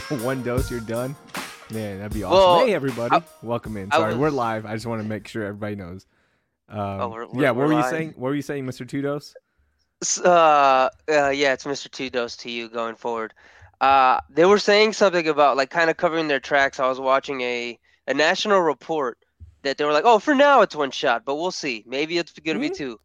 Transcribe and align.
one 0.22 0.42
dose, 0.42 0.70
you're 0.70 0.80
done. 0.80 1.16
Man, 1.72 1.98
that'd 1.98 2.12
be 2.12 2.22
awesome. 2.22 2.36
Well, 2.38 2.66
hey, 2.66 2.74
everybody, 2.74 3.16
I- 3.16 3.22
welcome 3.42 3.76
in. 3.76 3.90
Sorry, 3.90 4.14
we're 4.14 4.30
live. 4.30 4.66
I 4.66 4.74
just 4.74 4.86
want 4.86 5.02
to 5.02 5.08
make 5.08 5.26
sure 5.26 5.42
everybody 5.44 5.74
knows. 5.74 6.06
Um, 6.68 6.78
Oh, 6.78 7.08
we're- 7.08 7.26
we're- 7.26 7.42
yeah, 7.44 7.50
what 7.50 7.58
we're 7.58 7.66
were 7.66 7.72
you 7.72 7.78
live? 7.80 7.90
saying? 7.90 8.08
What 8.16 8.28
were 8.28 8.34
you 8.34 8.42
saying, 8.42 8.66
Mr. 8.66 8.88
Two 8.88 9.02
Dose? 9.02 9.34
Uh, 10.22 10.28
uh, 10.28 11.30
yeah, 11.30 11.52
it's 11.52 11.64
Mr. 11.64 11.90
Two 11.90 12.10
Dose 12.10 12.36
to 12.38 12.50
you 12.50 12.68
going 12.68 12.94
forward. 12.96 13.32
Uh, 13.80 14.20
they 14.30 14.44
were 14.44 14.58
saying 14.58 14.92
something 14.92 15.26
about 15.28 15.56
like 15.56 15.70
kind 15.70 15.90
of 15.90 15.96
covering 15.96 16.28
their 16.28 16.40
tracks. 16.40 16.78
I 16.80 16.88
was 16.88 17.00
watching 17.00 17.40
a 17.42 17.78
a 18.08 18.14
national 18.14 18.60
report 18.60 19.18
that 19.62 19.76
they 19.78 19.84
were 19.84 19.92
like, 19.92 20.04
"Oh, 20.04 20.18
for 20.18 20.34
now 20.34 20.60
it's 20.62 20.76
one 20.76 20.90
shot, 20.92 21.24
but 21.24 21.34
we'll 21.36 21.50
see. 21.50 21.82
Maybe 21.86 22.18
it's 22.18 22.32
gonna 22.32 22.58
be 22.58 22.70
Mhm. 22.70 22.76
two. 22.76 23.00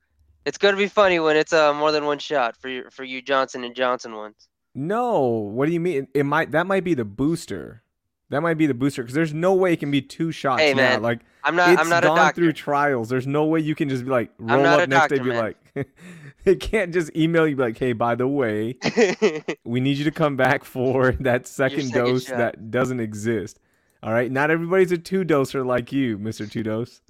It's 0.46 0.58
gonna 0.58 0.78
be 0.78 0.88
funny 0.88 1.20
when 1.20 1.36
it's 1.36 1.54
uh 1.54 1.74
more 1.74 1.92
than 1.92 2.06
one 2.06 2.20
shot 2.20 2.56
for 2.58 2.68
you 2.70 2.86
for 2.92 3.04
you 3.04 3.22
Johnson 3.22 3.64
and 3.64 3.76
Johnson 3.76 4.16
ones." 4.16 4.48
No, 4.74 5.22
what 5.28 5.66
do 5.68 5.74
you 5.74 5.80
mean? 5.80 6.08
It 6.14 6.24
might 6.26 6.52
that 6.52 6.66
might 6.68 6.84
be 6.84 6.94
the 6.94 7.06
booster. 7.06 7.84
That 8.30 8.42
might 8.42 8.54
be 8.58 8.66
the 8.66 8.74
booster 8.74 9.04
because 9.04 9.14
there's 9.14 9.34
no 9.34 9.54
way 9.54 9.74
it 9.74 9.80
can 9.82 9.92
be 9.92 10.02
two 10.02 10.32
shots 10.32 10.62
Hey, 10.62 10.74
now. 10.74 10.78
man, 10.92 11.02
Like 11.02 11.20
I'm 11.44 11.56
not. 11.58 11.70
it's 11.74 11.82
I'm 11.82 11.90
not 11.90 12.04
a 12.06 12.08
gone 12.08 12.16
doctor. 12.16 12.42
through 12.42 12.54
trials. 12.54 13.10
There's 13.10 13.28
no 13.28 13.44
way 13.46 13.60
you 13.60 13.76
can 13.76 13.90
just 13.90 14.06
be 14.06 14.10
like 14.12 14.32
roll 14.40 14.66
up 14.66 14.88
next 14.88 15.10
day 15.10 15.16
doctor, 15.16 15.16
and 15.18 15.24
be 15.26 15.30
man. 15.32 15.54
like, 15.76 15.88
they 16.46 16.56
can't 16.56 16.94
just 16.94 17.14
email 17.16 17.46
you 17.46 17.58
be 17.58 17.64
like, 17.64 17.78
hey, 17.78 17.92
by 17.92 18.16
the 18.16 18.28
way, 18.30 18.78
we 19.66 19.82
need 19.82 19.98
you 19.98 20.06
to 20.06 20.12
come 20.12 20.38
back 20.38 20.64
for 20.64 21.12
that 21.20 21.46
second, 21.46 21.88
second 21.90 22.04
dose 22.06 22.26
shot. 22.26 22.38
that 22.38 22.72
doesn't 22.72 23.02
exist. 23.02 23.60
All 24.02 24.14
right, 24.14 24.32
not 24.32 24.50
everybody's 24.50 24.94
a 24.94 24.98
two 24.98 25.26
doser 25.26 25.66
like 25.66 25.92
you, 25.92 26.18
Mister 26.18 26.48
Two 26.48 26.64
Dose. 26.64 27.02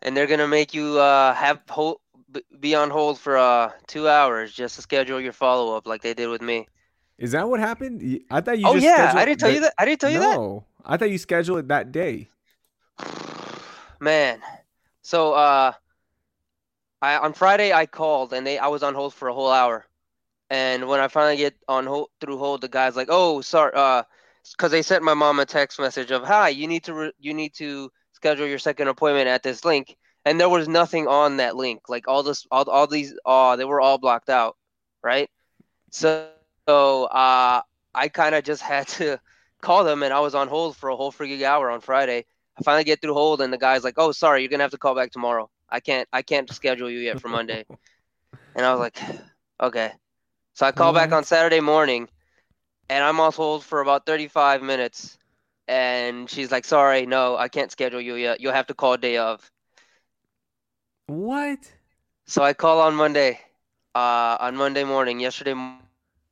and 0.00 0.16
they're 0.16 0.28
gonna 0.28 0.46
make 0.48 0.72
you 0.74 0.98
uh 1.00 1.34
have 1.34 1.60
hold, 1.68 1.98
be 2.60 2.76
on 2.76 2.88
hold 2.90 3.18
for 3.18 3.36
uh 3.36 3.72
two 3.88 4.08
hours 4.08 4.52
just 4.52 4.76
to 4.76 4.82
schedule 4.82 5.20
your 5.20 5.32
follow 5.32 5.76
up 5.76 5.88
like 5.88 6.02
they 6.02 6.14
did 6.14 6.28
with 6.28 6.40
me. 6.40 6.68
Is 7.18 7.32
that 7.32 7.48
what 7.48 7.60
happened? 7.60 8.20
I 8.30 8.40
thought 8.40 8.58
you. 8.58 8.66
oh 8.66 8.74
yeah, 8.74 9.10
scheduled 9.10 9.22
I 9.22 9.24
didn't 9.24 9.40
tell 9.40 9.50
you 9.50 9.60
that. 9.60 9.74
I 9.78 9.84
didn't 9.84 10.00
tell 10.00 10.10
you 10.10 10.18
that. 10.20 10.34
no, 10.34 10.64
I 10.84 10.96
thought 10.96 11.10
you 11.10 11.18
scheduled 11.18 11.58
it 11.60 11.68
that 11.68 11.92
day. 11.92 12.28
Man, 14.00 14.40
so 15.02 15.32
uh, 15.34 15.72
I 17.00 17.18
on 17.18 17.32
Friday 17.34 17.72
I 17.72 17.86
called 17.86 18.32
and 18.32 18.46
they 18.46 18.58
I 18.58 18.68
was 18.68 18.82
on 18.82 18.94
hold 18.94 19.14
for 19.14 19.28
a 19.28 19.34
whole 19.34 19.50
hour, 19.50 19.86
and 20.50 20.88
when 20.88 21.00
I 21.00 21.08
finally 21.08 21.36
get 21.36 21.54
on 21.68 21.86
hold 21.86 22.08
through 22.20 22.38
hold, 22.38 22.60
the 22.60 22.68
guy's 22.68 22.96
like, 22.96 23.08
"Oh, 23.10 23.40
sorry," 23.40 23.72
uh, 23.74 24.02
because 24.52 24.70
they 24.70 24.82
sent 24.82 25.04
my 25.04 25.14
mom 25.14 25.38
a 25.40 25.46
text 25.46 25.78
message 25.78 26.10
of, 26.10 26.24
"Hi, 26.24 26.48
you 26.48 26.66
need 26.66 26.84
to 26.84 26.94
re- 26.94 27.12
you 27.18 27.34
need 27.34 27.54
to 27.54 27.90
schedule 28.12 28.46
your 28.46 28.58
second 28.58 28.88
appointment 28.88 29.28
at 29.28 29.42
this 29.42 29.64
link," 29.64 29.96
and 30.24 30.40
there 30.40 30.48
was 30.48 30.68
nothing 30.68 31.08
on 31.08 31.36
that 31.38 31.56
link. 31.56 31.88
Like 31.88 32.08
all 32.08 32.22
this, 32.22 32.46
all 32.50 32.68
all 32.68 32.86
these, 32.86 33.14
uh, 33.24 33.56
they 33.56 33.64
were 33.64 33.80
all 33.80 33.98
blocked 33.98 34.30
out, 34.30 34.56
right? 35.02 35.30
So, 35.90 36.28
so 36.68 37.04
uh, 37.04 37.62
I 37.94 38.08
kind 38.08 38.34
of 38.34 38.44
just 38.44 38.62
had 38.62 38.88
to 38.88 39.18
call 39.60 39.84
them, 39.84 40.02
and 40.02 40.12
I 40.12 40.20
was 40.20 40.34
on 40.34 40.48
hold 40.48 40.76
for 40.76 40.88
a 40.88 40.96
whole 40.96 41.12
freaking 41.12 41.42
hour 41.42 41.70
on 41.70 41.80
Friday. 41.80 42.24
I 42.58 42.62
finally 42.62 42.84
get 42.84 43.00
through 43.00 43.14
hold, 43.14 43.40
and 43.40 43.52
the 43.52 43.58
guy's 43.58 43.84
like, 43.84 43.94
"Oh, 43.96 44.12
sorry, 44.12 44.42
you're 44.42 44.50
gonna 44.50 44.64
have 44.64 44.72
to 44.72 44.78
call 44.78 44.94
back 44.94 45.10
tomorrow. 45.10 45.50
I 45.68 45.80
can't, 45.80 46.08
I 46.12 46.22
can't 46.22 46.52
schedule 46.52 46.90
you 46.90 46.98
yet 46.98 47.20
for 47.20 47.28
Monday." 47.28 47.64
and 48.54 48.66
I 48.66 48.72
was 48.72 48.80
like, 48.80 49.00
"Okay." 49.60 49.92
So 50.54 50.66
I 50.66 50.72
call 50.72 50.92
back 50.92 51.12
on 51.12 51.24
Saturday 51.24 51.60
morning, 51.60 52.08
and 52.90 53.02
I'm 53.02 53.18
on 53.20 53.32
hold 53.32 53.64
for 53.64 53.80
about 53.80 54.04
35 54.06 54.62
minutes, 54.62 55.16
and 55.66 56.28
she's 56.28 56.50
like, 56.52 56.64
"Sorry, 56.64 57.06
no, 57.06 57.36
I 57.36 57.48
can't 57.48 57.70
schedule 57.70 58.00
you 58.00 58.16
yet. 58.16 58.40
You'll 58.40 58.52
have 58.52 58.66
to 58.66 58.74
call 58.74 58.96
day 58.96 59.16
of." 59.16 59.50
What? 61.06 61.72
So 62.26 62.42
I 62.42 62.52
call 62.52 62.80
on 62.80 62.94
Monday, 62.94 63.40
uh, 63.94 64.36
on 64.40 64.56
Monday 64.56 64.84
morning, 64.84 65.20
yesterday 65.20 65.54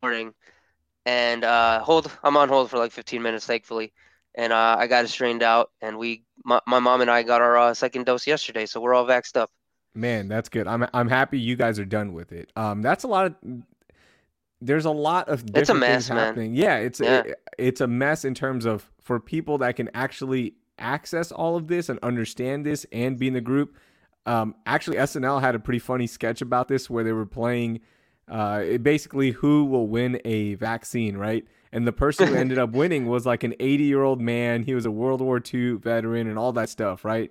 morning, 0.02 0.32
and 1.06 1.44
uh, 1.44 1.80
hold. 1.80 2.10
I'm 2.22 2.36
on 2.36 2.48
hold 2.48 2.70
for 2.70 2.78
like 2.78 2.92
15 2.92 3.22
minutes, 3.22 3.46
thankfully, 3.46 3.92
and 4.34 4.52
uh, 4.52 4.76
I 4.78 4.86
got 4.86 5.04
it 5.04 5.08
straightened 5.08 5.42
out, 5.42 5.70
and 5.82 5.98
we, 5.98 6.24
my, 6.44 6.60
my 6.66 6.78
mom 6.78 7.00
and 7.00 7.10
I 7.10 7.22
got 7.22 7.40
our 7.40 7.56
uh, 7.58 7.74
second 7.74 8.06
dose 8.06 8.26
yesterday, 8.26 8.66
so 8.66 8.80
we're 8.80 8.94
all 8.94 9.06
vaxxed 9.06 9.36
up. 9.36 9.50
Man, 9.94 10.28
that's 10.28 10.48
good. 10.48 10.66
I'm 10.66 10.86
I'm 10.94 11.08
happy 11.08 11.38
you 11.38 11.56
guys 11.56 11.78
are 11.78 11.84
done 11.84 12.12
with 12.12 12.32
it. 12.32 12.52
Um, 12.56 12.80
that's 12.82 13.04
a 13.04 13.08
lot 13.08 13.26
of. 13.26 13.34
There's 14.62 14.84
a 14.84 14.90
lot 14.90 15.28
of 15.28 15.42
It's 15.54 15.70
a 15.70 15.72
things 15.72 15.80
mess, 15.80 16.10
man. 16.10 16.26
happening. 16.28 16.54
Yeah, 16.54 16.76
it's 16.76 17.00
Yeah. 17.00 17.22
it- 17.22 17.36
it's 17.58 17.80
a 17.82 17.86
mess 17.86 18.24
in 18.24 18.34
terms 18.34 18.64
of 18.64 18.90
for 19.02 19.20
people 19.20 19.58
that 19.58 19.76
can 19.76 19.90
actually 19.92 20.54
access 20.78 21.30
all 21.30 21.56
of 21.56 21.66
this 21.68 21.90
and 21.90 21.98
understand 22.02 22.64
this 22.64 22.86
and 22.92 23.18
be 23.18 23.26
in 23.28 23.34
the 23.34 23.40
group. 23.42 23.76
Um, 24.26 24.54
actually, 24.64 24.96
SNL 24.96 25.40
had 25.40 25.54
a 25.54 25.58
pretty 25.58 25.78
funny 25.78 26.06
sketch 26.06 26.40
about 26.40 26.68
this 26.68 26.88
where 26.88 27.04
they 27.04 27.12
were 27.12 27.26
playing, 27.26 27.80
uh, 28.30 28.78
basically 28.78 29.32
who 29.32 29.64
will 29.64 29.86
win 29.88 30.20
a 30.24 30.54
vaccine, 30.54 31.16
right? 31.16 31.44
And 31.72 31.86
the 31.86 31.92
person 31.92 32.28
who 32.28 32.34
ended 32.34 32.58
up 32.58 32.70
winning 32.70 33.06
was 33.06 33.26
like 33.26 33.44
an 33.44 33.54
80 33.60 33.84
year 33.84 34.02
old 34.02 34.20
man. 34.20 34.62
He 34.62 34.74
was 34.74 34.86
a 34.86 34.90
World 34.90 35.20
War 35.20 35.42
II 35.52 35.72
veteran 35.74 36.28
and 36.28 36.38
all 36.38 36.52
that 36.52 36.68
stuff, 36.68 37.04
right? 37.04 37.30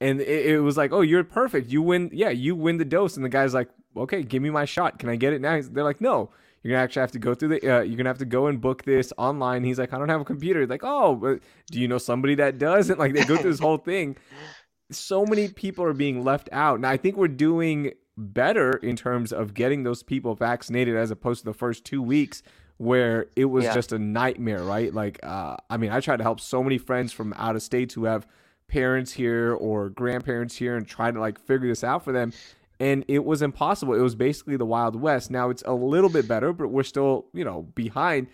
and 0.00 0.20
it, 0.20 0.46
it 0.46 0.60
was 0.60 0.76
like, 0.76 0.92
"Oh, 0.92 1.00
you're 1.00 1.24
perfect. 1.24 1.70
You 1.70 1.82
win. 1.82 2.08
Yeah, 2.12 2.30
you 2.30 2.54
win 2.54 2.78
the 2.78 2.84
dose." 2.84 3.16
And 3.16 3.24
the 3.24 3.28
guy's 3.28 3.52
like, 3.52 3.68
"Okay, 3.96 4.22
give 4.22 4.40
me 4.42 4.48
my 4.50 4.64
shot. 4.64 5.00
Can 5.00 5.08
I 5.08 5.16
get 5.16 5.32
it 5.32 5.40
now?" 5.40 5.54
He's- 5.56 5.68
They're 5.68 5.82
like, 5.82 6.00
"No, 6.00 6.30
you're 6.62 6.70
gonna 6.72 6.84
actually 6.84 7.00
have 7.00 7.10
to 7.12 7.18
go 7.18 7.34
through 7.34 7.48
the. 7.48 7.78
Uh, 7.78 7.80
you're 7.80 7.96
gonna 7.96 8.08
have 8.08 8.18
to 8.18 8.24
go 8.24 8.46
and 8.46 8.60
book 8.60 8.84
this 8.84 9.12
online." 9.18 9.64
He's 9.64 9.76
like, 9.80 9.92
"I 9.92 9.98
don't 9.98 10.08
have 10.08 10.20
a 10.20 10.24
computer." 10.24 10.64
Like, 10.68 10.84
"Oh, 10.84 11.38
do 11.72 11.80
you 11.80 11.88
know 11.88 11.98
somebody 11.98 12.36
that 12.36 12.58
does?" 12.58 12.90
And 12.90 12.98
like 13.00 13.12
they 13.12 13.24
go 13.24 13.36
through 13.38 13.50
this 13.50 13.58
whole 13.58 13.78
thing. 13.78 14.16
So 14.92 15.26
many 15.26 15.48
people 15.48 15.84
are 15.84 15.92
being 15.92 16.22
left 16.22 16.48
out, 16.52 16.78
Now 16.80 16.90
I 16.90 16.96
think 16.96 17.16
we're 17.16 17.28
doing 17.28 17.92
better 18.18 18.72
in 18.72 18.96
terms 18.96 19.32
of 19.32 19.54
getting 19.54 19.84
those 19.84 20.02
people 20.02 20.34
vaccinated 20.34 20.96
as 20.96 21.10
opposed 21.10 21.40
to 21.40 21.44
the 21.46 21.54
first 21.54 21.84
two 21.84 22.02
weeks 22.02 22.42
where 22.76 23.26
it 23.36 23.46
was 23.46 23.64
Yeah. 23.64 23.74
just 23.74 23.92
a 23.92 23.98
nightmare, 23.98 24.62
right? 24.62 24.92
Like, 24.92 25.18
uh, 25.22 25.56
I 25.70 25.76
mean, 25.76 25.90
I 25.90 26.00
tried 26.00 26.18
to 26.18 26.22
help 26.24 26.40
so 26.40 26.62
many 26.62 26.78
friends 26.78 27.12
from 27.12 27.32
out 27.36 27.56
of 27.56 27.62
states 27.62 27.94
who 27.94 28.04
have 28.04 28.26
parents 28.68 29.12
here 29.12 29.52
or 29.54 29.88
grandparents 29.88 30.56
here 30.56 30.76
and 30.76 30.86
try 30.86 31.10
to 31.10 31.18
like 31.18 31.38
figure 31.40 31.68
this 31.68 31.82
out 31.82 32.04
for 32.04 32.12
them 32.12 32.32
and 32.78 33.02
it 33.08 33.24
was 33.24 33.40
impossible 33.40 33.94
it 33.94 34.00
was 34.00 34.14
basically 34.14 34.58
the 34.58 34.66
wild 34.66 34.94
west 34.94 35.30
now 35.30 35.48
it's 35.48 35.62
a 35.64 35.72
little 35.72 36.10
bit 36.10 36.28
better 36.28 36.52
but 36.52 36.68
we're 36.68 36.82
still 36.82 37.24
you 37.32 37.42
know 37.42 37.62
behind 37.74 38.26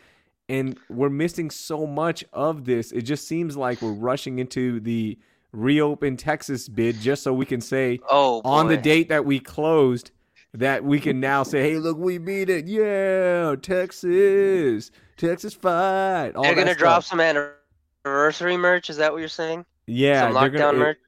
and 0.48 0.76
we're 0.90 1.08
missing 1.08 1.50
so 1.52 1.86
much 1.86 2.24
of 2.32 2.64
this 2.64 2.90
it 2.90 3.02
just 3.02 3.28
seems 3.28 3.56
like 3.56 3.80
we're 3.80 3.92
rushing 3.92 4.40
into 4.40 4.80
the 4.80 5.16
reopen 5.54 6.16
texas 6.16 6.68
bid 6.68 6.98
just 7.00 7.22
so 7.22 7.32
we 7.32 7.46
can 7.46 7.60
say 7.60 7.98
Oh, 8.10 8.40
on 8.44 8.68
the 8.68 8.76
date 8.76 9.08
that 9.08 9.24
we 9.24 9.38
closed 9.40 10.10
that 10.52 10.84
we 10.84 11.00
can 11.00 11.20
now 11.20 11.42
say 11.42 11.62
hey 11.62 11.76
look 11.78 11.96
we 11.98 12.18
beat 12.18 12.48
it 12.50 12.66
yeah 12.66 13.54
texas 13.60 14.90
texas 15.16 15.54
fight 15.54 16.32
all 16.36 16.42
they're 16.42 16.54
gonna 16.54 16.74
drop 16.74 17.02
some 17.04 17.20
anniversary 17.20 18.56
merch. 18.56 18.90
Is 18.90 18.96
that 18.98 19.12
what 19.12 19.18
you're 19.18 19.28
saying? 19.28 19.64
yeah 19.86 20.22
some 20.28 20.34
lockdown 20.34 20.58
gonna, 20.58 20.78
merch. 20.78 20.98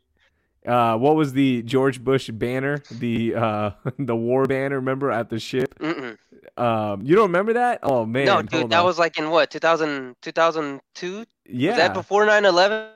uh, 0.66 0.96
what 0.96 1.14
was 1.16 1.32
the 1.32 1.62
George 1.62 2.02
Bush 2.02 2.28
banner? 2.30 2.82
The 2.90 3.34
uh, 3.34 3.70
the 3.98 4.16
war 4.16 4.44
banner. 4.46 4.76
Remember 4.76 5.10
at 5.10 5.28
the 5.30 5.38
ship? 5.38 5.78
Mm-mm. 5.78 6.16
Um, 6.56 7.02
you 7.02 7.14
don't 7.14 7.24
remember 7.28 7.52
that? 7.54 7.80
Oh 7.82 8.04
man, 8.06 8.26
no, 8.26 8.42
dude, 8.42 8.52
hold 8.52 8.70
that 8.72 8.80
on. 8.80 8.84
was 8.86 8.98
like 8.98 9.18
in 9.18 9.30
what 9.30 9.50
2000, 9.50 10.16
2002? 10.22 11.24
yeah, 11.48 11.70
Was 11.70 11.78
that 11.78 11.94
before 11.94 12.24
9/11? 12.26 12.88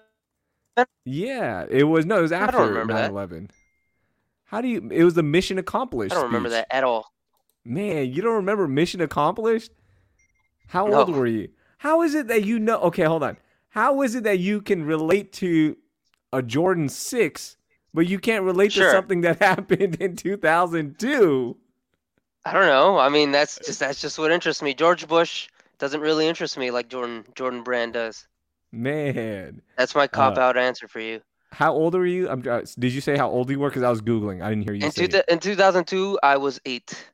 Yeah. 1.04 1.66
It 1.68 1.84
was 1.84 2.06
no, 2.06 2.18
it 2.18 2.22
was 2.22 2.32
after 2.32 2.58
9/11. 2.58 3.50
How 4.44 4.60
do 4.60 4.68
you? 4.68 4.88
It 4.90 5.04
was 5.04 5.14
the 5.14 5.22
mission 5.22 5.58
accomplished. 5.58 6.12
I 6.12 6.16
don't 6.16 6.24
remember 6.26 6.48
speech. 6.50 6.64
that 6.68 6.74
at 6.76 6.84
all. 6.84 7.12
Man, 7.64 8.12
you 8.12 8.22
don't 8.22 8.36
remember 8.36 8.66
mission 8.66 9.00
accomplished? 9.00 9.70
How 10.68 10.86
No. 10.86 11.00
old 11.00 11.10
were 11.14 11.26
you? 11.26 11.48
How 11.78 12.02
is 12.02 12.14
it 12.14 12.28
that 12.28 12.44
you 12.44 12.58
know? 12.58 12.78
Okay, 12.82 13.04
hold 13.04 13.22
on. 13.22 13.36
How 13.70 14.02
is 14.02 14.14
it 14.14 14.24
that 14.24 14.38
you 14.38 14.60
can 14.60 14.84
relate 14.84 15.32
to 15.34 15.76
a 16.32 16.42
Jordan 16.42 16.88
six, 16.88 17.56
but 17.94 18.06
you 18.08 18.18
can't 18.18 18.44
relate 18.44 18.72
Sure. 18.72 18.86
to 18.86 18.90
something 18.90 19.20
that 19.22 19.38
happened 19.42 19.96
in 20.00 20.16
2002? 20.16 21.56
I 22.44 22.52
don't 22.52 22.66
know. 22.66 22.98
I 22.98 23.08
mean, 23.08 23.32
that's 23.32 23.58
just 23.64 23.80
that's 23.80 24.00
just 24.00 24.18
what 24.18 24.32
interests 24.32 24.62
me. 24.62 24.74
George 24.74 25.06
Bush 25.06 25.48
doesn't 25.78 26.00
really 26.00 26.26
interest 26.26 26.56
me 26.58 26.70
like 26.70 26.88
Jordan 26.88 27.24
Jordan 27.34 27.62
Brand 27.62 27.92
does. 27.92 28.26
Man, 28.72 29.62
That's 29.76 29.94
my 29.94 30.06
cop 30.06 30.38
out 30.38 30.56
answer 30.56 30.86
for 30.88 31.00
you. 31.00 31.20
how 31.52 31.72
old 31.72 31.94
were 31.94 32.06
you? 32.06 32.28
I'm. 32.28 32.42
uh, 32.48 32.60
Did 32.78 32.92
you 32.92 33.00
say 33.00 33.16
how 33.16 33.28
old 33.28 33.50
you 33.50 33.58
were? 33.58 33.68
Because 33.68 33.82
I 33.82 33.90
was 33.90 34.00
googling. 34.00 34.42
I 34.42 34.50
didn't 34.50 34.64
hear 34.64 34.74
you 34.74 34.86
In, 34.86 34.92
say. 34.92 35.06
two, 35.08 35.16
it. 35.18 35.24
in 35.28 35.38
2002, 35.40 36.18
I 36.22 36.36
was 36.36 36.60
eight. 36.66 37.06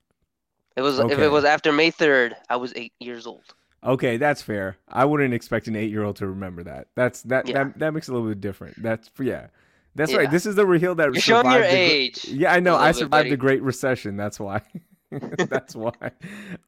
It 0.77 0.83
was 0.83 0.99
if 0.99 1.19
it 1.19 1.29
was 1.29 1.45
after 1.45 1.73
May 1.73 1.91
3rd, 1.91 2.35
I 2.51 2.57
was 2.57 2.73
eight 2.77 2.93
years 3.01 3.27
old. 3.27 3.45
Okay, 3.83 4.17
that's 4.19 4.43
fair. 4.43 4.77
I 4.89 5.05
wouldn't 5.07 5.33
expect 5.33 5.69
an 5.69 5.77
eight-year-old 5.77 6.17
to 6.17 6.27
remember 6.27 6.63
that. 6.65 6.89
That's 6.97 7.23
that 7.23 7.47
Yeah. 7.49 7.65
that 7.65 7.79
that 7.79 7.95
makes 7.95 8.09
it 8.09 8.11
a 8.11 8.15
little 8.15 8.29
bit 8.29 8.41
different. 8.41 8.83
That's 8.83 9.11
yeah. 9.19 9.47
That's 9.95 10.11
Yeah. 10.13 10.19
right. 10.19 10.31
This 10.31 10.45
is 10.45 10.57
the 10.57 10.67
real 10.67 10.95
that 10.97 11.05
You're 11.15 11.23
showing 11.23 11.51
your 11.51 11.61
the 11.61 11.67
age. 11.71 12.25
Yeah, 12.27 12.53
I 12.53 12.61
know. 12.61 12.75
I 12.77 12.89
bit, 12.91 12.97
survived 12.97 13.31
the. 13.31 13.37
Great 13.39 13.63
Recession. 13.63 14.17
That's 14.19 14.39
why. 14.39 14.61
That's 15.39 15.75
why. 15.77 15.93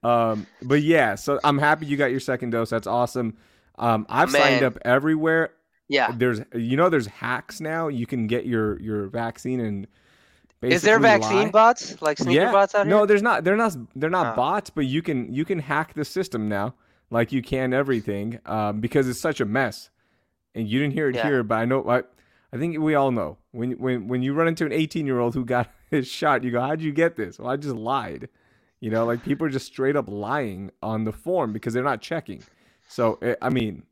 Um, 0.04 0.46
but 0.62 0.80
yeah, 0.80 1.16
so 1.16 1.40
I'm 1.42 1.58
happy 1.58 1.86
you 1.86 1.96
got 1.96 2.12
your 2.12 2.20
second 2.20 2.50
dose. 2.50 2.70
That's 2.70 2.86
awesome. 2.86 3.36
Um, 3.78 4.06
I've 4.08 4.30
signed 4.30 4.62
up 4.62 4.78
everywhere. 4.84 5.50
Yeah. 5.88 6.12
There's, 6.14 6.40
you 6.54 6.76
know, 6.76 6.88
there's 6.90 7.06
hacks 7.06 7.60
now. 7.60 7.88
You 7.88 8.06
can 8.06 8.26
get 8.26 8.46
your 8.46 8.80
your 8.80 9.06
vaccine 9.08 9.60
and. 9.60 9.86
Is 10.60 10.82
there 10.82 10.98
vaccine 10.98 11.44
lie. 11.44 11.50
bots 11.50 12.02
like 12.02 12.18
sneaker 12.18 12.40
yeah. 12.40 12.52
bots 12.52 12.74
out 12.74 12.86
here? 12.86 12.90
No, 12.96 13.06
there's 13.06 13.22
not. 13.22 13.44
They're 13.44 13.56
not. 13.56 13.76
They're 13.94 14.10
not 14.10 14.32
Oh. 14.32 14.36
bots, 14.36 14.70
but 14.70 14.86
you 14.86 15.02
can 15.02 15.32
you 15.32 15.44
can 15.44 15.60
hack 15.60 15.94
the 15.94 16.04
system 16.04 16.48
now. 16.48 16.74
like 17.10 17.32
you 17.32 17.40
can 17.40 17.72
everything 17.72 18.38
um, 18.44 18.80
because 18.80 19.08
it's 19.08 19.20
such 19.20 19.40
a 19.40 19.44
mess. 19.46 19.88
And 20.54 20.68
you 20.68 20.78
didn't 20.80 20.92
hear 20.94 21.08
it 21.08 21.14
Yeah. 21.14 21.26
here, 21.26 21.42
but 21.42 21.54
I 21.54 21.64
know 21.64 21.88
I, 21.88 22.02
I 22.52 22.58
think 22.58 22.78
we 22.80 22.94
all 22.96 23.12
know 23.12 23.38
when 23.52 23.72
when 23.78 24.08
when 24.08 24.22
you 24.22 24.34
run 24.34 24.48
into 24.48 24.66
an 24.66 24.72
18 24.72 25.06
year 25.06 25.20
old 25.20 25.34
who 25.34 25.44
got 25.44 25.70
his 25.90 26.08
shot, 26.08 26.42
you 26.44 26.50
go, 26.50 26.60
"How'd 26.60 26.80
you 26.82 26.92
get 26.92 27.14
this?" 27.16 27.38
Well, 27.38 27.48
I 27.48 27.56
just 27.56 27.76
lied. 27.76 28.28
You 28.80 28.90
know, 28.90 29.06
like 29.06 29.22
people 29.24 29.46
are 29.46 29.50
just 29.50 29.66
straight 29.66 29.96
up 29.96 30.08
lying 30.08 30.70
on 30.82 31.04
the 31.04 31.12
form 31.12 31.52
because 31.52 31.72
they're 31.72 31.82
not 31.84 32.00
checking. 32.00 32.42
So 32.88 33.18
eh, 33.22 33.36
I 33.40 33.50
mean, 33.50 33.84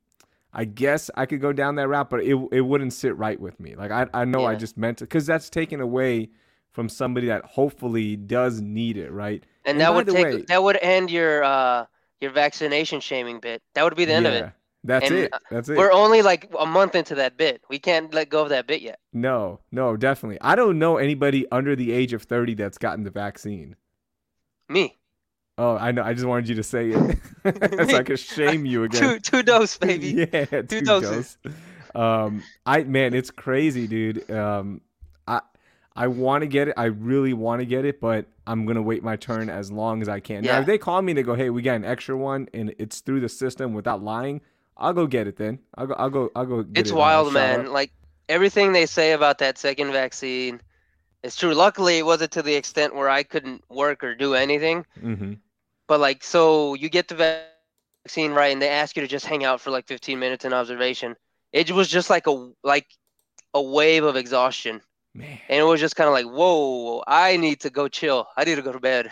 I 0.52 0.64
guess 0.64 1.10
I 1.14 1.26
could 1.26 1.40
go 1.40 1.52
down 1.52 1.76
that 1.76 1.88
route, 1.88 2.10
but 2.10 2.20
it 2.20 2.34
it 2.52 2.62
wouldn't 2.62 2.92
sit 2.92 3.16
right 3.16 3.38
with 3.38 3.60
me. 3.60 3.74
Like 3.76 3.90
I 3.90 4.06
I 4.12 4.24
know 4.24 4.44
I 4.44 4.54
just 4.56 4.76
meant 4.76 4.98
to 4.98 5.04
because 5.04 5.26
that's 5.26 5.48
taken 5.50 5.80
away 5.80 6.30
from 6.72 6.88
somebody 6.88 7.28
that 7.28 7.44
hopefully 7.44 8.16
does 8.16 8.60
need 8.60 8.96
it, 8.96 9.10
right? 9.12 9.42
And 9.64 9.72
And 9.76 9.80
that 9.80 9.94
would 9.94 10.06
take 10.08 10.24
way- 10.24 10.42
that 10.48 10.62
would 10.62 10.78
end 10.82 11.10
your 11.10 11.44
uh 11.44 11.86
your 12.20 12.30
vaccination 12.32 13.00
shaming 13.00 13.40
bit. 13.40 13.62
That 13.74 13.84
would 13.84 13.96
be 13.96 14.04
the 14.06 14.14
end 14.14 14.26
of 14.26 14.32
it. 14.34 14.50
That's 14.84 15.06
And, 15.10 15.18
it. 15.18 15.34
uh, 15.34 15.38
That's 15.50 15.68
it. 15.68 15.76
We're 15.76 15.90
only 15.92 16.22
like 16.22 16.48
a 16.58 16.64
month 16.64 16.94
into 16.94 17.16
that 17.16 17.36
bit. 17.36 17.60
We 17.68 17.78
can't 17.80 18.14
let 18.14 18.28
go 18.28 18.42
of 18.44 18.50
that 18.50 18.66
bit 18.68 18.82
yet. 18.82 19.00
No, 19.12 19.58
no, 19.72 19.96
definitely. 19.96 20.38
I 20.40 20.54
don't 20.54 20.78
know 20.78 20.96
anybody 20.96 21.44
under 21.50 21.74
the 21.74 21.90
age 21.92 22.12
of 22.12 22.22
30 22.22 22.54
that's 22.54 22.78
gotten 22.78 23.02
the 23.02 23.10
vaccine. 23.10 23.74
Me. 24.68 24.96
Oh, 25.58 25.76
I 25.76 25.90
know. 25.92 26.02
I 26.02 26.12
just 26.12 26.26
wanted 26.26 26.48
you 26.48 26.54
to 26.56 26.62
say 26.62 26.90
it 26.90 27.18
so 27.88 27.96
I 27.96 28.02
could 28.02 28.18
shame 28.18 28.66
you 28.66 28.84
again. 28.84 29.00
Two 29.00 29.18
two 29.20 29.42
dose, 29.42 29.78
baby. 29.78 30.28
yeah, 30.32 30.44
two, 30.62 30.82
doses. 30.82 31.38
doses. 31.42 31.58
Um, 31.94 32.42
I 32.66 32.82
man, 32.84 33.14
it's 33.14 33.30
crazy, 33.30 33.86
dude. 33.86 34.30
Um, 34.30 34.82
I 35.26 35.40
I 35.94 36.08
want 36.08 36.42
to 36.42 36.46
get 36.46 36.68
it. 36.68 36.74
I 36.76 36.84
really 36.84 37.32
want 37.32 37.60
to 37.60 37.66
get 37.66 37.86
it, 37.86 38.00
but 38.02 38.26
I'm 38.46 38.66
gonna 38.66 38.82
wait 38.82 39.02
my 39.02 39.16
turn 39.16 39.48
as 39.48 39.72
long 39.72 40.02
as 40.02 40.08
I 40.10 40.20
can. 40.20 40.44
Yeah. 40.44 40.52
Now, 40.52 40.60
if 40.60 40.66
they 40.66 40.76
call 40.76 41.00
me 41.00 41.12
and 41.12 41.18
they 41.18 41.22
go, 41.22 41.34
"Hey, 41.34 41.48
we 41.48 41.62
got 41.62 41.76
an 41.76 41.86
extra 41.86 42.16
one," 42.16 42.48
and 42.52 42.74
it's 42.78 43.00
through 43.00 43.20
the 43.20 43.28
system 43.30 43.72
without 43.72 44.02
lying, 44.02 44.42
I'll 44.76 44.92
go 44.92 45.06
get 45.06 45.26
it. 45.26 45.36
Then 45.36 45.58
I'll 45.76 45.86
go. 45.86 45.94
I'll 45.94 46.10
go. 46.10 46.30
I'll 46.36 46.44
go. 46.46 46.62
Get 46.64 46.80
It's 46.82 46.90
it, 46.90 46.96
wild, 46.96 47.32
man. 47.32 47.72
Like 47.72 47.92
everything 48.28 48.72
they 48.72 48.84
say 48.84 49.12
about 49.12 49.38
that 49.38 49.56
second 49.56 49.90
vaccine 49.92 50.60
is 51.22 51.34
true. 51.34 51.54
Luckily, 51.54 51.96
it 51.96 52.04
wasn't 52.04 52.32
to 52.32 52.42
the 52.42 52.54
extent 52.54 52.94
where 52.94 53.08
I 53.08 53.22
couldn't 53.22 53.64
work 53.70 54.04
or 54.04 54.14
do 54.14 54.34
anything. 54.34 54.84
Mhm. 55.02 55.38
But 55.88 56.00
like, 56.00 56.22
so 56.24 56.74
you 56.74 56.88
get 56.88 57.08
the 57.08 57.14
vaccine 57.16 57.62
right, 57.62 57.82
and 57.90 58.00
they 58.00 58.10
ask 58.20 58.34
you 58.34 58.40
to 58.40 58.54
just 58.54 58.70
hang 58.70 58.90
out 58.90 59.00
for 59.00 59.20
like 59.20 59.34
15 59.36 59.60
minutes 59.60 59.84
in 59.84 60.06
observation. 60.08 61.16
It 61.52 61.70
was 61.70 61.88
just 61.88 62.10
like 62.10 62.26
a 62.26 62.26
like 62.30 62.50
a 63.32 63.62
wave 63.62 64.04
of 64.04 64.16
exhaustion, 64.16 64.80
Man. 65.14 65.40
and 65.48 65.60
it 65.60 65.64
was 65.64 65.80
just 65.80 65.96
kind 65.96 66.08
of 66.08 66.12
like, 66.14 66.26
whoa, 66.26 67.02
I 67.06 67.36
need 67.36 67.60
to 67.60 67.70
go 67.70 67.88
chill. 67.88 68.26
I 68.36 68.44
need 68.44 68.56
to 68.56 68.62
go 68.62 68.72
to 68.72 68.80
bed. 68.80 69.08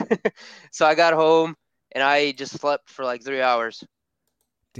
so 0.71 0.87
I 0.87 0.94
got 0.94 1.15
home 1.15 1.56
and 1.93 2.03
I 2.03 2.32
just 2.32 2.59
slept 2.59 2.91
for 2.91 3.05
like 3.05 3.23
three 3.25 3.41
hours. 3.43 3.85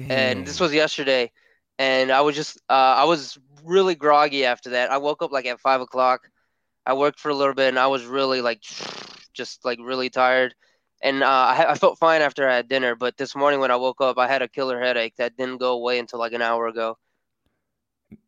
and 0.09 0.47
this 0.47 0.61
was 0.61 0.73
yesterday 0.75 1.31
and 1.79 2.11
i 2.11 2.21
was 2.21 2.37
just 2.37 2.59
uh, 2.69 2.95
i 2.99 3.05
was 3.05 3.39
really 3.65 3.95
groggy 3.95 4.45
after 4.45 4.71
that 4.71 4.91
i 4.91 4.99
woke 4.99 5.23
up 5.23 5.33
like 5.33 5.47
at 5.47 5.61
five 5.61 5.81
o'clock 5.81 6.29
i 6.87 6.93
worked 6.95 7.19
for 7.21 7.31
a 7.31 7.35
little 7.35 7.55
bit 7.55 7.69
and 7.69 7.79
i 7.79 7.87
was 7.87 8.05
really 8.05 8.41
like 8.41 8.61
just 9.35 9.65
like 9.65 9.79
really 9.83 10.11
tired 10.11 10.55
and 11.05 11.23
uh, 11.23 11.27
I, 11.29 11.73
I 11.73 11.75
felt 11.77 11.99
fine 12.01 12.23
after 12.23 12.49
i 12.49 12.57
had 12.57 12.69
dinner 12.69 12.97
but 12.97 13.17
this 13.17 13.37
morning 13.37 13.61
when 13.61 13.71
i 13.73 13.77
woke 13.77 14.01
up 14.03 14.19
i 14.19 14.27
had 14.29 14.43
a 14.43 14.49
killer 14.49 14.81
headache 14.81 15.15
that 15.19 15.37
didn't 15.37 15.59
go 15.59 15.75
away 15.75 16.01
until 16.01 16.19
like 16.21 16.33
an 16.35 16.43
hour 16.43 16.67
ago 16.69 16.99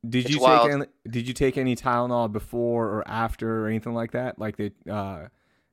Did 0.08 0.24
It's 0.24 0.30
you 0.30 0.38
wild. 0.38 0.70
take 0.70 0.72
any, 0.72 0.86
did 1.08 1.26
you 1.28 1.34
take 1.34 1.58
any 1.58 1.76
Tylenol 1.76 2.30
before 2.32 2.86
or 2.86 3.08
after 3.08 3.64
or 3.64 3.68
anything 3.68 3.94
like 3.94 4.12
that? 4.12 4.38
Like 4.38 4.56
they 4.56 4.70
uh 4.90 5.26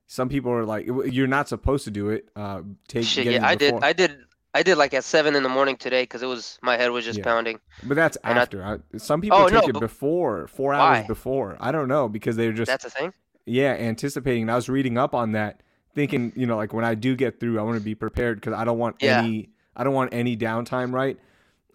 some 0.08 0.30
people 0.30 0.52
are 0.52 0.66
like 0.66 0.86
you're 0.88 1.28
not 1.28 1.48
supposed 1.48 1.86
to 1.86 1.92
do 1.92 2.10
it. 2.10 2.30
Uh 2.36 2.62
take 2.88 3.06
Shit, 3.06 3.28
yeah, 3.28 3.40
i 3.48 3.56
did 3.56 3.76
i 3.82 3.94
did 3.94 4.18
i 4.54 4.64
did 4.64 4.78
like 4.78 4.94
at 4.94 5.04
seven 5.04 5.36
in 5.36 5.44
the 5.44 5.50
morning 5.50 5.78
today 5.78 6.04
because 6.04 6.22
it 6.24 6.28
was 6.28 6.58
my 6.62 6.78
head 6.78 6.92
was 6.92 7.06
just 7.06 7.18
Yeah. 7.18 7.24
pounding 7.24 7.60
but 7.84 7.96
that's 7.96 8.18
and 8.24 8.38
after. 8.38 8.64
I, 8.64 8.98
some 8.98 9.22
people 9.22 9.38
Oh, 9.38 9.46
take 9.46 9.64
no, 9.64 9.68
it 9.68 9.80
before, 9.80 10.48
4 10.48 10.74
hours 10.74 11.00
Why? 11.00 11.08
before. 11.08 11.58
I 11.60 11.72
don't 11.72 11.88
know 11.88 12.08
because 12.08 12.36
they're 12.36 12.54
just 12.54 12.72
that's 12.72 12.86
a 12.86 12.90
thing 12.90 13.14
yeah, 13.46 13.74
anticipating. 13.74 14.44
And 14.44 14.52
I 14.52 14.56
was 14.56 14.70
reading 14.70 14.98
up 14.98 15.14
on 15.16 15.34
that 15.34 15.62
thinking, 15.94 16.34
you 16.36 16.46
know, 16.46 16.58
like 16.58 16.74
when 16.74 16.86
I 16.86 16.96
do 16.96 17.16
get 17.16 17.40
through, 17.40 17.60
I 17.60 17.64
want 17.64 17.76
to 17.76 17.82
be 17.82 17.96
prepared 17.96 18.42
cuz 18.42 18.54
I 18.54 18.64
don't 18.66 18.78
want 18.78 18.98
Yeah. 19.02 19.20
any 19.20 19.50
I 19.76 19.84
don't 19.84 19.94
want 19.94 20.14
any 20.14 20.36
downtime, 20.38 20.92
right? 20.94 21.18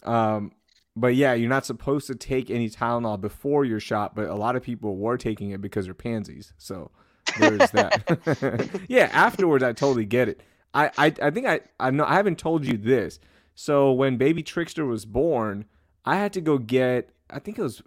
Um 0.03 0.51
but 0.95 1.15
yeah, 1.15 1.33
you're 1.33 1.49
not 1.49 1.65
supposed 1.65 2.07
to 2.07 2.15
take 2.15 2.49
any 2.49 2.69
Tylenol 2.69 3.21
before 3.21 3.63
your 3.63 3.79
shot, 3.79 4.15
but 4.15 4.27
a 4.27 4.35
lot 4.35 4.55
of 4.57 4.63
people 4.63 4.97
were 4.97 5.17
taking 5.17 5.51
it 5.51 5.61
because 5.61 5.85
they're 5.85 5.93
pansies. 5.93 6.51
So 6.57 6.91
there's 7.37 7.71
that. 7.71 8.79
yeah, 8.89 9.09
afterwards 9.13 9.63
I 9.63 9.71
totally 9.73 10.05
get 10.05 10.27
it. 10.29 10.41
I, 10.73 10.91
I, 10.97 11.13
I 11.21 11.31
think 11.31 11.47
I 11.47 11.61
I 11.79 11.91
know 11.91 12.05
I 12.05 12.15
haven't 12.15 12.37
told 12.37 12.65
you 12.65 12.77
this. 12.77 13.19
So 13.55 13.91
when 13.91 14.17
baby 14.17 14.43
Trickster 14.43 14.85
was 14.85 15.05
born, 15.05 15.65
I 16.05 16.15
had 16.17 16.33
to 16.33 16.41
go 16.41 16.57
get 16.57 17.11
I 17.29 17.39
think 17.39 17.57
it 17.59 17.61
was 17.63 17.81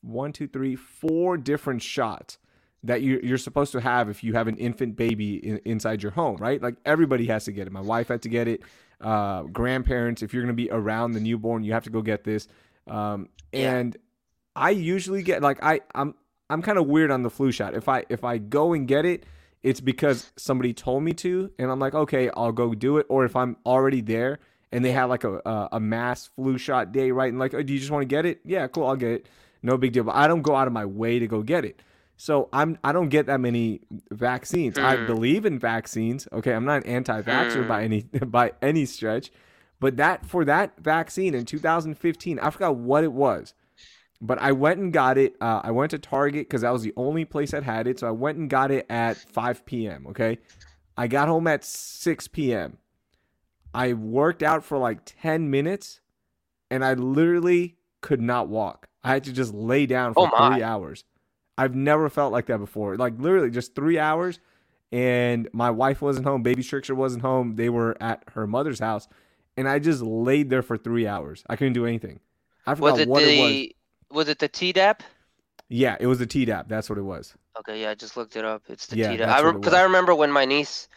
one, 0.00 0.32
two, 0.32 0.46
three, 0.48 0.76
four 0.76 1.36
different 1.36 1.82
shots 1.82 2.38
that 2.84 3.02
you 3.02 3.20
you're 3.22 3.38
supposed 3.38 3.72
to 3.72 3.80
have 3.80 4.08
if 4.08 4.22
you 4.22 4.34
have 4.34 4.48
an 4.48 4.56
infant 4.56 4.96
baby 4.96 5.36
in, 5.36 5.60
inside 5.64 6.02
your 6.02 6.12
home, 6.12 6.36
right? 6.36 6.62
Like 6.62 6.76
everybody 6.84 7.26
has 7.26 7.44
to 7.46 7.52
get 7.52 7.66
it. 7.66 7.72
My 7.72 7.80
wife 7.80 8.08
had 8.08 8.22
to 8.22 8.28
get 8.28 8.48
it. 8.48 8.62
Uh, 9.00 9.42
grandparents, 9.42 10.22
if 10.22 10.32
you're 10.32 10.42
gonna 10.42 10.52
be 10.52 10.70
around 10.70 11.12
the 11.12 11.20
newborn, 11.20 11.64
you 11.64 11.72
have 11.72 11.84
to 11.84 11.90
go 11.90 12.02
get 12.02 12.24
this. 12.24 12.48
Um, 12.86 13.28
and 13.52 13.96
I 14.54 14.70
usually 14.70 15.22
get 15.22 15.42
like 15.42 15.62
I 15.62 15.80
I'm 15.94 16.14
I'm 16.50 16.62
kind 16.62 16.78
of 16.78 16.86
weird 16.86 17.10
on 17.10 17.22
the 17.22 17.30
flu 17.30 17.50
shot. 17.50 17.74
If 17.74 17.88
I 17.88 18.04
if 18.08 18.24
I 18.24 18.38
go 18.38 18.72
and 18.72 18.86
get 18.86 19.04
it, 19.04 19.24
it's 19.62 19.80
because 19.80 20.32
somebody 20.36 20.72
told 20.72 21.02
me 21.02 21.12
to, 21.14 21.50
and 21.58 21.70
I'm 21.70 21.80
like, 21.80 21.94
okay, 21.94 22.30
I'll 22.36 22.52
go 22.52 22.74
do 22.74 22.98
it. 22.98 23.06
Or 23.08 23.24
if 23.24 23.34
I'm 23.36 23.56
already 23.66 24.00
there 24.00 24.38
and 24.70 24.84
they 24.84 24.92
have 24.92 25.10
like 25.10 25.24
a 25.24 25.40
a, 25.44 25.68
a 25.72 25.80
mass 25.80 26.30
flu 26.36 26.58
shot 26.58 26.92
day, 26.92 27.10
right? 27.10 27.30
And 27.30 27.38
like, 27.38 27.54
oh, 27.54 27.62
do 27.62 27.72
you 27.72 27.78
just 27.78 27.90
want 27.90 28.02
to 28.02 28.06
get 28.06 28.24
it? 28.24 28.40
Yeah, 28.44 28.68
cool, 28.68 28.86
I'll 28.86 28.96
get 28.96 29.10
it. 29.10 29.26
No 29.62 29.76
big 29.76 29.92
deal. 29.92 30.04
But 30.04 30.14
I 30.14 30.28
don't 30.28 30.42
go 30.42 30.54
out 30.54 30.68
of 30.68 30.72
my 30.72 30.86
way 30.86 31.18
to 31.18 31.26
go 31.26 31.42
get 31.42 31.64
it. 31.64 31.82
So 32.20 32.50
I'm 32.52 32.78
I 32.84 32.92
don't 32.92 33.10
get 33.10 33.26
that 33.26 33.40
many 33.40 33.80
vaccines. 34.10 34.78
I 34.82 34.96
Hmm. 34.96 35.06
believe 35.06 35.46
in 35.46 35.58
vaccines. 35.58 36.28
Okay, 36.32 36.52
I'm 36.52 36.66
not 36.66 36.84
an 36.84 36.90
anti-vaxxer 36.90 37.62
Hmm. 37.62 37.66
by 37.66 37.84
any 37.84 38.02
by 38.26 38.52
any 38.62 38.86
stretch. 38.86 39.30
But 39.80 39.96
that 39.98 40.26
for 40.26 40.44
that 40.44 40.74
vaccine 40.80 41.34
in 41.34 41.46
2015, 41.46 42.40
I 42.40 42.50
forgot 42.50 42.76
what 42.76 43.04
it 43.04 43.12
was. 43.12 43.54
But 44.20 44.38
I 44.40 44.52
went 44.52 44.80
and 44.80 44.92
got 44.92 45.18
it. 45.18 45.36
Uh, 45.40 45.60
I 45.64 45.70
went 45.70 45.92
to 45.92 45.98
Target 45.98 46.48
because 46.48 46.62
that 46.62 46.72
was 46.72 46.82
the 46.82 46.94
only 46.96 47.24
place 47.24 47.52
that 47.52 47.62
had 47.64 47.86
it. 47.86 48.00
So 48.00 48.08
I 48.08 48.12
went 48.12 48.38
and 48.38 48.50
got 48.50 48.72
it 48.72 48.86
at 48.90 49.16
5 49.16 49.64
p.m. 49.64 50.06
Okay. 50.08 50.38
I 50.96 51.06
got 51.08 51.28
home 51.28 51.46
at 51.46 51.64
6 51.64 52.28
p.m. 52.28 52.78
I 53.74 53.92
worked 53.94 54.42
out 54.42 54.64
for 54.64 54.78
like 54.78 55.00
10 55.04 55.50
minutes 55.50 56.00
and 56.70 56.84
I 56.84 56.94
literally 56.94 57.76
could 58.00 58.20
not 58.20 58.48
walk. 58.48 58.88
I 59.04 59.10
had 59.10 59.24
to 59.24 59.32
just 59.32 59.54
lay 59.54 59.86
down 59.86 60.14
for 60.14 60.28
Oh, 60.32 60.36
three 60.36 60.62
hours. 60.62 61.04
I've 61.58 61.76
never 61.76 62.10
felt 62.10 62.32
like 62.32 62.46
that 62.46 62.58
before. 62.58 62.96
Like 62.96 63.14
literally 63.18 63.50
just 63.50 63.74
three 63.76 63.98
hours. 63.98 64.40
And 64.92 65.48
my 65.52 65.70
wife 65.70 66.00
wasn't 66.02 66.26
home. 66.26 66.42
Baby 66.42 66.62
Trickster 66.62 66.94
wasn't 66.94 67.22
home. 67.22 67.56
They 67.56 67.68
were 67.70 67.96
at 68.02 68.24
her 68.34 68.46
mother's 68.46 68.80
house. 68.80 69.08
And 69.56 69.68
I 69.68 69.80
just 69.80 70.02
laid 70.02 70.50
there 70.50 70.62
for 70.62 70.78
three 70.78 71.06
hours. 71.06 71.44
I 71.48 71.56
couldn't 71.56 71.74
do 71.74 71.86
anything. 71.86 72.20
I 72.66 72.74
forgot 72.76 72.92
was 72.94 72.98
it 73.00 73.08
what 73.08 73.24
it 73.24 73.38
was. 73.38 73.68
was 74.10 74.28
it 74.28 74.38
the 74.38 74.48
tdap 74.48 75.00
Yeah, 75.68 75.96
it 76.00 76.06
was 76.06 76.18
the 76.18 76.26
Tdap. 76.26 76.68
That's 76.68 76.88
what 76.88 76.98
it 76.98 77.02
was. 77.02 77.34
Okay, 77.60 77.82
yeah, 77.82 77.90
I 77.90 77.94
just 77.94 78.16
looked 78.16 78.36
it 78.36 78.44
up. 78.44 78.62
It's 78.68 78.86
the 78.86 78.96
Yeah, 78.96 79.16
Tdap. 79.16 79.18
that's 79.18 79.42
I 79.42 79.52
because 79.52 79.74
I 79.74 79.82
remember 79.82 80.14
when 80.14 80.30
my 80.32 80.44
niece, 80.44 80.88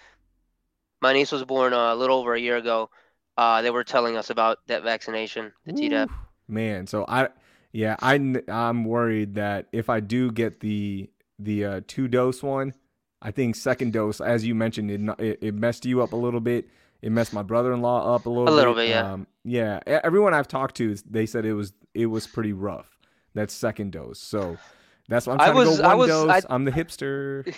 my 1.01 1.13
niece 1.13 1.31
was 1.31 1.43
born 1.43 1.73
uh, 1.73 1.93
a 1.93 1.95
little 1.95 2.19
over 2.19 2.33
a 2.33 2.39
year 2.39 2.57
ago. 2.57 2.89
Uh, 3.37 3.61
they 3.61 3.71
were 3.71 3.83
telling 3.83 4.17
us 4.17 4.29
about 4.29 4.59
that 4.67 4.83
vaccination, 4.83 5.51
the 5.65 5.73
Tdap. 5.73 6.07
Ooh, 6.09 6.13
Man, 6.47 6.85
so 6.87 7.05
I 7.07 7.29
yeah, 7.71 7.95
I 8.01 8.15
I'm 8.47 8.85
worried 8.85 9.35
that 9.35 9.67
if 9.71 9.89
I 9.89 9.99
do 9.99 10.31
get 10.31 10.59
the 10.59 11.09
the 11.39 11.65
uh, 11.65 11.81
two 11.87 12.07
dose 12.07 12.43
one, 12.43 12.73
I 13.21 13.31
think 13.31 13.55
second 13.55 13.93
dose, 13.93 14.21
as 14.21 14.45
you 14.45 14.55
mentioned, 14.55 14.91
it, 15.19 15.39
it 15.41 15.55
messed 15.55 15.85
you 15.85 16.01
up 16.01 16.13
a 16.13 16.15
little 16.17 16.39
bit. 16.39 16.67
It 17.01 17.11
messed 17.11 17.33
my 17.33 17.41
brother-in-law 17.41 18.13
up 18.15 18.25
a 18.27 18.29
little. 18.29 18.47
A 18.47 18.55
little 18.55 18.75
bit, 18.75 18.89
yeah. 18.89 19.13
Um, 19.13 19.27
yeah. 19.43 19.79
Everyone 19.87 20.33
I've 20.35 20.47
talked 20.47 20.75
to, 20.77 20.95
they 21.09 21.25
said 21.25 21.45
it 21.45 21.53
was 21.53 21.73
it 21.95 22.05
was 22.05 22.27
pretty 22.27 22.53
rough. 22.53 22.87
That 23.33 23.49
second 23.49 23.91
dose. 23.93 24.19
So 24.19 24.57
that's 25.07 25.25
why 25.25 25.33
I'm 25.33 25.41
I 25.41 25.45
trying 25.51 25.63
to 25.63 25.69
was- 25.69 25.79
go 25.79 25.83
I 25.85 25.87
one 25.95 25.97
was- 25.97 26.07
dose. 26.09 26.29
I- 26.49 26.53
I'm 26.53 26.65
the 26.65 26.71
hipster. 26.71 27.55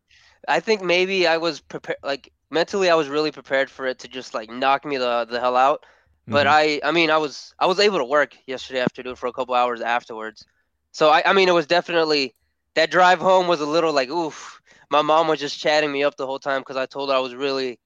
I 0.48 0.60
think 0.60 0.80
maybe 0.82 1.26
I 1.26 1.38
was 1.38 1.60
prepared, 1.60 1.98
like 2.04 2.32
mentally, 2.50 2.88
I 2.88 2.94
was 2.94 3.08
really 3.08 3.32
prepared 3.32 3.68
for 3.68 3.86
it 3.86 3.98
to 3.98 4.08
just 4.08 4.32
like 4.32 4.48
knock 4.48 4.84
me 4.84 4.96
the 4.96 5.26
the 5.28 5.40
hell 5.40 5.56
out. 5.56 5.84
But 6.30 6.46
Mhm. 6.46 6.50
I, 6.50 6.80
I 6.84 6.92
mean, 6.92 7.10
I 7.10 7.18
was 7.18 7.54
I 7.58 7.66
was 7.66 7.80
able 7.80 7.98
to 7.98 8.04
work 8.04 8.36
yesterday 8.46 8.80
afternoon 8.80 9.16
for 9.16 9.26
a 9.28 9.32
couple 9.32 9.54
hours 9.54 9.80
afterwards. 9.80 10.46
So 10.92 11.10
I, 11.10 11.22
I 11.26 11.32
mean, 11.32 11.48
it 11.48 11.52
was 11.54 11.66
definitely 11.66 12.34
that 12.74 12.90
drive 12.90 13.20
home 13.20 13.46
was 13.48 13.60
a 13.60 13.66
little 13.66 13.92
like 13.92 14.08
oof. 14.10 14.60
My 14.90 15.02
mom 15.02 15.28
was 15.28 15.40
just 15.40 15.58
chatting 15.58 15.90
me 15.92 16.04
up 16.04 16.16
the 16.16 16.26
whole 16.26 16.38
time 16.38 16.60
because 16.60 16.76
I 16.76 16.86
told 16.86 17.10
her 17.10 17.16
I 17.16 17.20
was 17.20 17.34
really, 17.34 17.80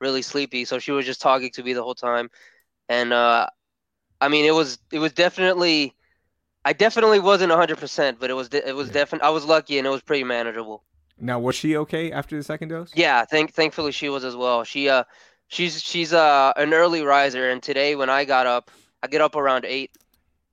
really 0.00 0.22
sleepy. 0.22 0.64
So 0.66 0.78
she 0.80 0.92
was 0.92 1.06
just 1.06 1.20
talking 1.22 1.50
to 1.52 1.62
me 1.64 1.74
the 1.74 1.82
whole 1.84 1.94
time, 1.96 2.30
and 2.88 3.12
uh, 3.12 3.48
I 4.20 4.28
mean, 4.28 4.44
it 4.46 4.52
was 4.54 4.78
it 4.92 4.98
was 5.00 5.12
definitely, 5.12 5.94
I 6.64 6.72
definitely 6.74 7.20
wasn't 7.20 7.52
hundred 7.52 7.78
percent, 7.78 8.20
but 8.20 8.30
it 8.30 8.34
was 8.34 8.48
de- 8.50 8.68
it 8.68 8.74
was 8.74 8.88
Yeah. 8.88 8.94
definitely 8.94 9.26
I 9.28 9.30
was 9.30 9.44
lucky 9.46 9.78
and 9.78 9.86
it 9.86 9.90
was 9.90 10.02
pretty 10.02 10.24
manageable. 10.24 10.84
now 11.18 11.38
was 11.38 11.54
she 11.54 11.76
okay 11.76 12.10
after 12.12 12.36
the 12.36 12.42
second 12.42 12.68
dose? 12.68 12.92
Yeah, 12.94 13.24
thank 13.24 13.52
thankfully 13.54 13.92
she 13.92 14.08
was 14.08 14.24
as 14.24 14.36
well. 14.36 14.64
She 14.64 14.88
uh 14.88 15.04
She's 15.52 15.82
she's 15.82 16.14
uh 16.14 16.54
an 16.56 16.72
early 16.72 17.02
riser, 17.02 17.50
and 17.50 17.62
today 17.62 17.94
when 17.94 18.08
I 18.08 18.24
got 18.24 18.46
up, 18.46 18.70
I 19.02 19.06
get 19.06 19.20
up 19.20 19.36
around 19.36 19.66
eight. 19.66 19.90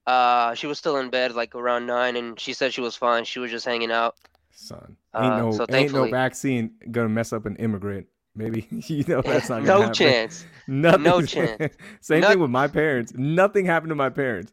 Uh, 0.05 0.53
she 0.55 0.67
was 0.67 0.77
still 0.77 0.97
in 0.97 1.09
bed 1.09 1.33
like 1.35 1.55
around 1.55 1.85
nine, 1.85 2.17
and 2.17 2.37
she 2.37 2.51
said 2.51 2.73
she 2.73 2.81
was 2.81 2.97
fine. 2.97 3.23
She 3.23 3.39
was 3.39 3.49
just 3.49 3.65
hanging 3.65 3.91
out. 3.91 4.15
Son, 4.51 4.97
ain't 5.15 5.35
Uh, 5.35 5.37
no 5.37 5.51
so 5.51 5.65
ain't 5.71 5.93
no 5.93 6.05
vaccine 6.09 6.71
gonna 6.91 7.07
mess 7.07 7.31
up 7.31 7.45
an 7.45 7.55
immigrant. 7.55 8.07
Maybe 8.35 8.67
you 8.71 9.05
know 9.07 9.21
that's 9.21 9.47
not 9.47 9.63
no 9.63 9.81
happen. 9.83 9.93
chance. 9.93 10.45
Nothing. 10.67 11.03
No 11.03 11.21
chance. 11.21 11.75
Same 12.01 12.21
thing 12.21 12.39
with 12.39 12.49
my 12.51 12.67
parents. 12.67 13.13
Nothing 13.15 13.65
happened 13.65 13.91
to 13.91 13.95
my 13.95 14.09
parents. 14.09 14.51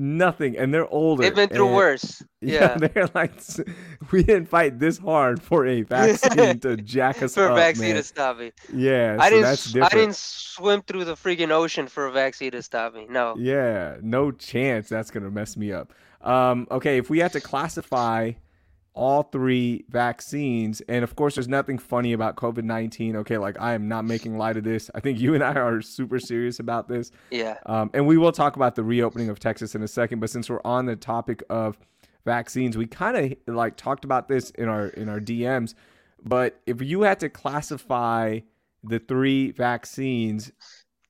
Nothing, 0.00 0.56
and 0.56 0.72
they're 0.72 0.86
older. 0.86 1.24
They've 1.24 1.34
been 1.34 1.48
through 1.48 1.74
worse. 1.74 2.22
Yeah, 2.40 2.78
Yeah. 2.80 2.88
they're 2.88 3.08
like, 3.16 3.32
we 4.12 4.22
didn't 4.22 4.46
fight 4.46 4.78
this 4.78 4.96
hard 4.96 5.42
for 5.42 5.66
a 5.66 5.82
vaccine 5.96 6.60
to 6.60 6.76
jack 6.76 7.20
us 7.20 7.34
For 7.34 7.48
a 7.48 7.54
vaccine 7.56 7.88
man. 7.88 7.96
to 7.96 8.02
stop 8.04 8.38
me. 8.38 8.52
Yeah, 8.72 9.16
I 9.18 9.28
so 9.28 9.72
didn't. 9.72 9.82
I 9.82 9.88
didn't 9.88 10.14
swim 10.14 10.82
through 10.82 11.04
the 11.04 11.14
freaking 11.16 11.50
ocean 11.50 11.88
for 11.88 12.06
a 12.06 12.12
vaccine 12.12 12.52
to 12.52 12.62
stop 12.62 12.94
me. 12.94 13.06
No. 13.10 13.34
Yeah, 13.36 13.96
no 14.02 14.30
chance 14.30 14.88
that's 14.88 15.10
gonna 15.10 15.32
mess 15.32 15.56
me 15.56 15.72
up. 15.72 15.92
Um, 16.20 16.68
okay, 16.70 16.98
if 16.98 17.10
we 17.10 17.18
had 17.18 17.32
to 17.32 17.40
classify 17.40 18.32
all 18.98 19.22
three 19.22 19.84
vaccines, 19.88 20.80
and 20.88 21.04
of 21.04 21.14
course, 21.14 21.36
there's 21.36 21.48
nothing 21.48 21.78
funny 21.78 22.12
about 22.12 22.36
COVID 22.36 22.64
nineteen. 22.64 23.16
Okay, 23.16 23.38
like 23.38 23.58
I 23.60 23.74
am 23.74 23.88
not 23.88 24.04
making 24.04 24.36
light 24.36 24.56
of 24.56 24.64
this. 24.64 24.90
I 24.94 25.00
think 25.00 25.20
you 25.20 25.34
and 25.34 25.42
I 25.42 25.54
are 25.54 25.80
super 25.80 26.18
serious 26.18 26.58
about 26.58 26.88
this. 26.88 27.12
Yeah. 27.30 27.56
Um, 27.66 27.90
and 27.94 28.06
we 28.06 28.18
will 28.18 28.32
talk 28.32 28.56
about 28.56 28.74
the 28.74 28.82
reopening 28.82 29.28
of 29.28 29.38
Texas 29.38 29.74
in 29.74 29.82
a 29.82 29.88
second. 29.88 30.18
But 30.18 30.30
since 30.30 30.50
we're 30.50 30.60
on 30.64 30.86
the 30.86 30.96
topic 30.96 31.42
of 31.48 31.78
vaccines, 32.24 32.76
we 32.76 32.86
kind 32.86 33.16
of 33.46 33.54
like 33.54 33.76
talked 33.76 34.04
about 34.04 34.28
this 34.28 34.50
in 34.50 34.68
our 34.68 34.88
in 34.88 35.08
our 35.08 35.20
DMs. 35.20 35.74
But 36.24 36.60
if 36.66 36.82
you 36.82 37.02
had 37.02 37.20
to 37.20 37.28
classify 37.28 38.40
the 38.82 38.98
three 38.98 39.52
vaccines 39.52 40.50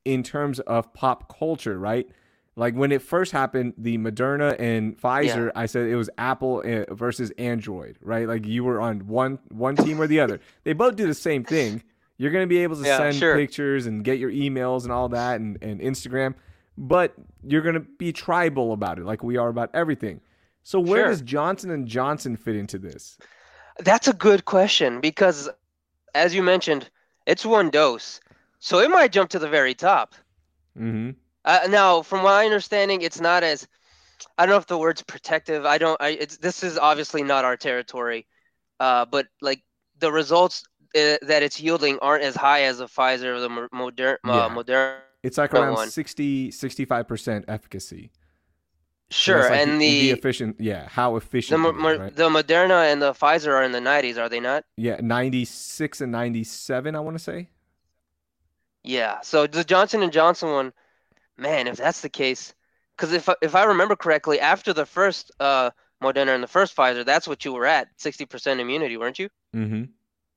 in 0.05 0.23
terms 0.23 0.59
of 0.61 0.93
pop 0.93 1.35
culture, 1.37 1.77
right? 1.77 2.07
Like 2.59 2.73
when 2.75 2.91
it 2.91 3.01
first 3.01 3.31
happened, 3.31 3.73
the 3.77 3.97
Moderna 3.97 4.53
and 4.59 4.99
Pfizer, 4.99 5.49
I 5.55 5.65
said 5.65 5.87
it 5.87 5.95
was 5.95 6.09
Apple 6.17 6.61
uh, 6.65 6.93
versus 6.93 7.31
Android, 7.37 7.97
right? 8.01 8.27
Like 8.27 8.45
you 8.45 8.65
were 8.65 8.81
on 8.81 9.07
one 9.07 9.39
one 9.49 9.77
team 9.77 9.99
or 10.01 10.07
the 10.07 10.19
other. 10.19 10.41
They 10.65 10.73
both 10.73 10.97
do 10.97 11.07
the 11.07 11.13
same 11.13 11.45
thing. 11.45 11.81
You're 12.17 12.31
gonna 12.31 12.47
be 12.47 12.57
able 12.57 12.75
to 12.75 12.83
Yeah, 12.83 12.97
send 12.97 13.15
sure. 13.15 13.37
pictures 13.37 13.85
and 13.85 14.03
get 14.03 14.19
your 14.19 14.29
emails 14.29 14.83
and 14.83 14.91
all 14.91 15.07
that 15.09 15.39
and, 15.39 15.57
and 15.63 15.79
Instagram, 15.79 16.35
but 16.77 17.13
you're 17.47 17.61
gonna 17.61 17.79
be 17.79 18.11
tribal 18.11 18.73
about 18.73 18.99
it, 18.99 19.05
like 19.05 19.23
we 19.23 19.37
are 19.37 19.47
about 19.47 19.69
everything. 19.73 20.19
So 20.63 20.81
where 20.81 21.03
Sure. 21.03 21.07
does 21.11 21.21
Johnson 21.21 21.71
and 21.71 21.87
Johnson 21.87 22.35
fit 22.35 22.57
into 22.57 22.77
this? 22.77 23.17
That's 23.79 24.09
a 24.09 24.13
good 24.13 24.43
question 24.43 24.99
because, 24.99 25.47
as 26.13 26.35
you 26.35 26.43
mentioned, 26.43 26.89
it's 27.25 27.45
one 27.45 27.69
dose, 27.69 28.19
so 28.59 28.79
it 28.79 28.89
might 28.89 29.13
jump 29.13 29.29
to 29.29 29.39
the 29.39 29.47
very 29.47 29.73
top. 29.73 30.13
Mm-hmm. 30.77 31.11
Uh, 31.49 31.67
now, 31.67 32.03
from 32.03 32.21
my 32.23 32.45
understanding, 32.45 33.01
it's 33.01 33.19
not 33.19 33.43
as 33.43 33.67
I 34.37 34.45
don't 34.45 34.53
know 34.53 34.57
if 34.57 34.67
the 34.67 34.77
word's 34.77 35.01
protective. 35.01 35.65
I 35.65 35.79
don't. 35.79 35.99
I 35.99 36.09
it's 36.09 36.37
this 36.37 36.63
is 36.63 36.77
obviously 36.77 37.23
not 37.23 37.43
our 37.43 37.57
territory, 37.57 38.27
uh, 38.79 39.05
but 39.05 39.25
like 39.41 39.63
the 39.97 40.11
results 40.11 40.63
uh, 40.95 41.17
that 41.23 41.41
it's 41.41 41.59
yielding 41.59 41.97
aren't 42.03 42.23
as 42.23 42.35
high 42.35 42.63
as 42.63 42.77
the 42.77 42.85
Pfizer 42.85 43.35
or 43.35 43.39
the 43.39 43.49
Yeah. 43.49 44.45
uh, 44.45 44.49
Moderna. 44.49 44.97
It's 45.23 45.39
like 45.39 45.53
around 45.55 45.77
on. 45.77 45.89
60, 45.89 46.51
65% 46.51 47.45
efficacy. 47.47 48.11
Sure, 49.09 49.41
like 49.41 49.51
and 49.51 49.81
the, 49.81 49.89
the 49.89 50.11
efficient, 50.11 50.57
yeah, 50.59 50.87
how 50.87 51.11
the, 51.11 51.17
efficient 51.17 51.59
Mo- 51.61 51.71
is, 51.71 51.99
right? 51.99 52.15
the 52.15 52.29
Moderna 52.29 52.91
and 52.91 53.01
the 53.01 53.13
Pfizer 53.13 53.47
are 53.47 53.63
in 53.63 53.71
the 53.71 53.79
90s, 53.79 54.19
are 54.19 54.29
they 54.29 54.39
not? 54.39 54.65
Yeah, 54.77 54.97
96 55.01 56.01
and 56.01 56.11
97, 56.11 56.95
I 56.95 56.99
want 56.99 57.17
to 57.17 57.23
say. 57.23 57.49
Yeah. 58.83 59.19
So 59.21 59.47
the 59.47 59.63
Johnson 59.63 60.03
and 60.03 60.13
Johnson 60.13 60.51
one, 60.51 60.73
man, 61.39 61.67
if 61.67 61.77
that's 61.77 62.01
the 62.01 62.09
case, 62.09 62.53
because 62.97 63.13
if 63.13 63.29
I- 63.29 63.35
if 63.41 63.55
I 63.55 63.63
remember 63.63 63.95
correctly, 63.95 64.39
after 64.39 64.73
the 64.73 64.85
first 64.85 65.31
uh 65.39 65.71
Moderna 66.01 66.33
and 66.33 66.41
the 66.43 66.47
first 66.47 66.75
Pfizer, 66.75 67.05
that's 67.05 67.27
what 67.27 67.43
you 67.43 67.51
were 67.51 67.65
at, 67.65 67.89
60% 67.97 68.59
immunity, 68.59 68.95
weren't 68.95 69.19
you? 69.19 69.27
Mm-hmm. 69.53 69.83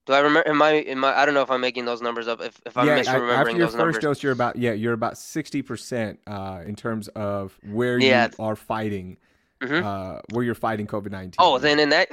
Do 0.06 0.12
I 0.12 0.18
remember? 0.18 0.48
Am 0.48 0.60
I? 0.60 0.70
Am 0.72 1.04
I? 1.04 1.16
I 1.16 1.24
don't 1.24 1.34
know 1.34 1.42
if 1.42 1.50
I'm 1.52 1.60
making 1.60 1.84
those 1.84 2.02
numbers 2.02 2.26
up. 2.26 2.40
If 2.40 2.60
if 2.66 2.76
I'm 2.76 2.88
yeah, 2.88 2.98
misremembering 2.98 3.36
after 3.36 3.50
your 3.56 3.58
those 3.66 3.74
first 3.74 3.78
numbers. 3.78 3.98
dose, 3.98 4.22
you're 4.24 4.32
about 4.32 4.56
yeah, 4.56 4.72
you're 4.72 4.94
about 4.94 5.16
sixty 5.16 5.62
percent 5.62 6.18
uh, 6.26 6.62
in 6.66 6.74
terms 6.74 7.06
of 7.08 7.56
where 7.62 8.00
Yeah. 8.00 8.26
you 8.36 8.44
are 8.44 8.56
fighting, 8.56 9.16
Mhm. 9.60 9.84
uh, 9.84 10.20
where 10.32 10.42
you're 10.44 10.56
fighting 10.56 10.88
COVID 10.88 11.12
nineteen. 11.12 11.36
Oh, 11.38 11.58
then 11.58 11.78
in 11.78 11.90
that, 11.90 12.08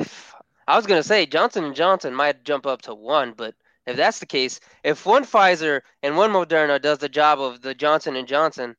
I 0.68 0.76
was 0.76 0.86
gonna 0.86 1.02
say 1.02 1.26
Johnson 1.26 1.64
and 1.64 1.76
Johnson 1.76 2.14
might 2.14 2.44
jump 2.44 2.68
up 2.68 2.84
to 2.84 2.94
one, 2.94 3.34
but 3.36 3.56
if 3.90 3.98
that's 3.98 4.20
the 4.20 4.26
case, 4.26 4.60
if 4.84 5.06
one 5.06 5.26
Pfizer 5.26 5.82
and 6.04 6.18
one 6.18 6.32
Moderna 6.32 6.82
does 6.82 7.00
the 7.00 7.10
job 7.10 7.40
of 7.42 7.62
the 7.62 7.76
Johnson 7.76 8.16
and 8.16 8.28
Johnson, 8.28 8.76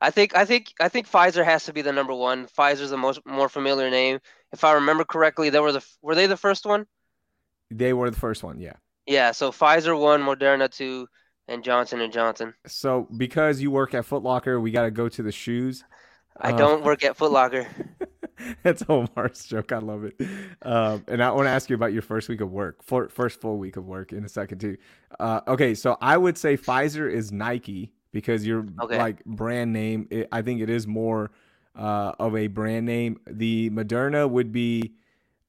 I 0.00 0.10
think 0.10 0.36
I 0.36 0.44
think 0.44 0.72
I 0.80 0.88
think 0.88 1.08
Pfizer 1.08 1.44
has 1.44 1.64
to 1.64 1.72
be 1.72 1.82
the 1.82 1.92
number 1.92 2.14
one. 2.14 2.46
Pfizer's 2.46 2.90
the 2.90 2.96
most 2.96 3.20
more 3.26 3.48
familiar 3.48 3.90
name. 3.90 4.20
If 4.52 4.62
I 4.64 4.72
remember 4.74 5.04
correctly, 5.04 5.50
they 5.50 5.60
were 5.60 5.72
the 5.72 5.84
were 6.02 6.14
they 6.14 6.26
the 6.26 6.36
first 6.36 6.66
one? 6.66 6.86
they 7.70 7.92
were 7.92 8.10
the 8.10 8.16
first 8.18 8.42
one, 8.42 8.60
yeah. 8.60 8.74
Yeah, 9.06 9.32
so 9.32 9.50
Pfizer 9.50 9.98
one, 9.98 10.22
Moderna 10.22 10.70
two, 10.70 11.08
and 11.48 11.62
Johnson 11.64 12.00
and 12.00 12.12
Johnson. 12.12 12.54
So 12.66 13.06
because 13.16 13.60
you 13.60 13.70
work 13.70 13.94
at 13.94 14.04
Foot 14.06 14.22
Locker, 14.22 14.58
we 14.60 14.70
got 14.70 14.82
to 14.82 14.90
go 14.90 15.08
to 15.08 15.22
the 15.22 15.32
shoes. 15.32 15.84
I 16.40 16.50
Uh, 16.50 16.58
don't 16.58 16.84
work 16.84 17.04
at 17.04 17.16
Foot 17.16 17.32
Locker. 17.32 17.66
That's 18.62 18.82
Omar's 18.88 19.44
joke. 19.44 19.72
I 19.72 19.78
love 19.78 20.04
it. 20.04 20.14
Um, 20.62 21.04
and 21.08 21.22
I 21.22 21.30
want 21.30 21.46
to 21.46 21.50
ask 21.50 21.68
you 21.70 21.76
about 21.76 21.92
your 21.92 22.02
first 22.02 22.28
week 22.28 22.40
of 22.40 22.50
work, 22.52 22.82
for, 22.82 23.08
first 23.08 23.40
full 23.40 23.58
week 23.58 23.76
of 23.76 23.86
work 23.86 24.12
in 24.12 24.24
a 24.24 24.28
second 24.28 24.58
too. 24.58 24.76
Uh, 25.20 25.40
okay, 25.48 25.74
so 25.74 25.96
I 26.00 26.16
would 26.16 26.36
say 26.38 26.56
Pfizer 26.56 27.10
is 27.10 27.32
Nike 27.32 27.92
because 28.12 28.46
you're 28.46 28.66
Okay. 28.82 28.98
like 28.98 29.24
brand 29.24 29.72
name. 29.72 30.06
It, 30.10 30.28
I 30.32 30.42
think 30.42 30.60
it 30.60 30.70
is 30.70 30.86
more 30.86 31.30
uh, 31.76 32.12
of 32.18 32.36
a 32.36 32.46
brand 32.46 32.86
name. 32.86 33.20
The 33.26 33.70
Moderna 33.70 34.28
would 34.28 34.52
be 34.52 34.94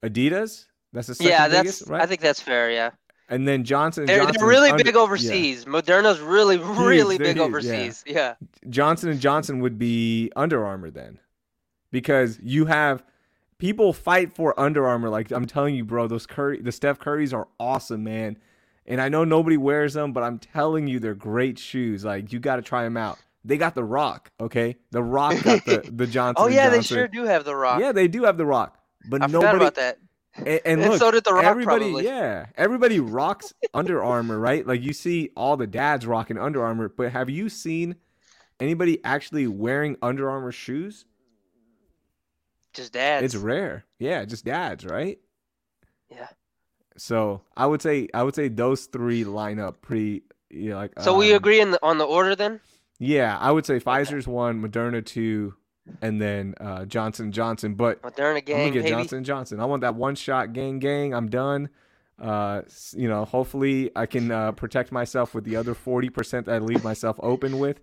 Adidas. 0.04 0.66
That's 0.94 1.08
the 1.08 1.16
second 1.16 1.32
Yeah, 1.32 1.48
that's 1.48 1.62
biggest, 1.64 1.90
right? 1.90 2.02
I 2.02 2.06
think 2.06 2.22
that's 2.22 2.40
fair. 2.40 2.72
Yeah. 2.72 2.92
and 3.30 3.48
then 3.48 3.64
Johnson. 3.64 4.06
They're, 4.06 4.20
Johnson 4.20 4.36
they're 4.40 4.48
really 4.48 4.70
under- 4.72 4.84
big 4.84 4.96
yeah. 4.96 5.02
overseas. 5.02 5.66
Moderna's 5.66 6.20
really, 6.20 6.58
really 6.58 7.18
big 7.18 7.28
huge, 7.28 7.38
yeah. 7.38 7.44
overseas. 7.44 8.04
Yeah. 8.08 8.36
Johnson 8.70 9.10
and 9.10 9.20
Johnson 9.20 9.60
would 9.60 9.78
be 9.78 10.32
Under 10.36 10.66
Armour 10.66 10.92
then, 10.92 11.20
because 11.92 12.40
you 12.42 12.66
have 12.66 13.04
people 13.58 13.94
fight 13.94 14.36
for 14.36 14.58
Under 14.60 14.86
Armour. 14.88 15.10
Like 15.10 15.32
I'm 15.32 15.46
telling 15.46 15.76
you, 15.76 15.86
bro, 15.86 16.08
those 16.08 16.26
Curry, 16.26 16.62
the 16.62 16.72
Steph 16.72 17.00
Currys 17.00 17.34
are 17.34 17.48
awesome, 17.60 18.04
man. 18.04 18.38
And 18.88 19.02
I 19.02 19.10
know 19.10 19.24
nobody 19.24 19.58
wears 19.58 19.94
them, 19.96 20.14
but 20.14 20.24
I'm 20.24 20.38
telling 20.38 20.88
you, 20.88 21.00
they're 21.00 21.16
great 21.16 21.58
shoes. 21.58 22.06
Like 22.06 22.32
you 22.32 22.40
got 22.40 22.58
to 22.58 22.62
try 22.62 22.84
them 22.84 22.98
out. 22.98 23.18
They 23.44 23.58
got 23.58 23.76
the 23.76 23.84
Rock, 23.84 24.32
okay? 24.40 24.76
The 24.92 25.04
Rock 25.04 25.42
got 25.44 25.66
the 25.66 25.88
the 25.94 26.08
Johnson. 26.08 26.36
Oh 26.44 26.46
and 26.46 26.56
yeah, 26.56 26.70
they 26.70 26.82
sure 26.82 27.08
do 27.08 27.24
have 27.26 27.46
the 27.46 27.56
Rock. 27.56 27.80
Yeah, 27.80 27.92
they 27.92 28.08
do 28.08 28.24
have 28.24 28.38
the 28.38 28.46
Rock, 28.46 28.78
but 29.10 29.22
I 29.22 29.28
nobody. 29.28 29.58
about 29.58 29.76
that. 29.76 30.00
And, 30.38 30.62
and 30.66 30.82
And 30.82 30.92
look, 30.92 31.00
so 31.00 31.12
did 31.12 31.24
The 31.24 31.34
Rock, 31.34 31.44
everybody, 31.44 31.86
probably. 31.86 32.06
yeah, 32.06 32.48
everybody 32.58 33.00
rocks 33.00 33.54
Under 33.74 34.04
Armour, 34.04 34.38
right? 34.40 34.66
Like 34.68 34.82
you 34.82 34.94
see 34.94 35.30
all 35.36 35.58
the 35.58 35.68
dads 35.68 36.06
rocking 36.06 36.38
Under 36.38 36.64
Armour, 36.64 36.90
but 36.90 37.12
have 37.12 37.30
you 37.30 37.50
seen 37.50 37.96
anybody 38.60 39.00
actually 39.04 39.48
wearing 39.48 39.96
Under 40.02 40.30
Armour 40.30 40.52
shoes? 40.52 41.06
Just 42.76 42.94
dads. 42.94 43.26
It's 43.26 43.36
rare. 43.36 43.86
Yeah, 44.00 44.26
just 44.26 44.46
dads, 44.46 44.86
right? 44.86 45.18
Yeah. 46.10 46.28
So 46.98 47.42
I 47.58 47.66
would 47.66 47.82
say 47.82 48.08
I 48.14 48.24
would 48.24 48.36
say 48.36 48.48
those 48.48 48.86
three 48.86 49.24
line 49.24 49.60
up 49.60 49.82
pretty. 49.82 50.24
You 50.50 50.70
know, 50.72 50.76
like 50.78 50.94
So 51.00 51.18
we 51.18 51.32
um, 51.32 51.38
agree 51.38 51.60
in 51.60 51.72
the, 51.72 51.80
on 51.84 51.98
the 51.98 52.06
order 52.06 52.36
then? 52.36 52.62
Yeah, 53.00 53.38
I 53.38 53.52
would 53.52 53.66
say 53.66 53.80
Pfizer's 53.80 54.28
one, 54.28 54.62
Moderna 54.62 55.06
two, 55.06 55.56
and 56.02 56.22
then 56.22 56.56
uh, 56.62 56.86
Johnson 56.86 57.32
Johnson. 57.32 57.74
But 57.76 58.02
Moderna 58.02 58.46
I'm 58.52 58.60
gonna 58.60 58.70
gang, 58.70 58.72
get 58.72 58.84
baby. 58.84 58.90
Johnson 58.90 59.24
Johnson. 59.24 59.60
I 59.60 59.66
want 59.66 59.82
that 59.82 59.96
one 59.96 60.16
shot 60.16 60.54
gang 60.54 60.80
gang. 60.80 61.14
I'm 61.14 61.30
done. 61.30 61.70
Uh, 62.18 62.62
you 62.94 63.10
know, 63.10 63.26
hopefully 63.26 63.92
I 63.96 64.06
can 64.06 64.32
uh, 64.32 64.54
protect 64.54 64.92
myself 64.94 65.34
with 65.36 65.44
the 65.44 65.58
other 65.58 65.74
forty 65.74 66.10
percent 66.10 66.46
that 66.46 66.56
I 66.56 66.60
leave 66.60 66.84
myself 66.84 67.20
open 67.22 67.58
with. 67.60 67.82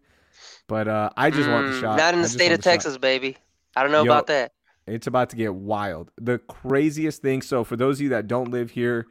But 0.68 0.88
uh, 0.88 1.10
I 1.16 1.30
just 1.30 1.50
want 1.50 1.66
the 1.66 1.72
Mm, 1.72 1.80
shot. 1.80 1.98
Not 1.98 2.14
in 2.14 2.22
the 2.22 2.28
state 2.28 2.52
of 2.52 2.58
the 2.58 2.62
shot. 2.62 2.70
Texas, 2.72 2.96
baby. 2.96 3.36
I 3.76 3.82
don't 3.82 3.92
know 3.92 4.02
Yo, 4.04 4.10
about 4.10 4.28
that. 4.28 4.52
It's 4.86 5.06
about 5.06 5.30
to 5.30 5.36
get 5.36 5.54
wild. 5.54 6.10
The 6.20 6.38
craziest 6.38 7.22
thing. 7.22 7.42
So 7.42 7.64
for 7.64 7.76
those 7.76 7.98
of 7.98 8.02
you 8.02 8.08
that 8.10 8.26
don't 8.26 8.50
live 8.50 8.72
here, 8.72 9.06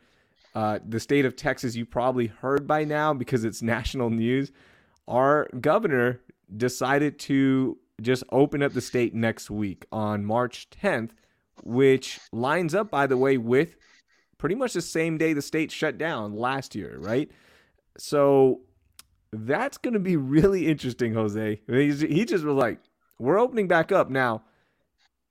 uh, 0.53 0.79
the 0.85 0.99
state 0.99 1.25
of 1.25 1.35
Texas, 1.35 1.75
you 1.75 1.85
probably 1.85 2.27
heard 2.27 2.67
by 2.67 2.83
now 2.83 3.13
because 3.13 3.43
it's 3.43 3.61
national 3.61 4.09
news. 4.09 4.51
Our 5.07 5.47
governor 5.59 6.21
decided 6.55 7.19
to 7.19 7.77
just 8.01 8.23
open 8.31 8.61
up 8.63 8.73
the 8.73 8.81
state 8.81 9.13
next 9.13 9.49
week 9.49 9.85
on 9.91 10.25
March 10.25 10.67
10th, 10.69 11.11
which 11.63 12.19
lines 12.31 12.75
up, 12.75 12.91
by 12.91 13.07
the 13.07 13.17
way, 13.17 13.37
with 13.37 13.75
pretty 14.37 14.55
much 14.55 14.73
the 14.73 14.81
same 14.81 15.17
day 15.17 15.33
the 15.33 15.41
state 15.41 15.71
shut 15.71 15.97
down 15.97 16.35
last 16.35 16.75
year, 16.75 16.97
right? 16.99 17.31
So 17.97 18.61
that's 19.31 19.77
going 19.77 19.93
to 19.93 19.99
be 19.99 20.17
really 20.17 20.67
interesting, 20.67 21.13
Jose. 21.13 21.61
He 21.67 22.25
just 22.25 22.43
was 22.43 22.55
like, 22.55 22.79
we're 23.19 23.39
opening 23.39 23.67
back 23.67 23.91
up 23.91 24.09
now 24.09 24.43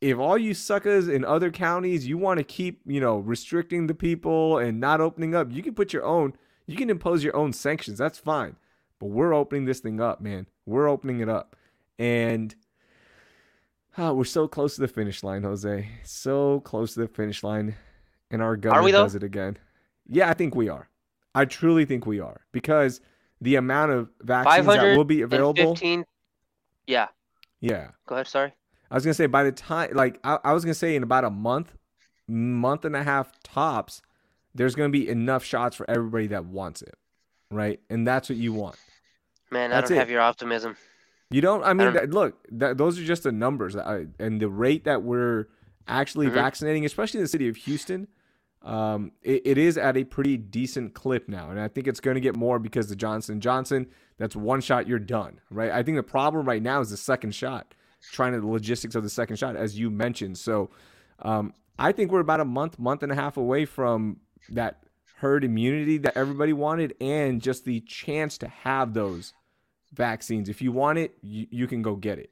if 0.00 0.19
all 0.19 0.38
you 0.38 0.54
suckers 0.54 1.09
in 1.09 1.25
other 1.25 1.50
counties 1.50 2.07
you 2.07 2.16
want 2.19 2.38
to 2.38 2.45
keep 2.45 2.80
you 2.87 3.00
know 3.00 3.19
restricting 3.19 3.87
the 3.87 3.95
people 3.95 4.59
and 4.59 4.80
not 4.80 5.00
opening 5.00 5.35
up 5.35 5.50
you 5.50 5.62
can 5.62 5.75
put 5.75 5.92
your 5.92 6.04
own 6.04 6.33
You 6.66 6.76
can 6.76 6.88
impose 6.88 7.25
your 7.25 7.35
own 7.35 7.52
sanctions. 7.52 7.99
That's 7.99 8.19
fine. 8.19 8.54
But 9.00 9.07
we're 9.07 9.35
opening 9.35 9.64
this 9.64 9.80
thing 9.80 10.00
up, 10.00 10.21
man. 10.21 10.47
We're 10.66 10.88
opening 10.88 11.19
it 11.19 11.28
up. 11.28 11.57
And 11.99 12.54
oh, 13.99 14.14
we're 14.14 14.25
so 14.25 14.47
close 14.47 14.76
to 14.76 14.83
the 14.83 14.87
finish 14.87 15.25
line, 15.25 15.42
Jose. 15.42 15.88
So 16.04 16.61
close 16.61 16.95
to 16.95 17.00
the 17.00 17.09
finish 17.09 17.42
line. 17.42 17.75
And 18.30 18.40
our 18.40 18.57
government 18.57 18.92
does 18.92 19.16
it 19.16 19.25
again. 19.25 19.59
Yeah, 20.07 20.30
I 20.30 20.35
think 20.35 20.54
we 20.54 20.69
are. 20.69 20.88
I 21.35 21.45
truly 21.45 21.85
think 21.87 22.07
we 22.07 22.21
are. 22.21 22.42
Because 22.52 23.00
the 23.40 23.57
amount 23.57 23.90
of 23.90 24.09
vaccines 24.23 24.66
that 24.66 24.97
will 24.97 25.04
be 25.04 25.23
available. 25.23 25.76
Yeah. 26.87 27.09
Yeah. 27.61 27.88
Go 28.07 28.14
ahead, 28.14 28.28
sorry. 28.28 28.52
I 28.90 28.94
was 28.94 29.04
gonna 29.04 29.14
say 29.14 29.26
by 29.26 29.44
the 29.44 29.52
time 29.52 29.90
like 29.94 30.18
I, 30.25 30.38
I 30.44 30.52
was 30.52 30.64
gonna 30.64 30.75
say 30.75 30.97
in 30.97 31.02
about 31.02 31.25
a 31.25 31.30
month, 31.30 31.73
month 32.28 32.85
and 32.85 32.97
a 32.97 33.02
half 33.02 33.32
tops, 33.42 34.02
there's 34.54 34.75
gonna 34.75 34.88
be 34.88 35.09
enough 35.09 35.44
shots 35.44 35.76
for 35.76 35.88
everybody 35.88 36.26
that 36.28 36.44
wants 36.44 36.82
it. 36.82 36.94
Right? 37.50 37.80
And 37.90 38.06
that's 38.06 38.28
what 38.28 38.38
you 38.38 38.52
want. 38.52 38.76
Man, 39.50 39.70
that's 39.70 39.90
I 39.90 39.94
don't 39.94 39.97
it. 39.97 40.00
have 40.00 40.11
your 40.11 40.20
optimism. 40.20 40.76
You 41.30 41.40
don't. 41.40 41.62
I 41.62 41.73
mean, 41.73 41.88
I 41.88 41.92
don't... 41.92 42.11
look, 42.11 42.47
that, 42.52 42.78
those 42.78 42.99
are 42.99 43.04
just 43.04 43.23
the 43.23 43.32
numbers, 43.32 43.76
I, 43.76 44.06
and 44.18 44.40
the 44.40 44.49
rate 44.49 44.85
that 44.85 45.02
we're 45.02 45.47
actually 45.87 46.26
mm-hmm. 46.26 46.35
vaccinating, 46.35 46.85
especially 46.85 47.18
in 47.18 47.25
the 47.25 47.28
city 47.28 47.49
of 47.49 47.56
Houston, 47.56 48.09
um, 48.62 49.12
it, 49.23 49.42
it 49.44 49.59
is 49.59 49.78
at 49.78 49.97
a 49.97 50.04
pretty 50.04 50.37
decent 50.37 50.94
clip 50.94 51.28
now, 51.28 51.50
and 51.50 51.61
I 51.61 51.68
think 51.68 51.87
it's 51.87 52.00
going 52.00 52.16
to 52.16 52.20
get 52.20 52.37
more 52.37 52.59
because 52.59 52.88
the 52.88 52.97
Johnson 52.97 53.40
Johnson. 53.40 53.87
That's 54.18 54.37
one 54.37 54.61
shot, 54.61 54.87
you're 54.87 54.99
done, 54.99 55.40
right? 55.50 55.70
I 55.70 55.82
think 55.82 55.97
the 55.97 56.02
problem 56.02 56.44
right 56.47 56.62
now 56.62 56.82
is 56.82 56.90
the 56.90 56.99
second 56.99 57.35
shot, 57.35 57.75
trying 58.12 58.33
to 58.33 58.40
the 58.40 58.47
logistics 58.47 58.95
of 58.95 59.02
the 59.02 59.11
second 59.11 59.37
shot, 59.37 59.57
as 59.57 59.78
you 59.78 59.90
mentioned. 59.90 60.38
So, 60.38 60.71
um, 61.21 61.52
I 61.78 61.92
think 61.92 62.12
we're 62.12 62.21
about 62.21 62.40
a 62.40 62.45
month, 62.45 62.78
month 62.78 63.02
and 63.02 63.11
a 63.11 63.14
half 63.14 63.37
away 63.37 63.64
from 63.64 64.19
that 64.50 64.83
herd 65.16 65.45
immunity 65.45 65.99
that 65.99 66.16
everybody 66.16 66.52
wanted, 66.52 66.95
and 67.00 67.40
just 67.40 67.64
the 67.64 67.80
chance 67.80 68.38
to 68.38 68.49
have 68.49 68.92
those 68.95 69.33
vaccines. 69.92 70.49
If 70.49 70.61
you 70.61 70.73
want 70.73 70.99
it, 70.99 71.14
you, 71.23 71.47
you 71.50 71.66
can 71.66 71.83
go 71.83 71.97
get 71.97 72.19
it. 72.19 72.30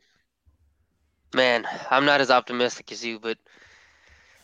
Man, 1.35 1.67
I'm 1.91 2.05
not 2.05 2.21
as 2.21 2.31
optimistic 2.31 2.93
as 2.93 3.05
you, 3.05 3.19
but 3.19 3.39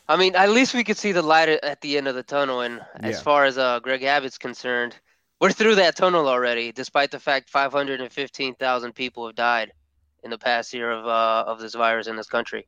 I 0.09 0.17
mean, 0.17 0.37
at 0.37 0.51
least 0.51 0.75
we 0.75 0.85
could 0.85 0.99
see 0.99 1.13
the 1.13 1.23
light 1.23 1.49
at 1.49 1.81
the 1.81 1.97
end 1.97 2.09
of 2.09 2.15
the 2.15 2.23
tunnel. 2.23 2.61
And 2.61 2.77
yeah. 2.77 3.09
as 3.09 3.23
far 3.23 3.45
as 3.45 3.57
uh, 3.57 3.81
Greg 3.81 4.03
Abbott's 4.03 4.37
concerned, 4.37 4.95
we're 5.41 5.53
through 5.53 5.77
that 5.77 5.97
tunnel 5.97 6.29
already, 6.29 6.73
despite 6.73 7.11
the 7.11 7.21
fact 7.21 7.49
515,000 7.49 8.93
people 8.95 9.27
have 9.27 9.35
died 9.35 9.73
in 10.25 10.31
the 10.31 10.39
past 10.39 10.73
year 10.75 10.91
of 10.91 11.07
uh, 11.07 11.45
of 11.47 11.61
this 11.61 11.75
virus 11.75 12.07
in 12.07 12.17
this 12.17 12.27
country. 12.27 12.67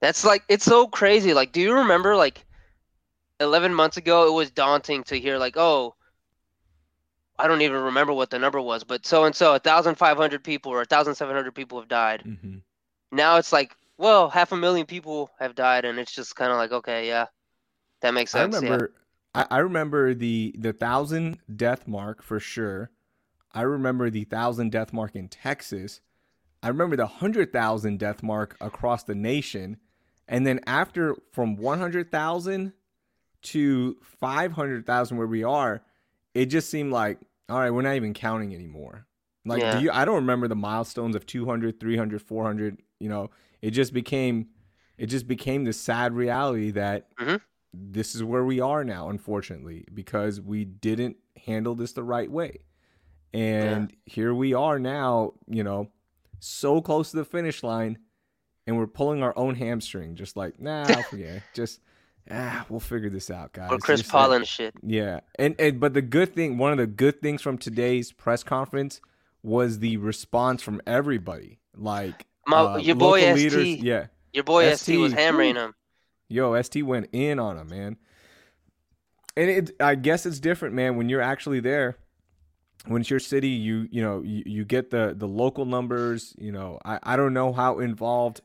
That's 0.00 0.24
like 0.24 0.42
it's 0.48 0.64
so 0.64 0.88
crazy. 0.88 1.34
Like, 1.34 1.52
do 1.52 1.60
you 1.60 1.74
remember 1.74 2.16
like 2.16 2.44
11 3.38 3.72
months 3.72 3.98
ago? 3.98 4.26
It 4.26 4.32
was 4.32 4.50
daunting 4.50 5.04
to 5.04 5.20
hear 5.20 5.38
like, 5.38 5.56
oh, 5.56 5.94
I 7.38 7.46
don't 7.46 7.62
even 7.62 7.82
remember 7.82 8.12
what 8.12 8.30
the 8.30 8.38
number 8.38 8.60
was, 8.60 8.84
but 8.84 9.06
so 9.06 9.24
and 9.24 9.34
so, 9.34 9.52
1,500 9.52 10.42
people 10.42 10.72
or 10.72 10.78
1,700 10.78 11.54
people 11.54 11.78
have 11.78 11.88
died. 11.88 12.22
Mm-hmm. 12.26 12.58
Now 13.12 13.36
it's 13.36 13.52
like, 13.52 13.76
well, 13.98 14.28
half 14.28 14.52
a 14.52 14.56
million 14.56 14.86
people 14.86 15.30
have 15.38 15.54
died, 15.54 15.84
and 15.84 15.98
it's 15.98 16.12
just 16.12 16.34
kind 16.34 16.50
of 16.50 16.58
like, 16.58 16.72
okay, 16.72 17.06
yeah, 17.06 17.26
that 18.00 18.14
makes 18.14 18.32
sense. 18.32 18.56
I 18.56 18.60
remember, 18.60 18.92
yeah. 19.34 19.46
I, 19.50 19.56
I 19.56 19.58
remember 19.60 20.14
the 20.14 20.54
the 20.58 20.72
thousand 20.72 21.38
death 21.54 21.86
mark 21.86 22.22
for 22.22 22.40
sure. 22.40 22.90
I 23.54 23.62
remember 23.62 24.10
the 24.10 24.24
thousand 24.24 24.72
death 24.72 24.92
mark 24.92 25.14
in 25.14 25.28
Texas. 25.28 26.00
I 26.62 26.68
remember 26.68 26.96
the 26.96 27.06
hundred 27.06 27.52
thousand 27.52 27.98
death 27.98 28.22
mark 28.22 28.56
across 28.60 29.02
the 29.04 29.14
nation, 29.14 29.78
and 30.28 30.46
then 30.46 30.60
after 30.66 31.16
from 31.32 31.56
one 31.56 31.78
hundred 31.78 32.10
thousand 32.10 32.72
to 33.42 33.96
five 34.02 34.52
hundred 34.52 34.86
thousand, 34.86 35.16
where 35.16 35.26
we 35.26 35.44
are 35.44 35.82
it 36.34 36.46
just 36.46 36.70
seemed 36.70 36.92
like 36.92 37.18
all 37.48 37.58
right 37.58 37.70
we're 37.70 37.82
not 37.82 37.96
even 37.96 38.14
counting 38.14 38.54
anymore 38.54 39.06
like 39.44 39.60
yeah. 39.60 39.76
do 39.76 39.84
you 39.84 39.90
i 39.92 40.04
don't 40.04 40.16
remember 40.16 40.48
the 40.48 40.56
milestones 40.56 41.14
of 41.14 41.26
200 41.26 41.78
300 41.78 42.22
400 42.22 42.78
you 42.98 43.08
know 43.08 43.30
it 43.60 43.70
just 43.70 43.92
became 43.92 44.48
it 44.98 45.06
just 45.06 45.26
became 45.26 45.64
this 45.64 45.80
sad 45.80 46.12
reality 46.14 46.70
that 46.70 47.14
mm-hmm. 47.16 47.36
this 47.72 48.14
is 48.14 48.22
where 48.22 48.44
we 48.44 48.60
are 48.60 48.84
now 48.84 49.08
unfortunately 49.08 49.84
because 49.92 50.40
we 50.40 50.64
didn't 50.64 51.16
handle 51.44 51.74
this 51.74 51.92
the 51.92 52.02
right 52.02 52.30
way 52.30 52.58
and 53.32 53.90
yeah. 53.90 54.12
here 54.12 54.34
we 54.34 54.54
are 54.54 54.78
now 54.78 55.32
you 55.48 55.64
know 55.64 55.88
so 56.40 56.80
close 56.80 57.10
to 57.10 57.16
the 57.16 57.24
finish 57.24 57.62
line 57.62 57.98
and 58.66 58.76
we're 58.76 58.86
pulling 58.86 59.22
our 59.22 59.36
own 59.36 59.54
hamstring 59.54 60.14
just 60.14 60.36
like 60.36 60.60
nah 60.60 60.84
forget 61.10 61.42
just 61.54 61.80
ah, 62.30 62.64
we'll 62.68 62.80
figure 62.80 63.10
this 63.10 63.30
out, 63.30 63.52
guys. 63.52 63.70
Or 63.70 63.78
Chris 63.78 64.02
Paul 64.02 64.32
and 64.32 64.46
shit. 64.46 64.74
Yeah, 64.82 65.20
and 65.38 65.54
and 65.58 65.80
but 65.80 65.94
the 65.94 66.02
good 66.02 66.34
thing, 66.34 66.58
one 66.58 66.72
of 66.72 66.78
the 66.78 66.86
good 66.86 67.20
things 67.20 67.42
from 67.42 67.58
today's 67.58 68.12
press 68.12 68.42
conference 68.42 69.00
was 69.42 69.80
the 69.80 69.96
response 69.96 70.62
from 70.62 70.80
everybody. 70.86 71.58
Like 71.76 72.26
My, 72.46 72.58
uh, 72.58 72.76
your 72.76 72.96
boy 72.96 73.20
ST, 73.20 73.36
leaders, 73.36 73.82
yeah, 73.82 74.06
your 74.32 74.44
boy 74.44 74.66
ST, 74.66 74.78
ST 74.78 75.00
was 75.00 75.12
hammering 75.12 75.56
him. 75.56 75.74
Yo, 76.28 76.60
ST 76.60 76.84
went 76.84 77.08
in 77.12 77.38
on 77.38 77.58
him, 77.58 77.68
man. 77.68 77.96
And 79.34 79.50
it, 79.50 79.70
I 79.80 79.94
guess 79.94 80.26
it's 80.26 80.40
different, 80.40 80.74
man. 80.74 80.96
When 80.96 81.08
you're 81.08 81.22
actually 81.22 81.60
there, 81.60 81.96
when 82.86 83.00
it's 83.02 83.10
your 83.10 83.20
city, 83.20 83.48
you 83.48 83.88
you 83.90 84.02
know 84.02 84.22
you, 84.22 84.42
you 84.46 84.64
get 84.64 84.90
the 84.90 85.14
the 85.16 85.28
local 85.28 85.64
numbers. 85.64 86.34
You 86.38 86.52
know, 86.52 86.78
I 86.84 86.98
I 87.02 87.16
don't 87.16 87.34
know 87.34 87.52
how 87.52 87.78
involved 87.78 88.40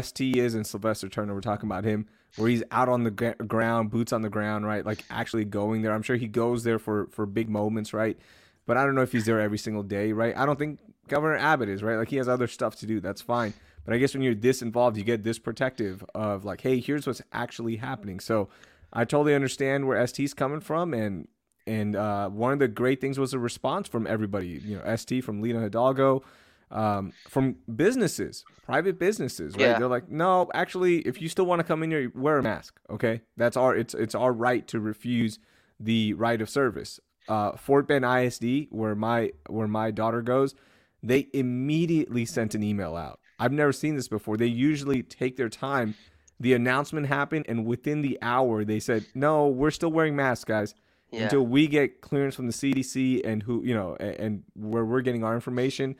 ST 0.00 0.36
is 0.36 0.54
in 0.54 0.64
Sylvester 0.64 1.08
Turner. 1.08 1.34
We're 1.34 1.40
talking 1.40 1.68
about 1.68 1.84
him 1.84 2.06
where 2.36 2.48
he's 2.48 2.62
out 2.70 2.88
on 2.88 3.04
the 3.04 3.10
ground, 3.10 3.90
boots 3.90 4.12
on 4.12 4.22
the 4.22 4.30
ground, 4.30 4.66
right? 4.66 4.86
Like 4.86 5.04
actually 5.10 5.44
going 5.44 5.82
there. 5.82 5.92
I'm 5.92 6.02
sure 6.02 6.16
he 6.16 6.28
goes 6.28 6.64
there 6.64 6.78
for 6.78 7.06
for 7.08 7.26
big 7.26 7.48
moments, 7.48 7.92
right? 7.92 8.18
But 8.64 8.76
I 8.76 8.84
don't 8.84 8.94
know 8.94 9.02
if 9.02 9.12
he's 9.12 9.26
there 9.26 9.40
every 9.40 9.58
single 9.58 9.82
day, 9.82 10.12
right? 10.12 10.36
I 10.36 10.46
don't 10.46 10.58
think 10.58 10.78
Governor 11.08 11.36
Abbott 11.36 11.68
is, 11.68 11.82
right? 11.82 11.96
Like 11.96 12.08
he 12.08 12.16
has 12.16 12.28
other 12.28 12.46
stuff 12.46 12.76
to 12.76 12.86
do. 12.86 13.00
That's 13.00 13.20
fine. 13.20 13.52
But 13.84 13.94
I 13.94 13.98
guess 13.98 14.14
when 14.14 14.22
you're 14.22 14.34
this 14.34 14.62
involved, 14.62 14.96
you 14.96 15.02
get 15.04 15.24
this 15.24 15.38
protective 15.38 16.04
of 16.14 16.44
like, 16.44 16.60
hey, 16.60 16.78
here's 16.78 17.06
what's 17.06 17.22
actually 17.32 17.76
happening. 17.76 18.20
So 18.20 18.48
I 18.92 19.04
totally 19.04 19.34
understand 19.34 19.86
where 19.86 20.06
ST's 20.06 20.34
coming 20.34 20.60
from, 20.60 20.94
and 20.94 21.26
and 21.66 21.96
uh, 21.96 22.28
one 22.28 22.52
of 22.52 22.58
the 22.58 22.68
great 22.68 23.00
things 23.00 23.18
was 23.18 23.34
a 23.34 23.38
response 23.38 23.88
from 23.88 24.06
everybody. 24.06 24.48
You 24.48 24.78
know, 24.78 24.96
ST 24.96 25.24
from 25.24 25.40
Lina 25.40 25.60
Hidalgo, 25.60 26.22
um, 26.70 27.12
from 27.28 27.56
businesses, 27.74 28.44
private 28.64 28.98
businesses, 28.98 29.54
right? 29.54 29.60
Yeah. 29.60 29.78
They're 29.78 29.88
like, 29.88 30.08
no, 30.08 30.50
actually, 30.54 31.00
if 31.00 31.20
you 31.20 31.28
still 31.28 31.46
want 31.46 31.60
to 31.60 31.64
come 31.64 31.82
in 31.82 31.90
here, 31.90 32.10
wear 32.14 32.38
a 32.38 32.42
mask. 32.42 32.80
Okay, 32.90 33.20
that's 33.36 33.56
our 33.56 33.76
it's 33.76 33.94
it's 33.94 34.14
our 34.14 34.32
right 34.32 34.66
to 34.68 34.80
refuse 34.80 35.38
the 35.78 36.14
right 36.14 36.40
of 36.40 36.48
service. 36.48 36.98
Uh, 37.28 37.52
Fort 37.52 37.86
Bend 37.86 38.04
ISD, 38.04 38.68
where 38.70 38.94
my 38.94 39.32
where 39.48 39.68
my 39.68 39.90
daughter 39.90 40.22
goes, 40.22 40.54
they 41.02 41.28
immediately 41.32 42.24
sent 42.24 42.54
an 42.54 42.62
email 42.62 42.96
out. 42.96 43.20
I've 43.38 43.52
never 43.52 43.72
seen 43.72 43.96
this 43.96 44.08
before. 44.08 44.36
They 44.36 44.46
usually 44.46 45.02
take 45.02 45.36
their 45.36 45.48
time. 45.48 45.94
The 46.40 46.54
announcement 46.54 47.06
happened, 47.06 47.44
and 47.48 47.66
within 47.66 48.02
the 48.02 48.18
hour, 48.22 48.64
they 48.64 48.80
said, 48.80 49.06
"No, 49.14 49.46
we're 49.46 49.70
still 49.70 49.92
wearing 49.92 50.16
masks, 50.16 50.44
guys." 50.44 50.74
Yeah. 51.12 51.24
Until 51.24 51.42
we 51.42 51.66
get 51.66 52.00
clearance 52.00 52.34
from 52.34 52.46
the 52.46 52.52
CDC 52.52 53.20
and 53.24 53.42
who 53.42 53.62
you 53.64 53.74
know, 53.74 53.96
and, 54.00 54.14
and 54.16 54.42
where 54.54 54.84
we're 54.84 55.02
getting 55.02 55.24
our 55.24 55.34
information, 55.34 55.96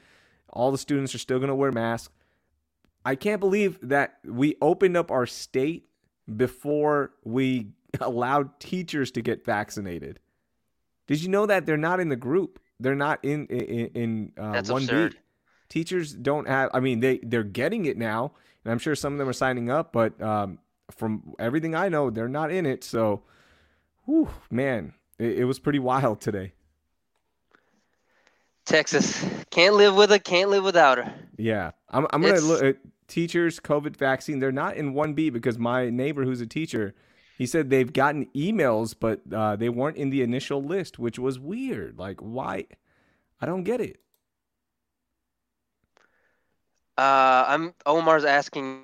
all 0.49 0.71
the 0.71 0.79
students 0.79 1.15
are 1.15 1.19
still 1.19 1.39
going 1.39 1.49
to 1.49 1.55
wear 1.55 1.71
masks. 1.71 2.13
I 3.05 3.15
can't 3.15 3.41
believe 3.41 3.79
that 3.83 4.19
we 4.25 4.57
opened 4.63 4.97
up 4.97 5.11
our 5.11 5.27
state 5.27 5.89
before 6.35 7.13
we 7.25 7.73
allowed 8.01 8.59
teachers 8.61 9.11
to 9.13 9.23
get 9.23 9.45
vaccinated. 9.45 10.21
Did 11.07 11.23
you 11.23 11.29
know 11.29 11.47
that 11.47 11.67
they're 11.67 11.77
not 11.77 12.01
in 12.01 12.09
the 12.09 12.17
group? 12.17 12.59
They're 12.81 12.95
not 12.95 13.25
in 13.25 13.47
in, 13.47 13.87
in 13.95 14.33
uh, 14.39 14.63
one 14.67 14.87
B. 14.87 15.17
Teachers 15.69 16.13
don't 16.13 16.49
have. 16.49 16.71
I 16.75 16.81
mean, 16.81 17.01
they 17.01 17.19
they're 17.23 17.45
getting 17.45 17.85
it 17.87 17.97
now, 17.97 18.33
and 18.65 18.73
I'm 18.73 18.79
sure 18.79 18.95
some 18.95 19.13
of 19.13 19.19
them 19.19 19.29
are 19.29 19.35
signing 19.35 19.71
up. 19.71 19.93
But 19.93 20.21
um, 20.23 20.59
from 20.91 21.35
everything 21.39 21.75
I 21.75 21.89
know, 21.89 22.11
they're 22.11 22.29
not 22.29 22.51
in 22.51 22.67
it. 22.67 22.85
So, 22.85 23.23
whew, 24.05 24.29
man, 24.51 24.95
it, 25.23 25.39
it 25.41 25.45
was 25.45 25.59
pretty 25.59 25.79
wild 25.79 26.21
today. 26.21 26.53
Texas 28.65 29.25
can't 29.51 29.75
live 29.75 29.95
with 29.95 30.11
her, 30.11 30.19
can't 30.19 30.51
live 30.51 30.65
without 30.65 30.99
her. 30.99 31.13
Yeah, 31.37 31.73
I'm. 31.89 32.07
I'm 32.11 32.23
gonna 32.23 32.41
look 32.41 32.63
at 32.63 32.77
teachers 33.09 33.59
COVID 33.59 33.97
vaccine. 33.97 34.39
They're 34.39 34.53
not 34.53 34.77
in 34.77 34.95
one 34.95 35.15
B 35.15 35.31
because 35.31 35.59
my 35.59 35.91
neighbor, 35.91 36.25
who's 36.25 36.41
a 36.41 36.47
teacher, 36.47 36.95
he 37.37 37.47
said 37.47 37.71
they've 37.71 37.93
gotten 37.93 38.27
emails, 38.37 38.95
but 38.99 39.21
uh, 39.33 39.57
they 39.57 39.69
weren't 39.69 39.97
in 39.97 40.11
the 40.11 40.23
initial 40.23 40.63
list, 40.63 40.99
which 40.99 41.19
was 41.19 41.41
weird. 41.41 41.99
Like, 41.99 42.21
why? 42.21 42.67
I 43.41 43.47
don't 43.47 43.65
get 43.65 43.81
it. 43.81 43.99
Uh, 46.97 47.45
I'm 47.49 47.75
Omar's 47.85 48.25
asking 48.25 48.83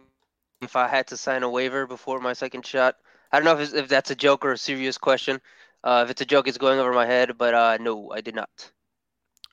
if 0.60 0.74
I 0.74 0.88
had 0.88 1.06
to 1.08 1.16
sign 1.16 1.44
a 1.44 1.50
waiver 1.50 1.86
before 1.86 2.18
my 2.18 2.32
second 2.32 2.66
shot. 2.66 2.96
I 3.30 3.38
don't 3.38 3.44
know 3.44 3.62
if, 3.62 3.74
if 3.74 3.88
that's 3.88 4.10
a 4.10 4.16
joke 4.16 4.44
or 4.44 4.52
a 4.52 4.58
serious 4.58 4.98
question. 4.98 5.40
Uh, 5.84 6.02
if 6.04 6.10
it's 6.10 6.20
a 6.20 6.26
joke, 6.26 6.48
it's 6.48 6.58
going 6.58 6.78
over 6.78 6.92
my 6.92 7.06
head, 7.06 7.38
but 7.38 7.54
uh, 7.54 7.78
no, 7.80 8.10
I 8.10 8.20
did 8.20 8.34
not 8.34 8.48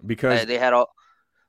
because 0.06 0.46
they 0.46 0.58
had 0.58 0.74
all. 0.74 0.90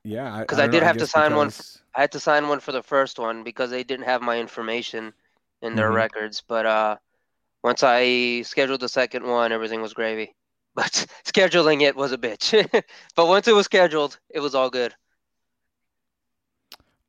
Yeah, 0.03 0.41
because 0.41 0.59
I, 0.59 0.65
I, 0.65 0.67
did 0.67 0.81
know, 0.81 0.87
have 0.87 0.95
I 0.97 0.99
to 0.99 1.07
sign 1.07 1.31
because... 1.31 1.77
one. 1.77 1.83
I 1.95 2.01
had 2.01 2.11
to 2.11 2.19
sign 2.19 2.47
one 2.47 2.59
for 2.59 2.71
the 2.71 2.83
first 2.83 3.19
one 3.19 3.43
because 3.43 3.71
they 3.71 3.83
didn't 3.83 4.05
have 4.05 4.21
my 4.21 4.39
information 4.39 5.13
in 5.61 5.75
their 5.75 5.87
mm-hmm. 5.87 5.95
records. 5.95 6.43
But 6.47 6.65
uh, 6.65 6.97
once 7.63 7.81
I 7.83 8.43
scheduled 8.43 8.81
the 8.81 8.89
second 8.89 9.25
one, 9.25 9.51
everything 9.51 9.81
was 9.81 9.93
gravy. 9.93 10.35
but 10.77 11.07
scheduling 11.25 11.81
it 11.81 11.95
was 11.95 12.11
a 12.11 12.17
bitch. 12.17 12.53
but 13.15 13.27
once 13.27 13.47
it 13.47 13.55
was 13.55 13.65
scheduled, 13.65 14.19
it 14.29 14.39
was 14.39 14.53
all 14.53 14.69
good. 14.69 14.93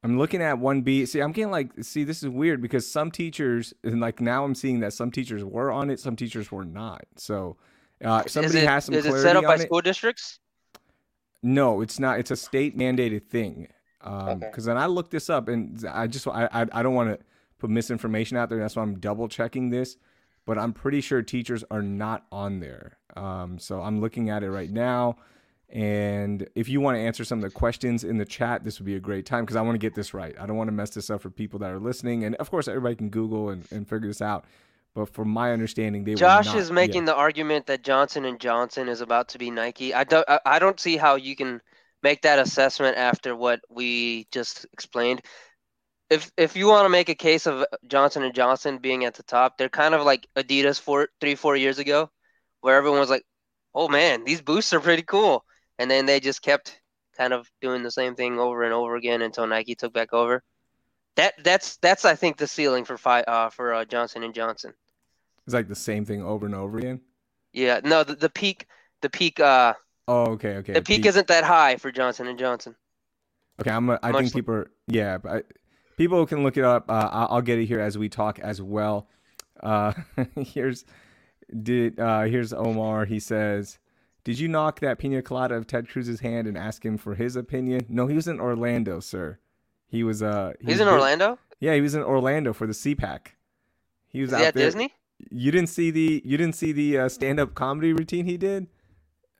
I'm 0.03 0.17
looking 0.19 0.41
at 0.43 0.59
1B. 0.59 1.05
See, 1.07 1.21
I'm 1.21 1.33
getting 1.33 1.51
like, 1.51 1.73
see, 1.83 2.05
this 2.05 2.23
is 2.23 2.29
weird 2.29 2.63
because 2.63 2.91
some 2.91 3.11
teachers, 3.11 3.75
and 3.83 4.01
like 4.01 4.21
now 4.21 4.45
I'm 4.45 4.55
seeing 4.55 4.81
that 4.81 4.93
some 4.93 5.11
teachers 5.11 5.45
were 5.45 5.71
on 5.73 5.91
it, 5.91 5.99
some 6.01 6.17
teachers 6.17 6.53
were 6.53 6.65
not. 6.65 7.05
So 7.17 7.57
uh, 8.05 8.25
somebody 8.27 8.61
it, 8.61 8.67
has 8.69 8.85
some 8.85 8.95
is 8.95 9.07
it 9.07 9.15
set 9.17 9.37
up 9.37 9.47
by 9.47 9.57
it. 9.57 9.61
school 9.67 9.81
districts? 9.81 10.39
No, 11.43 11.81
it's 11.81 11.99
not. 11.99 12.19
It's 12.19 12.31
a 12.31 12.37
state 12.37 12.77
mandated 12.77 13.27
thing. 13.29 13.69
Um 14.01 14.41
because 14.41 14.65
Okay. 14.65 14.71
then 14.75 14.79
I 14.79 14.87
looked 14.87 15.11
this 15.11 15.29
up, 15.31 15.49
and 15.49 15.85
I 15.87 16.07
just 16.07 16.27
I 16.29 16.49
I, 16.53 16.67
I 16.73 16.83
don't 16.83 16.95
want 16.95 17.19
to 17.19 17.25
put 17.59 17.71
misinformation 17.71 18.37
out 18.37 18.49
there. 18.49 18.59
That's 18.59 18.77
why 18.77 18.83
I'm 18.83 18.99
double 19.01 19.29
checking 19.29 19.71
this. 19.71 19.97
But 20.47 20.59
I'm 20.59 20.73
pretty 20.73 21.01
sure 21.01 21.23
teachers 21.23 21.65
are 21.71 21.83
not 21.83 22.25
on 22.33 22.61
there. 22.61 22.99
Um, 23.17 23.59
so 23.59 23.83
I'm 23.83 24.01
looking 24.01 24.31
at 24.31 24.43
it 24.43 24.51
right 24.51 24.71
now. 24.71 25.19
And 25.71 26.49
if 26.55 26.69
you 26.69 26.81
want 26.81 26.97
to 26.97 27.01
answer 27.01 27.25
some 27.25 27.39
of 27.39 27.43
the 27.43 27.51
questions 27.51 28.03
in 28.03 28.17
the 28.17 28.25
chat, 28.25 28.65
this 28.65 28.79
would 28.79 28.87
be 28.87 28.95
a 28.95 29.01
great 29.01 29.27
time 29.27 29.45
because 29.45 29.57
I 29.57 29.61
want 29.61 29.75
to 29.75 29.79
get 29.79 29.95
this 29.95 30.15
right. 30.15 30.35
I 30.41 30.47
don't 30.47 30.57
want 30.57 30.69
to 30.69 30.73
mess 30.73 30.91
this 30.91 31.11
up 31.11 31.21
for 31.21 31.31
people 31.31 31.59
that 31.59 31.71
are 31.71 31.79
listening. 31.79 32.25
And 32.25 32.35
of 32.37 32.51
course, 32.51 32.69
everybody 32.69 32.95
can 32.95 33.11
Google 33.11 33.51
and, 33.51 33.67
and 33.71 33.87
figure 33.87 34.09
this 34.09 34.23
out. 34.23 34.47
But 34.95 35.11
from 35.11 35.29
my 35.29 35.53
understanding, 35.53 36.05
they 36.05 36.15
Josh 36.15 36.55
is 36.55 36.73
making 36.73 37.05
the 37.05 37.15
argument 37.15 37.67
that 37.67 37.85
Johnson 37.85 38.25
and 38.25 38.41
Johnson 38.41 38.89
is 38.89 39.01
about 39.01 39.29
to 39.29 39.39
be 39.39 39.51
Nike. 39.51 39.93
I 39.93 40.05
don't 40.05 40.29
I, 40.29 40.41
I 40.45 40.59
don't 40.59 40.81
see 40.81 40.97
how 40.97 41.17
you 41.17 41.37
can 41.37 41.61
make 42.03 42.23
that 42.23 42.39
assessment 42.39 42.97
after 42.97 43.37
what 43.37 43.61
we 43.69 44.27
just 44.33 44.67
explained. 44.73 45.21
If 46.11 46.31
if 46.37 46.57
you 46.57 46.67
want 46.67 46.87
to 46.87 46.89
make 46.89 47.11
a 47.11 47.15
case 47.15 47.47
of 47.47 47.67
Johnson 47.87 48.23
and 48.23 48.35
Johnson 48.35 48.79
being 48.79 49.05
at 49.05 49.15
the 49.15 49.23
top, 49.23 49.59
they're 49.59 49.69
kind 49.69 49.95
of 49.95 50.05
like 50.05 50.27
Adidas 50.37 50.81
four 50.81 51.09
three 51.21 51.35
four 51.35 51.55
years 51.57 51.79
ago, 51.79 52.11
where 52.63 52.77
everyone 52.77 52.99
was 53.01 53.11
like, 53.11 53.25
"Oh 53.75 53.89
man, 53.89 54.25
these 54.25 54.41
boosts 54.41 54.73
are 54.73 54.81
pretty 54.81 55.03
cool," 55.03 55.45
and 55.79 55.91
then 55.91 56.07
they 56.07 56.21
just 56.21 56.43
kept 56.43 56.81
kind 57.17 57.33
of 57.33 57.51
doing 57.61 57.83
the 57.83 57.91
same 57.91 58.15
thing 58.15 58.39
over 58.39 58.63
and 58.63 58.73
over 58.73 58.97
again 58.97 59.23
until 59.23 59.47
Nike 59.47 59.75
took 59.75 59.93
back 59.93 60.13
over. 60.13 60.43
That 61.17 61.35
that's 61.43 61.77
that's 61.79 62.05
I 62.05 62.15
think 62.15 62.37
the 62.37 62.47
ceiling 62.47 62.85
for 62.85 62.97
fi- 62.97 63.23
uh, 63.23 63.51
for 63.51 63.75
uh, 63.75 63.85
Johnson 63.85 64.23
and 64.23 64.35
Johnson. 64.35 64.73
It's 65.47 65.55
like 65.55 65.69
the 65.69 65.75
same 65.75 66.05
thing 66.05 66.23
over 66.23 66.47
and 66.47 66.55
over 66.55 66.79
again. 66.79 67.01
Yeah, 67.53 67.81
no, 67.83 68.05
the, 68.05 68.15
the 68.15 68.29
peak, 68.29 68.67
the 69.01 69.09
peak, 69.09 69.41
uh, 69.41 69.75
Oh, 70.07 70.25
okay, 70.33 70.57
okay. 70.57 70.73
the 70.73 70.81
peak 70.83 70.99
Pete- 71.03 71.07
isn't 71.07 71.27
that 71.27 71.45
high 71.45 71.77
for 71.77 71.93
Johnson 71.93 72.27
and 72.29 72.39
Johnson. 72.39 72.75
Okay, 73.61 73.71
I'm. 73.71 73.91
A, 73.91 73.99
I 74.03 74.13
Much 74.13 74.23
think 74.23 74.35
people 74.35 74.55
are. 74.55 74.71
Yeah, 74.87 75.19
but 75.19 75.33
I, 75.33 75.43
people 75.99 76.25
can 76.27 76.43
look 76.43 76.57
it 76.57 76.65
up. 76.65 76.91
Uh, 76.91 77.09
I'll, 77.13 77.29
I'll 77.31 77.43
get 77.43 77.59
it 77.59 77.67
here 77.67 77.81
as 77.81 77.99
we 77.99 78.09
talk 78.09 78.39
as 78.39 78.63
well. 78.63 79.07
Uh, 79.63 79.93
here's 80.37 80.87
did 81.63 82.01
uh, 82.01 82.23
here's 82.23 82.55
Omar. 82.55 83.05
He 83.05 83.21
says, 83.21 83.79
"Did 84.29 84.39
you 84.39 84.47
knock 84.49 84.81
that 84.81 84.99
pina 84.99 85.23
colada 85.23 85.55
of 85.55 85.67
Ted 85.67 85.89
Cruz's 85.89 86.21
hand 86.21 86.47
and 86.47 86.59
ask 86.59 86.85
him 86.85 86.99
for 86.99 87.15
his 87.15 87.35
opinion?" 87.35 87.87
No, 87.89 88.07
he 88.07 88.15
was 88.15 88.29
in 88.29 88.39
Orlando, 88.39 89.01
sir. 89.01 89.39
He 89.89 90.05
was. 90.05 90.23
Uh, 90.23 90.53
he 90.61 90.67
He's 90.67 90.75
was 90.75 90.81
in 90.83 90.89
Orlando. 90.89 91.39
Yeah, 91.61 91.75
he 91.75 91.81
was 91.81 91.95
in 91.95 92.03
Orlando 92.03 92.53
for 92.53 92.67
the 92.67 92.75
CPAC. 92.75 93.29
He 94.07 94.21
was 94.21 94.29
Is 94.31 94.35
out 94.35 94.41
he 94.41 94.47
at 94.47 94.55
there. 94.55 94.67
Disney? 94.67 94.93
You 95.31 95.51
didn't 95.51 95.71
see 95.71 95.91
the 95.91 96.21
you 96.27 96.37
didn't 96.37 96.57
see 96.57 96.73
the 96.73 96.99
uh, 96.99 97.09
stand 97.09 97.41
up 97.41 97.55
comedy 97.55 97.95
routine 97.95 98.27
he 98.27 98.37
did. 98.37 98.67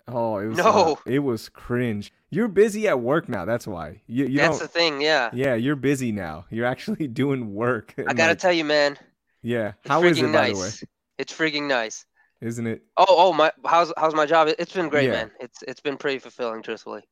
Oh, 0.09 0.39
it 0.39 0.47
was 0.47 0.57
No. 0.57 0.95
uh, 0.95 0.97
it 1.05 1.19
was 1.19 1.51
cringe. 1.51 2.11
You're 2.31 2.49
busy 2.49 2.89
at 2.89 2.99
work 3.01 3.29
now. 3.29 3.45
That's 3.45 3.67
why 3.67 4.01
you 4.07 4.25
you 4.25 4.39
That's 4.39 4.59
the 4.59 4.69
thing. 4.69 5.03
Yeah, 5.03 5.29
Yeah, 5.35 5.55
you're 5.55 5.77
busy 5.77 6.13
now. 6.13 6.47
You're 6.51 6.65
actually 6.67 7.07
doing 7.23 7.55
work. 7.55 7.95
I 8.09 8.15
gotta 8.15 8.35
tell 8.35 8.53
you, 8.53 8.65
man, 8.65 8.97
Yeah. 9.43 9.73
How 9.87 10.03
is 10.03 10.19
it, 10.19 10.33
by 10.33 10.49
the 10.49 10.55
way? 10.55 10.61
nice. 10.65 10.85
It's 11.19 11.33
freaking 11.33 11.69
nice. 11.69 12.07
Isn't 12.41 12.67
it? 12.67 12.83
Oh, 12.97 13.07
oh, 13.09 13.33
my, 13.33 13.53
how's 13.65 13.93
how's 13.97 14.15
my 14.15 14.27
job? 14.27 14.49
It- 14.49 14.57
It's 14.59 14.73
been 14.73 14.89
great, 14.89 15.07
Yeah. 15.07 15.13
man. 15.13 15.31
It's 15.41 15.63
it's 15.63 15.81
been 15.81 15.97
pretty 15.97 16.19
fulfilling, 16.19 16.63
truthfully. 16.63 17.03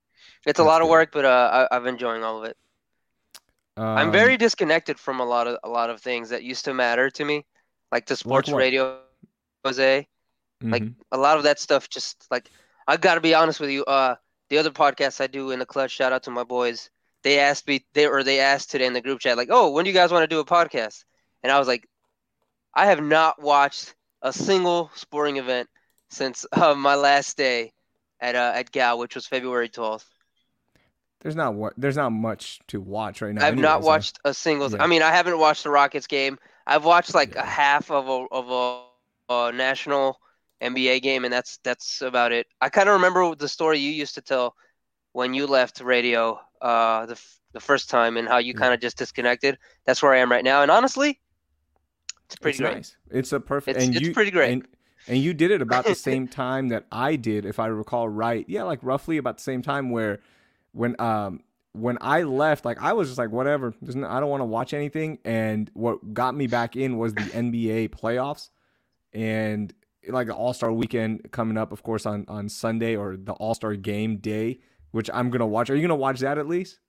It's 0.46 0.58
a 0.60 0.62
That's 0.62 0.66
lot 0.66 0.82
of 0.82 0.88
work, 0.88 1.10
but 1.12 1.24
uh, 1.24 1.66
I, 1.70 1.76
I'm 1.76 1.86
enjoying 1.86 2.22
all 2.24 2.38
of 2.38 2.44
it. 2.44 2.56
I'm 3.76 4.08
Um, 4.08 4.12
very 4.12 4.36
disconnected 4.36 4.98
from 4.98 5.20
a 5.20 5.24
lot 5.24 5.46
of 5.46 5.58
a 5.64 5.68
lot 5.68 5.90
of 5.90 6.00
things 6.00 6.30
that 6.30 6.42
used 6.42 6.64
to 6.66 6.74
matter 6.74 7.10
to 7.10 7.24
me, 7.24 7.44
like 7.92 8.06
the 8.06 8.16
sports 8.16 8.50
what? 8.50 8.58
radio, 8.58 9.00
Jose. 9.64 10.08
like 10.70 10.82
mhm. 10.82 10.94
a 11.12 11.18
lot 11.18 11.36
of 11.36 11.44
that 11.44 11.58
stuff 11.60 11.88
just 11.88 12.26
like 12.30 12.50
I 12.86 12.96
gotta 12.96 13.20
be 13.20 13.34
honest 13.34 13.60
with 13.60 13.70
you. 13.70 13.84
Uh, 13.84 14.16
the 14.48 14.58
other 14.58 14.70
podcast 14.70 15.20
I 15.20 15.26
do 15.26 15.50
in 15.50 15.58
the 15.58 15.66
clutch, 15.66 15.90
shout 15.92 16.12
out 16.12 16.22
to 16.24 16.30
my 16.30 16.44
boys. 16.44 16.90
They 17.22 17.38
asked 17.40 17.66
me 17.68 17.84
they 17.94 18.06
or 18.06 18.22
they 18.22 18.40
asked 18.40 18.70
today 18.70 18.86
in 18.86 18.92
the 18.94 19.02
group 19.02 19.20
chat 19.20 19.36
like, 19.36 19.48
"Oh, 19.50 19.70
when 19.72 19.84
do 19.84 19.90
you 19.90 19.94
guys 19.96 20.12
want 20.12 20.22
to 20.24 20.28
do 20.34 20.40
a 20.40 20.44
podcast?" 20.44 21.04
And 21.42 21.52
I 21.52 21.58
was 21.58 21.68
like, 21.68 21.88
"I 22.74 22.86
have 22.86 23.02
not 23.02 23.42
watched 23.42 23.95
a 24.22 24.32
single 24.32 24.90
sporting 24.94 25.36
event 25.38 25.68
since 26.10 26.46
uh, 26.52 26.74
my 26.74 26.94
last 26.94 27.36
day 27.36 27.72
at 28.20 28.34
uh, 28.36 28.52
at 28.54 28.70
Gal, 28.72 28.98
which 28.98 29.14
was 29.14 29.26
February 29.26 29.68
12th. 29.68 30.08
there's 31.20 31.36
not 31.36 31.54
what 31.54 31.72
there's 31.76 31.96
not 31.96 32.10
much 32.10 32.60
to 32.68 32.80
watch 32.80 33.22
right 33.22 33.34
now. 33.34 33.44
I've 33.44 33.58
not 33.58 33.82
anyways, 33.82 33.82
watched 33.82 34.18
a 34.24 34.32
single. 34.32 34.70
Yeah. 34.70 34.78
I 34.78 34.86
mean, 34.86 35.02
I 35.02 35.10
haven't 35.10 35.38
watched 35.38 35.64
the 35.64 35.70
Rockets 35.70 36.06
game. 36.06 36.38
I've 36.66 36.84
watched 36.84 37.14
like 37.14 37.34
Yeah. 37.34 37.36
a 37.36 37.44
half 37.44 37.90
of 37.90 38.08
a 38.08 38.26
of 38.32 38.50
a, 38.50 39.34
a 39.34 39.52
national 39.52 40.18
NBA 40.60 41.00
game, 41.00 41.24
and 41.24 41.32
that's 41.32 41.58
that's 41.62 42.00
about 42.00 42.32
it. 42.32 42.46
I 42.60 42.70
kind 42.70 42.88
of 42.88 42.94
remember 42.94 43.34
the 43.34 43.48
story 43.48 43.78
you 43.78 43.90
used 43.90 44.14
to 44.14 44.22
tell 44.22 44.54
when 45.12 45.34
you 45.34 45.46
left 45.46 45.80
radio 45.80 46.40
uh, 46.62 47.06
the 47.06 47.20
the 47.52 47.60
first 47.60 47.90
time, 47.90 48.16
and 48.18 48.28
how 48.28 48.38
you 48.38 48.52
Yeah. 48.52 48.54
kind 48.54 48.74
of 48.74 48.80
just 48.80 48.98
disconnected. 48.98 49.58
That's 49.86 50.02
where 50.02 50.14
I 50.14 50.18
am 50.18 50.32
right 50.32 50.44
now, 50.44 50.62
and 50.62 50.70
honestly, 50.70 51.20
it's 52.26 52.36
pretty 52.36 52.56
it's 52.56 52.60
great. 52.60 52.74
nice. 52.74 52.96
It's 53.10 53.32
a 53.32 53.40
perfect. 53.40 53.76
It's- 53.76 53.86
and 53.86 53.96
it's 53.96 54.06
you, 54.06 54.12
pretty 54.14 54.30
great. 54.30 54.52
And, 54.52 54.68
and 55.08 55.18
you 55.18 55.32
did 55.34 55.50
it 55.50 55.62
about 55.62 55.84
the 55.84 55.94
same 56.08 56.28
time 56.28 56.68
that 56.68 56.86
I 56.92 57.16
did, 57.16 57.44
if 57.46 57.58
I 57.58 57.66
recall 57.68 58.08
right. 58.08 58.44
Yeah, 58.48 58.64
like 58.64 58.80
roughly 58.82 59.16
about 59.18 59.38
the 59.38 59.42
same 59.42 59.62
time 59.62 59.90
where 59.90 60.20
when 60.72 61.00
um 61.00 61.40
when 61.72 61.98
I 62.00 62.22
left, 62.22 62.64
like 62.64 62.82
I 62.82 62.92
was 62.94 63.08
just 63.08 63.18
like 63.18 63.30
whatever. 63.30 63.74
No, 63.80 64.08
I 64.08 64.20
don't 64.20 64.30
want 64.30 64.40
to 64.40 64.46
watch 64.46 64.72
anything. 64.74 65.18
And 65.24 65.70
what 65.74 66.14
got 66.14 66.34
me 66.34 66.46
back 66.46 66.74
in 66.76 66.96
was 66.98 67.14
the 67.14 67.22
NBA 67.22 67.90
playoffs, 67.90 68.50
and 69.12 69.72
like 70.08 70.26
the 70.26 70.34
All 70.34 70.52
Star 70.54 70.72
weekend 70.72 71.30
coming 71.32 71.56
up, 71.56 71.72
of 71.72 71.82
course, 71.82 72.06
on 72.06 72.24
on 72.28 72.48
Sunday 72.48 72.96
or 72.96 73.16
the 73.16 73.32
All 73.34 73.54
Star 73.54 73.74
game 73.76 74.16
day, 74.18 74.60
which 74.90 75.10
I'm 75.12 75.30
gonna 75.30 75.46
watch. 75.46 75.70
Are 75.70 75.76
you 75.76 75.82
gonna 75.82 75.94
watch 75.96 76.20
that 76.20 76.38
at 76.38 76.48
least? 76.48 76.80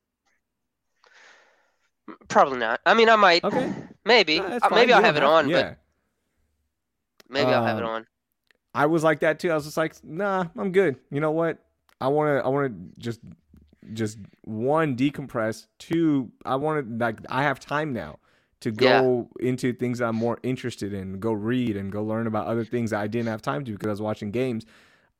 Probably 2.29 2.57
not. 2.57 2.79
I 2.85 2.93
mean, 2.93 3.09
I 3.09 3.15
might. 3.17 3.43
Okay. 3.43 3.73
Maybe. 4.07 4.39
Uh, 4.39 4.59
maybe 4.71 4.93
I'll 4.93 5.03
have 5.03 5.17
it 5.17 5.23
on, 5.23 5.49
Yeah. 5.49 5.61
but 5.61 5.77
maybe 7.29 7.51
I'll 7.51 7.65
have 7.65 7.77
it 7.77 7.83
on. 7.83 8.07
I 8.73 8.85
was 8.85 9.03
like 9.03 9.19
that 9.19 9.39
too. 9.39 9.51
I 9.51 9.55
was 9.55 9.65
just 9.65 9.77
like, 9.77 9.95
nah, 10.03 10.45
I'm 10.57 10.71
good. 10.71 10.97
You 11.11 11.19
know 11.19 11.31
what? 11.31 11.57
I 11.99 12.07
want 12.07 12.39
to, 12.39 12.45
I 12.45 12.49
want 12.49 12.71
to 12.71 13.01
just, 13.01 13.19
just 13.93 14.17
one 14.43 14.95
decompress. 14.95 15.67
Two, 15.79 16.31
I 16.45 16.55
want 16.55 16.87
to 16.87 17.05
like, 17.05 17.19
I 17.29 17.43
have 17.43 17.59
time 17.59 17.91
now 17.91 18.19
to 18.61 18.71
go 18.71 19.29
into 19.39 19.73
things 19.73 19.99
I'm 19.99 20.15
more 20.15 20.39
interested 20.43 20.93
in. 20.93 21.19
Go 21.19 21.33
read 21.33 21.75
and 21.75 21.91
go 21.91 22.03
learn 22.03 22.27
about 22.27 22.47
other 22.47 22.63
things 22.65 22.91
that 22.91 23.01
I 23.01 23.07
didn't 23.07 23.27
have 23.27 23.41
time 23.41 23.65
to 23.65 23.71
because 23.71 23.87
I 23.87 23.91
was 23.91 24.01
watching 24.01 24.31
games. 24.31 24.65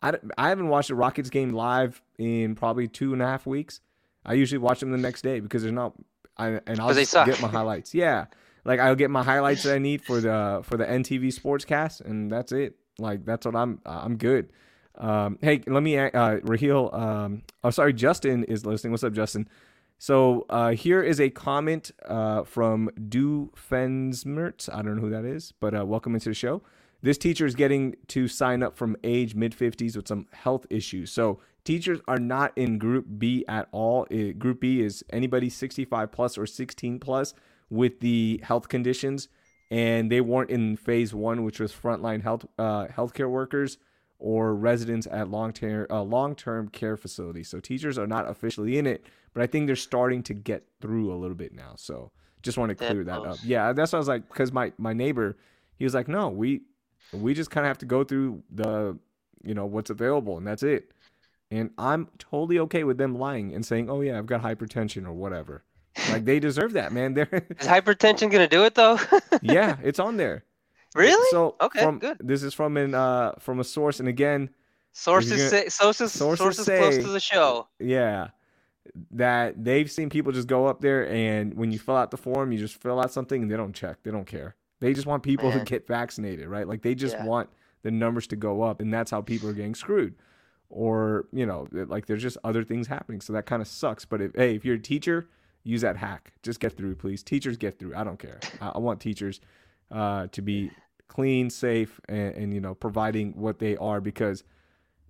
I, 0.01 0.13
I 0.37 0.49
haven't 0.49 0.69
watched 0.69 0.91
a 0.91 0.95
Rockets 0.95 1.29
game 1.29 1.51
live 1.51 2.01
in 2.19 2.55
probably 2.55 2.87
two 2.87 3.13
and 3.13 3.21
a 3.21 3.25
half 3.25 3.45
weeks. 3.45 3.81
I 4.25 4.33
usually 4.33 4.59
watch 4.59 4.79
them 4.79 4.91
the 4.91 4.97
next 4.97 5.23
day 5.23 5.39
because 5.39 5.63
there's 5.63 5.73
not, 5.73 5.93
I 6.37 6.59
and 6.67 6.79
I'll 6.79 6.93
just 6.93 7.13
get 7.13 7.41
my 7.41 7.47
highlights. 7.47 7.95
Yeah, 7.95 8.25
like 8.67 8.81
I'll 8.81 8.95
get 8.95 9.09
my 9.09 9.23
highlights 9.23 9.63
that 9.63 9.73
I 9.73 9.79
need 9.79 10.03
for 10.03 10.19
the 10.19 10.59
for 10.63 10.77
the 10.77 10.85
NTV 10.85 11.27
Sportscast, 11.27 12.01
and 12.01 12.29
that's 12.29 12.51
it. 12.51 12.75
Like 12.99 13.25
that's 13.25 13.45
what 13.45 13.55
I'm 13.55 13.79
I'm 13.85 14.17
good. 14.17 14.51
Um, 14.97 15.39
hey, 15.41 15.61
let 15.65 15.81
me 15.81 15.97
uh, 15.97 16.39
Raheel. 16.43 16.89
Um, 16.93 17.43
oh, 17.63 17.69
sorry, 17.69 17.93
Justin 17.93 18.43
is 18.43 18.65
listening. 18.65 18.91
What's 18.91 19.05
up, 19.05 19.13
Justin? 19.13 19.47
So 19.99 20.45
uh, 20.49 20.71
here 20.71 21.01
is 21.01 21.19
a 21.19 21.29
comment 21.29 21.91
uh, 22.05 22.43
from 22.43 22.89
Du 23.09 23.51
Fensmert. 23.55 24.69
I 24.71 24.81
don't 24.81 24.95
know 24.95 25.01
who 25.01 25.09
that 25.11 25.25
is, 25.25 25.53
but 25.59 25.73
uh, 25.73 25.85
welcome 25.85 26.13
into 26.13 26.29
the 26.29 26.35
show. 26.35 26.61
This 27.01 27.17
teacher 27.17 27.45
is 27.45 27.55
getting 27.55 27.95
to 28.09 28.27
sign 28.27 28.63
up 28.63 28.75
from 28.75 28.97
age 29.03 29.33
mid 29.33 29.53
50s 29.53 29.95
with 29.95 30.07
some 30.07 30.27
health 30.33 30.65
issues. 30.69 31.11
So 31.11 31.39
teachers 31.63 31.99
are 32.07 32.19
not 32.19 32.51
in 32.57 32.79
Group 32.79 33.05
B 33.17 33.45
at 33.47 33.69
all. 33.71 34.07
Uh, 34.11 34.33
group 34.37 34.59
B 34.59 34.81
is 34.81 35.05
anybody 35.11 35.49
65 35.49 36.11
plus 36.11 36.37
or 36.37 36.45
16 36.45 36.99
plus 36.99 37.33
with 37.69 37.99
the 37.99 38.39
health 38.43 38.69
conditions, 38.69 39.27
and 39.69 40.11
they 40.11 40.21
weren't 40.21 40.49
in 40.49 40.77
Phase 40.77 41.13
One, 41.13 41.43
which 41.43 41.59
was 41.59 41.71
frontline 41.73 42.23
health 42.23 42.45
uh, 42.57 42.87
healthcare 42.87 43.29
workers 43.29 43.77
or 44.19 44.55
residents 44.55 45.07
at 45.11 45.29
long 45.29 45.53
term 45.53 45.87
uh, 45.89 46.01
long 46.01 46.35
term 46.35 46.69
care 46.69 46.97
facilities. 46.97 47.49
So 47.49 47.59
teachers 47.59 47.97
are 47.97 48.07
not 48.07 48.29
officially 48.29 48.77
in 48.77 48.87
it, 48.87 49.05
but 49.33 49.43
I 49.43 49.47
think 49.47 49.67
they're 49.67 49.75
starting 49.75 50.23
to 50.23 50.33
get 50.33 50.65
through 50.81 51.13
a 51.13 51.15
little 51.15 51.35
bit 51.35 51.53
now. 51.53 51.73
So 51.75 52.11
just 52.41 52.57
want 52.57 52.69
to 52.69 52.75
clear 52.75 53.03
that 53.03 53.23
up. 53.25 53.37
Yeah, 53.43 53.73
that's 53.73 53.91
what 53.91 53.97
I 53.97 53.99
was 53.99 54.07
like 54.07 54.27
because 54.27 54.51
my 54.51 54.71
my 54.77 54.93
neighbor, 54.93 55.37
he 55.75 55.83
was 55.83 55.93
like, 55.93 56.07
no, 56.07 56.29
we 56.29 56.61
we 57.13 57.33
just 57.33 57.51
kind 57.51 57.65
of 57.65 57.69
have 57.69 57.77
to 57.79 57.85
go 57.85 58.03
through 58.03 58.43
the 58.49 58.97
you 59.43 59.53
know 59.53 59.65
what's 59.65 59.89
available 59.89 60.37
and 60.37 60.47
that's 60.47 60.63
it. 60.63 60.91
And 61.49 61.71
I'm 61.77 62.09
totally 62.17 62.59
okay 62.59 62.83
with 62.83 62.97
them 62.97 63.17
lying 63.17 63.53
and 63.53 63.65
saying, 63.65 63.89
"Oh 63.89 64.01
yeah, 64.01 64.17
I've 64.17 64.25
got 64.25 64.41
hypertension 64.41 65.05
or 65.05 65.13
whatever." 65.13 65.63
Like 66.11 66.25
they 66.25 66.39
deserve 66.39 66.73
that, 66.73 66.91
man. 66.91 67.13
They're 67.15 67.27
Is 67.59 67.67
hypertension 67.67 68.31
gonna 68.31 68.47
do 68.47 68.63
it 68.63 68.75
though? 68.75 68.99
yeah, 69.41 69.77
it's 69.83 69.99
on 69.99 70.17
there. 70.17 70.43
really? 70.95 71.27
So 71.31 71.55
Okay, 71.61 71.81
from, 71.83 71.99
good. 71.99 72.17
This 72.19 72.43
is 72.43 72.53
from 72.53 72.77
an 72.77 72.93
uh 72.93 73.33
from 73.39 73.59
a 73.59 73.63
source, 73.63 73.99
and 73.99 74.07
again, 74.09 74.49
Sources 74.93 75.31
gonna- 75.37 75.49
say 75.49 75.69
sources 75.69 76.11
sources 76.11 76.57
sources, 76.57 76.65
close 76.65 76.97
to 76.97 77.11
the 77.11 77.19
show. 77.19 77.67
Yeah. 77.79 78.29
That 79.11 79.63
they've 79.63 79.91
seen 79.91 80.09
people 80.09 80.31
just 80.31 80.47
go 80.47 80.65
up 80.65 80.81
there 80.81 81.07
and 81.09 81.53
when 81.55 81.71
you 81.71 81.77
fill 81.77 81.97
out 81.97 82.09
the 82.09 82.17
form, 82.17 82.51
you 82.51 82.57
just 82.57 82.81
fill 82.81 82.99
out 82.99 83.11
something 83.11 83.41
and 83.43 83.51
they 83.51 83.57
don't 83.57 83.73
check. 83.73 83.97
They 84.03 84.11
don't 84.11 84.25
care. 84.25 84.55
They 84.79 84.93
just 84.93 85.05
want 85.05 85.23
people 85.23 85.49
Man. 85.49 85.59
to 85.59 85.65
get 85.65 85.85
vaccinated, 85.87 86.47
right? 86.47 86.67
Like 86.67 86.81
they 86.83 86.95
just 86.95 87.15
Yeah. 87.15 87.25
want 87.25 87.49
the 87.83 87.91
numbers 87.91 88.27
to 88.27 88.35
go 88.35 88.61
up 88.63 88.79
and 88.79 88.91
that's 88.93 89.11
how 89.11 89.21
people 89.21 89.49
are 89.49 89.53
getting 89.53 89.75
screwed. 89.75 90.15
Or, 90.69 91.27
you 91.31 91.45
know, 91.45 91.67
like 91.71 92.05
there's 92.07 92.21
just 92.23 92.37
other 92.43 92.63
things 92.63 92.87
happening. 92.87 93.21
So 93.21 93.33
that 93.33 93.45
kind 93.45 93.61
of 93.61 93.67
sucks. 93.67 94.05
But 94.05 94.21
if 94.21 94.31
hey, 94.35 94.55
if 94.55 94.63
you're 94.65 94.75
a 94.75 94.79
teacher, 94.79 95.29
use 95.63 95.81
that 95.81 95.97
hack. 95.97 96.33
Just 96.43 96.59
get 96.59 96.77
through, 96.77 96.95
please. 96.95 97.23
Teachers 97.23 97.57
get 97.57 97.79
through. 97.79 97.95
I 97.95 98.03
don't 98.03 98.19
care. 98.19 98.39
I, 98.61 98.69
I 98.69 98.77
want 98.79 98.99
teachers 98.99 99.41
uh, 99.91 100.27
to 100.31 100.41
be 100.41 100.71
clean, 101.07 101.49
safe, 101.49 101.99
and, 102.07 102.35
and 102.35 102.53
you 102.53 102.61
know, 102.61 102.75
providing 102.75 103.33
what 103.33 103.59
they 103.59 103.77
are 103.77 104.01
because 104.01 104.43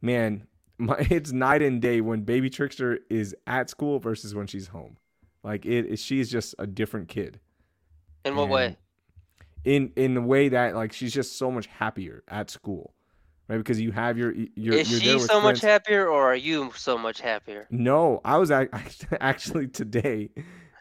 man, 0.02 0.48
my, 0.78 0.96
it's 1.10 1.32
night 1.32 1.62
and 1.62 1.82
day 1.82 2.02
when 2.02 2.22
baby 2.22 2.50
trickster 2.50 3.00
is 3.10 3.36
at 3.46 3.70
school 3.70 4.00
versus 4.00 4.36
when 4.36 4.48
she's 4.48 4.68
home. 4.68 4.98
Like 5.44 5.66
it, 5.66 5.86
it 5.86 6.00
she's 6.00 6.30
just 6.30 6.56
a 6.60 6.68
different 6.68 7.08
kid. 7.08 7.40
In 8.26 8.36
what 8.36 8.44
And 8.44 8.52
way? 8.52 8.78
In 9.64 9.92
in 9.96 10.14
the 10.14 10.22
way 10.22 10.50
that 10.50 10.76
like 10.76 10.94
she's 10.94 11.14
just 11.14 11.38
so 11.38 11.52
much 11.52 11.68
happier 11.68 12.24
at 12.28 12.50
school, 12.50 12.94
right? 13.48 13.58
Because 13.58 13.80
you 13.80 13.92
have 13.92 14.18
your 14.18 14.34
you're, 14.34 14.76
Is 14.76 14.88
you're 14.90 15.00
she 15.00 15.20
so 15.20 15.40
much 15.42 15.62
happier, 15.62 16.08
or 16.08 16.24
are 16.32 16.36
you 16.36 16.72
so 16.76 16.98
much 16.98 17.22
happier? 17.22 17.68
No, 17.70 18.22
I 18.24 18.38
was 18.38 18.52
ac- 18.52 18.70
actually 19.22 19.68
today 19.68 20.30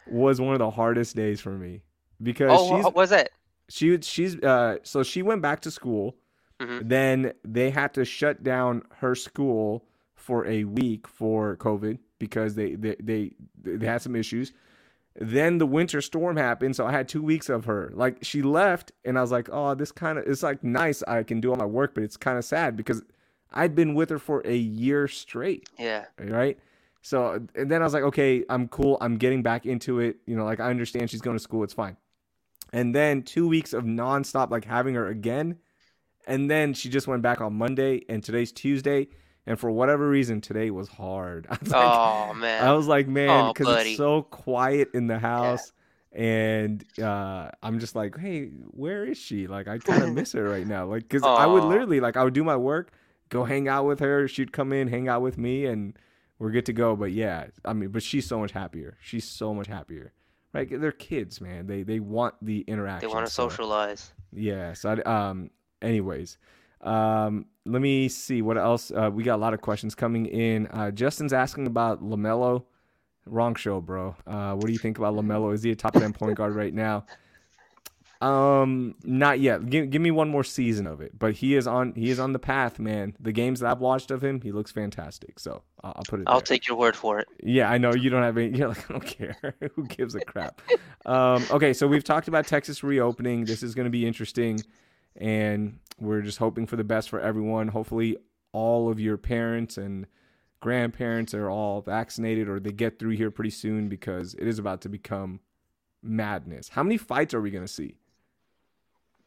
was 0.07 0.41
one 0.41 0.53
of 0.55 0.59
the 0.61 0.71
hardest 0.71 1.17
days 1.17 1.41
for 1.41 1.51
me 1.53 1.83
because 2.23 2.61
Oh, 2.61 2.69
she's 2.69 2.85
what 2.85 2.95
was 2.95 3.13
it? 3.13 3.33
she 3.69 4.01
she's 4.01 4.37
uh 4.43 4.79
so 4.83 5.03
she 5.03 5.23
went 5.23 5.43
back 5.43 5.61
to 5.61 5.71
school 5.71 6.17
Mhm. 6.61 6.89
then 6.89 7.33
they 7.45 7.71
had 7.71 7.93
to 7.95 8.05
shut 8.05 8.43
down 8.43 8.83
her 8.99 9.15
school 9.15 9.85
for 10.15 10.47
a 10.47 10.65
week 10.65 11.07
for 11.09 11.57
covid 11.57 11.99
because 12.19 12.55
they 12.55 12.75
they 12.77 12.97
they, 13.01 13.33
they 13.63 13.87
had 13.87 14.01
some 14.03 14.17
issues 14.17 14.53
then 15.19 15.59
the 15.59 15.67
winter 15.67 16.01
storm 16.01 16.37
happened 16.37 16.77
so 16.77 16.87
i 16.87 16.93
had 16.93 17.09
two 17.09 17.23
weeks 17.23 17.49
of 17.49 17.65
her 17.65 17.91
like 17.95 18.19
she 18.23 18.43
left 18.43 18.93
and 19.05 19.19
i 19.19 19.21
was 19.21 19.33
like 19.33 19.49
oh 19.53 19.75
this 19.75 19.91
kind 19.93 20.19
of 20.19 20.27
it's 20.27 20.43
like 20.43 20.63
nice 20.63 21.03
i 21.05 21.23
can 21.23 21.41
do 21.41 21.51
all 21.51 21.57
my 21.57 21.65
work 21.65 21.95
but 21.95 22.05
it's 22.05 22.17
kind 22.17 22.37
of 22.37 22.45
sad 22.45 22.77
because 22.77 23.03
i'd 23.53 23.75
been 23.75 23.95
with 23.95 24.11
her 24.11 24.19
for 24.19 24.43
a 24.45 24.57
year 24.57 25.09
straight 25.09 25.69
Yeah. 25.79 26.05
right? 26.19 26.59
So 27.03 27.41
and 27.55 27.71
then 27.71 27.83
I 27.83 27.85
was 27.85 27.95
like, 27.95 28.03
okay, 28.03 28.43
I'm 28.51 28.67
cool. 28.67 28.99
I'm 29.01 29.17
getting 29.17 29.41
back 29.41 29.65
into 29.65 30.01
it. 30.01 30.17
You 30.27 30.35
know, 30.37 30.45
like 30.45 30.59
I 30.59 30.71
understand 30.71 31.09
she's 31.09 31.21
going 31.21 31.37
to 31.37 31.43
school. 31.43 31.63
It's 31.63 31.73
fine. 31.73 31.97
And 32.73 32.93
then 32.93 33.23
two 33.23 33.47
weeks 33.47 33.73
of 33.73 33.85
nonstop, 33.85 34.51
like 34.51 34.65
having 34.65 34.97
her 34.97 35.07
again. 35.07 35.59
And 36.27 36.51
then 36.51 36.75
she 36.75 36.89
just 36.89 37.07
went 37.07 37.23
back 37.23 37.41
on 37.41 37.55
Monday, 37.55 38.03
and 38.09 38.25
today's 38.25 38.51
Tuesday. 38.51 39.07
And 39.47 39.59
for 39.59 39.71
whatever 39.71 40.09
reason, 40.09 40.41
today 40.41 40.71
was 40.71 40.89
hard. 40.89 41.47
I 41.51 41.57
was 41.61 41.71
like, 41.71 41.85
Oh 41.85 42.35
man. 42.35 42.65
I 42.67 42.73
was 42.73 42.87
like, 42.87 43.07
man, 43.09 43.29
Oh, 43.31 43.53
because 43.53 43.67
buddy. 43.67 43.91
it's 43.91 43.99
so 43.99 44.23
quiet 44.23 44.91
in 44.95 45.07
the 45.07 45.19
house. 45.19 45.73
And 46.13 46.83
uh, 47.01 47.51
I'm 47.63 47.79
just 47.79 47.95
like, 47.95 48.17
hey, 48.19 48.47
where 48.71 49.05
is 49.05 49.19
she? 49.19 49.47
Like, 49.47 49.69
I 49.69 49.79
kind 49.79 50.03
of 50.03 50.13
miss 50.15 50.33
her 50.33 50.45
right 50.49 50.67
now. 50.67 50.87
Like, 50.87 51.03
because 51.03 51.23
I 51.23 51.45
would 51.47 51.63
literally, 51.65 52.01
like, 52.01 52.17
I 52.17 52.25
would 52.25 52.33
do 52.33 52.43
my 52.43 52.57
work, 52.57 52.91
go 53.29 53.45
hang 53.45 53.69
out 53.69 53.85
with 53.85 54.01
her. 54.01 54.27
She'd 54.27 54.51
come 54.51 54.73
in, 54.73 54.89
hang 54.89 55.09
out 55.09 55.21
with 55.21 55.37
me, 55.37 55.67
and 55.67 55.97
we're 56.39 56.53
good 56.53 56.65
to 56.67 56.73
go. 56.73 56.97
But 56.97 57.13
yeah, 57.13 57.49
I 57.67 57.75
mean, 57.75 57.91
but 57.91 58.03
she's 58.03 58.27
so 58.27 58.39
much 58.39 58.53
happier. 58.53 58.97
She's 59.01 59.25
so 59.29 59.53
much 59.53 59.67
happier. 59.67 60.13
Right? 60.55 60.67
They're 60.71 60.91
kids, 60.91 61.39
man. 61.43 61.67
They 61.67 61.83
they 61.83 62.01
want 62.01 62.35
the 62.41 62.61
interaction. 62.63 63.11
they 63.11 63.15
want 63.15 63.27
to 63.27 63.33
so- 63.33 63.51
socialize. 63.51 64.13
yeah. 64.33 64.73
So, 64.73 64.97
I, 65.05 65.29
um, 65.29 65.51
anyways, 65.83 66.39
um, 66.81 67.47
let 67.65 67.83
me 67.83 68.09
see 68.09 68.43
what 68.43 68.59
else. 68.59 68.91
Uh, 68.91 69.11
we 69.13 69.23
got 69.23 69.37
a 69.37 69.43
lot 69.43 69.55
of 69.55 69.61
questions 69.61 69.95
coming 69.95 70.27
in. 70.27 70.67
Uh, 70.69 70.91
Justin's 70.91 71.33
asking 71.33 71.67
about 71.67 72.03
Lamelo. 72.03 72.65
Wrong 73.27 73.55
show, 73.57 73.81
bro. 73.81 74.15
Uh, 74.27 74.55
what 74.55 74.67
do 74.67 74.73
you 74.73 74.79
think 74.79 74.99
about 74.99 75.15
Lamelo? 75.15 75.53
Is 75.53 75.63
he 75.63 75.73
a 75.73 75.77
top 75.77 75.95
ten 75.95 76.13
point 76.13 76.37
guard 76.37 76.55
right 76.55 76.73
now? 76.73 77.05
Um, 78.21 78.95
not 79.05 79.41
yet. 79.41 79.67
Give, 79.69 79.91
give 79.91 80.01
me 80.01 80.11
one 80.11 80.29
more 80.29 80.45
season 80.45 80.87
of 80.87 81.01
it. 81.01 81.19
But 81.19 81.35
he 81.35 81.55
is 81.55 81.67
on. 81.67 81.93
He 81.95 82.11
is 82.11 82.19
on 82.19 82.33
the 82.33 82.39
path, 82.39 82.79
man. 82.79 83.15
The 83.21 83.33
games 83.33 83.61
that 83.61 83.71
I've 83.71 83.81
watched 83.81 84.11
of 84.11 84.23
him, 84.23 84.41
he 84.41 84.53
looks 84.53 84.73
fantastic. 84.73 85.39
So 85.39 85.63
I'll, 85.83 85.93
I'll 85.97 86.03
put 86.09 86.21
it. 86.21 86.25
I'll 86.27 86.37
there. 86.37 86.47
take 86.47 86.69
your 86.69 86.79
word 86.79 86.97
for 86.97 87.19
it. 87.19 87.29
Yeah, 87.43 87.71
I 87.71 87.79
know 87.79 87.95
you 87.95 88.09
don't 88.11 88.23
have 88.23 88.39
any. 88.39 88.49
You're 88.59 88.69
like, 88.69 88.91
I 88.91 88.93
don't 88.93 89.07
care. 89.07 89.55
Who 89.75 89.85
gives 89.87 90.15
a 90.15 90.21
crap? 90.21 90.63
um, 91.05 91.45
okay, 91.51 91.73
so 91.73 91.87
we've 91.87 92.05
talked 92.05 92.29
about 92.29 92.47
Texas 92.47 92.83
reopening. 92.83 93.45
This 93.45 93.63
is 93.63 93.75
going 93.75 93.87
to 93.87 93.91
be 93.91 94.07
interesting, 94.07 94.61
and 95.17 95.79
we're 95.99 96.23
just 96.23 96.39
hoping 96.39 96.67
for 96.67 96.77
the 96.77 96.85
best 96.85 97.09
for 97.09 97.21
everyone. 97.21 97.69
Hopefully, 97.69 98.17
all 98.53 98.91
of 98.91 99.01
your 99.01 99.17
parents 99.17 99.77
and 99.77 100.07
grandparents 100.61 101.35
are 101.35 101.51
all 101.51 101.81
vaccinated, 101.81 102.49
or 102.49 102.61
they 102.61 102.73
get 102.73 102.99
through 102.99 103.17
here 103.17 103.31
pretty 103.31 103.51
soon 103.51 103.89
because 103.89 104.35
it 104.35 104.47
is 104.47 104.59
about 104.59 104.81
to 104.83 104.89
become 104.89 105.41
madness. 106.03 106.69
How 106.71 106.83
many 106.83 106.97
fights 106.97 107.35
are 107.35 107.41
we 107.41 107.51
going 107.51 107.65
to 107.65 107.73
see? 107.73 107.97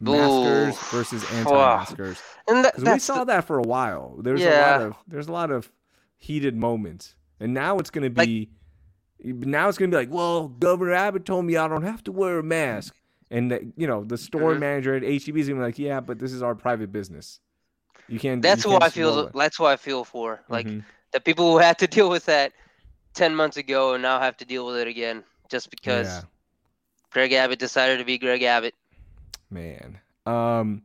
Maskers 0.00 0.74
Oof. 0.74 0.90
versus 0.90 1.24
anti-maskers. 1.32 2.20
And 2.48 2.64
that, 2.64 2.78
we 2.78 2.98
saw 2.98 3.24
that 3.24 3.44
for 3.44 3.58
a 3.58 3.62
while. 3.62 4.16
There's 4.18 4.42
a 4.42 4.50
lot 4.50 4.82
of 4.82 4.96
there's 5.06 5.28
a 5.28 5.32
lot 5.32 5.50
of 5.50 5.70
heated 6.16 6.56
moments, 6.56 7.14
and 7.38 7.52
now 7.52 7.78
it's 7.78 7.90
gonna 7.90 8.10
be 8.10 8.50
now 9.22 9.68
it's 9.68 9.76
gonna 9.76 9.90
be 9.90 9.96
like, 9.96 10.10
well, 10.10 10.48
Governor 10.48 10.94
Abbott 10.94 11.26
told 11.26 11.44
me 11.44 11.56
I 11.56 11.68
don't 11.68 11.82
have 11.82 12.02
to 12.04 12.12
wear 12.12 12.38
a 12.38 12.42
mask, 12.42 12.94
and 13.30 13.50
that 13.52 13.62
you 13.76 13.86
know 13.86 14.04
the 14.04 14.18
store 14.18 14.54
Mhm. 14.54 14.60
manager 14.60 14.94
at 14.94 15.02
HEB 15.02 15.36
is 15.38 15.48
gonna 15.48 15.60
be 15.60 15.64
like, 15.66 15.78
yeah, 15.78 16.00
but 16.00 16.18
this 16.18 16.32
is 16.32 16.42
our 16.42 16.54
private 16.54 16.90
business. 16.92 17.40
You 18.08 18.18
can't. 18.18 18.42
that's 18.42 18.64
you 18.64 18.70
who 18.70 18.74
can't 18.78 18.84
I 18.84 18.90
feel. 18.90 19.18
it." 19.26 19.32
That's 19.34 19.58
what 19.58 19.70
I 19.70 19.76
feel 19.76 20.04
for. 20.04 20.42
Like 20.48 20.66
Mhm. 20.66 20.84
the 21.12 21.20
people 21.20 21.52
who 21.52 21.58
had 21.58 21.78
to 21.78 21.86
deal 21.98 22.10
with 22.10 22.26
that 22.26 22.52
ten 23.14 23.34
months 23.34 23.56
ago 23.56 23.94
and 23.94 24.02
now 24.02 24.18
have 24.20 24.36
to 24.38 24.44
deal 24.44 24.66
with 24.66 24.76
it 24.76 24.88
again 24.88 25.24
just 25.48 25.70
because 25.70 26.06
Yeah. 26.08 26.22
Greg 27.12 27.32
Abbott 27.32 27.58
decided 27.58 27.98
to 27.98 28.04
be 28.04 28.18
Greg 28.18 28.42
Abbott. 28.42 28.74
Man. 29.50 29.98
Um 30.26 30.82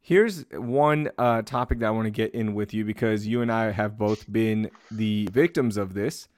here's 0.00 0.44
one 0.52 1.10
uh 1.18 1.42
topic 1.42 1.78
that 1.80 1.86
I 1.86 1.90
want 1.90 2.06
to 2.06 2.10
get 2.10 2.34
in 2.34 2.54
with 2.54 2.72
you 2.74 2.84
because 2.84 3.26
you 3.26 3.42
and 3.42 3.52
I 3.52 3.70
have 3.70 3.96
both 3.98 4.30
been 4.30 4.70
the 4.90 5.28
victims 5.32 5.76
of 5.76 5.94
this. 5.94 6.28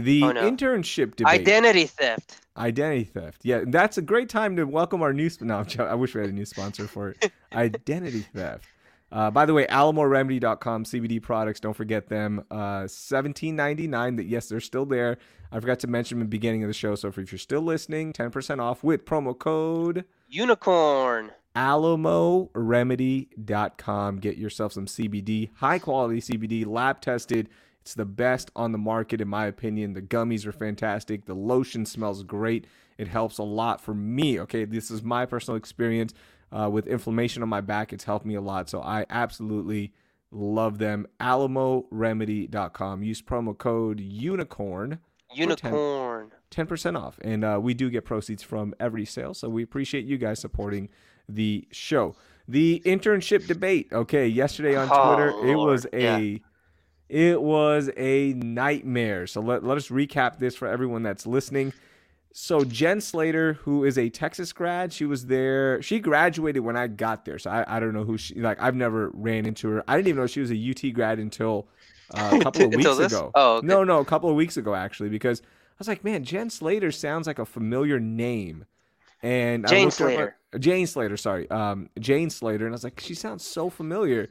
The 0.00 0.22
Oh, 0.22 0.32
no. 0.32 0.50
internship 0.50 1.16
debate. 1.16 1.40
Identity 1.40 1.86
theft. 1.86 2.40
Identity 2.56 3.04
theft. 3.04 3.40
Yeah, 3.44 3.62
that's 3.66 3.98
a 3.98 4.02
great 4.02 4.28
time 4.28 4.56
to 4.56 4.64
welcome 4.64 5.02
our 5.02 5.12
new. 5.12 5.28
Sp- 5.30 5.42
no. 5.42 5.64
I 5.78 5.94
wish 5.94 6.14
we 6.14 6.20
had 6.20 6.30
a 6.30 6.32
new 6.32 6.44
sponsor 6.44 6.86
for 6.88 7.10
it. 7.10 7.30
Identity 7.52 8.20
theft. 8.34 8.64
Uh, 9.10 9.30
by 9.30 9.46
the 9.46 9.54
way, 9.54 9.66
AlamoRemedy.com 9.68 10.84
CBD 10.84 11.22
products. 11.22 11.60
Don't 11.60 11.72
forget 11.72 12.08
them. 12.08 12.44
Uh, 12.50 12.86
Seventeen 12.86 13.56
ninety 13.56 13.88
nine. 13.88 14.16
That 14.16 14.26
yes, 14.26 14.48
they're 14.48 14.60
still 14.60 14.84
there. 14.84 15.16
I 15.50 15.60
forgot 15.60 15.78
to 15.80 15.86
mention 15.86 16.18
them 16.18 16.22
in 16.22 16.26
the 16.26 16.30
beginning 16.30 16.62
of 16.62 16.68
the 16.68 16.74
show. 16.74 16.94
So 16.94 17.08
if 17.08 17.16
you're 17.16 17.26
still 17.38 17.62
listening, 17.62 18.12
ten 18.12 18.30
percent 18.30 18.60
off 18.60 18.84
with 18.84 19.06
promo 19.06 19.38
code 19.38 20.04
Unicorn. 20.28 21.30
AlamoRemedy.com. 21.56 24.18
Get 24.18 24.36
yourself 24.36 24.72
some 24.72 24.86
CBD, 24.86 25.50
high 25.56 25.78
quality 25.78 26.20
CBD, 26.20 26.66
lab 26.66 27.00
tested. 27.00 27.48
It's 27.88 27.94
the 27.94 28.04
best 28.04 28.50
on 28.54 28.72
the 28.72 28.76
market, 28.78 29.18
in 29.18 29.28
my 29.28 29.46
opinion. 29.46 29.94
The 29.94 30.02
gummies 30.02 30.44
are 30.44 30.52
fantastic. 30.52 31.24
The 31.24 31.32
lotion 31.32 31.86
smells 31.86 32.22
great. 32.22 32.66
It 32.98 33.08
helps 33.08 33.38
a 33.38 33.42
lot 33.42 33.80
for 33.80 33.94
me. 33.94 34.38
Okay, 34.40 34.66
this 34.66 34.90
is 34.90 35.02
my 35.02 35.24
personal 35.24 35.56
experience 35.56 36.12
uh, 36.52 36.68
with 36.70 36.86
inflammation 36.86 37.42
on 37.42 37.48
my 37.48 37.62
back. 37.62 37.94
It's 37.94 38.04
helped 38.04 38.26
me 38.26 38.34
a 38.34 38.42
lot. 38.42 38.68
So 38.68 38.82
I 38.82 39.06
absolutely 39.08 39.94
love 40.30 40.76
them. 40.76 41.06
AlamoRemedy.com. 41.18 43.02
Use 43.02 43.22
promo 43.22 43.56
code 43.56 44.00
UNICORN. 44.00 44.98
Unicorn. 45.32 46.32
10% 46.50 47.00
off. 47.00 47.18
And 47.22 47.42
uh, 47.42 47.58
we 47.62 47.72
do 47.72 47.88
get 47.88 48.04
proceeds 48.04 48.42
from 48.42 48.74
every 48.78 49.06
sale. 49.06 49.32
So 49.32 49.48
we 49.48 49.62
appreciate 49.62 50.04
you 50.04 50.18
guys 50.18 50.40
supporting 50.40 50.90
the 51.26 51.66
show. 51.72 52.16
The 52.46 52.82
internship 52.84 53.46
debate. 53.46 53.88
Okay, 53.92 54.26
yesterday 54.26 54.76
on 54.76 54.88
Oh, 54.90 55.14
Twitter, 55.14 55.48
it 55.50 55.56
was 55.56 55.86
a 55.94 56.42
it 57.08 57.40
was 57.40 57.90
a 57.96 58.34
nightmare. 58.34 59.26
So 59.26 59.40
let, 59.40 59.64
let 59.64 59.76
us 59.76 59.88
recap 59.88 60.38
this 60.38 60.54
for 60.54 60.68
everyone 60.68 61.02
that's 61.02 61.26
listening. 61.26 61.72
So 62.32 62.62
Jen 62.64 63.00
Slater, 63.00 63.54
who 63.54 63.84
is 63.84 63.96
a 63.98 64.10
Texas 64.10 64.52
grad, 64.52 64.92
she 64.92 65.06
was 65.06 65.26
there. 65.26 65.80
She 65.82 65.98
graduated 65.98 66.62
when 66.62 66.76
I 66.76 66.86
got 66.86 67.24
there. 67.24 67.38
So 67.38 67.50
I, 67.50 67.76
I 67.76 67.80
don't 67.80 67.94
know 67.94 68.04
who 68.04 68.18
she 68.18 68.34
like 68.34 68.60
I've 68.62 68.76
never 68.76 69.10
ran 69.14 69.46
into 69.46 69.68
her. 69.70 69.84
I 69.88 69.96
didn't 69.96 70.08
even 70.08 70.20
know 70.20 70.26
she 70.26 70.40
was 70.40 70.52
a 70.52 70.70
UT 70.70 70.92
grad 70.92 71.18
until 71.18 71.66
uh, 72.14 72.30
a 72.34 72.38
couple 72.42 72.66
of 72.66 72.74
weeks 72.74 72.96
this? 72.96 73.12
ago. 73.12 73.30
Oh, 73.34 73.56
okay. 73.56 73.66
No, 73.66 73.82
no, 73.82 73.98
a 73.98 74.04
couple 74.04 74.28
of 74.28 74.36
weeks 74.36 74.56
ago 74.56 74.74
actually, 74.74 75.08
because 75.08 75.40
I 75.40 75.74
was 75.78 75.88
like, 75.88 76.04
man, 76.04 76.24
Jen 76.24 76.50
Slater 76.50 76.92
sounds 76.92 77.26
like 77.26 77.38
a 77.38 77.46
familiar 77.46 77.98
name. 77.98 78.66
And 79.22 79.66
I 79.66 79.70
Jane 79.70 79.84
looked 79.86 79.98
her 79.98 80.06
Slater. 80.06 80.36
Jane 80.58 80.86
Slater, 80.86 81.16
sorry. 81.16 81.50
Um, 81.50 81.88
Jane 81.98 82.30
Slater. 82.30 82.66
And 82.66 82.72
I 82.72 82.76
was 82.76 82.84
like, 82.84 83.00
she 83.00 83.14
sounds 83.14 83.44
so 83.44 83.68
familiar. 83.70 84.28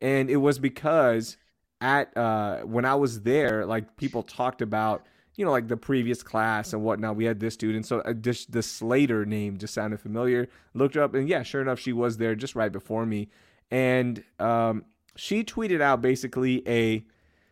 And 0.00 0.30
it 0.30 0.36
was 0.36 0.58
because 0.58 1.36
at 1.80 2.16
uh 2.16 2.60
when 2.60 2.84
I 2.84 2.94
was 2.94 3.22
there, 3.22 3.66
like 3.66 3.96
people 3.96 4.22
talked 4.22 4.62
about, 4.62 5.06
you 5.36 5.44
know, 5.44 5.50
like 5.50 5.68
the 5.68 5.76
previous 5.76 6.22
class 6.22 6.72
and 6.72 6.82
whatnot. 6.82 7.16
We 7.16 7.24
had 7.24 7.40
this 7.40 7.54
student. 7.54 7.86
So 7.86 8.00
uh, 8.00 8.12
just 8.12 8.52
the 8.52 8.62
Slater 8.62 9.24
name 9.24 9.58
just 9.58 9.74
sounded 9.74 10.00
familiar. 10.00 10.48
Looked 10.74 10.94
her 10.94 11.02
up 11.02 11.14
and 11.14 11.28
yeah, 11.28 11.42
sure 11.42 11.62
enough, 11.62 11.78
she 11.78 11.92
was 11.92 12.18
there 12.18 12.34
just 12.34 12.54
right 12.54 12.72
before 12.72 13.06
me. 13.06 13.28
And 13.70 14.22
um 14.38 14.84
she 15.16 15.44
tweeted 15.44 15.80
out 15.80 16.00
basically 16.00 16.66
a 16.66 17.04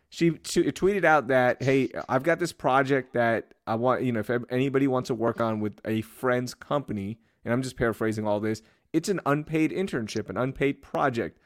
she 0.09 0.31
t- 0.31 0.71
tweeted 0.71 1.05
out 1.05 1.27
that 1.27 1.61
hey 1.61 1.89
i've 2.07 2.23
got 2.23 2.39
this 2.39 2.51
project 2.51 3.13
that 3.13 3.53
i 3.67 3.75
want 3.75 4.01
you 4.01 4.11
know 4.11 4.19
if 4.19 4.29
anybody 4.49 4.87
wants 4.87 5.07
to 5.07 5.13
work 5.13 5.39
on 5.39 5.59
with 5.59 5.79
a 5.85 6.01
friend's 6.01 6.53
company 6.53 7.19
and 7.45 7.53
i'm 7.53 7.61
just 7.61 7.77
paraphrasing 7.77 8.25
all 8.27 8.39
this 8.39 8.61
it's 8.91 9.09
an 9.09 9.19
unpaid 9.25 9.71
internship 9.71 10.29
an 10.29 10.37
unpaid 10.37 10.81
project 10.81 11.37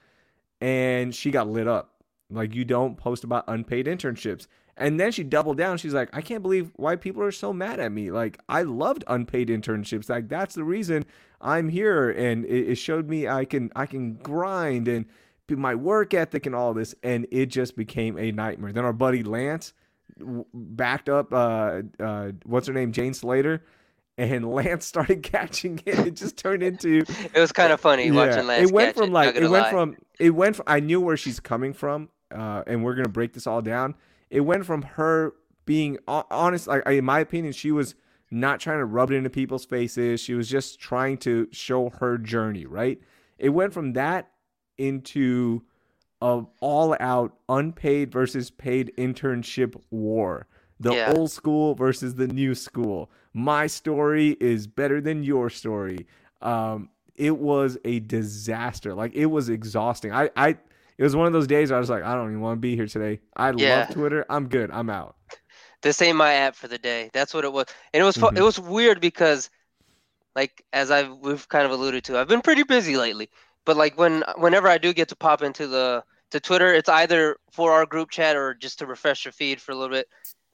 and 0.61 1.13
she 1.13 1.29
got 1.29 1.47
lit 1.47 1.67
up 1.67 1.92
like 2.35 2.55
you 2.55 2.65
don't 2.65 2.97
post 2.97 3.23
about 3.23 3.43
unpaid 3.47 3.85
internships 3.85 4.47
and 4.75 4.99
then 4.99 5.11
she 5.11 5.23
doubled 5.23 5.57
down 5.57 5.77
she's 5.77 5.93
like 5.93 6.09
i 6.13 6.21
can't 6.21 6.41
believe 6.41 6.71
why 6.75 6.95
people 6.95 7.21
are 7.21 7.31
so 7.31 7.53
mad 7.53 7.79
at 7.79 7.91
me 7.91 8.11
like 8.11 8.39
i 8.49 8.61
loved 8.63 9.03
unpaid 9.07 9.49
internships 9.49 10.09
like 10.09 10.27
that's 10.29 10.55
the 10.55 10.63
reason 10.63 11.05
i'm 11.41 11.69
here 11.69 12.09
and 12.09 12.45
it, 12.45 12.69
it 12.69 12.75
showed 12.75 13.07
me 13.07 13.27
i 13.27 13.45
can 13.45 13.71
i 13.75 13.85
can 13.85 14.13
grind 14.15 14.87
and 14.87 15.05
my 15.57 15.75
work 15.75 16.13
ethic 16.13 16.45
and 16.45 16.55
all 16.55 16.73
this, 16.73 16.95
and 17.03 17.27
it 17.31 17.47
just 17.47 17.75
became 17.75 18.17
a 18.17 18.31
nightmare. 18.31 18.71
Then 18.71 18.85
our 18.85 18.93
buddy 18.93 19.23
Lance 19.23 19.73
backed 20.53 21.09
up, 21.09 21.33
uh, 21.33 21.81
uh, 21.99 22.31
what's 22.45 22.67
her 22.67 22.73
name, 22.73 22.91
Jane 22.91 23.13
Slater, 23.13 23.63
and 24.17 24.49
Lance 24.53 24.85
started 24.85 25.23
catching 25.23 25.79
it. 25.85 25.99
It 25.99 26.15
just 26.15 26.37
turned 26.37 26.63
into. 26.63 27.03
it 27.33 27.39
was 27.39 27.51
kind 27.51 27.71
of 27.71 27.79
funny 27.79 28.07
yeah, 28.07 28.13
watching 28.13 28.47
Lance. 28.47 28.69
It 28.69 28.73
went 28.73 28.95
from 28.95 29.09
it, 29.09 29.13
like 29.13 29.35
it 29.35 29.49
went 29.49 29.65
lie. 29.65 29.71
from 29.71 29.95
it 30.19 30.31
went 30.31 30.55
from 30.55 30.65
I 30.67 30.79
knew 30.79 31.01
where 31.01 31.17
she's 31.17 31.39
coming 31.39 31.73
from, 31.73 32.09
uh, 32.33 32.63
and 32.67 32.83
we're 32.83 32.95
gonna 32.95 33.09
break 33.09 33.33
this 33.33 33.47
all 33.47 33.61
down. 33.61 33.95
It 34.29 34.41
went 34.41 34.65
from 34.65 34.81
her 34.81 35.33
being 35.65 35.97
honest, 36.07 36.67
like 36.67 36.85
in 36.87 37.05
my 37.05 37.19
opinion, 37.19 37.53
she 37.53 37.71
was 37.71 37.95
not 38.31 38.59
trying 38.59 38.79
to 38.79 38.85
rub 38.85 39.11
it 39.11 39.15
into 39.15 39.29
people's 39.29 39.65
faces. 39.65 40.19
She 40.19 40.33
was 40.33 40.49
just 40.49 40.79
trying 40.79 41.17
to 41.19 41.47
show 41.51 41.89
her 41.99 42.17
journey, 42.17 42.65
right? 42.65 42.99
It 43.37 43.49
went 43.49 43.73
from 43.73 43.93
that 43.93 44.31
into 44.77 45.63
a 46.21 46.43
all 46.59 46.95
out 46.99 47.37
unpaid 47.49 48.11
versus 48.11 48.49
paid 48.49 48.91
internship 48.97 49.79
war. 49.91 50.47
The 50.79 50.95
yeah. 50.95 51.13
old 51.15 51.31
school 51.31 51.75
versus 51.75 52.15
the 52.15 52.27
new 52.27 52.55
school. 52.55 53.11
My 53.33 53.67
story 53.67 54.35
is 54.39 54.67
better 54.67 54.99
than 54.99 55.23
your 55.23 55.49
story. 55.49 56.07
Um, 56.41 56.89
it 57.15 57.37
was 57.37 57.77
a 57.85 57.99
disaster. 57.99 58.93
Like 58.93 59.13
it 59.13 59.27
was 59.27 59.49
exhausting. 59.49 60.11
I, 60.11 60.29
I, 60.35 60.57
it 60.97 61.03
was 61.03 61.15
one 61.15 61.27
of 61.27 61.33
those 61.33 61.47
days 61.47 61.69
where 61.69 61.77
I 61.77 61.79
was 61.79 61.89
like, 61.89 62.03
I 62.03 62.15
don't 62.15 62.29
even 62.29 62.41
want 62.41 62.57
to 62.57 62.61
be 62.61 62.75
here 62.75 62.87
today. 62.87 63.19
I 63.35 63.51
yeah. 63.51 63.79
love 63.79 63.95
Twitter. 63.95 64.25
I'm 64.29 64.47
good. 64.47 64.71
I'm 64.71 64.89
out. 64.89 65.15
This 65.81 66.01
ain't 66.01 66.17
my 66.17 66.33
app 66.33 66.55
for 66.55 66.67
the 66.67 66.77
day. 66.77 67.09
That's 67.13 67.33
what 67.33 67.43
it 67.43 67.51
was. 67.51 67.65
And 67.93 68.01
it 68.01 68.05
was, 68.05 68.15
mm-hmm. 68.15 68.37
it 68.37 68.41
was 68.41 68.59
weird 68.59 69.01
because, 69.01 69.49
like, 70.35 70.63
as 70.71 70.91
I've 70.91 71.11
we've 71.17 71.47
kind 71.49 71.65
of 71.65 71.71
alluded 71.71 72.05
to, 72.05 72.17
I've 72.17 72.27
been 72.27 72.41
pretty 72.41 72.63
busy 72.63 72.95
lately. 72.95 73.29
But 73.65 73.77
like 73.77 73.97
when 73.97 74.23
whenever 74.37 74.67
I 74.67 74.77
do 74.77 74.93
get 74.93 75.09
to 75.09 75.15
pop 75.15 75.41
into 75.41 75.67
the 75.67 76.03
to 76.31 76.39
Twitter, 76.39 76.73
it's 76.73 76.89
either 76.89 77.37
for 77.51 77.71
our 77.71 77.85
group 77.85 78.09
chat 78.09 78.35
or 78.35 78.53
just 78.53 78.79
to 78.79 78.85
refresh 78.85 79.25
your 79.25 79.31
feed 79.31 79.61
for 79.61 79.71
a 79.71 79.75
little 79.75 79.95
bit. 79.95 80.07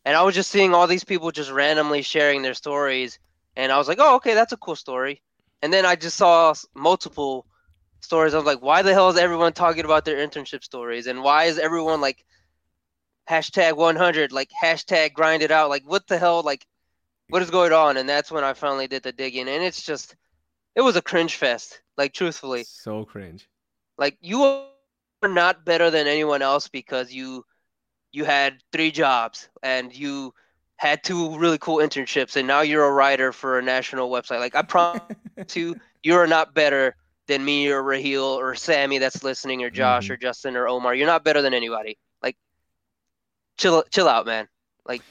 And 0.05 0.15
I 0.15 0.23
was 0.23 0.35
just 0.35 0.51
seeing 0.51 0.73
all 0.73 0.87
these 0.87 1.03
people 1.03 1.31
just 1.31 1.51
randomly 1.51 2.01
sharing 2.01 2.41
their 2.41 2.53
stories, 2.53 3.19
and 3.55 3.71
I 3.71 3.77
was 3.77 3.87
like, 3.87 3.97
"Oh, 3.99 4.15
okay, 4.15 4.33
that's 4.33 4.53
a 4.53 4.57
cool 4.57 4.75
story." 4.75 5.21
And 5.61 5.73
then 5.73 5.85
I 5.85 5.95
just 5.95 6.17
saw 6.17 6.53
multiple 6.73 7.45
stories. 8.01 8.33
I 8.33 8.37
was 8.37 8.45
like, 8.45 8.61
"Why 8.61 8.81
the 8.81 8.93
hell 8.93 9.09
is 9.09 9.17
everyone 9.17 9.53
talking 9.53 9.85
about 9.85 10.05
their 10.05 10.17
internship 10.25 10.63
stories? 10.63 11.07
And 11.07 11.23
why 11.23 11.45
is 11.45 11.57
everyone 11.59 12.01
like 12.01 12.23
hashtag 13.29 13.75
100, 13.75 14.31
like 14.31 14.49
hashtag 14.61 15.13
grind 15.13 15.43
it 15.43 15.51
out? 15.51 15.69
Like, 15.69 15.83
what 15.85 16.07
the 16.07 16.17
hell? 16.17 16.41
Like, 16.43 16.65
what 17.29 17.41
is 17.41 17.51
going 17.51 17.73
on?" 17.73 17.97
And 17.97 18.07
that's 18.07 18.31
when 18.31 18.43
I 18.43 18.53
finally 18.53 18.87
did 18.87 19.03
the 19.03 19.11
digging, 19.11 19.47
and 19.47 19.63
it's 19.63 19.83
just, 19.83 20.15
it 20.75 20.81
was 20.81 20.95
a 20.95 21.01
cringe 21.01 21.35
fest. 21.35 21.81
Like 21.97 22.13
truthfully. 22.13 22.63
So 22.63 23.03
cringe. 23.03 23.49
Like 23.97 24.17
you 24.21 24.43
are 24.43 25.27
not 25.27 25.65
better 25.65 25.91
than 25.91 26.07
anyone 26.07 26.41
else 26.41 26.69
because 26.69 27.11
you 27.11 27.43
you 28.13 28.23
had 28.25 28.57
three 28.71 28.91
jobs 28.91 29.49
and 29.61 29.93
you 29.95 30.33
had 30.77 31.03
two 31.03 31.37
really 31.37 31.57
cool 31.57 31.77
internships 31.77 32.37
and 32.37 32.47
now 32.47 32.61
you're 32.61 32.85
a 32.85 32.91
writer 32.91 33.33
for 33.33 33.59
a 33.59 33.61
national 33.61 34.09
website. 34.09 34.39
Like 34.39 34.55
I 34.55 34.61
promise 34.61 35.01
you, 35.53 35.75
you 36.03 36.15
are 36.15 36.27
not 36.27 36.53
better 36.53 36.95
than 37.29 37.45
me 37.45 37.69
or 37.69 37.81
Raheel 37.83 38.23
or 38.23 38.55
Sammy 38.55 38.97
that's 38.97 39.23
listening 39.23 39.63
or 39.63 39.69
Josh 39.69 40.05
mm-hmm. 40.05 40.13
or 40.13 40.17
Justin 40.17 40.57
or 40.57 40.67
Omar. 40.67 40.95
You're 40.95 41.07
not 41.07 41.23
better 41.23 41.43
than 41.43 41.53
anybody. 41.53 41.97
Like 42.23 42.35
chill 43.57 43.83
chill 43.91 44.09
out, 44.09 44.25
man. 44.25 44.47
Like 44.85 45.03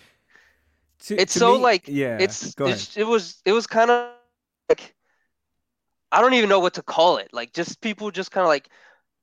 to, 1.04 1.16
it's 1.16 1.32
to 1.34 1.38
so 1.38 1.54
me, 1.54 1.60
like 1.60 1.84
yeah. 1.86 2.18
It's, 2.20 2.54
it's 2.58 2.96
it 2.96 3.06
was 3.06 3.40
it 3.44 3.52
was 3.52 3.68
kind 3.68 3.90
of 3.90 4.10
like 4.68 4.94
I 6.10 6.20
don't 6.20 6.34
even 6.34 6.48
know 6.48 6.58
what 6.58 6.74
to 6.74 6.82
call 6.82 7.18
it. 7.18 7.30
Like 7.32 7.52
just 7.52 7.80
people 7.80 8.10
just 8.10 8.32
kind 8.32 8.42
of 8.42 8.48
like 8.48 8.68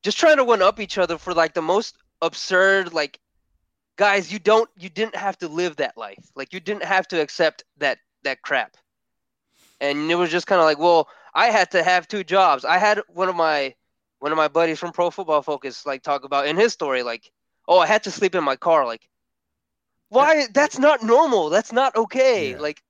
just 0.02 0.18
trying 0.18 0.38
to 0.38 0.44
one 0.44 0.62
up 0.62 0.80
each 0.80 0.96
other 0.96 1.18
for 1.18 1.34
like 1.34 1.52
the 1.52 1.62
most 1.62 1.98
absurd 2.22 2.94
like 2.94 3.20
guys, 3.96 4.32
you 4.32 4.38
don't 4.38 4.70
you 4.78 4.88
didn't 4.88 5.16
have 5.16 5.36
to 5.38 5.48
live 5.48 5.76
that 5.76 5.98
life. 5.98 6.24
Like 6.34 6.54
you 6.54 6.60
didn't 6.60 6.84
have 6.84 7.06
to 7.08 7.20
accept 7.20 7.62
that 7.76 7.98
that 8.24 8.40
crap. 8.40 8.74
And 9.82 10.10
it 10.10 10.14
was 10.14 10.30
just 10.30 10.46
kind 10.46 10.58
of 10.58 10.64
like, 10.64 10.78
well, 10.78 11.08
I 11.36 11.50
had 11.50 11.70
to 11.72 11.82
have 11.82 12.08
two 12.08 12.24
jobs. 12.24 12.64
I 12.64 12.78
had 12.78 13.02
one 13.08 13.28
of 13.28 13.36
my 13.36 13.74
one 14.20 14.32
of 14.32 14.36
my 14.38 14.48
buddies 14.48 14.78
from 14.78 14.92
Pro 14.92 15.10
Football 15.10 15.42
Focus 15.42 15.84
like 15.84 16.02
talk 16.02 16.24
about 16.24 16.46
in 16.46 16.56
his 16.56 16.72
story 16.72 17.02
like, 17.02 17.30
"Oh, 17.68 17.78
I 17.78 17.86
had 17.86 18.04
to 18.04 18.10
sleep 18.10 18.34
in 18.34 18.42
my 18.42 18.56
car." 18.56 18.86
Like 18.86 19.06
why 20.08 20.46
that's 20.54 20.78
not 20.78 21.02
normal. 21.02 21.50
That's 21.50 21.72
not 21.72 21.94
okay. 21.94 22.52
Yeah. 22.52 22.60
Like 22.60 22.82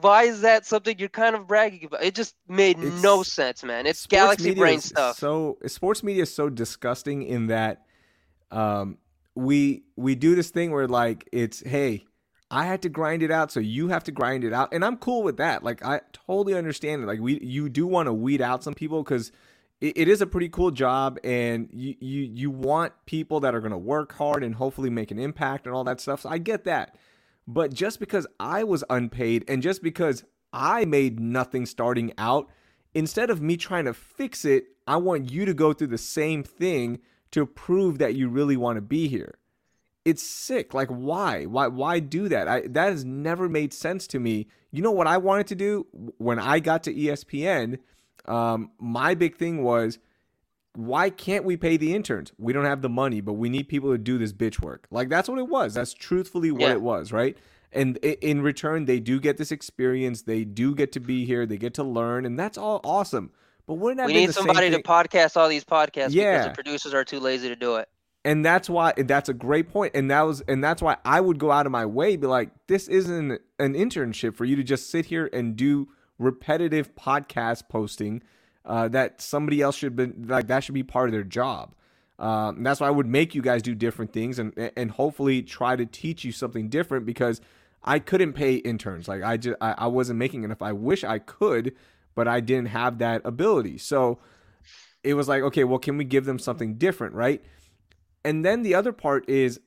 why 0.00 0.24
is 0.24 0.40
that 0.40 0.64
something 0.64 0.98
you're 0.98 1.10
kind 1.10 1.36
of 1.36 1.46
bragging 1.46 1.84
about? 1.84 2.02
It 2.02 2.14
just 2.14 2.34
made 2.48 2.82
it's, 2.82 3.02
no 3.02 3.22
sense, 3.22 3.62
man. 3.62 3.86
It's 3.86 4.06
galaxy 4.06 4.54
brain 4.54 4.80
stuff. 4.80 5.18
So 5.18 5.58
sports 5.66 6.02
media 6.02 6.22
is 6.22 6.34
so 6.34 6.48
disgusting 6.48 7.22
in 7.22 7.48
that 7.48 7.84
um, 8.50 8.96
we 9.34 9.84
we 9.96 10.14
do 10.14 10.34
this 10.34 10.48
thing 10.48 10.70
where 10.70 10.88
like 10.88 11.28
it's 11.30 11.60
hey, 11.60 12.06
I 12.54 12.66
had 12.66 12.82
to 12.82 12.88
grind 12.88 13.24
it 13.24 13.32
out, 13.32 13.50
so 13.50 13.58
you 13.58 13.88
have 13.88 14.04
to 14.04 14.12
grind 14.12 14.44
it 14.44 14.52
out, 14.52 14.72
and 14.72 14.84
I'm 14.84 14.96
cool 14.96 15.24
with 15.24 15.38
that. 15.38 15.64
Like 15.64 15.84
I 15.84 16.02
totally 16.12 16.54
understand 16.54 17.02
it. 17.02 17.06
Like 17.06 17.18
we 17.18 17.40
you 17.40 17.68
do 17.68 17.84
want 17.84 18.06
to 18.06 18.12
weed 18.12 18.40
out 18.40 18.62
some 18.62 18.74
people 18.74 19.02
because 19.02 19.32
it, 19.80 19.98
it 19.98 20.08
is 20.08 20.22
a 20.22 20.26
pretty 20.26 20.48
cool 20.48 20.70
job, 20.70 21.18
and 21.24 21.68
you 21.72 21.96
you 21.98 22.20
you 22.22 22.50
want 22.52 22.92
people 23.06 23.40
that 23.40 23.56
are 23.56 23.60
going 23.60 23.72
to 23.72 23.76
work 23.78 24.12
hard 24.12 24.44
and 24.44 24.54
hopefully 24.54 24.88
make 24.88 25.10
an 25.10 25.18
impact 25.18 25.66
and 25.66 25.74
all 25.74 25.82
that 25.82 26.00
stuff. 26.00 26.20
So 26.20 26.28
I 26.28 26.38
get 26.38 26.62
that. 26.62 26.96
But 27.48 27.74
just 27.74 27.98
because 27.98 28.24
I 28.38 28.62
was 28.62 28.84
unpaid 28.88 29.44
and 29.48 29.60
just 29.60 29.82
because 29.82 30.22
I 30.52 30.84
made 30.84 31.18
nothing 31.18 31.66
starting 31.66 32.12
out, 32.16 32.48
instead 32.94 33.30
of 33.30 33.42
me 33.42 33.56
trying 33.56 33.86
to 33.86 33.94
fix 33.94 34.44
it, 34.44 34.66
I 34.86 34.96
want 34.98 35.28
you 35.28 35.44
to 35.44 35.54
go 35.54 35.72
through 35.72 35.88
the 35.88 35.98
same 35.98 36.44
thing 36.44 37.00
to 37.32 37.46
prove 37.46 37.98
that 37.98 38.14
you 38.14 38.28
really 38.28 38.56
want 38.56 38.76
to 38.76 38.80
be 38.80 39.08
here. 39.08 39.38
It's 40.04 40.22
sick. 40.22 40.74
Like 40.74 40.88
why? 40.88 41.44
Why 41.44 41.66
why 41.68 41.98
do 41.98 42.28
that? 42.28 42.48
I 42.48 42.62
that 42.68 42.90
has 42.90 43.04
never 43.04 43.48
made 43.48 43.72
sense 43.72 44.06
to 44.08 44.20
me. 44.20 44.46
You 44.70 44.82
know 44.82 44.90
what 44.90 45.06
I 45.06 45.16
wanted 45.18 45.46
to 45.48 45.54
do 45.54 45.86
when 46.18 46.38
I 46.38 46.58
got 46.58 46.82
to 46.84 46.94
ESPN? 46.94 47.78
Um, 48.26 48.70
my 48.78 49.14
big 49.14 49.36
thing 49.36 49.62
was 49.62 49.98
why 50.74 51.08
can't 51.08 51.44
we 51.44 51.56
pay 51.56 51.76
the 51.76 51.94
interns? 51.94 52.32
We 52.38 52.52
don't 52.52 52.64
have 52.64 52.82
the 52.82 52.88
money, 52.88 53.20
but 53.20 53.34
we 53.34 53.48
need 53.48 53.68
people 53.68 53.92
to 53.92 53.98
do 53.98 54.18
this 54.18 54.32
bitch 54.32 54.60
work. 54.60 54.86
Like 54.90 55.08
that's 55.08 55.28
what 55.28 55.38
it 55.38 55.48
was. 55.48 55.74
That's 55.74 55.94
truthfully 55.94 56.50
what 56.50 56.62
yeah. 56.62 56.72
it 56.72 56.82
was, 56.82 57.12
right? 57.12 57.36
And 57.72 57.96
in 57.98 58.42
return, 58.42 58.84
they 58.84 59.00
do 59.00 59.18
get 59.18 59.36
this 59.36 59.50
experience. 59.50 60.22
They 60.22 60.44
do 60.44 60.74
get 60.74 60.92
to 60.92 61.00
be 61.00 61.24
here. 61.24 61.44
They 61.44 61.56
get 61.56 61.74
to 61.74 61.82
learn, 61.82 62.24
and 62.24 62.38
that's 62.38 62.56
all 62.56 62.80
awesome. 62.84 63.32
But 63.66 63.74
wouldn't 63.74 63.98
that 63.98 64.06
we 64.06 64.12
need 64.12 64.32
somebody 64.32 64.70
to 64.70 64.82
podcast 64.82 65.36
all 65.36 65.48
these 65.48 65.64
podcasts 65.64 66.10
yeah. 66.10 66.38
because 66.38 66.48
the 66.48 66.54
producers 66.54 66.94
are 66.94 67.04
too 67.04 67.18
lazy 67.18 67.48
to 67.48 67.56
do 67.56 67.76
it. 67.76 67.88
And 68.24 68.44
that's 68.44 68.70
why 68.70 68.92
that's 68.96 69.28
a 69.28 69.34
great 69.34 69.68
point. 69.68 69.92
And 69.94 70.10
that 70.10 70.22
was 70.22 70.40
and 70.42 70.64
that's 70.64 70.80
why 70.80 70.96
I 71.04 71.20
would 71.20 71.38
go 71.38 71.50
out 71.50 71.66
of 71.66 71.72
my 71.72 71.84
way 71.84 72.16
be 72.16 72.26
like, 72.26 72.50
this 72.66 72.88
isn't 72.88 73.32
an 73.58 73.74
internship 73.74 74.34
for 74.34 74.44
you 74.44 74.56
to 74.56 74.62
just 74.62 74.90
sit 74.90 75.06
here 75.06 75.28
and 75.32 75.56
do 75.56 75.88
repetitive 76.18 76.94
podcast 76.94 77.68
posting 77.68 78.22
uh, 78.64 78.88
that 78.88 79.20
somebody 79.20 79.60
else 79.60 79.76
should 79.76 79.96
be 79.96 80.06
like 80.06 80.46
that 80.46 80.64
should 80.64 80.74
be 80.74 80.82
part 80.82 81.08
of 81.08 81.12
their 81.12 81.24
job. 81.24 81.74
Um, 82.18 82.62
that's 82.62 82.80
why 82.80 82.86
I 82.86 82.90
would 82.90 83.06
make 83.06 83.34
you 83.34 83.42
guys 83.42 83.60
do 83.60 83.74
different 83.74 84.12
things 84.12 84.38
and 84.38 84.52
and 84.76 84.90
hopefully 84.90 85.42
try 85.42 85.76
to 85.76 85.84
teach 85.84 86.24
you 86.24 86.32
something 86.32 86.68
different 86.68 87.06
because 87.06 87.40
I 87.82 87.98
couldn't 87.98 88.32
pay 88.32 88.54
interns 88.54 89.08
like 89.08 89.22
I 89.22 89.36
just 89.36 89.56
I, 89.60 89.74
I 89.78 89.86
wasn't 89.88 90.18
making 90.18 90.44
enough. 90.44 90.62
I 90.62 90.72
wish 90.72 91.04
I 91.04 91.18
could, 91.18 91.74
but 92.14 92.26
I 92.28 92.40
didn't 92.40 92.68
have 92.68 92.98
that 92.98 93.22
ability. 93.24 93.78
So 93.78 94.18
it 95.02 95.14
was 95.14 95.28
like 95.28 95.42
okay, 95.42 95.64
well, 95.64 95.78
can 95.78 95.98
we 95.98 96.04
give 96.04 96.24
them 96.24 96.38
something 96.38 96.74
different, 96.74 97.14
right? 97.14 97.44
And 98.24 98.44
then 98.44 98.62
the 98.62 98.74
other 98.74 98.92
part 98.92 99.28
is 99.28 99.60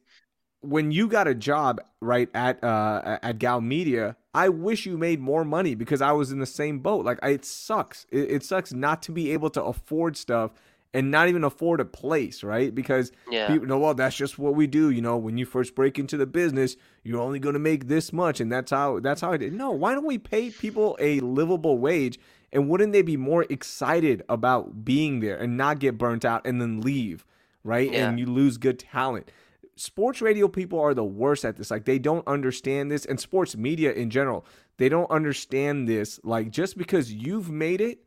when 0.61 0.91
you 0.91 1.07
got 1.07 1.27
a 1.27 1.35
job 1.35 1.79
right 2.01 2.29
at 2.33 2.63
uh, 2.63 3.19
at 3.21 3.39
Gow 3.39 3.59
Media, 3.59 4.15
I 4.33 4.49
wish 4.49 4.85
you 4.85 4.97
made 4.97 5.19
more 5.19 5.45
money 5.45 5.75
because 5.75 6.01
I 6.01 6.11
was 6.11 6.31
in 6.31 6.39
the 6.39 6.45
same 6.45 6.79
boat. 6.79 7.05
Like 7.05 7.19
it 7.23 7.45
sucks. 7.45 8.05
It, 8.11 8.31
it, 8.31 8.43
sucks 8.43 8.73
not 8.73 9.01
to 9.03 9.11
be 9.11 9.31
able 9.31 9.49
to 9.51 9.63
afford 9.63 10.17
stuff 10.17 10.51
and 10.93 11.11
not 11.11 11.27
even 11.27 11.43
afford 11.43 11.79
a 11.79 11.85
place, 11.85 12.43
right? 12.43 12.73
Because 12.73 13.11
yeah. 13.29 13.47
people 13.47 13.67
know, 13.67 13.77
well, 13.77 13.93
that's 13.93 14.15
just 14.15 14.39
what 14.39 14.55
we 14.55 14.67
do. 14.67 14.89
You 14.89 15.01
know, 15.01 15.17
when 15.17 15.37
you 15.37 15.45
first 15.45 15.75
break 15.75 15.99
into 15.99 16.17
the 16.17 16.25
business, 16.25 16.75
you're 17.03 17.21
only 17.21 17.39
going 17.39 17.53
to 17.53 17.59
make 17.59 17.87
this 17.87 18.11
much, 18.11 18.39
and 18.39 18.51
that's 18.51 18.71
how 18.71 18.99
that's 18.99 19.21
how 19.21 19.31
I 19.31 19.37
did. 19.37 19.53
No, 19.53 19.71
why 19.71 19.93
don't 19.93 20.05
we 20.05 20.17
pay 20.17 20.49
people 20.49 20.97
a 20.99 21.19
livable 21.19 21.77
wage? 21.77 22.19
And 22.51 22.69
wouldn't 22.69 22.93
they 22.93 23.01
be 23.01 23.17
more 23.17 23.45
excited 23.49 24.23
about 24.29 24.85
being 24.85 25.19
there 25.19 25.37
and 25.37 25.57
not 25.57 25.79
get 25.79 25.97
burnt 25.97 26.23
out 26.23 26.47
and 26.47 26.61
then 26.61 26.79
leave? 26.81 27.25
Right? 27.67 27.91
Yeah. 27.91 28.09
And 28.09 28.19
you 28.19 28.25
lose 28.25 28.57
good 28.57 28.79
talent. 28.79 29.29
Sports 29.75 30.21
radio 30.21 30.47
people 30.47 30.79
are 30.79 30.93
the 30.93 31.03
worst 31.03 31.45
at 31.45 31.57
this. 31.57 31.69
Like 31.69 31.85
they 31.85 31.99
don't 31.99 32.27
understand 32.27 32.89
this, 32.89 33.05
and 33.05 33.19
sports 33.19 33.55
media 33.55 33.91
in 33.91 34.09
general, 34.09 34.45
they 34.77 34.89
don't 34.89 35.11
understand 35.11 35.87
this. 35.87 36.19
Like 36.23 36.49
just 36.49 36.77
because 36.77 37.11
you've 37.11 37.51
made 37.51 37.81
it, 37.81 37.99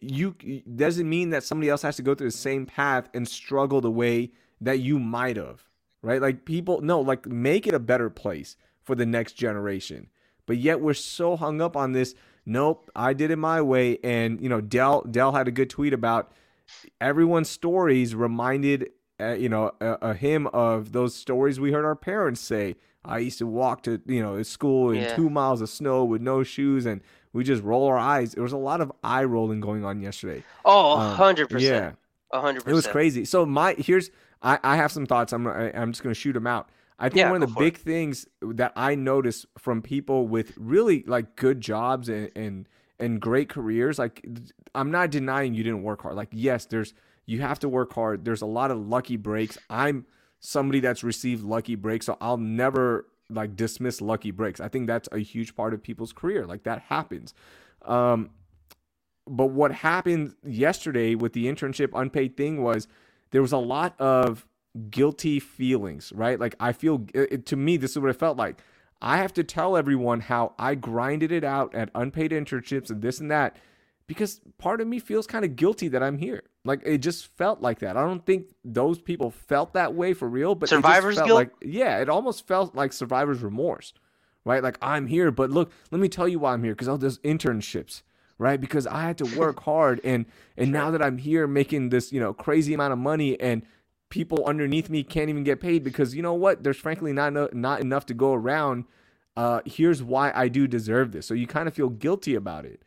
you 0.00 0.32
doesn't 0.74 1.08
mean 1.08 1.30
that 1.30 1.44
somebody 1.44 1.70
else 1.70 1.82
has 1.82 1.96
to 1.96 2.02
go 2.02 2.14
through 2.14 2.28
the 2.28 2.36
same 2.36 2.66
path 2.66 3.08
and 3.14 3.26
struggle 3.26 3.80
the 3.80 3.90
way 3.90 4.32
that 4.60 4.80
you 4.80 4.98
might 4.98 5.36
have, 5.36 5.62
right? 6.02 6.20
Like 6.20 6.44
people, 6.44 6.80
no, 6.82 7.00
like 7.00 7.26
make 7.26 7.66
it 7.66 7.74
a 7.74 7.78
better 7.78 8.10
place 8.10 8.56
for 8.82 8.94
the 8.94 9.06
next 9.06 9.34
generation. 9.34 10.08
But 10.46 10.58
yet 10.58 10.80
we're 10.80 10.94
so 10.94 11.36
hung 11.36 11.60
up 11.60 11.76
on 11.76 11.92
this. 11.92 12.14
Nope, 12.44 12.90
I 12.94 13.14
did 13.14 13.30
it 13.30 13.36
my 13.36 13.62
way. 13.62 13.98
And 14.04 14.40
you 14.40 14.48
know, 14.48 14.60
Dell 14.60 15.02
Dell 15.02 15.32
had 15.32 15.48
a 15.48 15.52
good 15.52 15.70
tweet 15.70 15.92
about 15.92 16.32
everyone's 17.00 17.48
stories 17.48 18.14
reminded 18.14 18.90
uh, 19.20 19.32
you 19.32 19.48
know 19.48 19.72
a, 19.80 20.04
uh, 20.04 20.14
him 20.14 20.46
of 20.48 20.92
those 20.92 21.14
stories 21.14 21.58
we 21.60 21.72
heard 21.72 21.84
our 21.84 21.96
parents 21.96 22.40
say. 22.40 22.76
I 23.04 23.18
used 23.18 23.38
to 23.38 23.46
walk 23.46 23.82
to 23.84 24.00
you 24.06 24.22
know 24.22 24.42
school 24.42 24.90
in 24.90 24.98
Yeah. 25.02 25.14
two 25.16 25.30
miles 25.30 25.60
of 25.60 25.68
snow 25.68 26.04
with 26.04 26.20
no 26.22 26.42
shoes, 26.42 26.86
and 26.86 27.00
we 27.32 27.44
just 27.44 27.62
roll 27.62 27.86
our 27.86 27.98
eyes. 27.98 28.32
There 28.32 28.42
was 28.42 28.52
a 28.52 28.56
lot 28.56 28.80
of 28.80 28.90
eye 29.04 29.24
rolling 29.24 29.60
going 29.60 29.84
on 29.84 30.00
yesterday. 30.00 30.42
Oh, 30.64 30.96
Um, 30.98 31.16
100%. 31.16 31.60
Yeah, 31.60 31.92
A 32.32 32.40
100%. 32.40 32.66
it 32.66 32.72
was 32.74 32.86
crazy. 32.86 33.24
So 33.24 33.46
my 33.46 33.74
here's 33.78 34.10
I, 34.42 34.58
I 34.62 34.76
have 34.76 34.92
some 34.92 35.06
thoughts. 35.06 35.32
I'm 35.32 35.46
I, 35.46 35.72
I'm 35.72 35.92
just 35.92 36.02
gonna 36.02 36.14
shoot 36.14 36.32
them 36.32 36.46
out. 36.46 36.68
I 36.98 37.08
think 37.08 37.18
Yeah, 37.18 37.30
one 37.30 37.42
of 37.42 37.48
the 37.48 37.54
for 37.54 37.62
it. 37.62 37.74
big 37.74 37.76
things 37.78 38.26
that 38.40 38.72
I 38.74 38.94
noticed 38.94 39.46
from 39.58 39.82
people 39.82 40.26
with 40.26 40.52
really 40.56 41.04
like 41.06 41.36
good 41.36 41.60
jobs 41.60 42.08
and 42.08 42.30
and 42.34 42.68
and 42.98 43.20
great 43.20 43.48
careers, 43.48 43.98
like 43.98 44.26
I'm 44.74 44.90
not 44.90 45.10
denying 45.10 45.54
you 45.54 45.62
didn't 45.62 45.82
work 45.82 46.02
hard. 46.02 46.16
Like 46.16 46.30
yes, 46.32 46.64
there's 46.66 46.94
you 47.26 47.40
have 47.40 47.58
to 47.60 47.68
work 47.68 47.92
hard. 47.92 48.24
There's 48.24 48.42
a 48.42 48.46
lot 48.46 48.70
of 48.70 48.78
lucky 48.78 49.16
breaks. 49.16 49.58
I'm 49.68 50.06
somebody 50.40 50.80
that's 50.80 51.02
received 51.02 51.42
lucky 51.44 51.74
breaks, 51.74 52.06
so 52.06 52.16
I'll 52.20 52.36
never 52.36 53.06
like 53.28 53.56
dismiss 53.56 54.00
lucky 54.00 54.30
breaks. 54.30 54.60
I 54.60 54.68
think 54.68 54.86
that's 54.86 55.08
a 55.10 55.18
huge 55.18 55.56
part 55.56 55.74
of 55.74 55.82
people's 55.82 56.12
career. 56.12 56.46
Like 56.46 56.62
that 56.62 56.82
happens. 56.82 57.34
Um, 57.82 58.30
but 59.26 59.46
what 59.46 59.72
happened 59.72 60.34
yesterday 60.44 61.14
with 61.16 61.32
the 61.32 61.46
internship 61.46 61.90
unpaid 61.94 62.36
thing 62.36 62.62
was 62.62 62.86
there 63.32 63.42
was 63.42 63.52
a 63.52 63.58
lot 63.58 64.00
of 64.00 64.46
guilty 64.90 65.40
feelings, 65.40 66.12
right? 66.14 66.38
Like 66.38 66.54
I 66.60 66.72
feel 66.72 67.06
it, 67.12 67.46
to 67.46 67.56
me 67.56 67.76
this 67.76 67.92
is 67.92 67.98
what 67.98 68.10
it 68.10 68.18
felt 68.18 68.36
like. 68.36 68.60
I 69.02 69.18
have 69.18 69.34
to 69.34 69.44
tell 69.44 69.76
everyone 69.76 70.20
how 70.20 70.54
I 70.58 70.74
grinded 70.74 71.32
it 71.32 71.44
out 71.44 71.74
at 71.74 71.90
unpaid 71.94 72.30
internships 72.30 72.88
and 72.88 73.02
this 73.02 73.20
and 73.20 73.30
that 73.30 73.56
because 74.06 74.40
part 74.58 74.80
of 74.80 74.86
me 74.86 74.98
feels 74.98 75.26
kind 75.26 75.44
of 75.44 75.56
guilty 75.56 75.88
that 75.88 76.02
I'm 76.02 76.18
here. 76.18 76.44
Like 76.66 76.82
it 76.84 76.98
just 76.98 77.26
felt 77.36 77.62
like 77.62 77.78
that. 77.78 77.96
I 77.96 78.02
don't 78.04 78.24
think 78.24 78.48
those 78.64 78.98
people 78.98 79.30
felt 79.30 79.72
that 79.74 79.94
way 79.94 80.12
for 80.12 80.28
real, 80.28 80.54
but 80.54 80.68
Survivor's 80.68 81.16
felt 81.16 81.26
guilt? 81.26 81.36
Like, 81.36 81.52
yeah, 81.62 81.98
it 82.00 82.08
almost 82.08 82.46
felt 82.46 82.74
like 82.74 82.92
survivor's 82.92 83.42
remorse, 83.42 83.92
right? 84.44 84.62
Like 84.62 84.76
I'm 84.82 85.06
here, 85.06 85.30
but 85.30 85.50
look, 85.50 85.70
let 85.90 86.00
me 86.00 86.08
tell 86.08 86.26
you 86.26 86.40
why 86.40 86.52
I'm 86.52 86.64
here 86.64 86.72
because 86.72 86.88
all 86.88 86.98
those 86.98 87.18
internships, 87.20 88.02
right? 88.38 88.60
Because 88.60 88.86
I 88.86 89.02
had 89.02 89.18
to 89.18 89.38
work 89.38 89.62
hard, 89.64 90.00
and 90.02 90.26
and 90.56 90.72
now 90.72 90.90
that 90.90 91.02
I'm 91.02 91.18
here 91.18 91.46
making 91.46 91.90
this 91.90 92.12
you 92.12 92.20
know 92.20 92.34
crazy 92.34 92.74
amount 92.74 92.92
of 92.92 92.98
money, 92.98 93.40
and 93.40 93.62
people 94.08 94.44
underneath 94.44 94.90
me 94.90 95.04
can't 95.04 95.30
even 95.30 95.44
get 95.44 95.60
paid 95.60 95.84
because 95.84 96.14
you 96.14 96.22
know 96.22 96.34
what? 96.34 96.64
There's 96.64 96.76
frankly 96.76 97.12
not 97.12 97.32
no, 97.32 97.48
not 97.52 97.80
enough 97.80 98.06
to 98.06 98.14
go 98.14 98.34
around. 98.34 98.84
Uh, 99.36 99.60
here's 99.66 100.02
why 100.02 100.32
I 100.34 100.48
do 100.48 100.66
deserve 100.66 101.12
this. 101.12 101.26
So 101.26 101.34
you 101.34 101.46
kind 101.46 101.68
of 101.68 101.74
feel 101.74 101.90
guilty 101.90 102.34
about 102.34 102.64
it. 102.64 102.82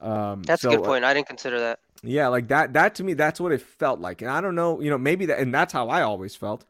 Um, 0.00 0.42
That's 0.42 0.62
so, 0.62 0.70
a 0.70 0.76
good 0.76 0.84
uh, 0.84 0.86
point. 0.86 1.04
I 1.04 1.14
didn't 1.14 1.28
consider 1.28 1.60
that. 1.60 1.78
Yeah, 2.02 2.28
like 2.28 2.48
that 2.48 2.72
that 2.72 2.94
to 2.96 3.04
me 3.04 3.14
that's 3.14 3.40
what 3.40 3.52
it 3.52 3.62
felt 3.62 4.00
like. 4.00 4.22
And 4.22 4.30
I 4.30 4.40
don't 4.40 4.54
know, 4.54 4.80
you 4.80 4.90
know, 4.90 4.98
maybe 4.98 5.26
that 5.26 5.38
and 5.38 5.54
that's 5.54 5.72
how 5.72 5.88
I 5.88 6.02
always 6.02 6.34
felt. 6.34 6.64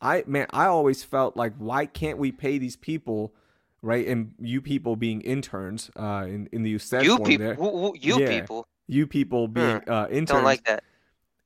I 0.00 0.24
man, 0.26 0.46
I 0.50 0.66
always 0.66 1.02
felt 1.04 1.36
like 1.36 1.54
why 1.58 1.86
can't 1.86 2.18
we 2.18 2.32
pay 2.32 2.58
these 2.58 2.76
people, 2.76 3.34
right? 3.82 4.06
And 4.06 4.34
you 4.40 4.60
people 4.60 4.96
being 4.96 5.20
interns 5.22 5.90
uh 5.96 6.24
in 6.26 6.48
in 6.52 6.62
the 6.62 6.74
USED 6.76 7.04
You 7.04 7.16
form 7.16 7.24
people, 7.28 7.46
there. 7.46 7.54
who, 7.54 7.70
who, 7.78 7.96
you 8.00 8.18
Yeah. 8.18 8.40
people 8.40 8.66
You 8.86 9.06
people 9.06 9.48
being 9.48 9.82
uh 9.88 10.06
interns. 10.10 10.28
don't 10.30 10.44
like 10.44 10.64
that. 10.64 10.84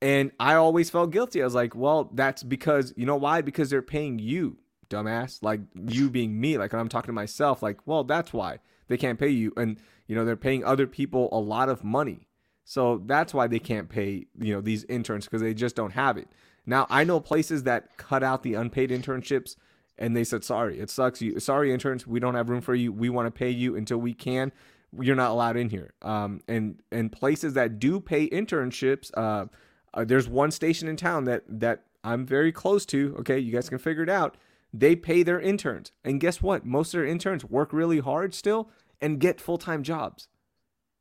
And 0.01 0.31
I 0.39 0.55
always 0.55 0.89
felt 0.89 1.11
guilty. 1.11 1.41
I 1.41 1.45
was 1.45 1.55
like, 1.55 1.75
well, 1.75 2.09
that's 2.13 2.43
because 2.43 2.93
you 2.97 3.05
know 3.05 3.15
why? 3.15 3.41
Because 3.41 3.69
they're 3.69 3.81
paying 3.81 4.19
you, 4.19 4.57
dumbass. 4.89 5.39
Like 5.41 5.61
you 5.87 6.09
being 6.09 6.39
me. 6.39 6.57
Like 6.57 6.73
when 6.73 6.81
I'm 6.81 6.89
talking 6.89 7.07
to 7.07 7.13
myself, 7.13 7.63
like, 7.63 7.79
well, 7.85 8.03
that's 8.03 8.33
why 8.33 8.59
they 8.87 8.97
can't 8.97 9.17
pay 9.19 9.29
you. 9.29 9.53
And 9.57 9.77
you 10.07 10.15
know, 10.15 10.25
they're 10.25 10.35
paying 10.35 10.63
other 10.65 10.87
people 10.87 11.29
a 11.31 11.39
lot 11.39 11.69
of 11.69 11.83
money. 11.83 12.27
So 12.65 13.01
that's 13.05 13.33
why 13.33 13.47
they 13.47 13.59
can't 13.59 13.89
pay, 13.89 14.25
you 14.39 14.53
know, 14.53 14.61
these 14.61 14.83
interns 14.85 15.25
because 15.25 15.41
they 15.41 15.53
just 15.53 15.75
don't 15.75 15.91
have 15.91 16.17
it. 16.17 16.27
Now 16.65 16.87
I 16.89 17.03
know 17.03 17.19
places 17.19 17.63
that 17.63 17.97
cut 17.97 18.23
out 18.23 18.43
the 18.43 18.53
unpaid 18.53 18.89
internships 18.89 19.55
and 19.97 20.15
they 20.15 20.23
said, 20.23 20.43
sorry, 20.43 20.79
it 20.79 20.89
sucks. 20.89 21.21
You 21.21 21.39
sorry, 21.39 21.71
interns, 21.73 22.07
we 22.07 22.19
don't 22.19 22.35
have 22.35 22.49
room 22.49 22.61
for 22.61 22.75
you. 22.75 22.91
We 22.91 23.09
want 23.09 23.27
to 23.27 23.31
pay 23.31 23.49
you 23.49 23.75
until 23.75 23.97
we 23.97 24.13
can. 24.13 24.51
You're 24.99 25.15
not 25.15 25.31
allowed 25.31 25.57
in 25.57 25.69
here. 25.69 25.93
Um, 26.01 26.41
and 26.47 26.81
and 26.91 27.11
places 27.11 27.53
that 27.53 27.79
do 27.79 27.99
pay 27.99 28.27
internships, 28.29 29.11
uh, 29.15 29.45
uh, 29.93 30.05
there's 30.05 30.27
one 30.27 30.51
station 30.51 30.87
in 30.87 30.95
town 30.97 31.25
that 31.25 31.43
that 31.47 31.83
I'm 32.03 32.25
very 32.25 32.51
close 32.51 32.85
to. 32.87 33.15
Okay, 33.19 33.39
you 33.39 33.51
guys 33.51 33.69
can 33.69 33.77
figure 33.77 34.03
it 34.03 34.09
out. 34.09 34.37
They 34.73 34.95
pay 34.95 35.21
their 35.21 35.39
interns, 35.39 35.91
and 36.03 36.19
guess 36.19 36.41
what? 36.41 36.65
Most 36.65 36.93
of 36.93 36.99
their 36.99 37.07
interns 37.07 37.45
work 37.45 37.71
really 37.71 37.99
hard 37.99 38.33
still 38.33 38.69
and 39.01 39.19
get 39.19 39.39
full 39.39 39.57
time 39.57 39.83
jobs, 39.83 40.27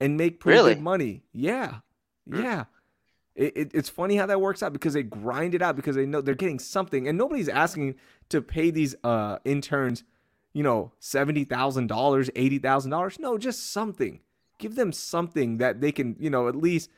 and 0.03 0.17
make 0.17 0.41
pretty 0.41 0.59
Really? 0.59 0.75
good 0.75 0.83
money. 0.83 1.23
Yeah, 1.33 1.77
Hmm. 2.29 2.43
yeah. 2.43 2.65
It, 3.35 3.57
it, 3.57 3.71
it's 3.73 3.89
funny 3.89 4.17
how 4.17 4.27
that 4.27 4.41
works 4.43 4.63
out 4.63 4.75
because 4.75 4.93
they 4.93 5.03
grind 5.03 5.55
it 5.55 5.63
out 5.63 5.75
because 5.75 5.97
they 5.97 6.05
know 6.05 6.21
they're 6.21 6.35
getting 6.35 6.59
something, 6.59 7.09
and 7.09 7.17
nobody's 7.17 7.49
asking 7.49 7.95
to 8.29 8.43
pay 8.43 8.71
these 8.71 8.95
uh, 9.03 9.39
interns, 9.47 10.05
you 10.53 10.63
know, 10.63 10.93
seventy 10.99 11.45
thousand 11.45 11.87
dollars, 11.87 12.29
eighty 12.37 12.59
thousand 12.59 12.91
dollars. 12.91 13.19
No, 13.19 13.39
just 13.39 13.73
something. 13.73 14.21
Give 14.59 14.75
them 14.75 14.93
something 14.93 15.57
that 15.59 15.81
they 15.81 15.93
can, 15.93 16.15
you 16.21 16.29
know, 16.29 16.47
at 16.47 16.55
least 16.55 16.91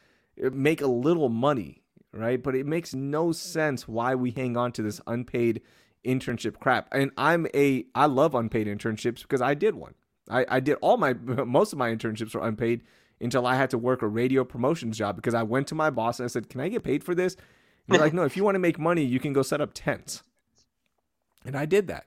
uh, 0.45 0.51
make 0.51 0.81
a 0.83 0.89
little 0.89 1.29
money, 1.29 1.83
right? 2.13 2.43
But 2.43 2.57
it 2.57 2.67
makes 2.67 2.93
no 2.95 3.31
sense 3.31 3.87
why 3.87 4.17
we 4.17 4.33
hang 4.33 4.57
on 4.57 4.73
to 4.73 4.83
this 4.83 5.01
unpaid 5.07 5.63
internship 6.05 6.59
crap. 6.59 6.89
And 6.93 7.13
I'm 7.17 7.47
a 7.55 7.85
I 7.95 8.07
love 8.07 8.35
unpaid 8.35 8.67
internships 8.67 9.23
because 9.23 9.41
I 9.41 9.55
did 9.55 9.77
one. 9.77 9.95
I, 10.31 10.47
I 10.49 10.61
did 10.61 10.77
all 10.81 10.97
my 10.97 11.13
most 11.45 11.73
of 11.73 11.79
my 11.79 11.91
internships 11.91 12.35
were 12.35 12.47
unpaid 12.47 12.83
until 13.21 13.47
I 13.47 13.55
had 13.55 13.71
to 13.71 13.79
work 13.79 14.03
a 14.03 14.09
radio 14.09 14.45
promotions 14.45 14.99
job 14.99 15.17
because 15.17 15.35
I 15.35 15.43
went 15.43 15.69
to 15.69 15.75
my 15.75 15.91
boss 15.91 16.19
and 16.19 16.25
I 16.25 16.29
said, 16.29 16.49
Can 16.49 16.61
I 16.61 16.69
get 16.69 16.83
paid 16.83 17.05
for 17.05 17.15
this? 17.15 17.35
And 17.35 17.95
he's 17.95 18.01
like, 18.01 18.15
No, 18.15 18.25
if 18.25 18.37
you 18.37 18.45
want 18.45 18.55
to 18.55 18.61
make 18.61 18.79
money, 18.79 19.05
you 19.05 19.21
can 19.21 19.33
go 19.33 19.43
set 19.43 19.61
up 19.61 19.71
tents. 19.75 20.23
And 21.45 21.57
I 21.57 21.67
did 21.67 21.89
that. 21.89 22.07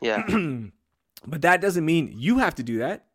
Yeah. 0.00 0.22
but 1.26 1.42
that 1.42 1.60
doesn't 1.60 1.84
mean 1.84 2.12
you 2.14 2.38
have 2.38 2.56
to 2.56 2.62
do 2.62 2.78
that. 2.78 3.06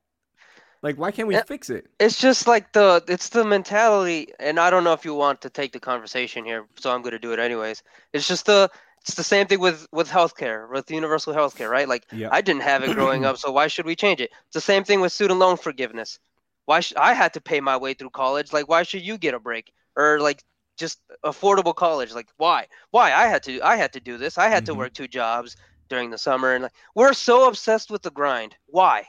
Like, 0.82 0.98
why 0.98 1.12
can't 1.12 1.28
we 1.28 1.34
Yeah. 1.36 1.44
fix 1.44 1.70
it? 1.70 1.88
It's 2.00 2.18
just 2.18 2.48
like 2.48 2.72
the 2.72 3.04
it's 3.08 3.30
the 3.30 3.44
mentality, 3.44 4.30
and 4.40 4.60
I 4.60 4.70
don't 4.70 4.86
know 4.86 4.94
if 4.94 5.04
you 5.04 5.14
want 5.14 5.42
to 5.42 5.50
take 5.50 5.74
the 5.74 5.80
conversation 5.80 6.46
here, 6.46 6.66
so 6.80 6.90
I'm 6.92 7.02
gonna 7.02 7.20
do 7.20 7.34
it 7.34 7.40
anyways. 7.40 7.84
It's 8.14 8.28
just 8.28 8.46
the 8.46 8.72
it's 9.10 9.18
the 9.18 9.24
same 9.36 9.48
thing 9.48 9.60
with 9.60 9.88
with 9.92 10.08
healthcare, 10.10 10.70
with 10.72 10.90
universal 10.92 11.34
healthcare, 11.34 11.70
right? 11.70 11.88
Like. 11.88 12.06
I 12.38 12.42
didn't 12.42 12.62
have 12.64 12.84
it 12.84 12.96
growing 12.96 13.26
up, 13.26 13.38
so 13.44 13.52
why 13.52 13.68
should 13.68 13.86
we 13.86 13.96
change 13.96 14.20
it? 14.22 14.30
It's 14.48 14.54
the 14.54 14.62
same 14.62 14.84
thing 14.84 15.02
with 15.02 15.12
student 15.12 15.40
loan 15.40 15.58
forgiveness. 15.58 16.20
Why 16.66 16.80
should 16.82 16.98
I 16.98 17.14
had 17.14 17.34
to 17.34 17.42
pay 17.42 17.60
my 17.62 17.78
way 17.78 17.94
through 17.96 18.12
college? 18.12 18.54
Like 18.54 18.68
why 18.70 18.84
should 18.84 19.02
you 19.02 19.18
get 19.18 19.34
a 19.34 19.40
break 19.40 19.74
or 19.96 20.20
like 20.20 20.44
just 20.78 21.00
affordable 21.26 21.76
college? 21.76 22.14
Like 22.14 22.30
why? 22.38 22.68
Why 22.92 23.12
I 23.12 23.26
had 23.28 23.42
to 23.44 23.60
I 23.62 23.76
had 23.76 23.92
to 23.94 24.00
do 24.00 24.18
this. 24.18 24.38
I 24.38 24.48
had 24.50 24.64
Mhm. 24.64 24.68
to 24.68 24.74
work 24.76 24.94
two 24.94 25.08
jobs 25.08 25.58
during 25.90 26.12
the 26.12 26.18
summer, 26.18 26.54
and 26.54 26.64
like 26.66 26.74
we're 26.96 27.14
so 27.14 27.48
obsessed 27.48 27.90
with 27.90 28.04
the 28.04 28.12
grind. 28.12 28.56
Why? 28.68 29.06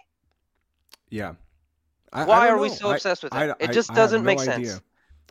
Yeah. 1.10 1.34
I, 2.12 2.22
I 2.22 2.24
Why 2.24 2.46
don't 2.46 2.56
are 2.58 2.60
we 2.62 2.70
so 2.70 2.88
I- 2.90 2.94
obsessed 2.94 3.22
with 3.22 3.34
I- 3.34 3.46
that? 3.48 3.56
It 3.60 3.72
just 3.72 3.90
I 3.92 3.94
doesn't 3.94 4.22
no 4.22 4.26
make 4.26 4.40
idea. 4.40 4.66
sense. 4.70 4.82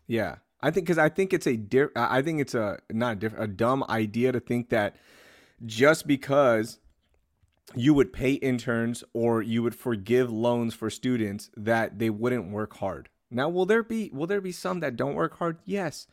Yeah, 0.08 0.36
I 0.62 0.72
think 0.72 0.86
because 0.86 0.98
I 0.98 1.10
think 1.10 1.34
it's 1.34 1.48
a 1.48 1.56
di- 1.56 1.88
I 1.96 2.22
think 2.22 2.42
it's 2.42 2.54
a 2.54 2.80
not 2.92 3.24
a, 3.24 3.44
a 3.44 3.48
dumb 3.48 3.84
idea 3.90 4.32
to 4.32 4.40
think 4.40 4.70
that 4.70 4.96
just 5.66 6.06
because 6.08 6.80
you 7.76 7.94
would 7.94 8.12
pay 8.12 8.34
interns 8.34 9.04
or 9.14 9.42
you 9.42 9.62
would 9.64 9.76
forgive 9.76 10.32
loans 10.32 10.74
for 10.74 10.90
students 10.90 11.50
that 11.56 12.00
they 12.00 12.10
wouldn't 12.10 12.52
work 12.52 12.78
hard. 12.78 13.10
Now, 13.32 13.48
will 13.48 13.66
there 13.66 13.84
be 13.84 14.10
will 14.14 14.28
there 14.28 14.42
be 14.42 14.52
some 14.52 14.80
that 14.82 14.96
don't 14.96 15.14
work 15.16 15.38
hard? 15.38 15.58
Yes, 15.66 16.08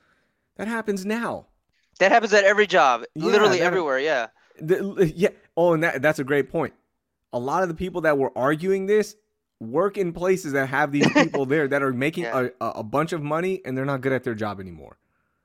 that 0.56 0.68
happens 0.68 1.04
now. 1.06 1.46
That 1.98 2.12
happens 2.12 2.32
at 2.34 2.44
every 2.44 2.66
job, 2.66 3.04
Yeah, 3.14 3.24
literally 3.24 3.58
that- 3.58 3.64
everywhere. 3.64 3.98
Yeah. 3.98 4.26
The- 4.60 5.12
yeah. 5.14 5.30
Oh, 5.56 5.72
and 5.72 5.82
that 5.82 6.02
that's 6.02 6.18
a 6.18 6.24
great 6.24 6.50
point. 6.50 6.74
A 7.32 7.38
lot 7.38 7.62
of 7.62 7.68
the 7.68 7.74
people 7.74 8.02
that 8.02 8.16
were 8.18 8.36
arguing 8.36 8.86
this 8.86 9.16
work 9.60 9.96
in 9.96 10.12
places 10.12 10.52
that 10.52 10.68
have 10.68 10.92
these 10.92 11.10
people 11.12 11.46
there 11.46 11.66
that 11.68 11.82
are 11.82 11.92
making 11.92 12.24
Yeah. 12.24 12.48
a, 12.60 12.66
a, 12.66 12.82
bunch 12.82 13.12
of 13.12 13.22
money 13.22 13.62
and 13.64 13.76
they're 13.76 13.84
not 13.84 14.00
good 14.02 14.12
at 14.12 14.22
their 14.24 14.34
job 14.34 14.60
anymore. 14.60 14.98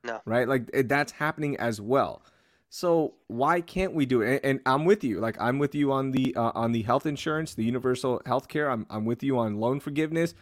No. 0.04 0.20
Right? 0.24 0.46
Like 0.46 0.68
it, 0.72 0.88
that's 0.88 1.12
happening 1.12 1.56
as 1.56 1.80
well. 1.80 2.22
So 2.68 3.14
why 3.26 3.60
can't 3.60 3.94
we 3.94 4.06
do 4.06 4.22
it? 4.22 4.36
And, 4.36 4.40
and 4.44 4.60
I'm 4.66 4.84
with 4.84 5.04
you. 5.04 5.20
Like 5.20 5.36
I'm 5.40 5.58
with 5.58 5.74
you 5.74 5.92
on 5.92 6.10
the 6.12 6.34
uh, 6.34 6.52
on 6.54 6.72
the 6.72 6.82
health 6.82 7.04
insurance, 7.04 7.54
the 7.54 7.64
universal 7.64 8.22
health 8.24 8.48
care. 8.48 8.70
I'm 8.70 8.86
I'm 8.88 9.04
with 9.04 9.22
you 9.22 9.38
on 9.38 9.60
loan 9.60 9.78
forgiveness. 9.78 10.34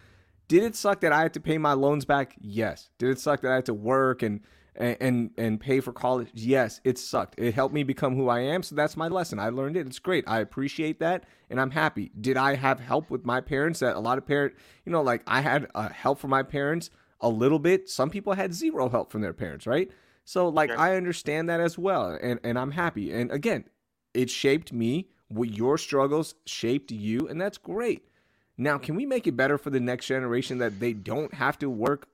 Did 0.46 0.62
it 0.62 0.76
suck 0.76 1.00
that 1.00 1.12
I 1.12 1.22
had 1.22 1.34
to 1.34 1.40
pay 1.40 1.58
my 1.58 1.72
loans 1.72 2.04
back? 2.04 2.36
Yes. 2.40 2.90
Did 2.98 3.10
it 3.10 3.18
suck 3.20 3.40
that 3.42 3.52
I 3.52 3.56
had 3.56 3.66
to 3.66 3.74
work 3.74 4.22
and 4.22 4.40
and, 4.80 4.96
and 5.00 5.30
and 5.36 5.60
pay 5.60 5.80
for 5.80 5.92
college. 5.92 6.28
Yes, 6.34 6.80
it 6.84 6.98
sucked. 6.98 7.38
It 7.38 7.54
helped 7.54 7.74
me 7.74 7.82
become 7.82 8.16
who 8.16 8.28
I 8.28 8.40
am. 8.40 8.62
So 8.62 8.74
that's 8.74 8.96
my 8.96 9.08
lesson. 9.08 9.38
I 9.38 9.50
learned 9.50 9.76
it. 9.76 9.86
It's 9.86 9.98
great. 9.98 10.24
I 10.26 10.40
appreciate 10.40 10.98
that, 11.00 11.24
and 11.48 11.60
I'm 11.60 11.70
happy. 11.70 12.10
Did 12.20 12.36
I 12.36 12.54
have 12.56 12.80
help 12.80 13.10
with 13.10 13.24
my 13.24 13.40
parents? 13.40 13.80
That 13.80 13.96
a 13.96 14.00
lot 14.00 14.18
of 14.18 14.26
parent, 14.26 14.54
you 14.84 14.92
know, 14.92 15.02
like 15.02 15.22
I 15.26 15.40
had 15.40 15.68
uh, 15.74 15.90
help 15.90 16.18
from 16.18 16.30
my 16.30 16.42
parents 16.42 16.90
a 17.20 17.28
little 17.28 17.58
bit. 17.58 17.88
Some 17.88 18.10
people 18.10 18.32
had 18.32 18.54
zero 18.54 18.88
help 18.88 19.12
from 19.12 19.20
their 19.20 19.34
parents, 19.34 19.66
right? 19.66 19.90
So 20.24 20.48
like 20.48 20.70
I 20.70 20.96
understand 20.96 21.48
that 21.48 21.60
as 21.60 21.78
well, 21.78 22.18
and 22.20 22.40
and 22.42 22.58
I'm 22.58 22.72
happy. 22.72 23.12
And 23.12 23.30
again, 23.30 23.64
it 24.14 24.30
shaped 24.30 24.72
me. 24.72 25.08
What 25.28 25.50
your 25.50 25.78
struggles 25.78 26.34
shaped 26.44 26.90
you, 26.90 27.28
and 27.28 27.40
that's 27.40 27.58
great. 27.58 28.04
Now, 28.58 28.78
can 28.78 28.94
we 28.94 29.06
make 29.06 29.26
it 29.26 29.36
better 29.36 29.56
for 29.56 29.70
the 29.70 29.80
next 29.80 30.06
generation 30.06 30.58
that 30.58 30.80
they 30.80 30.92
don't 30.92 31.32
have 31.32 31.58
to 31.60 31.70
work, 31.70 32.08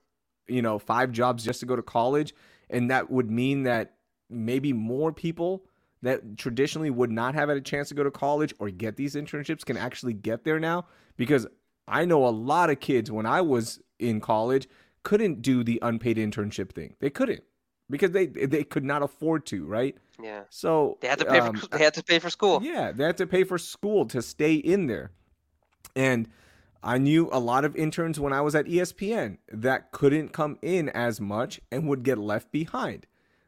you 0.47 0.61
know, 0.61 0.79
five 0.79 1.11
jobs 1.11 1.43
just 1.43 1.59
to 1.61 1.65
go 1.65 1.75
to 1.75 1.81
college? 1.81 2.33
And 2.69 2.89
that 2.91 3.09
would 3.09 3.29
mean 3.31 3.63
that 3.63 3.95
maybe 4.29 4.73
more 4.73 5.11
people 5.11 5.63
that 6.01 6.37
traditionally 6.37 6.89
would 6.89 7.11
not 7.11 7.33
have 7.33 7.49
had 7.49 7.57
a 7.57 7.61
chance 7.61 7.89
to 7.89 7.95
go 7.95 8.03
to 8.03 8.11
college 8.11 8.53
or 8.59 8.69
get 8.69 8.97
these 8.97 9.15
internships 9.15 9.65
can 9.65 9.77
actually 9.77 10.13
get 10.13 10.43
there 10.43 10.59
now. 10.59 10.85
Because 11.15 11.47
I 11.87 12.05
know 12.05 12.27
a 12.27 12.29
lot 12.29 12.69
of 12.69 12.79
kids 12.79 13.09
when 13.11 13.25
I 13.25 13.41
was 13.41 13.79
in 13.99 14.19
college 14.21 14.67
couldn't 15.03 15.41
do 15.41 15.63
the 15.63 15.79
unpaid 15.81 16.17
internship 16.17 16.71
thing. 16.73 16.95
They 16.99 17.09
couldn't 17.09 17.43
because 17.89 18.11
they 18.11 18.27
they 18.27 18.63
could 18.63 18.83
not 18.83 19.01
afford 19.01 19.45
to, 19.47 19.65
right? 19.65 19.95
Yeah. 20.21 20.43
So 20.49 20.97
They 21.01 21.07
had 21.07 21.19
to 21.19 21.25
pay 21.25 21.39
um, 21.39 21.55
for 21.55 21.67
they 21.67 21.83
had 21.83 21.93
to 21.93 22.03
pay 22.03 22.19
for 22.19 22.29
school. 22.29 22.61
yeah, 22.61 22.91
they 22.91 23.05
had 23.05 23.17
to 23.17 23.27
pay 23.27 23.43
for 23.43 23.57
school 23.57 24.05
to 24.07 24.21
stay 24.21 24.55
in 24.55 24.87
there. 24.87 25.11
And 25.95 26.27
I 26.83 26.97
knew 26.97 27.29
a 27.31 27.39
lot 27.39 27.65
of 27.65 27.75
interns 27.75 28.19
when 28.19 28.33
I 28.33 28.41
was 28.41 28.55
at 28.55 28.65
ESPN 28.65 29.37
that 29.51 29.91
couldn't 29.91 30.29
come 30.33 30.57
in 30.61 30.89
as 30.89 31.19
much 31.19 31.59
and 31.71 31.87
would 31.87 32.03
get 32.03 32.17
left 32.17 32.51
behind. 32.51 33.05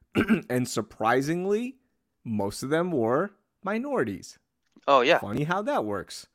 and 0.50 0.68
surprisingly, 0.68 1.76
most 2.24 2.64
of 2.64 2.70
them 2.70 2.92
were 2.92 3.32
minorities. 3.64 4.40
Oh 4.88 5.02
yeah. 5.02 5.20
Funny 5.20 5.44
how 5.44 5.62
that 5.64 5.86
works, 5.86 6.28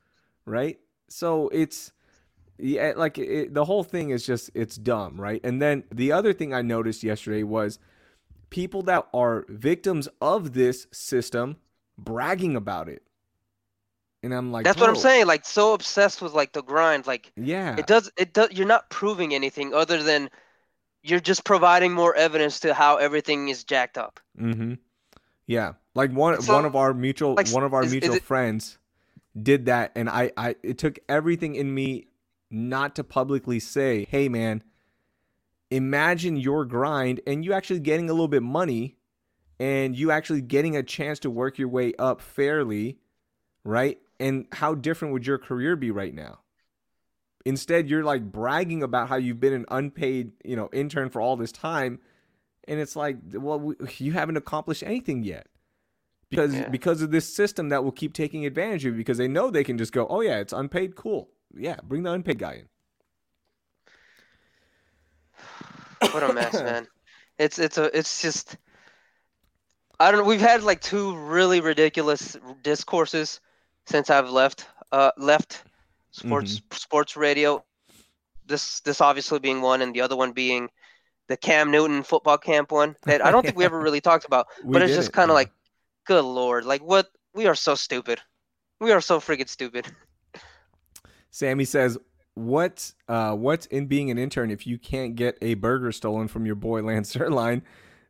right? 0.47 0.79
So 1.09 1.49
it's 1.49 1.93
yeah, 2.59 2.93
like 2.97 3.19
it, 3.19 3.53
the 3.53 3.65
whole 3.65 3.83
thing 3.83 4.11
is 4.11 4.25
just 4.25 4.51
it's 4.55 4.77
dumb, 4.77 5.21
right? 5.21 5.41
And 5.45 5.61
then 5.61 5.85
the 5.93 6.13
other 6.13 6.33
thing 6.33 6.55
I 6.55 6.63
noticed 6.63 7.03
yesterday 7.03 7.43
was 7.43 7.79
people 8.51 8.83
that 8.83 9.09
are 9.13 9.45
victims 9.49 10.09
of 10.21 10.53
this 10.53 10.87
system 10.93 11.57
bragging 11.99 12.55
about 12.55 12.89
it. 12.89 13.03
And 14.25 14.35
I'm 14.35 14.51
like, 14.53 14.64
That's 14.64 14.81
what 14.81 14.89
I'm 14.89 14.97
saying. 14.97 15.27
Like 15.27 15.45
so 15.45 15.75
obsessed 15.75 16.22
with 16.22 16.33
like 16.33 16.53
the 16.53 16.62
grind. 16.62 17.07
Like 17.07 17.31
Yeah. 17.37 17.77
it 17.79 17.87
does 17.87 18.11
it 18.16 18.33
does 18.33 18.51
you're 18.53 18.66
not 18.66 18.89
proving 18.91 19.35
anything 19.35 19.75
other 19.75 20.03
than 20.03 20.31
you're 21.03 21.20
just 21.20 21.45
providing 21.45 21.93
more 21.93 22.14
evidence 22.14 22.61
to 22.61 22.72
how 22.75 22.97
everything 22.97 23.49
is 23.49 23.62
jacked 23.64 23.99
up. 23.99 24.20
Mm-hmm. 24.41 24.75
Yeah, 25.47 25.75
like 25.95 26.11
one 26.12 26.41
So, 26.41 26.55
one 26.55 26.64
of 26.64 26.75
our 26.75 26.95
mutual 26.95 27.35
like, 27.35 27.51
one 27.51 27.64
of 27.64 27.75
our 27.75 27.83
is- 27.83 27.89
is 27.89 27.93
mutual 27.93 28.14
it- 28.16 28.22
friends 28.25 28.79
did 29.41 29.66
that, 29.66 29.93
and 29.95 30.09
I 30.09 30.33
I 30.37 30.57
it 30.62 30.79
took 30.79 30.99
everything 31.09 31.55
in 31.57 31.75
me 31.75 32.07
not 32.51 32.97
to 32.97 33.05
publicly 33.05 33.61
say, 33.61 34.07
"Hey, 34.09 34.29
man, 34.31 34.62
imagine 35.70 36.37
your 36.37 36.64
grind 36.64 37.20
and 37.27 37.45
you 37.45 37.53
actually 37.53 37.81
getting 37.81 38.09
a 38.09 38.12
little 38.12 38.29
bit 38.29 38.43
money, 38.43 38.97
and 39.59 39.97
you 39.97 40.11
actually 40.11 40.41
getting 40.41 40.77
a 40.77 40.83
chance 40.83 41.18
to 41.20 41.31
work 41.31 41.59
your 41.59 41.68
way 41.68 41.95
up 41.99 42.20
fairly, 42.20 42.99
right? 43.64 43.99
And 44.21 44.47
how 44.53 44.75
different 44.75 45.12
would 45.12 45.27
your 45.27 45.39
career 45.39 45.77
be 45.77 45.91
right 45.91 46.15
now?" 46.15 46.41
Instead, 47.45 47.91
you're 47.91 48.05
like 48.05 48.33
bragging 48.33 48.83
about 48.83 49.09
how 49.09 49.17
you've 49.17 49.41
been 49.41 49.53
an 49.53 49.67
unpaid, 49.71 50.33
you 50.45 50.57
know, 50.57 50.71
intern 50.73 51.11
for 51.11 51.21
all 51.21 51.37
this 51.37 51.53
time, 51.53 51.99
and 52.67 52.81
it's 52.81 52.97
like, 52.97 53.19
well, 53.33 53.61
we, 53.61 53.75
you 53.99 54.12
haven't 54.12 54.37
accomplished 54.39 54.83
anything 54.83 55.23
yet 55.23 55.47
because 56.31 56.55
Yeah. 56.55 56.69
because 56.69 57.03
of 57.03 57.11
this 57.11 57.33
system 57.35 57.69
that 57.71 57.85
will 57.85 57.93
keep 57.93 58.15
taking 58.15 58.47
advantage 58.47 58.85
of 58.87 58.95
you 58.95 58.99
because 58.99 59.19
they 59.19 59.29
know 59.29 59.51
they 59.51 59.65
can 59.65 59.77
just 59.79 59.93
go, 59.93 60.07
oh 60.09 60.23
yeah, 60.23 60.39
it's 60.39 60.53
unpaid, 60.55 60.97
cool, 60.97 61.31
yeah, 61.55 61.77
bring 61.85 62.03
the 62.05 62.12
unpaid 62.12 62.39
guy 62.39 62.55
in. 62.55 62.69
What 66.11 66.23
a 66.23 66.29
mess, 66.29 66.62
man. 66.62 66.87
It's 67.39 67.59
it's 67.59 67.79
a 67.79 67.97
it's 67.97 68.23
just 68.23 68.57
I 69.99 70.11
don't 70.11 70.21
know. 70.21 70.27
We've 70.27 70.41
had 70.41 70.62
like 70.62 70.81
two 70.81 71.17
really 71.17 71.61
ridiculous 71.61 72.37
discourses 72.62 73.41
since 73.87 74.11
I've 74.11 74.30
left 74.30 74.66
uh 74.93 75.11
left 75.16 75.64
sports 76.11 76.61
Mm-hmm. 76.61 76.74
sports 76.74 77.16
radio. 77.16 77.64
This 78.47 78.80
this 78.80 79.01
obviously 79.01 79.39
being 79.39 79.62
one, 79.62 79.82
and 79.82 79.95
the 79.95 80.03
other 80.03 80.16
one 80.16 80.32
being 80.32 80.68
the 81.28 81.37
Cam 81.37 81.70
Newton 81.70 82.03
football 82.03 82.39
camp 82.39 82.70
one 82.72 82.97
that 83.05 83.24
I 83.24 83.30
don't 83.30 83.45
think 83.45 83.57
we 83.57 83.64
ever 83.64 83.80
really 83.80 84.01
talked 84.03 84.26
about. 84.26 84.47
But 84.64 84.82
it's 84.82 84.95
just 84.95 85.12
kind 85.12 85.28
yeah. 85.28 85.32
of 85.32 85.37
like, 85.37 85.53
good 86.07 86.24
lord, 86.24 86.64
like 86.66 86.82
what? 86.82 87.09
We 87.35 87.47
are 87.47 87.55
so 87.55 87.74
stupid. 87.74 88.20
We 88.80 88.93
are 88.93 89.01
so 89.01 89.20
freaking 89.20 89.49
stupid. 89.49 89.87
Sammy 91.30 91.64
says, 91.64 91.99
"What 92.35 92.93
uh, 93.09 93.35
what's 93.35 93.66
in 93.66 93.87
being 93.87 94.11
an 94.11 94.18
intern 94.18 94.51
if 94.51 94.66
you 94.66 94.78
can't 94.78 95.16
get 95.16 95.39
a 95.43 95.55
burger 95.55 95.93
stolen 95.93 96.28
from 96.28 96.47
your 96.47 96.55
boy 96.55 96.82
Lance 96.82 97.14
Zierlein? 97.14 97.62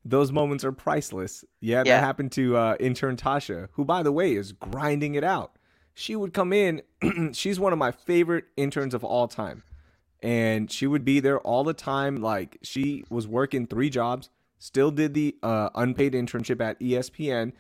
Those 0.04 0.32
moments 0.32 0.64
are 0.64 0.72
priceless. 0.72 1.44
Yeah, 1.60 1.82
that 1.84 2.00
happened 2.02 2.32
to 2.32 2.56
uh, 2.56 2.76
intern 2.78 3.16
Tasha, 3.16 3.68
who 3.72 3.84
by 3.84 4.02
the 4.02 4.12
way 4.12 4.34
is 4.34 4.52
grinding 4.52 5.14
it 5.14 5.24
out. 5.24 5.56
She 5.94 6.16
would 6.16 6.32
come 6.32 6.52
in. 6.52 6.82
she's 7.32 7.60
one 7.60 7.72
of 7.72 7.78
my 7.78 7.92
favorite 7.92 8.44
interns 8.56 8.94
of 8.94 9.04
all 9.04 9.28
time, 9.28 9.62
and 10.22 10.70
she 10.70 10.86
would 10.86 11.04
be 11.04 11.20
there 11.20 11.38
all 11.40 11.64
the 11.64 11.74
time. 11.74 12.16
Like 12.16 12.58
she 12.62 13.04
was 13.08 13.26
working 13.26 13.66
three 13.66 13.90
jobs, 13.90 14.30
still 14.58 14.90
did 14.90 15.14
the 15.14 15.36
uh, 15.42 15.70
unpaid 15.74 16.12
internship 16.12 16.60
at 16.60 16.78
ESPN." 16.80 17.52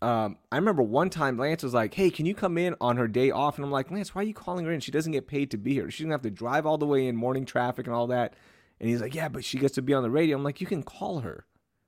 um, 0.00 0.36
I 0.52 0.56
remember 0.56 0.82
one 0.82 1.10
time 1.10 1.38
Lance 1.38 1.62
was 1.62 1.74
like, 1.74 1.92
"Hey, 1.92 2.10
can 2.10 2.24
you 2.24 2.34
come 2.34 2.56
in 2.56 2.76
on 2.80 2.96
her 2.96 3.08
day 3.08 3.30
off?" 3.30 3.56
And 3.56 3.64
I'm 3.64 3.70
like, 3.70 3.90
"Lance, 3.90 4.14
why 4.14 4.22
are 4.22 4.24
you 4.24 4.34
calling 4.34 4.64
her 4.64 4.72
in? 4.72 4.80
She 4.80 4.92
doesn't 4.92 5.12
get 5.12 5.26
paid 5.26 5.50
to 5.50 5.56
be 5.56 5.74
here. 5.74 5.90
She 5.90 6.04
doesn't 6.04 6.12
have 6.12 6.22
to 6.22 6.30
drive 6.30 6.66
all 6.66 6.78
the 6.78 6.86
way 6.86 7.06
in 7.08 7.16
morning 7.16 7.44
traffic 7.44 7.86
and 7.86 7.94
all 7.94 8.06
that." 8.08 8.34
And 8.80 8.88
he's 8.88 9.00
like, 9.00 9.14
"Yeah, 9.14 9.28
but 9.28 9.44
she 9.44 9.58
gets 9.58 9.74
to 9.74 9.82
be 9.82 9.94
on 9.94 10.04
the 10.04 10.10
radio." 10.10 10.36
I'm 10.36 10.44
like, 10.44 10.60
"You 10.60 10.68
can 10.68 10.84
call 10.84 11.20
her. 11.20 11.46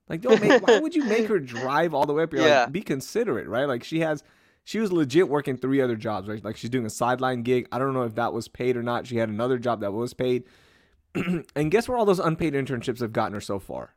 Like, 0.09 0.22
don't 0.22 0.41
make. 0.41 0.66
why 0.66 0.81
would 0.81 0.97
you 0.97 1.05
make 1.05 1.28
her 1.28 1.39
drive 1.39 1.95
all 1.95 2.05
the 2.05 2.12
way 2.12 2.24
up 2.24 2.33
here? 2.33 2.43
Yeah. 2.43 2.62
Like, 2.62 2.72
be 2.72 2.83
considerate, 2.83 3.47
right? 3.49 3.66
Like, 3.68 3.85
she 3.85 4.01
has." 4.01 4.24
She 4.64 4.78
was 4.78 4.92
legit 4.92 5.28
working 5.28 5.56
three 5.56 5.80
other 5.80 5.96
jobs, 5.96 6.28
right? 6.28 6.44
Like 6.44 6.56
she's 6.56 6.70
doing 6.70 6.86
a 6.86 6.90
sideline 6.90 7.42
gig. 7.42 7.66
I 7.72 7.78
don't 7.78 7.94
know 7.94 8.02
if 8.02 8.14
that 8.14 8.32
was 8.32 8.48
paid 8.48 8.76
or 8.76 8.82
not. 8.82 9.06
She 9.06 9.16
had 9.16 9.28
another 9.28 9.58
job 9.58 9.80
that 9.80 9.92
was 9.92 10.14
paid. 10.14 10.44
and 11.14 11.70
guess 11.70 11.88
where 11.88 11.98
all 11.98 12.04
those 12.04 12.20
unpaid 12.20 12.54
internships 12.54 13.00
have 13.00 13.12
gotten 13.12 13.34
her 13.34 13.40
so 13.40 13.58
far? 13.58 13.94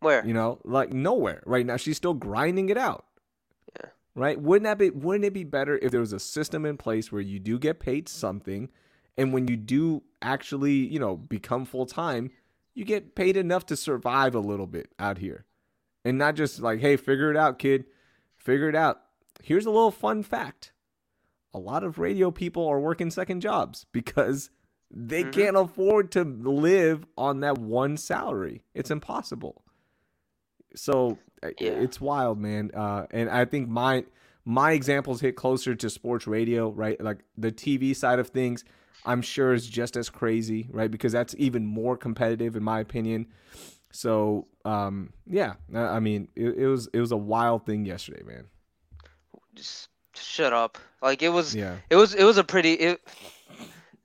Where? 0.00 0.24
You 0.24 0.32
know, 0.32 0.60
like 0.64 0.92
nowhere 0.92 1.42
right 1.44 1.66
now. 1.66 1.76
She's 1.76 1.96
still 1.96 2.14
grinding 2.14 2.68
it 2.68 2.78
out. 2.78 3.04
Yeah. 3.78 3.90
Right? 4.14 4.40
Wouldn't 4.40 4.64
that 4.64 4.78
be 4.78 4.90
wouldn't 4.90 5.24
it 5.24 5.34
be 5.34 5.44
better 5.44 5.78
if 5.82 5.90
there 5.90 6.00
was 6.00 6.12
a 6.12 6.20
system 6.20 6.64
in 6.64 6.76
place 6.76 7.10
where 7.12 7.20
you 7.20 7.38
do 7.38 7.58
get 7.58 7.80
paid 7.80 8.08
something 8.08 8.70
and 9.18 9.32
when 9.32 9.48
you 9.48 9.56
do 9.56 10.04
actually, 10.22 10.74
you 10.74 11.00
know, 11.00 11.16
become 11.16 11.64
full 11.64 11.86
time, 11.86 12.30
you 12.72 12.84
get 12.84 13.16
paid 13.16 13.36
enough 13.36 13.66
to 13.66 13.76
survive 13.76 14.36
a 14.36 14.40
little 14.40 14.68
bit 14.68 14.92
out 14.98 15.18
here. 15.18 15.44
And 16.04 16.16
not 16.16 16.36
just 16.36 16.60
like, 16.60 16.78
hey, 16.78 16.96
figure 16.96 17.28
it 17.28 17.36
out, 17.36 17.58
kid. 17.58 17.86
Figure 18.36 18.68
it 18.68 18.76
out. 18.76 19.02
Here's 19.42 19.66
a 19.66 19.70
little 19.70 19.90
fun 19.90 20.22
fact. 20.22 20.72
A 21.54 21.58
lot 21.58 21.84
of 21.84 21.98
radio 21.98 22.30
people 22.30 22.66
are 22.66 22.80
working 22.80 23.10
second 23.10 23.40
jobs 23.40 23.86
because 23.92 24.50
they 24.90 25.24
Mhm. 25.24 25.32
can't 25.32 25.56
afford 25.56 26.10
to 26.12 26.24
live 26.24 27.06
on 27.16 27.40
that 27.40 27.58
one 27.58 27.96
salary. 27.96 28.64
It's 28.74 28.90
impossible. 28.90 29.64
So 30.74 31.18
uh, 31.42 31.50
Yeah. 31.60 31.70
it's 31.80 32.00
wild, 32.00 32.38
man. 32.38 32.70
Uh, 32.74 33.06
and 33.10 33.30
I 33.30 33.44
think 33.44 33.68
my 33.68 34.04
my 34.44 34.72
examples 34.72 35.20
hit 35.20 35.36
closer 35.36 35.74
to 35.74 35.90
sports 35.90 36.26
radio, 36.26 36.70
right? 36.70 36.98
Like 37.02 37.18
the 37.36 37.52
TV 37.52 37.94
side 37.94 38.18
of 38.18 38.28
things, 38.28 38.64
I'm 39.04 39.20
sure 39.20 39.52
is 39.52 39.66
just 39.66 39.94
as 39.96 40.08
crazy, 40.08 40.68
right? 40.72 40.90
Because 40.90 41.12
that's 41.12 41.34
even 41.38 41.66
more 41.66 41.96
competitive, 41.98 42.56
in 42.56 42.62
my 42.62 42.80
opinion. 42.80 43.26
So, 43.92 44.46
um, 44.64 45.12
yeah, 45.26 45.54
I 45.74 45.78
I 45.80 46.00
mean, 46.00 46.28
it, 46.34 46.56
it 46.56 46.66
was 46.66 46.88
it 46.94 47.00
was 47.00 47.12
a 47.12 47.16
wild 47.16 47.66
thing 47.66 47.84
yesterday, 47.84 48.22
man. 48.24 48.46
Just 49.58 49.88
shut 50.14 50.52
up. 50.52 50.78
Like 51.02 51.22
it 51.22 51.28
was. 51.30 51.56
Yeah, 51.56 51.78
It 51.90 51.96
was 51.96 52.14
it 52.14 52.24
was 52.24 52.38
a 52.38 52.44
pretty 52.44 52.74
it, 52.74 53.00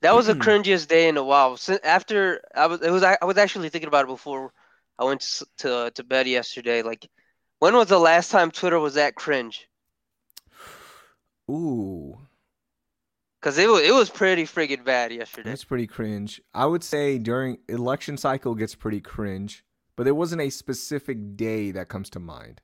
that 0.02 0.14
was 0.14 0.26
the 0.26 0.34
cringiest 0.36 0.88
day 0.88 1.08
in 1.08 1.16
a 1.16 1.24
while. 1.24 1.56
Since 1.56 1.80
after 1.84 2.40
I 2.54 2.66
was 2.66 2.80
it 2.82 2.90
was 2.90 3.02
I, 3.02 3.16
I 3.20 3.24
was 3.24 3.38
actually 3.38 3.68
thinking 3.70 3.88
about 3.88 4.04
it 4.04 4.08
before 4.08 4.52
I 4.98 5.04
went 5.04 5.22
to 5.22 5.46
to, 5.58 5.90
to 5.94 6.04
bed 6.04 6.26
yesterday. 6.28 6.82
Like 6.82 7.08
when 7.58 7.74
was 7.74 7.88
the 7.88 7.98
last 7.98 8.30
time 8.30 8.50
Twitter 8.50 8.78
was 8.78 8.94
that 8.94 9.14
cringe? 9.14 9.68
ooh, 11.50 12.18
Cause 13.42 13.58
it 13.58 13.68
was 13.68 13.82
it 13.84 13.94
was 13.94 14.10
pretty 14.10 14.42
friggin' 14.42 14.82
bad 14.84 15.12
yesterday. 15.12 15.50
that's 15.50 15.64
pretty 15.64 15.86
cringe. 15.86 16.40
I 16.54 16.66
would 16.66 16.82
say 16.82 17.18
during 17.18 17.58
election 17.68 18.16
cycle 18.16 18.54
gets 18.54 18.74
pretty 18.74 19.00
cringe, 19.00 19.64
but 19.96 20.04
there 20.04 20.14
wasn't 20.14 20.42
a 20.42 20.50
specific 20.50 21.36
day 21.36 21.70
that 21.72 21.88
comes 21.88 22.08
to 22.10 22.20
mind. 22.20 22.60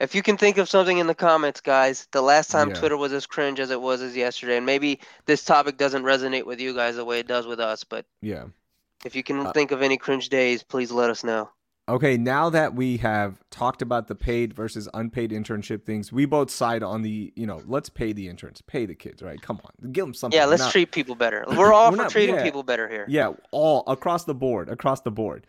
If 0.00 0.14
you 0.14 0.22
can 0.22 0.38
think 0.38 0.56
of 0.56 0.68
something 0.68 0.96
in 0.98 1.06
the 1.06 1.14
comments, 1.14 1.60
guys, 1.60 2.08
the 2.10 2.22
last 2.22 2.50
time 2.50 2.70
Yeah. 2.70 2.74
Twitter 2.76 2.96
was 2.96 3.12
as 3.12 3.26
cringe 3.26 3.60
as 3.60 3.70
it 3.70 3.80
was 3.80 4.00
as 4.00 4.16
yesterday, 4.16 4.56
and 4.56 4.64
maybe 4.64 4.98
this 5.26 5.44
topic 5.44 5.76
doesn't 5.76 6.02
resonate 6.04 6.46
with 6.46 6.58
you 6.58 6.74
guys 6.74 6.96
the 6.96 7.04
way 7.04 7.18
it 7.20 7.28
does 7.28 7.46
with 7.46 7.60
us, 7.60 7.84
but 7.84 8.06
Yeah. 8.22 8.44
If 9.04 9.14
you 9.14 9.22
can 9.22 9.46
Uh, 9.46 9.52
think 9.52 9.70
of 9.72 9.80
any 9.82 9.96
cringe 9.96 10.28
days, 10.30 10.62
please 10.62 10.90
let 10.90 11.10
us 11.10 11.22
know. 11.24 11.50
Okay, 11.88 12.16
now 12.16 12.48
that 12.50 12.74
we 12.74 12.98
have 12.98 13.40
talked 13.50 13.82
about 13.82 14.06
the 14.08 14.14
paid 14.14 14.54
versus 14.54 14.88
unpaid 14.94 15.32
internship 15.32 15.84
things, 15.84 16.12
we 16.12 16.24
both 16.24 16.50
side 16.50 16.82
on 16.82 17.02
the, 17.02 17.32
you 17.34 17.46
know, 17.46 17.62
let's 17.66 17.88
pay 17.88 18.12
the 18.12 18.28
interns, 18.28 18.62
pay 18.62 18.86
the 18.86 18.94
kids, 18.94 19.22
right? 19.22 19.40
Come 19.42 19.60
on, 19.64 19.90
give 19.92 20.04
them 20.04 20.14
something. 20.14 20.38
Yeah, 20.38 20.44
let's 20.46 20.62
not- 20.62 20.72
treat 20.72 20.92
people 20.92 21.14
better. 21.14 21.44
We're 21.48 21.72
all 21.72 21.90
we're 21.90 21.96
for 21.96 22.02
not- 22.04 22.10
treating 22.10 22.36
yeah. 22.36 22.42
people 22.44 22.62
better 22.62 22.88
here. 22.88 23.04
Yeah, 23.08 23.32
all 23.50 23.82
across 23.86 24.24
the 24.24 24.34
board, 24.34 24.68
across 24.68 25.00
the 25.00 25.10
board. 25.10 25.46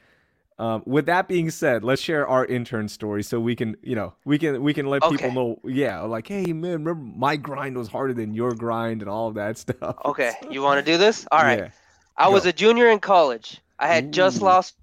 Um, 0.62 0.84
with 0.86 1.08
that 1.08 1.28
being 1.28 1.50
said, 1.50 1.84
let's 1.84 2.02
share 2.02 2.28
our 2.28 2.46
intern 2.46 2.88
story 2.88 3.24
so 3.24 3.40
we 3.40 3.56
can, 3.56 3.76
you 3.82 3.96
know, 3.96 4.14
we 4.26 4.38
can 4.38 4.62
we 4.62 4.76
can 4.76 4.86
let 4.86 5.02
people 5.02 5.32
know. 5.32 5.60
Yeah, 5.64 6.02
like, 6.02 6.28
hey 6.28 6.54
man, 6.54 6.84
remember 6.84 6.94
my 6.96 7.36
grind 7.36 7.76
was 7.76 7.88
harder 7.88 8.14
than 8.14 8.36
your 8.36 8.54
grind 8.54 9.02
and 9.02 9.10
all 9.10 9.28
of 9.28 9.34
that 9.36 9.58
stuff. 9.66 9.96
Okay, 10.06 10.34
you 10.52 10.62
want 10.62 10.84
to 10.84 10.92
do 10.92 11.00
this? 11.00 11.26
All 11.32 11.42
right. 11.42 11.58
Yeah. 11.60 11.70
I 12.16 12.30
was 12.30 12.46
a 12.46 12.54
junior 12.54 12.90
in 12.90 13.00
college. 13.00 13.60
I 13.80 13.88
had 13.88 14.14
just 14.14 14.40
lost 14.44 14.76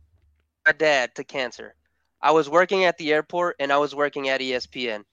my 0.66 0.72
dad 0.72 1.14
to 1.14 1.22
cancer. 1.22 1.74
I 2.20 2.32
was 2.32 2.48
working 2.48 2.84
at 2.84 2.98
the 2.98 3.12
airport 3.12 3.54
and 3.60 3.72
I 3.72 3.78
was 3.78 3.94
working 3.94 4.28
at 4.28 4.40
ESPN. 4.40 5.04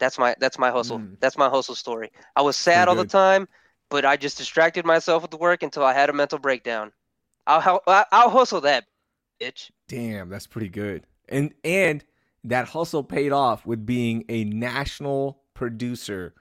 That's 0.00 0.18
my 0.18 0.34
that's 0.40 0.58
my 0.58 0.70
hustle. 0.72 0.98
Mm. 0.98 1.16
That's 1.20 1.38
my 1.38 1.48
hustle 1.48 1.76
story. 1.76 2.10
I 2.34 2.42
was 2.42 2.56
sad 2.56 2.88
all 2.88 2.96
the 2.96 3.02
time, 3.04 3.46
but 3.88 4.04
I 4.04 4.16
just 4.16 4.36
distracted 4.36 4.84
myself 4.84 5.22
with 5.22 5.30
the 5.30 5.36
work 5.36 5.62
until 5.62 5.84
I 5.84 5.92
had 5.92 6.10
a 6.10 6.12
mental 6.12 6.40
breakdown. 6.40 6.90
I'll 7.46 7.60
hel- 7.60 7.82
I- 7.86 8.06
I'll 8.10 8.30
hustle 8.30 8.60
that, 8.62 8.84
bitch. 9.40 9.70
Damn, 9.88 10.28
that's 10.28 10.46
pretty 10.46 10.68
good. 10.68 11.06
And 11.28 11.54
and 11.64 12.04
that 12.44 12.68
hustle 12.68 13.02
paid 13.02 13.32
off 13.32 13.66
with 13.66 13.84
being 13.84 14.24
a 14.28 14.44
national 14.44 15.42
producer 15.54 16.34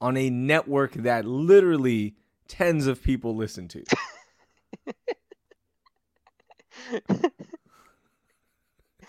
on 0.00 0.16
a 0.16 0.30
network 0.30 0.92
that 0.94 1.24
literally 1.24 2.16
tens 2.48 2.86
of 2.86 3.02
people 3.02 3.36
listen 3.36 3.68
to. 3.68 3.84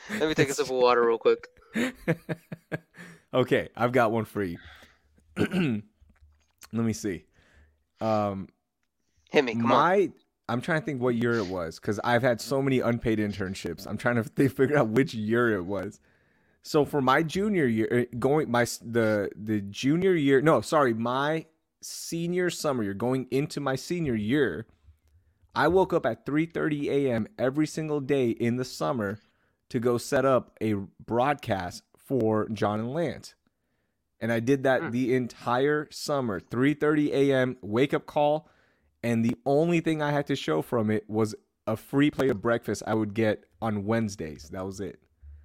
Let 0.09 0.27
me 0.27 0.33
take 0.33 0.49
a 0.49 0.53
sip 0.53 0.65
of 0.65 0.71
water 0.71 1.05
real 1.05 1.17
quick. 1.17 1.47
okay, 3.33 3.69
I've 3.75 3.91
got 3.91 4.11
one 4.11 4.25
for 4.25 4.43
you. 4.43 4.57
Let 5.37 5.83
me 6.71 6.93
see. 6.93 7.25
Um, 7.99 8.49
Hit 9.31 9.43
me, 9.45 9.55
come 9.55 9.71
on. 9.71 10.13
I'm 10.49 10.61
trying 10.61 10.81
to 10.81 10.85
think 10.85 11.01
what 11.01 11.15
year 11.15 11.37
it 11.37 11.47
was 11.47 11.79
because 11.79 11.99
I've 12.03 12.23
had 12.23 12.41
so 12.41 12.61
many 12.61 12.79
unpaid 12.79 13.19
internships. 13.19 13.87
I'm 13.87 13.97
trying 13.97 14.21
to 14.21 14.23
figure 14.49 14.77
out 14.77 14.89
which 14.89 15.13
year 15.13 15.53
it 15.55 15.65
was. 15.65 15.99
So 16.63 16.85
for 16.85 17.01
my 17.01 17.23
junior 17.23 17.65
year, 17.65 17.87
uh, 18.11 18.15
going 18.19 18.51
my 18.51 18.65
the 18.81 19.29
the 19.35 19.61
junior 19.61 20.13
year, 20.13 20.41
no, 20.41 20.61
sorry, 20.61 20.93
my 20.93 21.45
senior 21.81 22.49
summer 22.49 22.83
year, 22.83 22.93
going 22.93 23.27
into 23.31 23.59
my 23.59 23.75
senior 23.75 24.13
year, 24.13 24.67
I 25.55 25.67
woke 25.69 25.91
up 25.93 26.05
at 26.05 26.25
3:30 26.25 26.89
a.m. 26.89 27.27
every 27.39 27.65
single 27.65 27.99
day 27.99 28.29
in 28.29 28.57
the 28.57 28.65
summer 28.65 29.19
to 29.69 29.79
go 29.79 29.97
set 29.97 30.25
up 30.25 30.55
a 30.61 30.73
broadcast 31.05 31.83
for 31.97 32.47
John 32.49 32.79
and 32.79 32.93
Lance. 32.93 33.33
And 34.19 34.31
I 34.31 34.39
did 34.39 34.61
that 34.63 34.81
Hmm. 34.81 34.89
the 34.91 35.15
entire 35.15 35.87
summer. 35.91 36.39
3:30 36.39 37.11
a.m. 37.11 37.57
wake 37.61 37.93
up 37.93 38.05
call, 38.05 38.47
and 39.03 39.23
the 39.25 39.35
only 39.45 39.79
thing 39.79 40.01
I 40.01 40.11
had 40.11 40.27
to 40.27 40.35
show 40.35 40.61
from 40.61 40.89
it 40.91 41.09
was 41.09 41.35
a 41.67 41.75
free 41.77 42.11
plate 42.11 42.31
of 42.31 42.41
breakfast 42.41 42.83
I 42.85 42.93
would 42.93 43.13
get 43.13 43.43
on 43.61 43.85
Wednesdays. 43.85 44.49
That 44.49 44.65
was 44.65 44.79
it. 44.79 44.99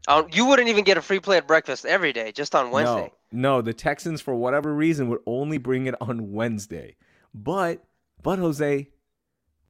Um, 0.08 0.26
you 0.32 0.46
wouldn't 0.46 0.68
even 0.68 0.84
get 0.84 0.96
a 0.96 1.02
free 1.02 1.20
play 1.20 1.38
of 1.38 1.46
breakfast 1.46 1.84
every 1.84 2.12
day, 2.12 2.30
just 2.32 2.54
on 2.54 2.70
Wednesday. 2.70 3.12
No, 3.32 3.56
no, 3.56 3.62
the 3.62 3.72
Texans 3.74 4.20
for 4.20 4.34
whatever 4.34 4.72
reason 4.74 5.08
would 5.08 5.20
only 5.26 5.58
bring 5.58 5.86
it 5.86 5.94
on 6.00 6.32
Wednesday. 6.32 6.96
But 7.34 7.82
but 8.22 8.38
Jose, 8.38 8.88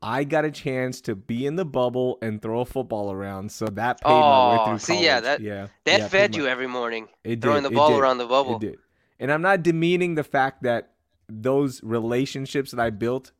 I 0.03 0.24
got 0.24 0.45
a 0.45 0.51
chance 0.51 1.01
to 1.03 1.16
be 1.16 1.47
in 1.47 1.57
the 1.57 1.64
bubble 1.64 2.18
and 2.20 2.41
throw 2.41 2.61
a 2.61 2.64
football 2.66 3.11
around, 3.11 3.51
so 3.51 3.66
that 3.66 4.01
paid 4.03 4.09
my 4.11 4.51
way 4.51 4.59
Oh, 4.61 4.64
through 4.66 4.78
see, 4.78 5.03
yeah, 5.03 5.20
college. 5.20 5.24
that- 5.24 5.41
yeah, 5.41 5.66
That 5.84 6.01
yeah, 6.01 6.09
fed 6.09 6.32
paid 6.32 6.37
you 6.37 6.45
my- 6.45 6.51
every 6.51 6.66
morning, 6.66 7.09
It 7.24 7.41
throwing 7.41 7.62
did, 7.62 7.72
the 7.72 7.74
ball 7.76 7.99
around 7.99 8.18
the 8.18 8.26
bubble. 8.26 8.57
It 8.57 8.61
did, 8.61 8.78
and 9.18 9.32
I'm 9.32 9.43
not 9.43 9.62
demeaning 9.62 10.14
the 10.16 10.24
fact 10.24 10.62
that 10.64 10.93
those 11.28 11.82
relationships 11.82 12.70
that 12.72 12.78
I 12.80 12.91
built 12.91 13.32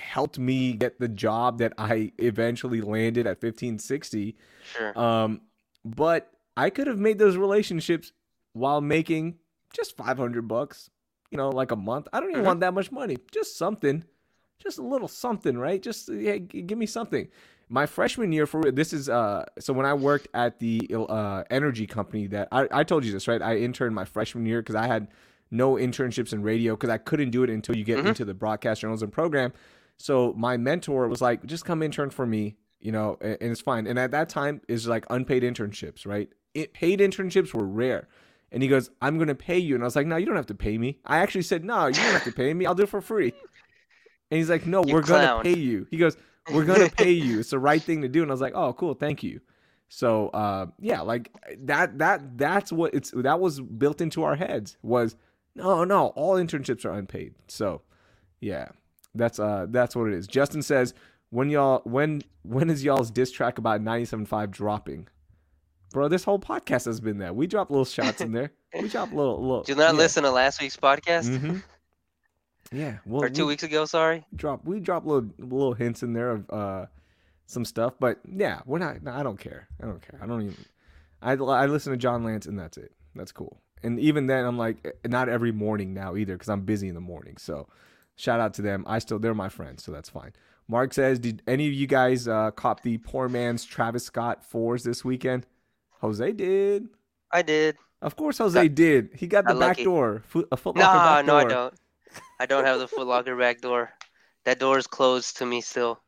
helped 0.00 0.38
me 0.38 0.72
get 0.72 0.98
the 1.00 1.08
job 1.08 1.58
that 1.58 1.72
I 1.78 2.12
eventually 2.18 2.80
landed 2.80 3.26
at 3.26 3.42
1560. 3.42 4.36
Sure. 4.72 4.98
Um, 4.98 5.40
but 5.84 6.30
I 6.56 6.70
could 6.70 6.86
have 6.86 6.98
made 6.98 7.18
those 7.18 7.36
relationships 7.36 8.12
while 8.52 8.80
making 8.80 9.38
just 9.72 9.96
500 9.96 10.48
bucks, 10.48 10.90
you 11.30 11.38
know, 11.38 11.50
like 11.50 11.70
a 11.70 11.76
month. 11.76 12.08
I 12.12 12.20
don't 12.20 12.30
even 12.30 12.42
Mhm. 12.42 12.46
want 12.46 12.60
that 12.60 12.74
much 12.74 12.90
money. 12.90 13.18
Just 13.30 13.56
something, 13.56 14.04
just 14.58 14.78
a 14.78 14.82
little 14.82 15.08
something, 15.08 15.56
right? 15.58 15.80
Just 15.82 16.08
yeah, 16.08 16.38
g- 16.38 16.62
give 16.62 16.78
me 16.78 16.86
something. 16.86 17.28
My 17.68 17.84
freshman 17.86 18.32
year 18.32 18.46
for 18.46 18.70
this 18.72 18.92
is 18.94 19.08
uh 19.10 19.44
so 19.58 19.72
when 19.74 19.84
I 19.84 19.92
worked 19.94 20.26
at 20.32 20.58
the 20.58 20.80
uh 20.90 21.44
energy 21.50 21.86
company 21.86 22.26
that 22.28 22.48
I, 22.50 22.66
I 22.72 22.82
told 22.82 23.04
you 23.04 23.12
this 23.12 23.28
right 23.28 23.42
I 23.42 23.58
interned 23.58 23.94
my 23.94 24.06
freshman 24.06 24.46
year 24.46 24.62
because 24.62 24.74
I 24.74 24.86
had 24.86 25.08
no 25.50 25.74
internships 25.74 26.32
in 26.32 26.42
radio 26.42 26.74
because 26.76 26.88
I 26.90 26.96
couldn't 26.98 27.30
do 27.30 27.42
it 27.42 27.50
until 27.50 27.76
you 27.76 27.84
get 27.84 27.98
Mhm. 27.98 28.08
into 28.08 28.24
the 28.24 28.32
broadcast 28.34 28.80
journalism 28.80 29.10
program. 29.10 29.52
So 29.98 30.32
my 30.36 30.56
mentor 30.56 31.08
was 31.08 31.20
like, 31.20 31.44
just 31.44 31.64
come 31.64 31.82
intern 31.82 32.10
for 32.10 32.26
me, 32.26 32.56
you 32.80 32.92
know, 32.92 33.18
and, 33.20 33.36
and 33.40 33.50
it's 33.50 33.60
fine. 33.60 33.86
And 33.86 33.98
at 33.98 34.12
that 34.12 34.28
time, 34.28 34.60
is 34.68 34.86
like 34.86 35.04
unpaid 35.10 35.42
internships, 35.42 36.06
right? 36.06 36.28
It, 36.54 36.72
paid 36.72 37.00
internships 37.00 37.52
were 37.52 37.66
rare. 37.66 38.08
And 38.50 38.62
he 38.62 38.68
goes, 38.68 38.90
I'm 39.02 39.16
going 39.16 39.28
to 39.28 39.34
pay 39.34 39.58
you. 39.58 39.74
And 39.74 39.84
I 39.84 39.86
was 39.86 39.96
like, 39.96 40.06
no, 40.06 40.16
you 40.16 40.24
don't 40.24 40.36
have 40.36 40.46
to 40.46 40.54
pay 40.54 40.78
me. 40.78 40.98
I 41.04 41.18
actually 41.18 41.42
said, 41.42 41.64
no, 41.64 41.86
you 41.86 41.94
don't 41.94 42.12
have 42.12 42.24
to 42.24 42.32
pay 42.32 42.54
me. 42.54 42.64
I'll 42.64 42.74
do 42.74 42.84
it 42.84 42.88
for 42.88 43.00
free. 43.02 43.34
And 44.30 44.38
he's 44.38 44.48
like, 44.48 44.66
no, 44.66 44.84
You 44.84 44.94
we're 44.94 45.02
going 45.02 45.26
to 45.26 45.42
pay 45.42 45.58
you. 45.58 45.86
He 45.90 45.96
goes, 45.96 46.16
we're 46.52 46.64
going 46.64 46.80
to 46.88 46.94
pay 46.94 47.10
you. 47.10 47.40
It's 47.40 47.50
the 47.50 47.58
right 47.58 47.82
thing 47.82 48.02
to 48.02 48.08
do. 48.08 48.22
And 48.22 48.30
I 48.30 48.34
was 48.34 48.40
like, 48.40 48.54
oh, 48.54 48.72
cool. 48.72 48.94
Thank 48.94 49.22
you. 49.22 49.40
So, 49.88 50.28
uh, 50.28 50.66
yeah, 50.78 51.00
like 51.00 51.30
that, 51.60 51.98
that, 51.98 52.36
that's 52.36 52.70
what 52.70 52.94
it's, 52.94 53.10
that 53.12 53.40
was 53.40 53.60
built 53.60 54.00
into 54.00 54.22
our 54.22 54.36
heads 54.36 54.76
was, 54.82 55.16
no, 55.54 55.84
no, 55.84 56.08
all 56.08 56.36
internships 56.36 56.84
are 56.84 56.92
unpaid. 56.92 57.34
So, 57.48 57.82
yeah, 58.40 58.68
that's, 59.18 59.38
uh, 59.38 59.66
that's 59.68 59.94
what 59.94 60.08
it 60.08 60.14
is. 60.14 60.26
Justin 60.26 60.62
says, 60.62 60.94
when 61.30 61.50
y'all, 61.50 61.82
when, 61.84 62.22
when 62.42 62.70
is 62.70 62.82
y'all's 62.82 63.10
diss 63.10 63.30
track 63.30 63.58
about 63.58 63.82
97.5 63.82 64.50
dropping? 64.50 65.08
Bro, 65.92 66.08
this 66.08 66.24
whole 66.24 66.38
podcast 66.38 66.84
has 66.84 67.00
been 67.00 67.18
that. 67.18 67.34
We 67.34 67.46
drop 67.46 67.70
little 67.70 67.84
shots 67.84 68.20
in 68.20 68.32
there. 68.32 68.52
We 68.78 68.88
drop 68.90 69.12
little, 69.12 69.40
little. 69.40 69.62
Do 69.62 69.74
not 69.74 69.94
yeah. 69.94 69.98
listen 69.98 70.22
to 70.22 70.30
last 70.30 70.60
week's 70.60 70.76
podcast 70.76 71.28
Mhm. 71.28 71.62
Yeah, 72.70 72.98
well, 73.06 73.24
or 73.24 73.30
two 73.30 73.46
we 73.46 73.52
weeks 73.52 73.62
ago. 73.62 73.86
Sorry. 73.86 74.26
drop 74.34 74.64
we 74.64 74.80
drop 74.80 75.06
little 75.06 75.30
little 75.38 75.72
hints 75.72 76.02
in 76.02 76.12
there 76.12 76.30
of 76.32 76.50
uh 76.50 76.86
some 77.46 77.64
stuff, 77.64 77.94
but 77.98 78.18
yeah, 78.30 78.60
we're 78.66 78.78
not. 78.78 79.02
no, 79.02 79.10
I 79.12 79.22
don't 79.22 79.40
care. 79.40 79.68
I 79.82 79.86
don't 79.86 80.02
care. 80.02 80.20
I 80.22 80.26
don't 80.26 80.42
even. 80.42 80.56
I 81.22 81.32
I 81.32 81.66
listen 81.66 81.92
to 81.92 81.96
John 81.96 82.24
Lance 82.24 82.44
and 82.44 82.58
that's 82.58 82.76
it. 82.76 82.92
That's 83.14 83.32
cool. 83.32 83.58
And 83.82 83.98
even 83.98 84.26
then, 84.26 84.44
I'm 84.44 84.58
like 84.58 84.84
eh, 84.84 85.08
not 85.08 85.30
every 85.30 85.52
morning 85.52 85.94
now 85.94 86.14
either 86.16 86.34
because 86.34 86.50
I'm 86.50 86.62
busy 86.62 86.88
in 86.88 86.94
the 86.94 87.00
morning. 87.00 87.38
So 87.38 87.68
shout 88.18 88.40
out 88.40 88.52
to 88.54 88.62
them. 88.62 88.84
I 88.86 88.98
still 88.98 89.18
they're 89.18 89.34
my 89.34 89.48
friends, 89.48 89.82
so 89.84 89.92
that's 89.92 90.10
fine. 90.10 90.32
Mark 90.68 90.92
says, 90.92 91.18
did 91.18 91.42
any 91.46 91.66
of 91.66 91.72
you 91.72 91.86
guys 91.86 92.28
uh, 92.28 92.50
cop 92.50 92.82
the 92.82 92.98
poor 92.98 93.28
man's 93.28 93.64
Travis 93.64 94.04
Scott 94.04 94.44
fours 94.44 94.84
this 94.84 95.02
weekend? 95.02 95.46
Jose 96.00 96.32
did. 96.32 96.88
I 97.32 97.40
did. 97.42 97.76
Of 98.02 98.16
course, 98.16 98.38
Jose 98.38 98.68
did. 98.68 99.10
He 99.14 99.26
got 99.26 99.44
the 99.44 99.54
got 99.54 99.60
back 99.60 99.68
lucky. 99.68 99.84
door, 99.84 100.22
foot, 100.26 100.46
a 100.52 100.56
foot 100.56 100.76
No, 100.76 100.82
back 100.82 101.24
no, 101.24 101.36
I 101.36 101.44
don't. 101.44 101.74
I 102.38 102.46
don't 102.46 102.64
have 102.64 102.78
the 102.78 102.88
Foot 102.88 103.06
Locker 103.06 103.36
back 103.36 103.60
door. 103.60 103.90
That 104.44 104.58
door 104.58 104.78
is 104.78 104.86
closed 104.86 105.38
to 105.38 105.46
me 105.46 105.60
still. 105.60 106.00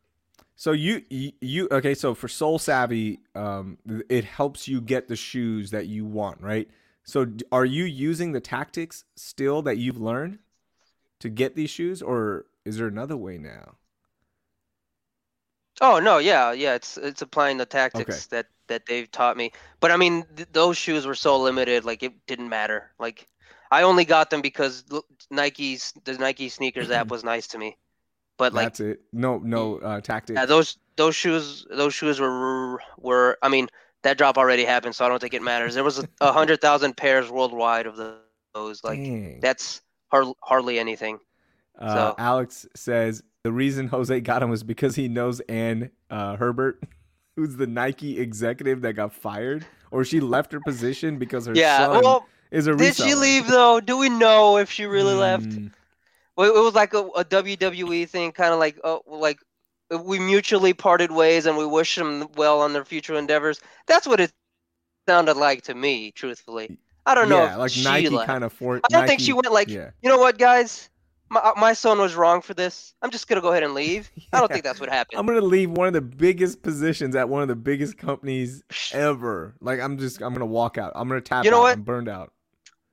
So 0.57 0.73
you, 0.73 1.03
you 1.09 1.33
you 1.41 1.69
okay? 1.73 1.95
So 1.95 2.15
for 2.15 2.29
Sole 2.29 2.59
Savy, 2.59 3.21
um, 3.35 3.79
it 4.09 4.25
helps 4.25 4.69
you 4.69 4.81
get 4.81 5.09
the 5.09 5.17
shoes 5.17 5.71
that 5.71 5.87
you 5.87 6.05
want, 6.05 6.41
right? 6.41 6.69
So 7.03 7.27
are 7.51 7.65
you 7.65 7.85
using 7.85 8.33
the 8.33 8.41
tactics 8.41 9.05
still 9.17 9.63
that 9.63 9.79
you've 9.79 10.01
learned 10.01 10.39
to 11.21 11.29
get 11.29 11.55
these 11.55 11.71
shoes, 11.71 12.03
or 12.03 12.47
is 12.65 12.77
there 12.77 12.87
another 12.87 13.17
way 13.17 13.39
now? 13.39 13.77
Oh 15.81 15.99
no, 15.99 16.19
yeah, 16.19 16.53
yeah. 16.53 16.75
It's 16.75 16.99
it's 16.99 17.23
applying 17.23 17.57
the 17.57 17.67
tactics 17.67 18.27
that 18.27 18.47
that 18.67 18.87
they've 18.87 19.11
taught 19.11 19.37
me. 19.37 19.53
But 19.81 19.91
I 19.91 19.97
mean, 19.97 20.25
th- 20.37 20.49
those 20.53 20.77
shoes 20.77 21.07
were 21.07 21.15
so 21.15 21.39
limited, 21.39 21.85
like 21.85 22.03
it 22.03 22.13
didn't 22.27 22.49
matter. 22.49 22.91
Like 22.99 23.27
I 23.71 23.83
only 23.83 24.05
got 24.05 24.31
them 24.31 24.43
because 24.43 24.85
Nike's 25.31 25.93
the 26.05 26.15
Nike 26.15 26.49
sneakers 26.49 26.91
app 26.91 27.09
was 27.11 27.25
nice 27.25 27.47
to 27.49 27.59
me. 27.59 27.77
But 28.37 28.53
like, 28.55 28.67
That's 28.67 28.81
it. 28.81 29.01
No, 29.13 29.39
no 29.39 29.77
uh, 29.77 30.01
tactics. 30.01 30.39
yeah, 30.39 30.47
those 30.47 30.79
those 30.97 31.15
shoes 31.15 31.67
those 31.71 31.95
shoes 31.95 32.21
were 32.21 32.81
were. 32.99 33.39
I 33.43 33.49
mean, 33.49 33.69
that 34.03 34.19
drop 34.19 34.39
already 34.39 34.65
happened, 34.65 34.95
so 34.95 35.05
I 35.05 35.09
don't 35.09 35.21
think 35.21 35.35
it 35.35 35.43
matters. 35.43 35.75
There 35.75 35.85
was 35.85 35.99
a, 35.99 36.09
a 36.21 36.33
hundred 36.33 36.61
thousand 36.61 36.97
pairs 36.97 37.31
worldwide 37.31 37.87
of 37.87 37.97
those. 38.55 38.83
Like 38.83 38.99
Dang. 38.99 39.41
that's 39.41 39.83
har- 40.11 40.35
hardly 40.43 40.79
anything. 40.79 41.19
Uh, 41.79 41.95
so- 41.95 42.15
Alex 42.19 42.67
says 42.75 43.23
the 43.43 43.53
reason 43.53 43.89
Jose 43.89 44.21
got 44.21 44.43
him 44.43 44.51
was 44.51 44.63
because 44.63 44.97
he 44.97 45.09
knows 45.09 45.41
Ann 45.41 45.91
uh, 46.11 46.37
Hebert, 46.37 46.83
who's 47.37 47.57
the 47.57 47.67
Nike 47.67 48.19
executive 48.19 48.83
that 48.83 48.95
got 48.95 49.13
fired, 49.13 49.67
or 49.91 50.05
she 50.05 50.21
left 50.21 50.53
her 50.53 50.61
position 50.61 51.19
because 51.19 51.47
her 51.47 51.55
yeah. 51.55 51.87
son 51.87 52.03
Well, 52.03 52.27
is 52.51 52.67
a 52.67 52.77
did 52.77 52.97
she 52.97 53.15
leave 53.15 53.47
though? 53.47 53.81
Do 53.81 53.97
we 53.97 54.09
know 54.09 54.59
if 54.59 54.71
she 54.71 54.85
really 54.85 55.15
left? 55.15 55.49
Mm, 55.49 55.73
Well, 56.37 56.55
it 56.55 56.61
was 56.61 56.75
like 56.75 56.95
a, 56.95 56.99
a 56.99 57.25
WWE 57.25 58.09
thing, 58.09 58.33
kind 58.33 58.53
of 58.53 58.59
like 58.59 58.79
oh, 58.85 59.03
like 59.07 59.39
we 60.05 60.19
mutually 60.19 60.73
parted 60.73 61.11
ways 61.11 61.47
and 61.47 61.57
we 61.57 61.67
wish 61.67 61.97
them 61.97 62.29
well 62.37 62.61
on 62.61 62.73
their 62.73 62.85
future 62.85 63.15
endeavors. 63.15 63.61
That's 63.87 64.07
what 64.07 64.21
it 64.21 64.33
sounded 65.09 65.37
like 65.37 65.63
to 65.63 65.75
me, 65.75 66.13
truthfully. 66.13 66.79
I 67.07 67.15
don't 67.15 67.29
know. 67.29 67.43
Yeah, 67.43 67.57
like 67.57 67.73
Nike 67.83 68.17
kind 68.25 68.45
of 68.45 68.53
for. 68.53 68.77
I 68.77 68.81
don't 68.89 69.01
Nike, 69.01 69.09
think 69.09 69.21
she 69.21 69.33
went 69.33 69.51
like, 69.53 69.69
yeah. 69.69 69.91
you 70.03 70.09
know 70.09 70.19
what, 70.19 70.39
guys, 70.39 70.91
my 71.31 71.41
uh, 71.41 71.53
my 71.57 71.73
son 71.73 71.99
was 71.99 72.15
wrong 72.15 72.43
for 72.43 72.55
this. 72.55 72.95
I'm 73.03 73.11
just 73.11 73.29
gonna 73.29 73.41
go 73.41 73.51
ahead 73.51 73.63
and 73.63 73.73
leave. 73.73 74.11
I 74.33 74.41
don't 74.41 74.51
think 74.51 74.65
that's 74.65 74.81
what 74.81 74.91
happened. 74.91 75.19
I'm 75.19 75.27
gonna 75.27 75.41
leave 75.41 75.71
one 75.71 75.87
of 75.87 75.95
the 75.95 76.01
biggest 76.01 76.63
positions 76.63 77.15
at 77.17 77.29
one 77.29 77.43
of 77.43 77.49
the 77.49 77.57
biggest 77.57 77.97
companies 77.97 78.63
ever. 78.93 79.55
Like 79.61 79.81
I'm 79.81 79.97
just 79.97 80.21
I'm 80.21 80.33
gonna 80.33 80.47
walk 80.47 80.77
out. 80.77 80.93
I'm 80.95 81.09
gonna 81.09 81.21
tap 81.21 81.45
You 81.45 81.51
know 81.51 81.59
out. 81.59 81.63
what? 81.63 81.73
I'm 81.79 81.83
burned 81.83 82.09
out. 82.09 82.33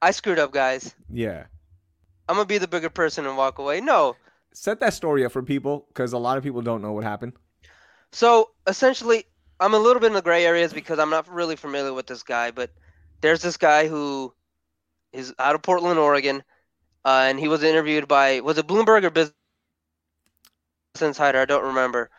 I 0.01 0.11
screwed 0.11 0.39
up, 0.39 0.53
guys. 0.53 0.93
Yeah. 1.11 1.45
I'm 2.29 2.35
gonna 2.35 2.45
be 2.45 2.59
the 2.59 2.67
bigger 2.67 2.89
person 2.89 3.25
and 3.25 3.35
walk 3.35 3.57
away. 3.57 3.81
No. 3.81 4.15
Set 4.53 4.79
that 4.79 4.93
story 4.93 5.25
up 5.25 5.31
for 5.31 5.41
people 5.41 5.85
because 5.89 6.13
a 6.13 6.17
lot 6.17 6.37
of 6.37 6.43
people 6.43 6.61
don't 6.61 6.81
know 6.81 6.91
what 6.91 7.03
happened. 7.03 7.33
So 8.11 8.51
essentially, 8.67 9.25
I'm 9.59 9.73
a 9.73 9.79
little 9.79 9.99
bit 9.99 10.07
in 10.07 10.13
the 10.13 10.21
gray 10.21 10.45
areas 10.45 10.73
because 10.73 10.99
I'm 10.99 11.09
not 11.09 11.27
really 11.27 11.55
familiar 11.55 11.93
with 11.93 12.07
this 12.07 12.23
guy. 12.23 12.51
But 12.51 12.71
there's 13.21 13.41
this 13.41 13.57
guy 13.57 13.87
who 13.87 14.33
is 15.13 15.33
out 15.39 15.55
of 15.55 15.61
Portland, 15.61 15.99
Oregon, 15.99 16.43
uh, 17.05 17.25
and 17.29 17.39
he 17.39 17.47
was 17.47 17.63
interviewed 17.63 18.07
by 18.07 18.41
was 18.41 18.57
it 18.57 18.67
Bloomberg 18.67 19.03
or 19.03 19.09
Business 19.09 19.33
Insider? 21.01 21.39
I 21.39 21.45
don't 21.45 21.65
remember. 21.65 22.09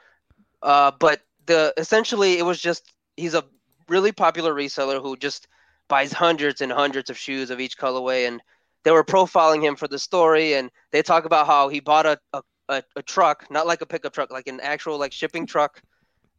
Uh, 0.62 0.90
but 0.98 1.20
the 1.46 1.72
essentially 1.76 2.38
it 2.38 2.44
was 2.44 2.60
just 2.60 2.92
he's 3.16 3.34
a 3.34 3.44
really 3.88 4.12
popular 4.12 4.54
reseller 4.54 5.00
who 5.00 5.16
just 5.16 5.48
buys 5.88 6.12
hundreds 6.12 6.60
and 6.60 6.70
hundreds 6.70 7.10
of 7.10 7.18
shoes 7.18 7.50
of 7.50 7.60
each 7.60 7.78
colorway, 7.78 8.28
and 8.28 8.42
they 8.84 8.90
were 8.90 9.04
profiling 9.04 9.62
him 9.62 9.76
for 9.76 9.88
the 9.88 9.98
story, 9.98 10.54
and 10.54 10.70
they 10.90 11.02
talk 11.02 11.24
about 11.24 11.46
how 11.46 11.68
he 11.68 11.80
bought 11.80 12.06
a, 12.06 12.18
a, 12.32 12.42
a, 12.68 12.82
a 12.96 13.02
truck, 13.02 13.50
not 13.50 13.66
like 13.66 13.80
a 13.80 13.86
pickup 13.86 14.12
truck, 14.12 14.30
like 14.30 14.46
an 14.46 14.60
actual 14.60 14.98
like 14.98 15.12
shipping 15.12 15.46
truck, 15.46 15.82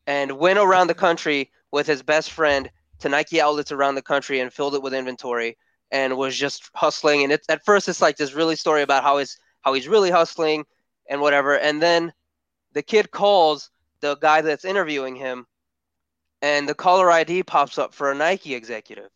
and 0.07 0.31
went 0.33 0.59
around 0.59 0.87
the 0.87 0.93
country 0.93 1.51
with 1.71 1.87
his 1.87 2.03
best 2.03 2.31
friend 2.31 2.69
to 2.99 3.09
Nike 3.09 3.41
outlets 3.41 3.71
around 3.71 3.95
the 3.95 4.01
country 4.01 4.39
and 4.39 4.53
filled 4.53 4.75
it 4.75 4.81
with 4.81 4.93
inventory 4.93 5.57
and 5.91 6.17
was 6.17 6.37
just 6.37 6.69
hustling. 6.75 7.23
And 7.23 7.39
at 7.49 7.65
first 7.65 7.89
it's 7.89 8.01
like 8.01 8.17
this 8.17 8.33
really 8.33 8.55
story 8.55 8.81
about 8.81 9.03
how 9.03 9.17
he's 9.17 9.37
how 9.61 9.73
he's 9.73 9.87
really 9.87 10.11
hustling 10.11 10.65
and 11.09 11.21
whatever, 11.21 11.57
and 11.57 11.81
then 11.81 12.13
the 12.73 12.83
kid 12.83 13.11
calls 13.11 13.71
the 14.01 14.15
guy 14.15 14.41
that's 14.41 14.65
interviewing 14.65 15.15
him, 15.15 15.47
and 16.41 16.67
the 16.69 16.75
caller 16.75 17.11
ID 17.11 17.43
pops 17.43 17.77
up 17.77 17.93
for 17.93 18.11
a 18.11 18.15
Nike 18.15 18.55
executive. 18.55 19.09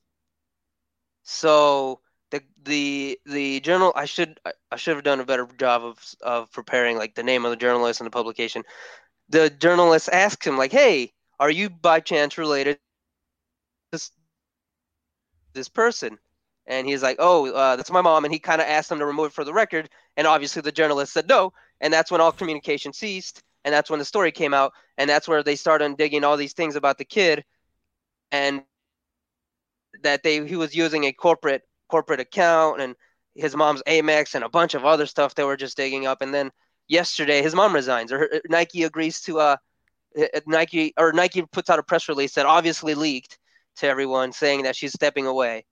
So 1.23 2.01
the 2.31 2.41
the 2.63 3.19
the 3.25 3.59
journal 3.61 3.93
I 3.95 4.05
should 4.05 4.39
I- 4.45 4.75
should 4.77 4.95
have 4.95 5.03
done 5.03 5.19
a 5.19 5.25
better 5.25 5.47
job 5.57 5.83
of 5.83 5.99
of 6.21 6.51
preparing 6.51 6.97
like 6.97 7.15
the 7.15 7.23
name 7.23 7.45
of 7.45 7.51
the 7.51 7.57
journalist 7.57 7.99
and 8.01 8.07
the 8.07 8.11
publication. 8.11 8.63
The 9.29 9.49
journalist 9.49 10.09
asks 10.11 10.45
him 10.47 10.57
like, 10.57 10.71
"Hey, 10.71 11.13
are 11.39 11.51
you 11.51 11.69
by 11.69 11.99
chance 12.01 12.37
related 12.37 12.79
this 13.93 14.11
this 15.53 15.69
person?" 15.69 16.19
And 16.67 16.87
he's 16.87 17.03
like, 17.03 17.17
"Oh, 17.19 17.51
uh, 17.51 17.75
that's 17.77 17.91
my 17.91 18.01
mom." 18.01 18.25
And 18.25 18.33
he 18.33 18.39
kind 18.39 18.61
of 18.61 18.67
asked 18.67 18.89
them 18.89 18.99
to 18.99 19.05
remove 19.05 19.27
it 19.27 19.33
for 19.33 19.45
the 19.45 19.53
record, 19.53 19.89
and 20.17 20.27
obviously 20.27 20.61
the 20.61 20.71
journalist 20.71 21.13
said 21.13 21.27
no, 21.29 21.53
and 21.81 21.93
that's 21.93 22.11
when 22.11 22.21
all 22.21 22.31
communication 22.31 22.93
ceased, 22.93 23.43
and 23.65 23.73
that's 23.73 23.89
when 23.89 23.99
the 23.99 24.05
story 24.05 24.31
came 24.31 24.53
out, 24.53 24.73
and 24.97 25.09
that's 25.09 25.27
where 25.27 25.43
they 25.43 25.55
started 25.55 25.97
digging 25.97 26.23
all 26.23 26.37
these 26.37 26.53
things 26.53 26.75
about 26.75 26.97
the 26.97 27.05
kid, 27.05 27.45
and 28.31 28.63
that 30.03 30.23
they 30.23 30.45
he 30.47 30.55
was 30.55 30.75
using 30.75 31.05
a 31.05 31.13
corporate 31.13 31.63
corporate 31.89 32.19
account 32.19 32.81
and 32.81 32.95
his 33.35 33.55
mom's 33.55 33.83
Amex 33.87 34.35
and 34.35 34.43
a 34.43 34.49
bunch 34.49 34.73
of 34.75 34.85
other 34.85 35.05
stuff 35.05 35.35
they 35.35 35.43
were 35.43 35.57
just 35.57 35.77
digging 35.77 36.05
up. 36.07 36.21
And 36.21 36.33
then 36.33 36.51
yesterday, 36.87 37.41
his 37.41 37.55
mom 37.55 37.73
resigns, 37.73 38.11
or 38.11 38.29
Nike 38.49 38.83
agrees 38.83 39.21
to 39.21 39.39
uh 39.39 39.57
uh, 40.19 40.39
Nike 40.47 40.93
or 40.97 41.13
Nike 41.13 41.43
puts 41.43 41.69
out 41.69 41.79
a 41.79 41.83
press 41.83 42.09
release 42.09 42.33
that 42.35 42.45
obviously 42.45 42.95
leaked 42.95 43.39
to 43.77 43.87
everyone 43.87 44.31
saying 44.31 44.63
that 44.63 44.75
she's 44.75 44.93
stepping 44.93 45.25
away. 45.25 45.65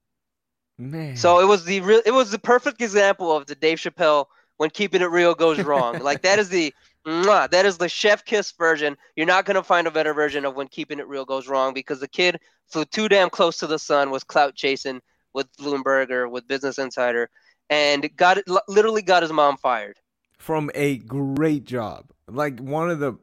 Man. 0.78 1.16
So 1.16 1.40
it 1.40 1.46
was 1.46 1.66
the 1.66 1.82
real 1.82 2.02
it 2.06 2.12
was 2.12 2.32
the 2.32 2.40
perfect 2.40 2.82
example 2.82 3.36
of 3.36 3.46
the 3.46 3.56
Dave 3.56 3.78
Chappelle 3.78 4.26
when 4.58 4.70
keeping 4.70 5.02
it 5.02 5.12
real 5.12 5.36
goes 5.36 5.62
wrong. 5.64 6.00
like 6.04 6.22
that 6.24 6.40
is 6.40 6.50
the 6.50 6.74
mwah, 7.06 7.50
that 7.52 7.66
is 7.66 7.78
the 7.78 7.90
chef 7.90 8.26
kiss 8.26 8.52
version. 8.52 8.98
You're 9.16 9.28
not 9.28 9.46
gonna 9.46 9.64
find 9.64 9.88
a 9.88 9.92
better 9.92 10.14
version 10.14 10.46
of 10.46 10.56
when 10.56 10.68
keeping 10.68 11.00
it 11.00 11.08
real 11.08 11.26
goes 11.26 11.48
wrong 11.48 11.74
because 11.74 12.00
the 12.00 12.08
kid 12.08 12.40
flew 12.68 12.86
too 12.86 13.10
damn 13.10 13.30
close 13.30 13.58
to 13.58 13.68
the 13.68 13.80
sun, 13.80 14.10
was 14.10 14.24
clout 14.24 14.56
chasing 14.56 15.02
with 15.34 15.48
Bloomberg 15.58 16.10
or 16.10 16.28
with 16.28 16.48
Business 16.48 16.80
Insider, 16.80 17.30
and 17.70 18.10
got 18.16 18.38
it 18.38 18.46
literally 18.68 19.02
got 19.02 19.24
his 19.24 19.32
mom 19.32 19.58
fired 19.58 19.98
from 20.42 20.72
a 20.74 20.98
great 20.98 21.64
job. 21.64 22.12
Like 22.28 22.60
one 22.60 22.90
of 22.90 23.00
the 23.00 23.14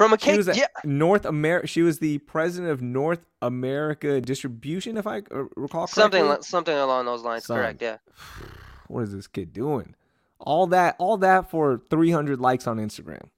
from 0.00 0.14
a 0.14 0.18
she 0.18 0.24
cake. 0.24 0.36
was 0.38 0.48
a 0.48 0.56
yeah, 0.56 0.66
North 0.82 1.26
America. 1.26 1.66
She 1.66 1.82
was 1.82 1.98
the 1.98 2.16
president 2.18 2.72
of 2.72 2.80
North 2.80 3.26
America 3.42 4.18
Distribution, 4.22 4.96
if 4.96 5.06
I 5.06 5.18
uh, 5.30 5.44
recall 5.56 5.86
correctly. 5.86 6.20
something 6.20 6.42
something 6.42 6.74
along 6.74 7.04
those 7.04 7.22
lines. 7.22 7.44
Son. 7.44 7.58
Correct. 7.58 7.82
Yeah. 7.82 7.98
What 8.88 9.02
is 9.02 9.12
this 9.12 9.28
kid 9.28 9.52
doing? 9.52 9.94
All 10.40 10.66
that, 10.68 10.96
all 10.98 11.16
that 11.18 11.48
for 11.48 11.80
300 11.90 12.40
likes 12.40 12.66
on 12.66 12.78
Instagram. 12.78 13.28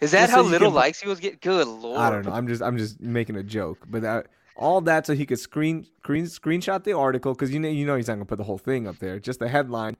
Is 0.00 0.12
that 0.12 0.26
Just 0.26 0.32
how 0.32 0.42
you 0.42 0.50
little 0.50 0.68
can- 0.68 0.76
likes 0.76 1.00
he 1.00 1.08
was 1.08 1.18
getting? 1.18 1.40
Good 1.42 1.66
lord. 1.66 1.98
I 1.98 2.10
don't 2.10 2.24
know. 2.26 2.32
I'm 2.32 2.46
just, 2.46 2.62
I'm 2.62 2.78
just 2.78 3.00
making 3.00 3.34
a 3.34 3.42
joke, 3.42 3.78
but 3.90 4.02
that, 4.02 4.26
all 4.56 4.80
that 4.82 5.06
so 5.06 5.14
he 5.14 5.26
could 5.26 5.40
screen, 5.40 5.84
screen 6.02 6.26
screenshot 6.26 6.84
the 6.84 6.92
article 6.92 7.32
because 7.32 7.52
you 7.52 7.58
know, 7.58 7.68
you 7.68 7.86
know 7.86 7.96
he's 7.96 8.06
not 8.06 8.14
gonna 8.14 8.24
put 8.24 8.38
the 8.38 8.44
whole 8.44 8.58
thing 8.58 8.86
up 8.86 8.98
there, 8.98 9.18
just 9.18 9.40
the 9.40 9.48
headline, 9.48 9.96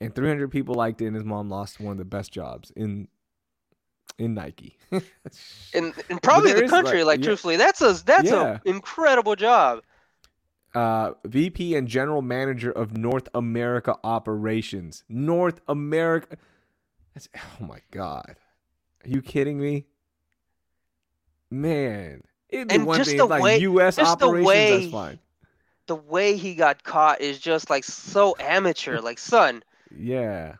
and 0.00 0.12
300 0.12 0.50
people 0.50 0.74
liked 0.74 1.00
it, 1.00 1.06
and 1.06 1.14
his 1.14 1.24
mom 1.24 1.48
lost 1.48 1.78
one 1.78 1.92
of 1.92 1.98
the 1.98 2.04
best 2.04 2.32
jobs 2.32 2.72
in, 2.74 3.06
in 4.18 4.34
Nike. 4.34 4.76
in, 5.72 5.92
in 6.08 6.18
probably 6.22 6.52
the 6.52 6.68
country, 6.68 6.98
like, 7.04 7.18
like, 7.18 7.20
yeah. 7.20 7.26
truthfully, 7.26 7.56
that's 7.56 7.80
a 7.80 7.92
that's 8.04 8.30
Yeah. 8.30 8.58
a 8.64 8.68
incredible 8.68 9.36
job. 9.36 9.82
uh, 10.74 11.12
VP 11.24 11.74
and 11.76 11.86
General 11.88 12.22
Manager 12.22 12.70
of 12.70 12.96
North 12.96 13.28
America 13.34 13.96
Operations. 14.04 15.04
North 15.08 15.60
America. 15.68 16.36
That's, 17.14 17.28
oh 17.60 17.64
my 17.64 17.80
God. 17.90 18.36
Are 19.04 19.08
you 19.08 19.20
kidding 19.22 19.58
me? 19.60 19.86
Man. 21.50 22.22
It'd 22.48 22.68
be 22.68 22.74
And 22.74 22.86
one 22.86 22.98
just 22.98 23.10
thing 23.10 23.18
the 23.18 23.26
like 23.26 23.42
way- 23.42 23.58
U.S. 23.60 23.96
just 23.96 24.18
the 24.18 24.30
way- 24.30 24.80
that's 24.80 24.92
fine. 24.92 25.18
The 25.88 25.96
way 25.96 26.36
he 26.36 26.54
got 26.54 26.84
caught 26.84 27.20
is 27.20 27.38
just 27.38 27.68
like 27.68 27.84
so 27.84 28.34
amateur. 28.38 29.00
Like, 29.00 29.18
son, 29.18 29.62
Yeah. 29.94 30.54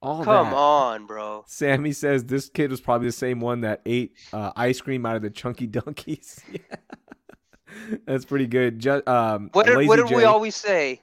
All 0.00 0.22
come 0.24 0.50
that. 0.50 0.56
on, 0.56 1.06
bro. 1.06 1.44
Sammy 1.46 1.92
says 1.92 2.24
this 2.24 2.48
kid 2.48 2.70
was 2.70 2.80
probably 2.80 3.08
the 3.08 3.12
same 3.12 3.40
one 3.40 3.62
that 3.62 3.80
ate 3.84 4.14
uh, 4.32 4.52
ice 4.54 4.80
cream 4.80 5.04
out 5.04 5.16
of 5.16 5.22
the 5.22 5.30
chunky 5.30 5.66
donkeys. 5.78 6.40
yeah. 6.50 6.58
That's 8.06 8.24
pretty 8.24 8.46
good. 8.46 8.78
Ju- 8.78 9.02
um, 9.06 9.50
What 9.52 9.66
did, 9.66 9.86
what 9.86 9.96
did 9.96 10.14
we 10.14 10.24
always 10.24 10.54
say? 10.56 11.00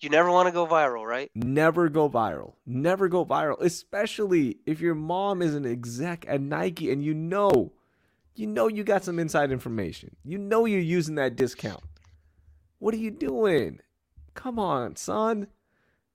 You 0.00 0.10
never 0.10 0.30
want 0.30 0.46
to 0.46 0.52
go 0.52 0.66
viral, 0.66 1.04
right? 1.06 1.30
never 1.34 1.88
go 1.88 2.08
viral. 2.08 2.52
Never 2.66 3.08
go 3.08 3.24
viral, 3.24 3.60
especially 3.62 4.58
if 4.66 4.80
your 4.80 4.94
mom 4.94 5.40
is 5.40 5.54
an 5.54 5.64
exec 5.66 6.26
at 6.28 6.40
Nike 6.42 6.90
and 6.92 7.02
you 7.02 7.14
know, 7.14 7.72
you 8.34 8.46
know 8.46 8.68
you 8.68 8.84
got 8.84 9.02
some 9.04 9.18
inside 9.18 9.50
information. 9.50 10.14
You 10.22 10.36
know 10.36 10.66
you're 10.66 10.80
using 10.80 11.14
that 11.14 11.34
discount. 11.36 11.82
What 12.78 12.92
are 12.92 12.98
you 12.98 13.10
doing? 13.10 13.80
Come 14.34 14.58
on, 14.58 14.96
son. 14.96 15.46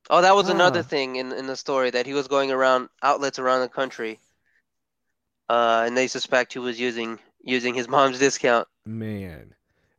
Oh, 0.10 0.22
that 0.22 0.36
was 0.36 0.50
another 0.50 0.80
Ah. 0.80 0.84
thing 0.84 1.16
in 1.16 1.32
in 1.32 1.48
the 1.48 1.56
story 1.56 1.90
that 1.92 2.06
he 2.06 2.14
was 2.14 2.28
going 2.28 2.52
around 2.52 2.90
outlets 3.02 3.40
around 3.40 3.62
the 3.62 3.70
country, 3.70 4.20
uh, 5.50 5.84
and 5.86 5.96
they 5.98 6.08
suspect 6.08 6.54
he 6.54 6.60
was 6.60 6.80
using 6.80 7.20
using 7.44 7.74
his 7.74 7.88
mom's 7.88 8.20
discount. 8.20 8.68
Man, 8.86 9.54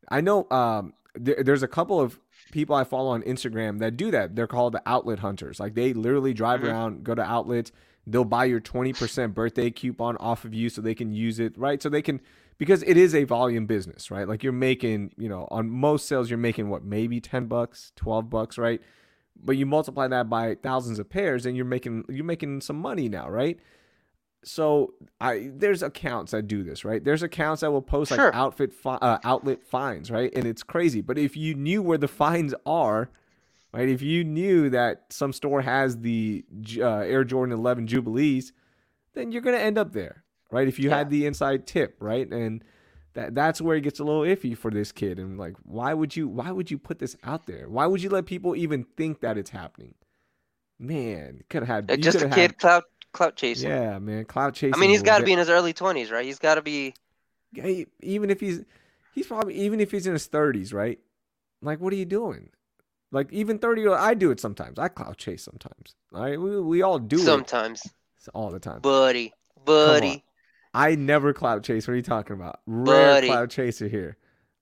I 0.08 0.20
know. 0.20 0.48
Um, 0.50 0.94
there, 1.14 1.42
there's 1.42 1.62
a 1.62 1.68
couple 1.68 2.00
of 2.00 2.18
people 2.50 2.74
I 2.76 2.84
follow 2.84 3.10
on 3.10 3.22
Instagram 3.22 3.78
that 3.80 3.96
do 3.96 4.10
that. 4.10 4.36
They're 4.36 4.46
called 4.46 4.74
the 4.74 4.82
outlet 4.86 5.20
hunters. 5.20 5.60
Like 5.60 5.74
they 5.74 5.92
literally 5.92 6.34
drive 6.34 6.60
Mhm. 6.60 6.64
around, 6.64 7.04
go 7.04 7.14
to 7.14 7.22
outlets. 7.22 7.72
They'll 8.06 8.24
buy 8.24 8.46
your 8.46 8.60
20% 8.60 9.34
birthday 9.34 9.70
coupon 9.70 10.16
off 10.18 10.44
of 10.44 10.52
you 10.54 10.68
so 10.68 10.82
they 10.82 10.94
can 10.94 11.12
use 11.12 11.38
it, 11.38 11.56
right? 11.56 11.82
So 11.82 11.88
they 11.88 12.02
can 12.02 12.20
because 12.58 12.82
it 12.84 12.96
is 12.96 13.14
a 13.14 13.24
volume 13.24 13.66
business, 13.66 14.10
right? 14.10 14.28
Like 14.28 14.42
you're 14.42 14.52
making, 14.52 15.12
you 15.16 15.28
know, 15.28 15.48
on 15.50 15.70
most 15.70 16.06
sales 16.06 16.30
you're 16.30 16.38
making 16.38 16.68
what, 16.68 16.84
maybe 16.84 17.20
10 17.20 17.46
bucks, 17.46 17.92
12 17.96 18.28
bucks, 18.30 18.58
right? 18.58 18.80
But 19.44 19.56
you 19.56 19.66
multiply 19.66 20.06
that 20.08 20.30
by 20.30 20.54
thousands 20.54 20.98
of 20.98 21.10
pairs 21.10 21.46
and 21.46 21.56
you're 21.56 21.64
making 21.66 22.04
you're 22.08 22.24
making 22.24 22.60
some 22.60 22.76
money 22.76 23.08
now, 23.08 23.28
right? 23.28 23.58
So 24.44 24.94
I 25.20 25.50
there's 25.54 25.82
accounts 25.82 26.32
that 26.32 26.48
do 26.48 26.62
this, 26.64 26.84
right? 26.84 27.02
There's 27.02 27.22
accounts 27.22 27.60
that 27.60 27.70
will 27.70 27.82
post 27.82 28.12
Sure. 28.12 28.26
like 28.26 28.34
outfit 28.34 28.72
fi- 28.72 28.98
uh, 29.00 29.18
outlet 29.24 29.62
finds 29.62 30.10
right? 30.10 30.32
And 30.34 30.46
it's 30.46 30.62
crazy. 30.62 31.00
But 31.00 31.18
if 31.18 31.36
you 31.36 31.54
knew 31.54 31.80
where 31.82 31.98
the 31.98 32.08
finds 32.08 32.54
are, 32.66 33.10
right? 33.72 33.88
If 33.88 34.02
you 34.02 34.24
knew 34.24 34.68
that 34.70 35.06
some 35.10 35.32
store 35.32 35.62
has 35.62 35.98
the 35.98 36.44
uh, 36.78 36.98
Air 37.00 37.24
Jordan 37.24 37.56
11 37.56 37.86
Jubilees, 37.86 38.52
then 39.14 39.30
you're 39.32 39.42
gonna 39.42 39.58
end 39.58 39.78
up 39.78 39.92
there, 39.92 40.24
right? 40.50 40.66
If 40.66 40.78
you 40.78 40.88
Yeah. 40.88 40.98
had 40.98 41.10
the 41.10 41.24
inside 41.26 41.66
tip, 41.66 41.96
right? 42.00 42.28
And 42.30 42.64
that 43.14 43.34
that's 43.34 43.60
where 43.60 43.76
it 43.76 43.82
gets 43.82 44.00
a 44.00 44.04
little 44.04 44.22
iffy 44.22 44.56
for 44.56 44.70
this 44.70 44.92
kid. 44.92 45.18
And 45.18 45.38
like, 45.38 45.54
why 45.64 45.92
would 45.94 46.16
you 46.16 46.28
why 46.28 46.50
would 46.50 46.70
you 46.70 46.78
put 46.78 46.98
this 46.98 47.16
out 47.24 47.46
there? 47.46 47.68
Why 47.68 47.86
would 47.86 48.02
you 48.02 48.10
let 48.10 48.26
people 48.26 48.56
even 48.56 48.84
think 48.96 49.20
that 49.20 49.36
it's 49.38 49.50
happening? 49.50 49.94
Man, 50.78 51.42
could 51.48 51.62
have 51.62 51.86
had 51.86 51.90
Uh, 51.90 51.96
just 51.96 52.18
a 52.22 52.28
kid 52.28 52.36
had- 52.52 52.58
clout 52.58 52.84
clout 53.12 53.36
chasing. 53.36 53.68
Yeah, 53.70 53.98
man, 53.98 54.24
clout 54.24 54.54
chasing. 54.54 54.74
I 54.74 54.78
mean, 54.78 54.90
he's 54.90 55.02
got 55.02 55.18
to 55.18 55.24
be 55.24 55.32
in 55.32 55.38
his 55.38 55.48
early 55.50 55.72
twenties, 55.72 56.10
right? 56.10 56.24
He's 56.24 56.38
got 56.38 56.54
to 56.56 56.62
be. 56.62 56.94
Even 57.54 58.30
if 58.30 58.40
he's 58.40 58.64
he's 59.14 59.26
probably 59.26 59.54
even 59.54 59.78
if 59.80 59.90
he's 59.90 60.06
in 60.06 60.14
his 60.14 60.26
30s, 60.26 60.72
right? 60.72 60.98
Like, 61.60 61.80
what 61.80 61.92
are 61.92 61.96
you 61.96 62.06
doing? 62.06 62.48
Like, 63.10 63.30
even 63.30 63.58
30 63.58 63.82
year 63.82 63.92
I 63.92 64.14
do 64.14 64.30
it 64.30 64.40
sometimes. 64.40 64.78
I 64.78 64.88
clout 64.88 65.18
chase 65.18 65.42
sometimes. 65.44 65.94
All 66.14 66.22
right, 66.22 66.40
we, 66.40 66.58
we 66.60 66.80
all 66.82 66.98
do 66.98 67.18
Sometimes, 67.18 67.84
it 67.84 68.28
all 68.32 68.50
the 68.50 68.58
time. 68.58 68.80
buddy, 68.80 69.34
buddy. 69.66 70.24
I 70.74 70.94
never 70.94 71.32
clout 71.32 71.62
chase. 71.62 71.86
What 71.86 71.94
are 71.94 71.96
you 71.96 72.02
talking 72.02 72.34
about? 72.34 72.60
Rare 72.66 73.16
Buddy. 73.16 73.26
clout 73.28 73.50
chaser 73.50 73.88
here. 73.88 74.16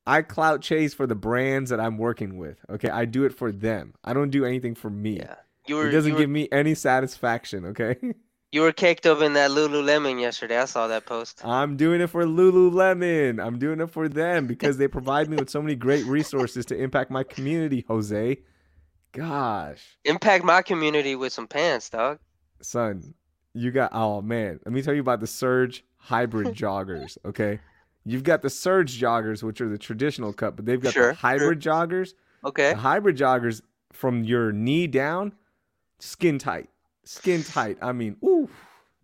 I 0.07 0.23
clout 0.23 0.61
chase 0.63 0.93
for 0.95 1.07
the 1.07 1.15
brands 1.15 1.71
that 1.71 1.79
I'm 1.79 1.99
working 1.99 2.37
with. 2.37 2.59
Okay, 2.69 2.89
I 2.89 3.05
do 3.05 3.25
it 3.25 3.33
for 3.35 3.53
them. 3.53 3.95
I 4.03 4.13
don't 4.13 4.31
do 4.31 4.45
anything 4.45 4.75
for 4.75 4.91
me. 4.91 5.19
Yeah, 5.19 5.37
you 5.67 5.77
were 5.77 5.89
it 5.89 5.93
doesn't 5.93 6.13
were, 6.15 6.19
give 6.19 6.31
me 6.31 6.49
any 6.51 6.75
satisfaction. 6.75 7.65
Okay, 7.67 7.97
you 8.53 8.63
were 8.63 8.73
caked 8.73 9.07
up 9.07 9.21
in 9.21 9.35
that 9.35 9.51
Lululemon 9.53 10.21
yesterday. 10.21 10.59
I 10.59 10.65
saw 10.65 10.89
that 10.89 11.07
post. 11.07 11.45
I'm 11.45 11.77
doing 11.77 12.01
it 12.01 12.09
for 12.09 12.25
Lululemon. 12.25 13.45
I'm 13.45 13.59
doing 13.59 13.81
it 13.81 13.91
for 13.91 14.09
them 14.09 14.47
because 14.49 14.79
they 14.79 14.89
provide 14.89 15.29
me 15.29 15.37
with 15.37 15.51
so 15.51 15.63
many 15.63 15.77
great 15.77 16.05
resources 16.07 16.67
to 16.67 16.77
impact 16.77 17.11
my 17.13 17.23
community. 17.23 17.85
Jose, 17.87 18.39
gosh, 19.13 19.99
Impact 20.05 20.45
my 20.45 20.63
community 20.63 21.15
with 21.15 21.33
some 21.33 21.47
pants, 21.47 21.91
dog. 21.91 22.19
son, 22.63 23.15
you 23.55 23.71
got. 23.71 23.91
Oh 23.93 24.23
man, 24.23 24.61
let 24.65 24.73
me 24.73 24.83
tell 24.83 24.95
you 24.95 25.01
about 25.01 25.21
the 25.21 25.27
Surge 25.27 25.85
hybrid 25.97 26.49
joggers. 26.57 27.19
Okay, 27.25 27.61
you've 28.05 28.25
got 28.25 28.43
the 28.43 28.51
Surge 28.51 29.01
joggers, 29.01 29.43
which 29.43 29.61
are 29.61 29.69
the 29.69 29.79
traditional 29.79 30.33
cut, 30.33 30.57
but 30.57 30.65
they've 30.67 30.81
got 30.81 30.93
Sure, 30.93 31.09
the 31.09 31.15
hybrid 31.15 31.61
joggers. 31.61 32.15
Okay. 32.45 32.71
The 32.71 32.79
hybrid 32.79 33.17
joggers 33.17 33.61
from 33.93 34.25
your 34.25 34.53
knee 34.53 34.87
down, 34.87 35.33
skin 35.99 36.39
tight, 36.39 36.71
skin 37.05 37.43
tight. 37.45 37.79
I 37.83 37.93
mean, 37.93 38.17
ooh, 38.25 38.49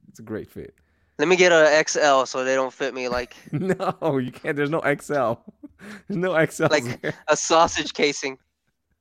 it's 0.09 0.19
a 0.19 0.23
great 0.23 0.51
fit. 0.51 0.75
Let 1.19 1.29
me 1.29 1.37
get 1.37 1.51
a 1.51 1.83
XL 1.89 2.25
so 2.25 2.45
they 2.45 2.55
don't 2.55 2.73
fit 2.73 2.93
me 2.95 3.09
like 3.09 3.35
No, 3.53 4.19
you 4.19 4.31
can't. 4.31 4.57
There's 4.57 4.71
no 4.71 4.81
XL. 4.81 5.35
There's 6.09 6.17
no 6.19 6.47
XL. 6.47 6.67
Like- 6.71 7.15
a 7.29 7.37
sausage 7.37 7.93
casing. 7.95 8.39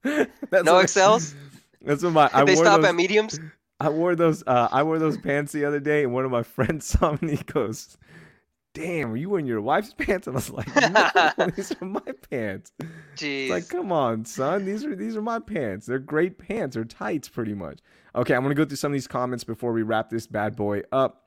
That's 0.04 0.30
No 0.66 0.76
XLs? 0.76 1.34
That's 1.82 2.04
what 2.04 2.14
my. 2.14 2.30
I 2.34 2.43
they 2.43 2.56
wore 2.56 2.64
stop 2.64 2.82
those, 2.82 2.89
at 2.89 2.96
mediums. 2.96 3.39
I 3.80 3.89
wore 3.89 4.15
those. 4.15 4.43
Uh, 4.47 4.67
I 4.71 4.84
wore 4.84 4.99
those 4.99 5.17
pants 5.17 5.51
the 5.51 5.65
other 5.65 5.80
day, 5.80 6.03
and 6.03 6.13
one 6.13 6.26
of 6.26 6.32
my 6.32 6.43
friends 6.43 6.86
saw 6.88 7.11
me. 7.13 7.17
and 7.21 7.30
He 7.32 7.43
goes, 7.43 7.97
"Damn, 8.73 9.11
are 9.11 9.17
you 9.17 9.30
wearing 9.30 9.45
your 9.45 9.61
wife's 9.61 9.93
pants?" 9.93 10.28
And 10.28 10.36
I 10.36 10.38
was 10.38 10.49
like, 10.49 10.67
"No, 11.38 11.47
these 11.55 11.73
are 11.82 11.86
my 11.86 12.01
pants." 12.30 12.71
Jeez. 13.15 13.43
It's 13.43 13.49
like, 13.51 13.69
come 13.69 13.91
on, 13.91 14.26
son. 14.26 14.65
These 14.65 14.86
are 14.86 14.95
these 14.95 15.15
are 15.17 15.21
my 15.21 15.39
pants. 15.39 15.86
They're 15.86 15.99
great 15.99 16.38
pants. 16.38 16.76
They're 16.76 16.86
tights, 16.86 17.28
pretty 17.30 17.53
much. 17.53 17.80
Okay, 18.15 18.34
I'm 18.34 18.43
gonna 18.43 18.55
go 18.55 18.63
through 18.65 18.78
some 18.78 18.91
of 18.91 18.93
these 18.93 19.07
comments 19.07 19.43
before 19.43 19.73
we 19.73 19.84
wrap 19.84 20.09
this 20.09 20.26
bad 20.28 20.55
boy 20.55 20.82
up. 20.91 21.23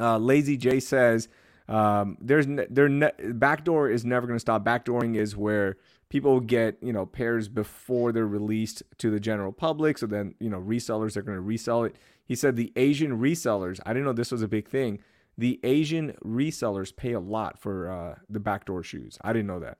Uh, 0.00 0.18
Lazy 0.18 0.56
J 0.56 0.80
says, 0.80 1.28
um, 1.68 2.18
"There's 2.20 2.46
ne- 2.48 2.66
there 2.68 2.88
ne- 2.88 3.12
backdoor 3.34 3.88
is 3.88 4.04
never 4.04 4.26
gonna 4.26 4.40
stop. 4.40 4.64
Backdooring 4.64 5.14
is 5.16 5.36
where 5.36 5.76
people 6.08 6.40
get 6.40 6.76
you 6.82 6.92
know 6.92 7.06
pairs 7.06 7.48
before 7.48 8.12
they're 8.12 8.26
released 8.26 8.82
to 8.98 9.10
the 9.10 9.20
general 9.20 9.52
public. 9.52 9.98
So 9.98 10.06
then 10.06 10.34
you 10.40 10.48
know 10.50 10.60
resellers 10.60 11.16
are 11.16 11.22
gonna 11.22 11.40
resell 11.40 11.84
it." 11.84 11.96
He 12.24 12.34
said 12.34 12.56
the 12.56 12.72
Asian 12.76 13.18
resellers. 13.18 13.80
I 13.86 13.92
didn't 13.92 14.04
know 14.04 14.12
this 14.12 14.32
was 14.32 14.42
a 14.42 14.48
big 14.48 14.68
thing. 14.68 15.00
The 15.36 15.60
Asian 15.62 16.14
resellers 16.24 16.94
pay 16.94 17.12
a 17.12 17.20
lot 17.20 17.58
for 17.60 17.90
uh, 17.90 18.18
the 18.28 18.40
backdoor 18.40 18.82
shoes. 18.82 19.18
I 19.22 19.32
didn't 19.32 19.46
know 19.46 19.60
that. 19.60 19.78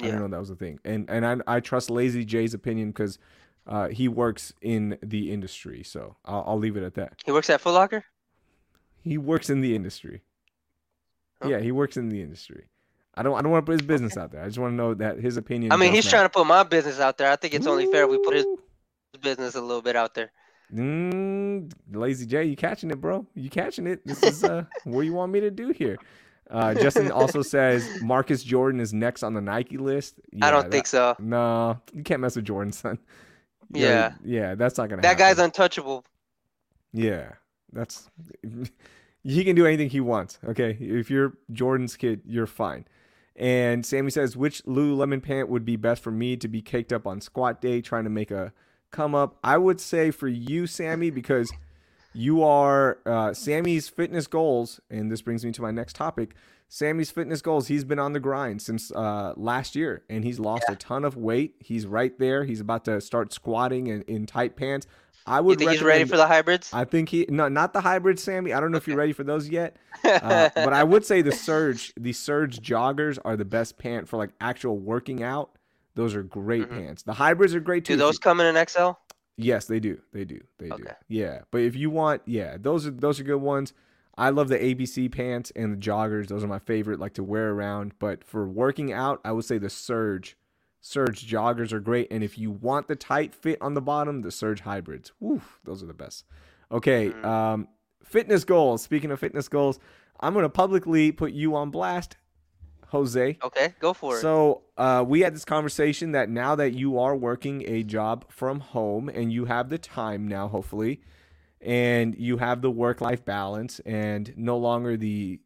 I 0.00 0.04
Yeah. 0.06 0.10
didn't 0.12 0.20
know 0.22 0.28
that 0.36 0.40
was 0.40 0.50
a 0.50 0.56
thing. 0.56 0.78
And 0.84 1.08
and 1.10 1.26
I, 1.26 1.56
I 1.56 1.60
trust 1.60 1.90
Lazy 1.90 2.24
J's 2.24 2.54
opinion 2.54 2.88
because 2.90 3.18
uh, 3.66 3.88
he 3.88 4.08
works 4.08 4.52
in 4.62 4.98
the 5.02 5.30
industry. 5.30 5.82
So 5.82 6.16
I'll, 6.24 6.42
I'll 6.46 6.58
leave 6.58 6.76
it 6.76 6.82
at 6.82 6.94
that. 6.94 7.20
he 7.24 7.32
works 7.32 7.50
at 7.50 7.60
Foot 7.60 7.72
Locker. 7.74 8.04
He 9.02 9.18
works 9.18 9.50
in 9.50 9.60
the 9.60 9.76
industry. 9.76 10.22
Oh. 11.42 11.48
Yeah, 11.48 11.58
he 11.60 11.70
works 11.70 11.96
in 11.96 12.08
the 12.08 12.20
industry. 12.22 12.68
I 13.18 13.22
don't 13.22 13.36
I 13.36 13.42
don't 13.42 13.50
want 13.50 13.66
to 13.66 13.70
put 13.70 13.80
his 13.80 13.86
business 13.86 14.16
out 14.16 14.30
there. 14.30 14.42
I 14.42 14.46
just 14.46 14.58
want 14.58 14.72
to 14.72 14.76
know 14.76 14.94
that 14.94 15.18
his 15.18 15.36
opinion. 15.36 15.72
I 15.72 15.76
mean, 15.76 15.92
he's 15.92 16.04
matter. 16.04 16.16
trying 16.16 16.24
to 16.26 16.30
put 16.30 16.46
my 16.46 16.62
business 16.62 17.00
out 17.00 17.18
there. 17.18 17.30
I 17.30 17.36
think 17.36 17.52
it's 17.54 17.66
only 17.66 17.86
fair 17.86 18.06
we 18.06 18.18
put 18.18 18.36
his 18.36 18.46
business 19.20 19.54
a 19.56 19.60
little 19.60 19.82
bit 19.82 19.96
out 19.96 20.14
there. 20.14 20.30
Mm, 20.72 21.72
Lazy 21.92 22.26
J, 22.26 22.44
you 22.44 22.54
catching 22.56 22.90
it, 22.90 23.00
bro? 23.00 23.26
You 23.34 23.50
catching 23.50 23.86
it? 23.86 24.06
This 24.06 24.22
is 24.22 24.44
uh, 24.44 24.64
what 24.84 25.00
you 25.00 25.12
want 25.14 25.32
me 25.32 25.40
to 25.40 25.50
do 25.50 25.70
here. 25.70 25.98
Uh, 26.50 26.74
Justin 26.74 27.10
also 27.10 27.42
says 27.54 27.86
Marcus 28.02 28.42
Jordan 28.42 28.80
is 28.80 28.92
next 28.94 29.22
on 29.22 29.34
the 29.34 29.40
Nike 29.40 29.78
list. 29.78 30.20
I 30.40 30.50
don't 30.50 30.64
that- 30.64 30.70
think 30.70 30.86
so. 30.86 31.16
No, 31.18 31.80
you 31.92 32.02
can't 32.02 32.20
mess 32.20 32.36
with 32.36 32.44
Jordan, 32.44 32.72
son. 32.72 32.98
Yeah. 33.70 34.14
yeah, 34.24 34.54
that's 34.54 34.78
not 34.78 34.88
gonna. 34.88 35.02
That 35.02 35.18
happen. 35.18 35.36
guy's 35.36 35.38
untouchable. 35.38 36.02
Yeah, 36.94 37.32
that's 37.70 38.08
he 39.22 39.44
can 39.44 39.54
do 39.54 39.66
anything 39.66 39.90
he 39.90 40.00
wants. 40.00 40.38
Okay, 40.42 40.70
if 40.80 41.10
you're 41.10 41.34
Jordan's 41.52 41.94
kid, 41.94 42.22
you're 42.24 42.46
fine. 42.46 42.86
And 43.38 43.86
Sammy 43.86 44.10
says, 44.10 44.36
which 44.36 44.64
Lululemon 44.64 45.22
pant 45.22 45.48
would 45.48 45.64
be 45.64 45.76
best 45.76 46.02
for 46.02 46.10
me 46.10 46.36
to 46.36 46.48
be 46.48 46.60
caked 46.60 46.92
up 46.92 47.06
on 47.06 47.20
squat 47.20 47.60
day, 47.60 47.80
trying 47.80 48.04
to 48.04 48.10
make 48.10 48.32
a 48.32 48.52
come 48.90 49.14
up? 49.14 49.38
I 49.44 49.56
would 49.56 49.80
say 49.80 50.10
for 50.10 50.26
you, 50.26 50.66
Sammy, 50.66 51.10
because 51.10 51.50
you 52.12 52.42
are 52.42 52.98
uh, 53.06 53.32
Sammy's 53.32 53.88
fitness 53.88 54.26
goals, 54.26 54.80
and 54.90 55.10
this 55.10 55.22
brings 55.22 55.44
me 55.44 55.52
to 55.52 55.62
my 55.62 55.70
next 55.70 55.94
topic. 55.94 56.34
Sammy's 56.68 57.12
fitness 57.12 57.40
goals. 57.40 57.68
He's 57.68 57.84
been 57.84 58.00
on 58.00 58.12
the 58.12 58.20
grind 58.20 58.60
since 58.60 58.90
uh, 58.90 59.34
last 59.36 59.76
year, 59.76 60.02
and 60.10 60.24
he's 60.24 60.40
lost 60.40 60.64
a 60.68 60.74
ton 60.74 61.04
of 61.04 61.16
weight. 61.16 61.54
He's 61.60 61.86
right 61.86 62.18
there. 62.18 62.44
He's 62.44 62.60
about 62.60 62.84
to 62.86 63.00
start 63.00 63.32
squatting 63.32 63.86
in, 63.86 64.02
in 64.02 64.26
tight 64.26 64.56
pants. 64.56 64.86
I 65.28 65.40
would. 65.40 65.60
You 65.60 65.66
think 65.66 65.78
he's 65.78 65.82
ready 65.86 66.04
for 66.04 66.16
the 66.16 66.26
hybrids? 66.26 66.70
I 66.72 66.84
think 66.84 67.08
he 67.08 67.26
no, 67.28 67.48
not 67.48 67.72
the 67.72 67.80
hybrid, 67.80 68.18
Sammy. 68.18 68.52
I 68.52 68.60
don't 68.60 68.72
know 68.72 68.78
if 68.78 68.88
you're 68.88 68.96
ready 68.96 69.12
for 69.12 69.24
those 69.24 69.48
yet, 69.48 69.76
uh, 70.04 70.48
but 70.54 70.72
I 70.72 70.82
would 70.84 71.04
say 71.04 71.22
the 71.22 71.32
surge, 71.32 71.92
the 71.98 72.12
surge 72.12 72.60
joggers 72.60 73.18
are 73.24 73.36
the 73.36 73.44
best 73.44 73.78
pant 73.78 74.08
for 74.08 74.16
like 74.16 74.30
actual 74.40 74.78
working 74.78 75.22
out. 75.22 75.50
Those 75.94 76.14
are 76.14 76.22
great 76.22 76.68
Mhm. 76.68 76.70
pants. 76.70 77.02
The 77.02 77.12
hybrids 77.12 77.54
are 77.54 77.60
great 77.60 77.84
too. 77.84 77.94
Do 77.94 77.98
those 77.98 78.18
come 78.18 78.40
in 78.40 78.46
an 78.46 78.66
XL? 78.66 78.92
yes, 79.36 79.66
they 79.66 79.80
do. 79.80 80.00
They 80.12 80.24
do. 80.24 80.40
They 80.58 80.68
do. 80.70 80.84
Yeah, 81.08 81.40
but 81.50 81.60
if 81.60 81.76
you 81.76 81.90
want, 81.90 82.22
yeah, 82.24 82.56
those 82.58 82.86
are 82.86 82.90
those 82.90 83.20
are 83.20 83.24
good 83.24 83.36
ones. 83.42 83.72
I 84.16 84.30
love 84.30 84.48
the 84.48 84.58
ABC 84.58 85.12
pants 85.12 85.52
and 85.54 85.72
the 85.72 85.76
joggers. 85.76 86.26
Those 86.26 86.42
are 86.42 86.48
my 86.48 86.58
favorite, 86.58 86.98
like 86.98 87.14
to 87.14 87.22
wear 87.22 87.50
around. 87.52 87.92
But 88.00 88.24
for 88.24 88.48
working 88.48 88.92
out, 88.92 89.20
I 89.24 89.32
would 89.32 89.44
say 89.44 89.58
the 89.58 89.70
surge. 89.70 90.36
Surge 90.80 91.26
joggers 91.26 91.72
are 91.72 91.80
great, 91.80 92.08
and 92.10 92.22
if 92.22 92.38
you 92.38 92.50
want 92.50 92.88
the 92.88 92.96
tight 92.96 93.34
fit 93.34 93.60
on 93.60 93.74
the 93.74 93.80
bottom, 93.80 94.22
the 94.22 94.30
Surge 94.30 94.60
hybrids, 94.60 95.12
woo, 95.20 95.40
those 95.64 95.82
are 95.82 95.86
the 95.86 95.94
best. 95.94 96.24
Okay, 96.70 97.10
Mm. 97.10 97.24
um, 97.24 97.68
fitness 98.04 98.44
goals. 98.44 98.82
Speaking 98.82 99.10
of 99.10 99.18
fitness 99.18 99.48
goals, 99.48 99.78
I'm 100.20 100.34
gonna 100.34 100.48
publicly 100.48 101.12
put 101.12 101.32
you 101.32 101.54
on 101.56 101.70
blast, 101.70 102.16
Jose. 102.88 103.38
Okay, 103.42 103.74
go 103.80 103.92
for 103.92 104.16
it. 104.16 104.20
So 104.20 104.62
uh, 104.76 105.04
we 105.06 105.20
had 105.20 105.34
this 105.34 105.44
conversation 105.44 106.12
that 106.12 106.28
now 106.30 106.54
that 106.54 106.72
you 106.72 106.98
are 106.98 107.14
working 107.16 107.62
a 107.66 107.82
job 107.82 108.24
from 108.30 108.60
home 108.60 109.08
and 109.08 109.32
you 109.32 109.44
have 109.46 109.68
the 109.68 109.78
time 109.78 110.26
now, 110.26 110.48
hopefully, 110.48 111.00
and 111.60 112.14
you 112.18 112.38
have 112.38 112.62
the 112.62 112.70
work-life 112.70 113.24
balance 113.24 113.80
and 113.80 114.32
no 114.36 114.56
longer 114.56 114.96
the 114.96 115.40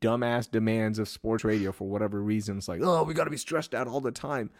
dumbass 0.00 0.50
demands 0.50 0.98
of 0.98 1.08
sports 1.08 1.44
radio 1.44 1.72
for 1.72 1.88
whatever 1.88 2.22
reasons, 2.22 2.68
like 2.68 2.80
oh 2.82 3.02
we 3.04 3.14
got 3.14 3.24
to 3.24 3.30
be 3.30 3.36
stressed 3.36 3.74
out 3.74 3.86
all 3.88 4.00
the 4.00 4.10
time. 4.12 4.50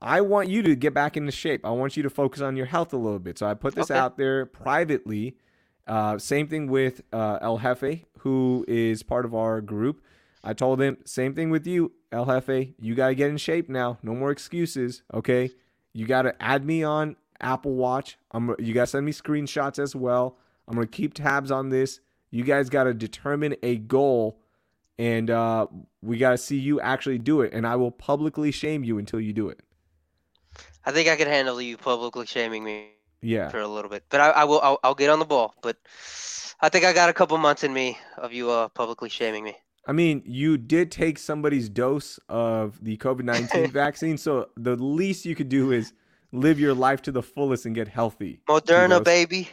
I 0.00 0.20
want 0.20 0.48
you 0.48 0.62
to 0.62 0.74
get 0.74 0.94
back 0.94 1.16
into 1.16 1.30
shape. 1.30 1.64
I 1.64 1.70
want 1.70 1.96
you 1.96 2.02
to 2.02 2.10
focus 2.10 2.40
on 2.40 2.56
your 2.56 2.66
health 2.66 2.92
a 2.92 2.96
little 2.96 3.20
bit. 3.20 3.38
So 3.38 3.46
I 3.46 3.54
put 3.54 3.74
this 3.76 3.90
Okay. 3.90 3.98
out 3.98 4.16
there 4.16 4.46
privately. 4.46 5.36
Uh, 5.86 6.18
same 6.18 6.48
thing 6.48 6.66
with 6.68 7.02
uh, 7.12 7.38
El 7.40 7.58
Jefe, 7.58 8.04
who 8.18 8.64
is 8.66 9.02
part 9.04 9.24
of 9.24 9.34
our 9.34 9.60
group. 9.60 10.02
I 10.42 10.54
told 10.54 10.80
him, 10.80 10.96
same 11.04 11.34
thing 11.34 11.50
with 11.50 11.68
you, 11.68 11.92
El 12.10 12.26
Jefe. 12.26 12.74
You 12.80 12.96
got 12.96 13.08
to 13.08 13.14
get 13.14 13.30
in 13.30 13.36
shape 13.36 13.68
now. 13.68 13.98
No 14.02 14.12
more 14.14 14.32
excuses. 14.32 15.02
Okay. 15.14 15.50
You 15.92 16.06
got 16.06 16.22
to 16.22 16.34
add 16.42 16.64
me 16.64 16.82
on 16.82 17.14
Apple 17.40 17.74
Watch. 17.74 18.18
I'm, 18.32 18.56
you 18.58 18.74
got 18.74 18.82
to 18.82 18.86
send 18.88 19.06
me 19.06 19.12
screenshots 19.12 19.78
as 19.78 19.94
well. 19.94 20.36
I'm 20.66 20.74
going 20.74 20.88
to 20.88 20.92
keep 20.92 21.14
tabs 21.14 21.52
on 21.52 21.68
this. 21.68 22.00
You 22.32 22.42
guys 22.44 22.68
got 22.70 22.84
to 22.84 22.94
determine 22.94 23.54
a 23.62 23.76
goal 23.76 24.40
and 24.98 25.30
uh, 25.30 25.66
we 26.00 26.16
got 26.18 26.30
to 26.30 26.38
see 26.38 26.58
you 26.58 26.80
actually 26.80 27.18
do 27.18 27.42
it. 27.42 27.52
And 27.52 27.66
I 27.66 27.76
will 27.76 27.90
publicly 27.90 28.50
shame 28.50 28.82
you 28.84 28.98
until 28.98 29.20
you 29.20 29.32
do 29.32 29.48
it. 29.48 29.60
I 30.84 30.90
think 30.92 31.08
I 31.08 31.16
can 31.16 31.28
handle 31.28 31.60
you 31.60 31.76
publicly 31.76 32.26
shaming 32.26 32.64
me 32.64 32.88
Yeah. 33.20 33.50
for 33.50 33.60
a 33.60 33.68
little 33.68 33.90
bit, 33.90 34.04
but 34.08 34.20
I, 34.20 34.30
I 34.30 34.44
will. 34.44 34.60
I'll, 34.60 34.80
I'll 34.82 34.94
get 34.96 35.10
on 35.10 35.18
the 35.20 35.24
ball. 35.24 35.54
But 35.62 35.76
I 36.60 36.68
think 36.68 36.84
I 36.84 36.92
got 36.92 37.08
a 37.08 37.12
couple 37.12 37.36
months 37.38 37.62
in 37.62 37.72
me 37.72 37.98
of 38.18 38.32
you 38.32 38.50
uh, 38.50 38.68
publicly 38.68 39.08
shaming 39.08 39.44
me. 39.44 39.54
I 39.86 39.92
mean, 39.92 40.22
you 40.24 40.56
did 40.58 40.90
take 40.90 41.18
somebody's 41.18 41.68
dose 41.68 42.18
of 42.28 42.82
the 42.82 42.96
COVID 42.96 43.24
19 43.24 43.70
vaccine. 43.72 44.16
So 44.16 44.48
the 44.56 44.76
least 44.76 45.24
you 45.24 45.34
could 45.34 45.48
do 45.48 45.70
is 45.72 45.92
live 46.32 46.58
your 46.58 46.74
life 46.74 47.02
to 47.02 47.12
the 47.12 47.22
fullest 47.22 47.66
and 47.66 47.74
get 47.74 47.88
healthy. 47.88 48.40
Moderna, 48.48 48.98
Kudos. 48.98 49.48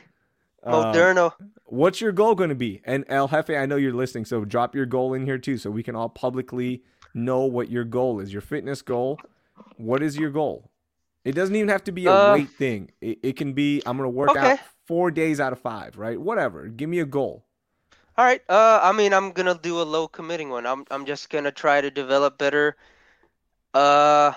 Baby. 0.63 0.75
Um, 0.75 1.31
what's 1.65 2.01
your 2.01 2.11
goal 2.11 2.35
going 2.35 2.49
to 2.49 2.55
be? 2.55 2.81
And 2.85 3.05
El 3.07 3.27
Jefe, 3.27 3.51
I 3.51 3.65
know 3.65 3.75
you're 3.75 3.93
listening, 3.93 4.25
so 4.25 4.45
drop 4.45 4.75
your 4.75 4.85
goal 4.85 5.13
in 5.13 5.25
here 5.25 5.37
too, 5.37 5.57
so 5.57 5.69
we 5.71 5.83
can 5.83 5.95
all 5.95 6.09
publicly 6.09 6.83
know 7.13 7.41
what 7.41 7.69
your 7.69 7.83
goal 7.83 8.19
is. 8.19 8.31
Your 8.31 8.41
fitness 8.41 8.81
goal. 8.81 9.19
What 9.77 10.01
is 10.03 10.17
your 10.17 10.29
goal? 10.29 10.69
It 11.25 11.33
doesn't 11.33 11.55
even 11.55 11.69
have 11.69 11.83
to 11.85 11.91
be 11.91 12.05
a 12.05 12.11
Uh, 12.11 12.33
weight 12.35 12.49
thing. 12.49 12.91
It, 13.01 13.19
it 13.23 13.35
can 13.35 13.53
be 13.53 13.81
I'm 13.85 13.97
going 13.97 14.07
to 14.07 14.15
work 14.15 14.35
out 14.35 14.59
four 14.85 15.11
days 15.11 15.39
out 15.39 15.53
of 15.53 15.59
five, 15.59 15.97
right? 15.97 16.19
Whatever. 16.19 16.67
Give 16.67 16.89
me 16.89 16.99
a 16.99 17.05
goal. 17.05 17.45
All 18.17 18.25
right. 18.25 18.41
Uh, 18.49 18.79
I 18.83 18.91
mean, 18.91 19.13
I'm 19.13 19.31
gonna 19.31 19.57
do 19.61 19.81
a 19.81 19.83
low 19.83 20.07
committing 20.09 20.49
one. 20.49 20.65
I'm 20.65 20.83
I'm 20.91 21.05
just 21.05 21.29
gonna 21.29 21.51
try 21.53 21.79
to 21.79 21.89
develop 21.89 22.37
better. 22.37 22.75
Uh, 23.73 24.33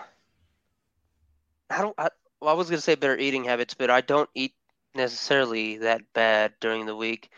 I 1.69 1.83
don't. 1.83 1.95
I, 1.99 2.11
well, 2.41 2.51
I 2.51 2.53
was 2.53 2.71
gonna 2.71 2.81
say 2.81 2.95
better 2.95 3.17
eating 3.19 3.43
habits, 3.43 3.75
but 3.75 3.91
I 3.91 4.01
don't 4.01 4.31
eat 4.35 4.55
necessarily 4.95 5.79
that 5.79 6.03
bad 6.13 6.53
during 6.61 6.87
the 6.87 6.97
week. 6.97 7.31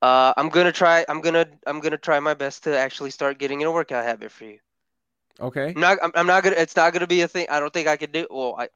Uh, 0.00 0.32
I'm 0.36 0.48
gonna 0.48 0.72
try. 0.72 1.04
I'm 1.08 1.20
gonna. 1.20 1.46
I'm 1.66 1.80
gonna 1.80 1.98
try 1.98 2.20
my 2.20 2.34
best 2.34 2.64
to 2.64 2.78
actually 2.78 3.10
start 3.10 3.38
getting 3.38 3.60
in 3.60 3.66
a 3.66 3.72
workout 3.72 4.04
habit 4.04 4.30
for 4.30 4.44
you. 4.44 4.58
Okay. 5.40 5.72
I'm 5.74 5.80
not. 5.80 5.98
I'm, 6.02 6.12
I'm 6.14 6.26
not 6.26 6.44
gonna. 6.44 6.56
It's 6.56 6.76
not 6.76 6.92
gonna 6.92 7.06
be 7.08 7.22
a 7.22 7.28
thing. 7.28 7.46
I 7.50 7.58
don't 7.60 7.72
think 7.72 7.88
I 7.88 7.96
can 7.96 8.10
do. 8.12 8.26
Well, 8.30 8.54
I. 8.58 8.68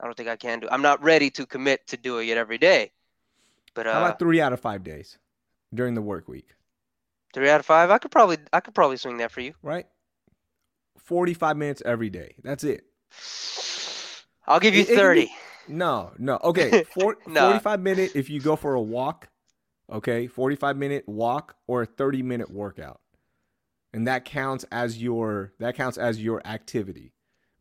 I 0.00 0.04
don't 0.06 0.16
think 0.16 0.30
I 0.30 0.36
can 0.36 0.60
do. 0.60 0.68
I'm 0.70 0.80
not 0.80 1.02
ready 1.02 1.28
to 1.32 1.44
commit 1.44 1.86
to 1.88 1.98
doing 1.98 2.28
it 2.28 2.38
every 2.38 2.56
day. 2.56 2.92
But 3.74 3.86
uh, 3.86 3.92
How 3.92 3.98
about 4.06 4.18
three 4.18 4.40
out 4.40 4.54
of 4.54 4.60
five 4.60 4.82
days 4.82 5.18
during 5.74 5.94
the 5.94 6.00
work 6.00 6.26
week, 6.26 6.48
three 7.34 7.50
out 7.50 7.60
of 7.60 7.66
five, 7.66 7.90
I 7.90 7.98
could 7.98 8.10
probably. 8.10 8.38
I 8.52 8.60
could 8.60 8.74
probably 8.74 8.96
swing 8.96 9.18
that 9.18 9.30
for 9.30 9.42
you. 9.42 9.52
right? 9.62 9.86
45 10.98 11.56
minutes 11.56 11.82
every 11.84 12.08
day. 12.08 12.34
That's 12.42 12.64
it. 12.64 12.84
I'll 14.46 14.60
give 14.60 14.74
you 14.74 14.82
It- 14.82 14.90
it 14.90 14.96
thirty. 14.96 15.32
No, 15.68 16.12
no. 16.18 16.38
Okay. 16.42 16.84
Nah. 17.26 17.48
45 17.48 17.80
minute 17.80 18.12
if 18.14 18.28
you 18.30 18.40
go 18.40 18.56
for 18.56 18.74
a 18.74 18.80
walk, 18.80 19.28
okay? 19.90 20.26
45 20.26 20.76
minute 20.76 21.08
walk 21.08 21.56
or 21.66 21.82
a 21.82 21.86
30 21.86 22.22
minute 22.22 22.50
workout. 22.50 23.00
And 23.92 24.06
that 24.06 24.24
counts 24.24 24.64
as 24.70 25.02
your 25.02 25.52
that 25.58 25.74
counts 25.74 25.98
as 25.98 26.22
your 26.22 26.46
activity. 26.46 27.12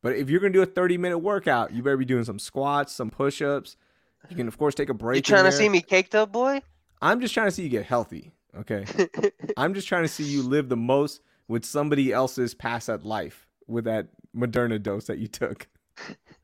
But 0.02 0.16
if 0.16 0.30
you're 0.30 0.40
going 0.40 0.54
to 0.54 0.60
do 0.60 0.64
a 0.64 0.66
30 0.66 0.98
minute 0.98 1.20
workout, 1.20 1.74
you 1.74 1.84
better 1.84 1.98
be 1.98 2.06
doing 2.06 2.24
some 2.24 2.40
squats, 2.40 2.94
some 2.94 3.10
push-ups. 3.10 3.76
You 4.30 4.36
can 4.36 4.48
of 4.48 4.58
course 4.58 4.76
take 4.76 4.90
a 4.90 4.94
break. 4.94 5.16
You 5.16 5.20
in 5.20 5.24
trying 5.24 5.52
to 5.52 5.52
see 5.52 5.70
me 5.70 5.82
caked 5.82 6.16
up, 6.16 6.32
boy? 6.32 6.62
I'm 7.02 7.22
just 7.22 7.34
trying 7.34 7.48
to 7.48 7.52
see 7.52 7.64
you 7.64 7.70
get 7.70 7.86
healthy, 7.86 8.34
okay? 8.58 8.86
I'm 9.58 9.74
just 9.74 9.88
trying 9.88 10.04
to 10.04 10.10
see 10.10 10.26
you 10.26 10.44
live 10.44 10.70
the 10.70 10.78
most 10.78 11.22
with 11.48 11.66
somebody 11.66 12.12
else's 12.12 12.54
past 12.54 12.90
at 12.90 13.06
life 13.06 13.48
with 13.68 13.86
that 13.86 14.10
Moderna 14.36 14.82
dose 14.82 15.06
that 15.06 15.18
you 15.18 15.28
took. 15.28 15.68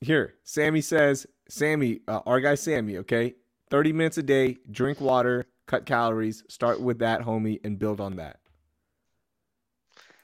Here, 0.00 0.34
Sammy 0.42 0.80
says, 0.80 1.26
Sammy, 1.48 2.00
uh, 2.08 2.20
our 2.26 2.40
guy 2.40 2.56
Sammy, 2.56 2.98
okay? 2.98 3.34
30 3.70 3.92
minutes 3.92 4.18
a 4.18 4.22
day, 4.22 4.58
drink 4.70 5.00
water, 5.00 5.46
cut 5.66 5.86
calories, 5.86 6.42
start 6.48 6.80
with 6.80 6.98
that, 6.98 7.22
homie, 7.22 7.60
and 7.64 7.78
build 7.78 8.00
on 8.00 8.16
that. 8.16 8.40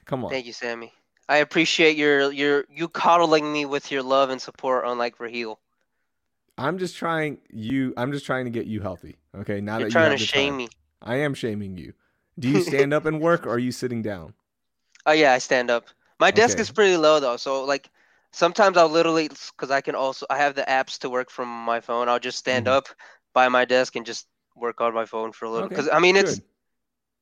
Come 0.05 0.25
on. 0.25 0.31
Thank 0.31 0.45
you, 0.45 0.53
Sammy. 0.53 0.91
I 1.29 1.37
appreciate 1.37 1.95
your 1.95 2.31
your 2.31 2.65
you 2.69 2.89
coddling 2.89 3.53
me 3.53 3.65
with 3.65 3.91
your 3.91 4.01
love 4.01 4.31
and 4.31 4.41
support, 4.41 4.83
unlike 4.87 5.19
Raheel. 5.19 5.59
I'm 6.57 6.79
just 6.79 6.97
trying 6.97 7.37
you 7.51 7.93
I'm 7.95 8.11
just 8.11 8.25
trying 8.25 8.45
to 8.45 8.51
get 8.51 8.65
you 8.65 8.81
healthy. 8.81 9.17
Okay. 9.37 9.61
Now 9.61 9.73
that 9.73 9.81
You're 9.81 9.89
that 9.89 9.93
trying 9.93 10.11
you 10.13 10.17
to 10.17 10.25
shame 10.25 10.53
time. 10.53 10.57
me. 10.57 10.69
I 11.03 11.17
am 11.17 11.35
shaming 11.35 11.77
you. 11.77 11.93
Do 12.39 12.49
you 12.49 12.61
stand 12.63 12.93
up 12.93 13.05
and 13.05 13.21
work 13.21 13.45
or 13.45 13.51
are 13.51 13.59
you 13.59 13.71
sitting 13.71 14.01
down? 14.01 14.33
Oh 15.05 15.11
yeah, 15.11 15.33
I 15.33 15.37
stand 15.37 15.69
up. 15.69 15.85
My 16.19 16.31
desk 16.31 16.57
Okay. 16.57 16.61
is 16.61 16.71
pretty 16.71 16.97
low 16.97 17.19
though, 17.19 17.37
so 17.37 17.63
like 17.65 17.89
sometimes 18.31 18.77
I'll 18.77 18.89
literally 18.89 19.27
because 19.29 19.71
I 19.71 19.81
can 19.81 19.95
also 19.95 20.25
I 20.29 20.37
have 20.37 20.55
the 20.55 20.63
apps 20.63 20.99
to 20.99 21.09
work 21.09 21.29
from 21.29 21.47
my 21.47 21.79
phone. 21.81 22.09
I'll 22.09 22.19
just 22.19 22.37
stand 22.37 22.67
Mhm. 22.67 22.71
up 22.73 22.87
by 23.33 23.49
my 23.49 23.65
desk 23.65 23.95
and 23.95 24.05
just 24.05 24.27
work 24.55 24.81
on 24.81 24.93
my 24.93 25.05
phone 25.05 25.31
for 25.31 25.45
a 25.45 25.49
little. 25.49 25.67
Okay, 25.67 25.75
Because 25.75 25.89
I 25.89 25.99
mean 25.99 26.15
it's 26.15 26.35
Good. 26.35 26.43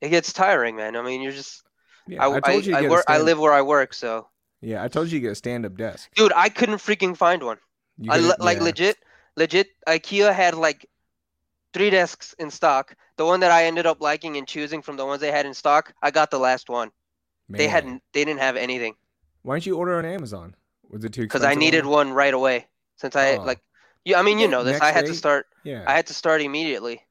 it 0.02 0.10
gets 0.10 0.34
tiring, 0.34 0.76
man. 0.78 0.96
I 0.96 1.02
mean 1.04 1.22
you're 1.22 1.34
just 1.34 1.64
Yeah, 2.08 2.24
I 2.24 2.40
I, 2.44 2.52
told 2.52 2.66
you 2.66 2.76
to 2.78 2.86
I, 2.86 2.90
work 2.90 3.06
I 3.10 3.18
live 3.20 3.40
where 3.40 3.54
I 3.54 3.62
work, 3.64 3.94
so 3.94 4.30
Yeah, 4.62 4.84
I 4.84 4.88
told 4.88 5.12
you 5.12 5.20
to 5.20 5.22
get 5.22 5.32
a 5.32 5.36
stand-up 5.36 5.78
desk. 5.78 6.10
dude, 6.16 6.34
I 6.36 6.50
couldn't 6.50 6.78
freaking 6.80 7.16
find 7.16 7.44
one. 7.44 7.60
I 8.08 8.20
could- 8.20 8.40
like 8.40 8.58
yeah. 8.58 8.64
legit, 8.64 8.98
legit. 9.36 9.68
IKEA 9.88 10.34
had 10.34 10.56
like 10.56 10.86
three 11.74 11.90
desks 11.92 12.34
in 12.40 12.52
stock. 12.52 12.96
The 13.18 13.26
one 13.26 13.42
that 13.42 13.52
I 13.52 13.66
ended 13.66 13.86
up 13.86 14.02
liking 14.02 14.38
and 14.38 14.48
choosing 14.48 14.82
from 14.82 14.98
the 14.98 15.06
ones 15.06 15.22
they 15.22 15.32
had 15.32 15.46
in 15.46 15.54
stock, 15.54 15.94
I 16.02 16.12
got 16.12 16.32
the 16.32 16.40
last 16.40 16.70
one. 16.70 16.92
They 17.50 17.68
hadn't, 17.68 18.04
they 18.14 18.26
didn't 18.26 18.40
have 18.42 18.56
anything 18.58 18.96
Why 19.44 19.56
don't 19.56 19.66
you 19.66 19.78
order 19.78 19.98
on 19.98 20.06
Amazon? 20.06 20.56
Was 20.90 21.04
it 21.04 21.14
too 21.14 21.22
because? 21.22 21.44
I 21.44 21.56
needed 21.56 21.84
on 21.86 21.90
one 21.90 22.12
right 22.14 22.34
away. 22.34 22.68
Since 22.98 23.16
I 23.16 23.36
Oh. 23.36 23.44
like, 23.44 23.62
yeah, 24.06 24.20
I 24.20 24.22
mean, 24.24 24.40
you 24.40 24.48
know 24.48 24.64
this. 24.64 24.74
next 24.74 24.86
I 24.86 24.92
had 24.92 25.06
to 25.06 25.14
start. 25.14 25.48
Yeah. 25.64 25.84
I 25.88 25.94
had 25.94 26.08
to 26.08 26.14
start 26.14 26.42
immediately. 26.42 27.02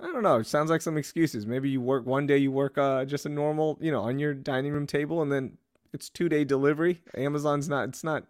I 0.00 0.06
don't 0.12 0.22
know. 0.22 0.36
It 0.36 0.46
sounds 0.46 0.70
like 0.70 0.82
some 0.82 0.96
excuses. 0.98 1.46
Maybe 1.46 1.70
you 1.70 1.80
work 1.80 2.04
one 2.04 2.26
day, 2.26 2.36
you 2.38 2.52
work 2.52 2.76
uh, 2.76 3.04
just 3.04 3.24
a 3.26 3.28
normal, 3.30 3.78
you 3.80 3.90
know, 3.90 4.02
on 4.02 4.18
your 4.18 4.34
dining 4.34 4.72
room 4.72 4.86
table, 4.86 5.22
and 5.22 5.32
then 5.32 5.56
it's 5.92 6.10
two 6.10 6.28
day 6.28 6.44
delivery. 6.44 7.00
Amazon's 7.16 7.68
not. 7.68 7.88
It's 7.88 8.04
not. 8.04 8.24
It's 8.24 8.28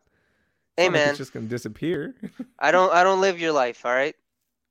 Hey 0.76 0.84
like 0.84 0.93
man, 0.93 1.09
it's 1.09 1.18
just 1.18 1.32
gonna 1.32 1.47
disappear. 1.47 2.14
I 2.59 2.70
don't, 2.70 2.93
I 2.93 3.03
don't 3.03 3.20
live 3.20 3.41
your 3.41 3.53
life. 3.53 3.84
All 3.84 3.93
right. 3.93 4.14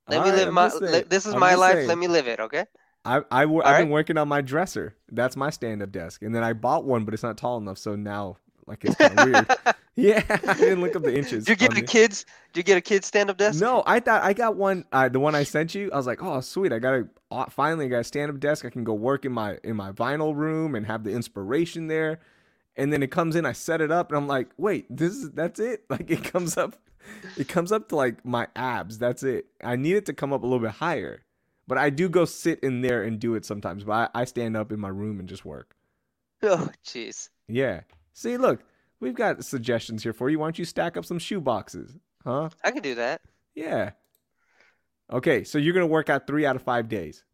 Let 0.08 0.22
me 0.22 0.30
Alright, 0.30 0.34
live 0.34 0.48
I'm 0.48 0.54
my. 0.54 0.68
li- 0.72 1.04
this 1.08 1.26
is 1.26 1.34
I'm 1.34 1.40
my 1.40 1.54
life. 1.54 1.74
saying. 1.74 1.88
Let 1.88 1.98
me 1.98 2.08
live 2.08 2.28
it. 2.28 2.40
Okay. 2.40 2.64
I 3.06 3.16
I 3.30 3.42
I've 3.42 3.50
Alright. 3.50 3.80
been 3.82 3.90
working 3.90 4.18
on 4.18 4.28
my 4.28 4.40
dresser. 4.40 4.96
That's 5.10 5.36
my 5.36 5.50
stand 5.50 5.82
up 5.82 5.92
desk, 5.92 6.22
and 6.22 6.34
then 6.34 6.42
I 6.42 6.52
bought 6.52 6.84
one, 6.84 7.04
but 7.04 7.14
it's 7.14 7.22
not 7.22 7.38
tall 7.38 7.58
enough, 7.58 7.78
so 7.78 7.94
now 7.96 8.36
like 8.66 8.84
it's 8.84 8.96
kind 8.96 9.18
of 9.18 9.24
weird. 9.26 9.46
Yeah, 9.98 10.22
I 10.46 10.52
didn't 10.52 10.82
look 10.82 10.94
up 10.94 11.04
the 11.04 11.16
inches. 11.16 11.46
Do 11.46 11.52
you 11.52 11.56
get 11.56 11.72
a 11.72 11.76
the- 11.76 11.80
kids? 11.86 12.26
Do 12.52 12.60
you 12.60 12.64
get 12.64 12.76
a 12.76 12.82
kid's 12.82 13.06
stand 13.06 13.30
up 13.30 13.38
desk? 13.38 13.62
No, 13.62 13.82
I 13.86 13.98
thought 13.98 14.22
I 14.22 14.34
got 14.34 14.54
one. 14.54 14.84
Uh, 14.92 15.08
the 15.08 15.18
one 15.18 15.34
I 15.34 15.42
sent 15.42 15.74
you, 15.74 15.90
I 15.90 15.96
was 15.96 16.06
like, 16.06 16.22
oh 16.22 16.42
sweet, 16.42 16.70
I 16.70 16.78
got 16.78 16.94
a 16.96 17.08
uh, 17.30 17.46
finally 17.46 17.86
I 17.86 17.88
got 17.88 18.00
a 18.00 18.04
stand 18.04 18.30
up 18.30 18.38
desk. 18.38 18.66
I 18.66 18.68
can 18.68 18.84
go 18.84 18.92
work 18.92 19.24
in 19.24 19.32
my 19.32 19.56
in 19.64 19.74
my 19.74 19.92
vinyl 19.92 20.36
room 20.36 20.74
and 20.74 20.86
have 20.86 21.02
the 21.02 21.12
inspiration 21.12 21.86
there. 21.86 22.20
And 22.76 22.92
then 22.92 23.02
it 23.02 23.10
comes 23.10 23.36
in, 23.36 23.46
I 23.46 23.52
set 23.52 23.80
it 23.80 23.90
up, 23.90 24.10
and 24.10 24.18
I'm 24.18 24.26
like, 24.26 24.50
wait, 24.58 24.84
this 24.94 25.12
is 25.12 25.30
that's 25.30 25.58
it. 25.60 25.84
Like 25.90 26.10
it 26.10 26.24
comes 26.24 26.58
up, 26.58 26.76
it 27.38 27.48
comes 27.48 27.72
up 27.72 27.88
to 27.88 27.96
like 27.96 28.22
my 28.22 28.48
abs. 28.54 28.98
That's 28.98 29.22
it. 29.22 29.46
I 29.64 29.76
need 29.76 29.96
it 29.96 30.04
to 30.06 30.12
come 30.12 30.30
up 30.34 30.42
a 30.42 30.46
little 30.46 30.60
bit 30.60 30.72
higher, 30.72 31.22
but 31.66 31.78
I 31.78 31.90
do 31.90 32.08
go 32.08 32.24
sit 32.24 32.60
in 32.60 32.80
there 32.82 33.02
and 33.02 33.18
do 33.18 33.34
it 33.34 33.44
sometimes. 33.44 33.84
But 33.84 34.10
I, 34.14 34.22
I 34.22 34.24
stand 34.24 34.56
up 34.56 34.72
in 34.72 34.80
my 34.80 34.88
room 34.88 35.20
and 35.20 35.28
just 35.28 35.44
work. 35.44 35.74
Oh, 36.42 36.68
jeez. 36.84 37.30
Yeah. 37.48 37.80
See, 38.12 38.36
look, 38.36 38.62
we've 39.00 39.14
got 39.14 39.42
suggestions 39.42 40.02
here 40.02 40.12
for 40.12 40.28
you. 40.28 40.38
Why 40.38 40.46
don't 40.46 40.58
you 40.58 40.66
stack 40.66 40.98
up 40.98 41.06
some 41.06 41.18
shoe 41.18 41.40
boxes, 41.40 41.96
huh? 42.24 42.50
I 42.62 42.72
can 42.72 42.82
do 42.82 42.94
that. 42.96 43.22
Yeah. 43.54 43.92
Okay, 45.10 45.44
so 45.44 45.56
you're 45.58 45.72
gonna 45.72 45.86
work 45.86 46.10
out 46.10 46.26
three 46.26 46.44
out 46.44 46.54
of 46.54 46.62
five 46.62 46.88
days. 46.88 47.24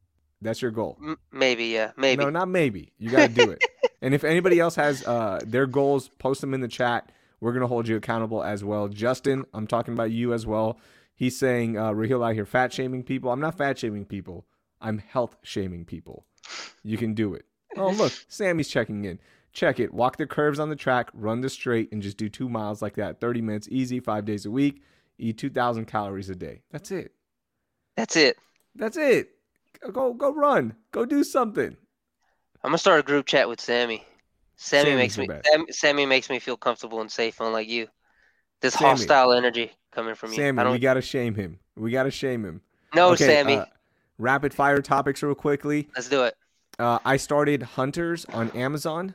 That's 0.40 0.62
your 0.62 0.70
goal. 0.70 0.98
M- 1.02 1.18
maybe, 1.32 1.66
yeah, 1.66 1.90
maybe. 1.96 2.22
No, 2.22 2.30
not 2.30 2.48
maybe. 2.48 2.92
You 2.98 3.10
gotta 3.10 3.32
do 3.32 3.50
it. 3.50 3.62
and 4.02 4.14
if 4.14 4.24
anybody 4.24 4.60
else 4.60 4.76
has 4.76 5.06
uh, 5.06 5.40
their 5.44 5.66
goals, 5.66 6.08
post 6.18 6.40
them 6.40 6.54
in 6.54 6.60
the 6.60 6.68
chat. 6.68 7.10
We're 7.40 7.52
gonna 7.52 7.66
hold 7.66 7.88
you 7.88 7.96
accountable 7.96 8.44
as 8.44 8.62
well. 8.62 8.86
Justin, 8.86 9.44
I'm 9.52 9.66
talking 9.66 9.94
about 9.94 10.12
you 10.12 10.32
as 10.32 10.46
well. 10.46 10.78
He's 11.22 11.38
saying 11.38 11.78
uh, 11.78 11.92
Raheel 11.92 12.24
out 12.24 12.34
here 12.34 12.44
fat 12.44 12.72
shaming 12.72 13.04
people. 13.04 13.30
I'm 13.30 13.38
not 13.38 13.56
fat 13.56 13.78
shaming 13.78 14.04
people. 14.06 14.44
I'm 14.80 14.98
health 14.98 15.36
shaming 15.44 15.84
people. 15.84 16.26
You 16.82 16.98
can 16.98 17.14
do 17.14 17.34
it. 17.34 17.44
Oh 17.76 17.90
look, 17.90 18.12
Sammy's 18.28 18.66
checking 18.66 19.04
in. 19.04 19.20
Check 19.52 19.78
it. 19.78 19.94
Walk 19.94 20.16
the 20.16 20.26
curves 20.26 20.58
on 20.58 20.68
the 20.68 20.74
track, 20.74 21.10
run 21.14 21.40
the 21.40 21.48
straight, 21.48 21.92
and 21.92 22.02
just 22.02 22.16
do 22.16 22.28
two 22.28 22.48
miles 22.48 22.82
like 22.82 22.96
that. 22.96 23.20
30 23.20 23.40
minutes 23.40 23.68
easy, 23.70 24.00
five 24.00 24.24
days 24.24 24.46
a 24.46 24.50
week. 24.50 24.82
Eat 25.16 25.38
2,000 25.38 25.84
calories 25.84 26.28
a 26.28 26.34
day. 26.34 26.62
That's 26.72 26.90
it. 26.90 27.12
That's 27.96 28.16
it. 28.16 28.36
That's 28.74 28.96
it. 28.96 29.28
Go 29.92 30.14
go 30.14 30.34
run. 30.34 30.74
Go 30.90 31.04
do 31.04 31.22
something. 31.22 31.76
I'm 32.64 32.70
gonna 32.70 32.78
start 32.78 32.98
a 32.98 33.04
group 33.04 33.26
chat 33.26 33.48
with 33.48 33.60
Sammy. 33.60 34.04
Sammy 34.56 34.90
Sammy's 34.90 34.98
makes 34.98 35.18
me 35.18 35.28
best. 35.28 35.46
Sam, 35.46 35.66
Sammy 35.70 36.04
makes 36.04 36.28
me 36.28 36.40
feel 36.40 36.56
comfortable 36.56 37.00
and 37.00 37.12
safe, 37.12 37.38
unlike 37.38 37.68
you. 37.68 37.86
This 38.60 38.74
Sammy. 38.74 38.90
hostile 38.90 39.32
energy 39.34 39.70
coming 39.92 40.14
from 40.14 40.30
you. 40.30 40.36
Sammy, 40.36 40.70
we 40.70 40.78
gotta 40.78 41.00
shame 41.02 41.34
him. 41.34 41.58
We 41.76 41.90
gotta 41.90 42.10
shame 42.10 42.44
him. 42.44 42.60
No, 42.94 43.12
Okay, 43.12 43.26
Sammy. 43.26 43.56
uh, 43.56 43.66
rapid 44.18 44.52
fire 44.52 44.82
topics 44.82 45.22
real 45.22 45.34
quickly. 45.34 45.88
Let's 45.94 46.08
do 46.08 46.24
it. 46.24 46.34
Uh, 46.78 46.98
I 47.04 47.16
started 47.16 47.62
Hunters 47.62 48.24
on 48.26 48.50
Amazon. 48.50 49.14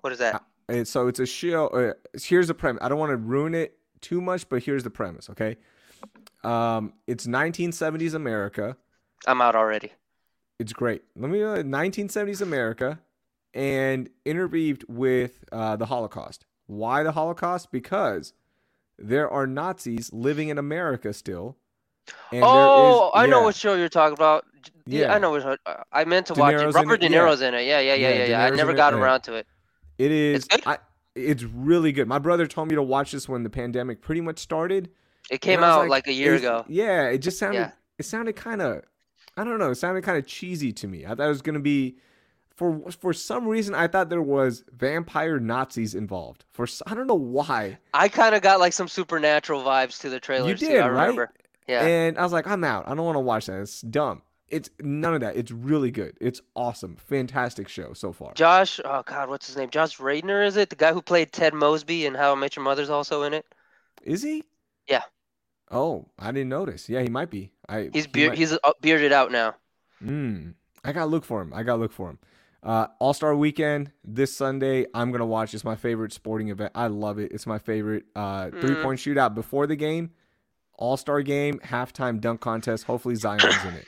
What 0.00 0.12
is 0.12 0.18
that? 0.18 0.42
And 0.68 0.88
so 0.88 1.08
it's 1.08 1.20
a 1.20 1.26
show. 1.26 1.68
Uh, 1.68 1.92
here's 2.20 2.48
the 2.48 2.54
premise. 2.54 2.82
I 2.82 2.88
don't 2.88 2.98
want 2.98 3.10
to 3.10 3.16
ruin 3.16 3.54
it 3.54 3.78
too 4.00 4.20
much, 4.20 4.48
but 4.48 4.62
here's 4.62 4.82
the 4.82 4.90
premise. 4.90 5.30
Okay. 5.30 5.56
Um, 6.42 6.92
it's 7.06 7.26
1970s 7.26 8.14
America. 8.14 8.76
I'm 9.26 9.40
out 9.40 9.54
already. 9.54 9.92
It's 10.58 10.72
great. 10.72 11.02
Let 11.16 11.30
me 11.30 11.42
uh, 11.42 11.56
1970s 11.62 12.40
America, 12.40 13.00
and 13.54 14.08
interweaved 14.24 14.84
with 14.88 15.44
uh, 15.52 15.76
the 15.76 15.86
Holocaust. 15.86 16.44
Why 16.66 17.02
the 17.02 17.12
Holocaust? 17.12 17.72
Because 17.72 18.32
there 18.98 19.28
are 19.30 19.46
Nazis 19.46 20.12
living 20.12 20.48
in 20.48 20.58
America 20.58 21.12
still. 21.12 21.56
And 22.32 22.42
oh, 22.44 23.06
is- 23.06 23.10
I 23.14 23.26
know 23.26 23.42
what 23.42 23.54
show 23.54 23.74
you're 23.74 23.88
talking 23.88 24.14
about. 24.14 24.44
Yeah, 24.86 25.00
Yeah. 25.06 25.14
I 25.14 25.18
know 25.18 25.30
what. 25.30 25.58
I 25.92 26.04
meant 26.04 26.26
to 26.26 26.34
De 26.34 26.40
watch 26.40 26.54
Niro's 26.54 26.74
it. 26.74 26.78
Robert 26.78 26.94
it, 27.02 27.08
De 27.08 27.14
yeah. 27.14 27.18
Niro's 27.20 27.40
in 27.40 27.54
it. 27.54 27.66
Yeah, 27.66 27.80
yeah, 27.80 27.94
yeah, 27.94 28.08
Yeah, 28.08 28.14
yeah. 28.16 28.26
Yeah. 28.26 28.44
I 28.44 28.50
never 28.50 28.72
it, 28.72 28.76
got 28.76 28.92
yeah. 28.92 29.00
around 29.00 29.22
to 29.22 29.34
it. 29.34 29.46
It 29.98 30.10
is. 30.10 30.44
good? 30.44 30.62
I, 30.66 30.78
it's 31.14 31.42
really 31.44 31.92
good. 31.92 32.08
My 32.08 32.18
brother 32.18 32.46
told 32.46 32.68
me 32.68 32.74
to 32.74 32.82
watch 32.82 33.12
this 33.12 33.28
when 33.28 33.42
the 33.44 33.50
pandemic 33.50 34.02
pretty 34.02 34.20
much 34.20 34.38
started. 34.38 34.90
It 35.30 35.40
came 35.40 35.56
And 35.60 35.64
I 35.64 35.76
was 35.78 35.84
out 35.84 35.90
like, 35.90 36.06
a 36.06 36.12
year 36.12 36.32
was- 36.32 36.42
ago. 36.42 36.64
Yeah, 36.68 37.08
it 37.08 37.18
just 37.18 37.38
sounded. 37.38 37.58
Yeah. 37.58 37.70
It 37.98 38.04
sounded 38.04 38.36
kind 38.36 38.60
of. 38.60 38.82
I 39.36 39.44
don't 39.44 39.58
know. 39.58 39.70
It 39.70 39.76
sounded 39.76 40.04
kind 40.04 40.18
of 40.18 40.26
cheesy 40.26 40.72
to 40.74 40.86
me. 40.86 41.06
I 41.06 41.10
thought 41.10 41.20
it 41.20 41.28
was 41.28 41.42
gonna 41.42 41.58
be 41.60 41.96
for 42.56 42.80
for 42.90 43.12
some 43.12 43.46
reason 43.48 43.74
I 43.74 43.88
thought 43.88 44.08
there 44.10 44.22
was 44.22 44.64
vampire 44.72 45.38
Nazis 45.40 45.94
involved. 45.94 46.44
For 46.52 46.66
I 46.86 46.94
don't 46.94 47.06
know 47.06 47.14
why. 47.14 47.78
I 47.92 48.08
kind 48.08 48.34
of 48.34 48.42
got 48.42 48.60
like 48.60 48.72
some 48.72 48.88
supernatural 48.88 49.62
vibes 49.62 50.00
to 50.00 50.10
the 50.10 50.20
trailer. 50.20 50.48
You 50.48 50.54
did, 50.54 50.80
I 50.80 50.88
right? 50.88 51.00
remember. 51.02 51.32
Yeah. 51.66 51.84
And 51.84 52.18
I 52.18 52.22
was 52.22 52.32
like, 52.32 52.46
I'm 52.46 52.62
out. 52.64 52.86
I 52.86 52.94
don't 52.94 53.04
want 53.06 53.16
to 53.16 53.20
watch 53.20 53.46
that. 53.46 53.60
It's 53.60 53.80
dumb. 53.80 54.22
It's 54.48 54.68
none 54.80 55.14
of 55.14 55.20
that. 55.22 55.36
It's 55.36 55.50
really 55.50 55.90
good. 55.90 56.16
It's 56.20 56.40
awesome. 56.54 56.96
Fantastic 56.96 57.66
show 57.68 57.94
so 57.94 58.12
far. 58.12 58.34
Josh, 58.34 58.78
oh 58.84 59.02
God, 59.04 59.28
what's 59.30 59.46
his 59.46 59.56
name? 59.56 59.70
Josh 59.70 59.98
Radnor, 59.98 60.42
is 60.42 60.56
it? 60.56 60.68
The 60.70 60.76
guy 60.76 60.92
who 60.92 61.00
played 61.00 61.32
Ted 61.32 61.54
Mosby 61.54 62.06
and 62.06 62.16
How 62.16 62.32
I 62.32 62.34
Met 62.34 62.54
Your 62.54 62.64
Mother's 62.64 62.90
also 62.90 63.22
in 63.22 63.32
it. 63.34 63.46
Is 64.02 64.22
he? 64.22 64.44
Yeah. 64.86 65.00
Oh, 65.70 66.06
I 66.18 66.30
didn't 66.30 66.50
notice. 66.50 66.88
Yeah, 66.88 67.00
he 67.00 67.08
might 67.08 67.30
be. 67.30 67.50
I 67.68 67.88
He's 67.92 68.06
he 68.14 68.28
might- 68.28 68.38
he's 68.38 68.52
uh, 68.52 68.58
bearded 68.82 69.12
out 69.12 69.32
now. 69.32 69.54
Mm, 70.04 70.52
I 70.84 70.92
gotta 70.92 71.06
look 71.06 71.24
for 71.24 71.40
him. 71.40 71.52
I 71.54 71.62
gotta 71.62 71.80
look 71.80 71.92
for 71.92 72.10
him. 72.10 72.18
Uh, 72.64 72.86
All 72.98 73.12
Star 73.12 73.36
Weekend 73.36 73.92
this 74.02 74.34
Sunday. 74.34 74.86
I'm 74.94 75.12
gonna 75.12 75.26
watch. 75.26 75.52
It's 75.54 75.64
my 75.64 75.76
favorite 75.76 76.12
sporting 76.12 76.48
event. 76.48 76.72
I 76.74 76.86
love 76.86 77.18
it. 77.18 77.30
It's 77.32 77.46
my 77.46 77.58
favorite 77.58 78.04
uh, 78.16 78.50
three 78.50 78.74
Mm. 78.76 78.82
point 78.82 79.00
shootout 79.00 79.34
before 79.34 79.66
the 79.66 79.76
game. 79.76 80.10
All 80.76 80.96
Star 80.96 81.20
game, 81.22 81.58
halftime 81.60 82.20
dunk 82.20 82.40
contest. 82.40 82.84
Hopefully 82.84 83.14
Zion's 83.16 83.44
in 83.64 83.74
it. 83.74 83.86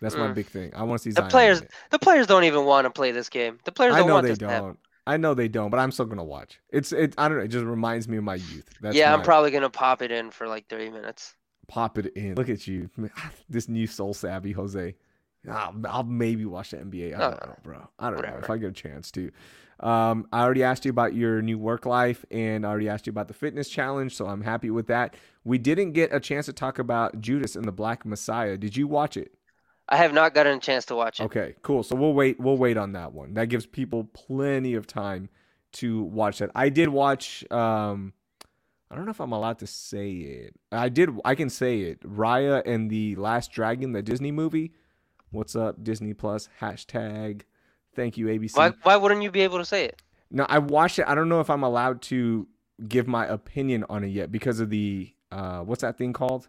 That's 0.00 0.16
my 0.16 0.28
Mm. 0.28 0.34
big 0.34 0.46
thing. 0.46 0.72
I 0.74 0.82
want 0.84 1.00
to 1.00 1.04
see 1.04 1.10
The 1.10 1.16
Zion. 1.22 1.30
players-. 1.30 1.62
The 1.90 1.98
players 1.98 2.26
don't 2.26 2.44
even 2.44 2.64
want 2.64 2.86
to 2.86 2.90
play 2.90 3.12
this 3.12 3.28
game. 3.28 3.58
The 3.64 3.72
players 3.72 3.94
I 3.94 3.98
don't 3.98 4.08
know 4.08 4.14
want 4.14 4.24
they 4.24 4.30
this 4.30 4.38
don't. 4.38 4.78
I 5.06 5.18
know 5.18 5.34
they 5.34 5.48
don't, 5.48 5.68
but 5.68 5.78
I'm 5.78 5.90
still 5.92 6.06
gonna 6.06 6.24
watch. 6.24 6.58
It's 6.70 6.90
it. 6.92 7.14
I 7.18 7.28
don't 7.28 7.36
know. 7.38 7.44
It 7.44 7.48
just 7.48 7.66
reminds 7.66 8.08
me 8.08 8.16
of 8.16 8.24
my 8.24 8.36
youth. 8.36 8.68
That's 8.80 8.96
yeah, 8.96 9.12
I'm 9.12 9.20
probably 9.22 9.50
gonna 9.50 9.68
pop 9.70 10.00
it 10.00 10.10
in 10.10 10.30
for 10.30 10.48
like 10.48 10.66
30 10.68 10.88
minutes. 10.90 11.34
pop 11.68 11.96
it 11.98 12.06
in. 12.16 12.34
Look 12.36 12.48
at 12.48 12.66
you, 12.66 12.88
this 13.48 13.68
new 13.68 13.86
Sole 13.86 14.14
Savy 14.14 14.52
Jose. 14.52 14.94
I'll, 15.50 15.74
I'll 15.88 16.04
maybe 16.04 16.44
watch 16.44 16.70
the 16.70 16.78
NBA. 16.78 17.14
I 17.14 17.18
don't 17.18 17.40
no, 17.40 17.46
know, 17.46 17.56
bro. 17.62 17.88
I 17.98 18.10
don't 18.10 18.22
know 18.22 18.38
if. 18.42 18.50
I 18.50 18.56
get 18.56 18.70
a 18.70 18.72
chance 18.72 19.10
to. 19.12 19.30
Um, 19.80 20.26
I 20.32 20.42
already 20.42 20.62
asked 20.62 20.84
you 20.84 20.90
about 20.90 21.14
your 21.14 21.42
new 21.42 21.58
work 21.58 21.84
life, 21.84 22.24
and 22.30 22.64
I 22.64 22.70
already 22.70 22.88
asked 22.88 23.06
you 23.06 23.10
about 23.10 23.28
the 23.28 23.34
fitness 23.34 23.68
challenge, 23.68 24.16
so 24.16 24.26
I'm 24.26 24.42
happy 24.42 24.70
with 24.70 24.86
that. 24.86 25.16
We 25.44 25.58
didn't 25.58 25.92
get 25.92 26.14
a 26.14 26.20
chance 26.20 26.46
to 26.46 26.52
talk 26.52 26.78
about 26.78 27.20
Judas 27.20 27.56
and 27.56 27.64
the 27.64 27.72
Black 27.72 28.06
Messiah. 28.06 28.56
Did 28.56 28.76
you 28.76 28.86
watch 28.86 29.16
it? 29.16 29.32
I 29.88 29.96
have 29.96 30.14
not 30.14 30.32
gotten 30.32 30.56
a 30.56 30.60
chance 30.60 30.86
to 30.86 30.94
watch 30.94 31.20
it. 31.20 31.24
Okay, 31.24 31.56
cool. 31.62 31.82
So 31.82 31.94
we'll 31.96 32.14
wait. 32.14 32.40
We'll 32.40 32.56
wait 32.56 32.76
on 32.76 32.92
that 32.92 33.12
one. 33.12 33.34
That 33.34 33.48
gives 33.48 33.66
people 33.66 34.04
plenty 34.14 34.74
of 34.74 34.86
time 34.86 35.28
to 35.72 36.02
watch 36.04 36.38
that. 36.38 36.50
I 36.54 36.70
did 36.70 36.88
watch. 36.88 37.44
Um, 37.50 38.14
I 38.90 38.94
don't 38.94 39.04
know 39.04 39.10
if 39.10 39.20
I'm 39.20 39.32
allowed 39.32 39.58
to 39.58 39.66
say 39.66 40.12
it. 40.12 40.54
I 40.72 40.88
did. 40.88 41.10
I 41.24 41.34
can 41.34 41.50
say 41.50 41.80
it. 41.80 42.00
Raya 42.00 42.62
and 42.64 42.88
the 42.88 43.16
Last 43.16 43.50
Dragon, 43.50 43.92
the 43.92 44.02
Disney 44.02 44.32
movie. 44.32 44.72
What's 45.34 45.56
up, 45.56 45.82
Disney 45.82 46.14
Plus? 46.14 46.48
Hashtag. 46.60 47.42
Thank 47.96 48.16
you, 48.16 48.26
ABC. 48.26 48.56
Why 48.56 48.72
why 48.84 48.96
wouldn't 48.96 49.22
you 49.22 49.30
be 49.30 49.40
able 49.40 49.58
to 49.58 49.64
say 49.64 49.84
it? 49.84 50.00
No, 50.30 50.46
I 50.48 50.58
watched 50.58 50.98
it. 50.98 51.06
I 51.08 51.14
don't 51.14 51.28
know 51.28 51.40
if 51.40 51.50
I'm 51.50 51.62
allowed 51.62 52.02
to 52.02 52.46
give 52.88 53.06
my 53.08 53.26
opinion 53.26 53.84
on 53.88 54.04
it 54.04 54.08
yet 54.08 54.30
because 54.32 54.60
of 54.60 54.70
the 54.70 55.12
uh, 55.32 55.60
what's 55.60 55.82
that 55.82 55.98
thing 55.98 56.12
called? 56.12 56.48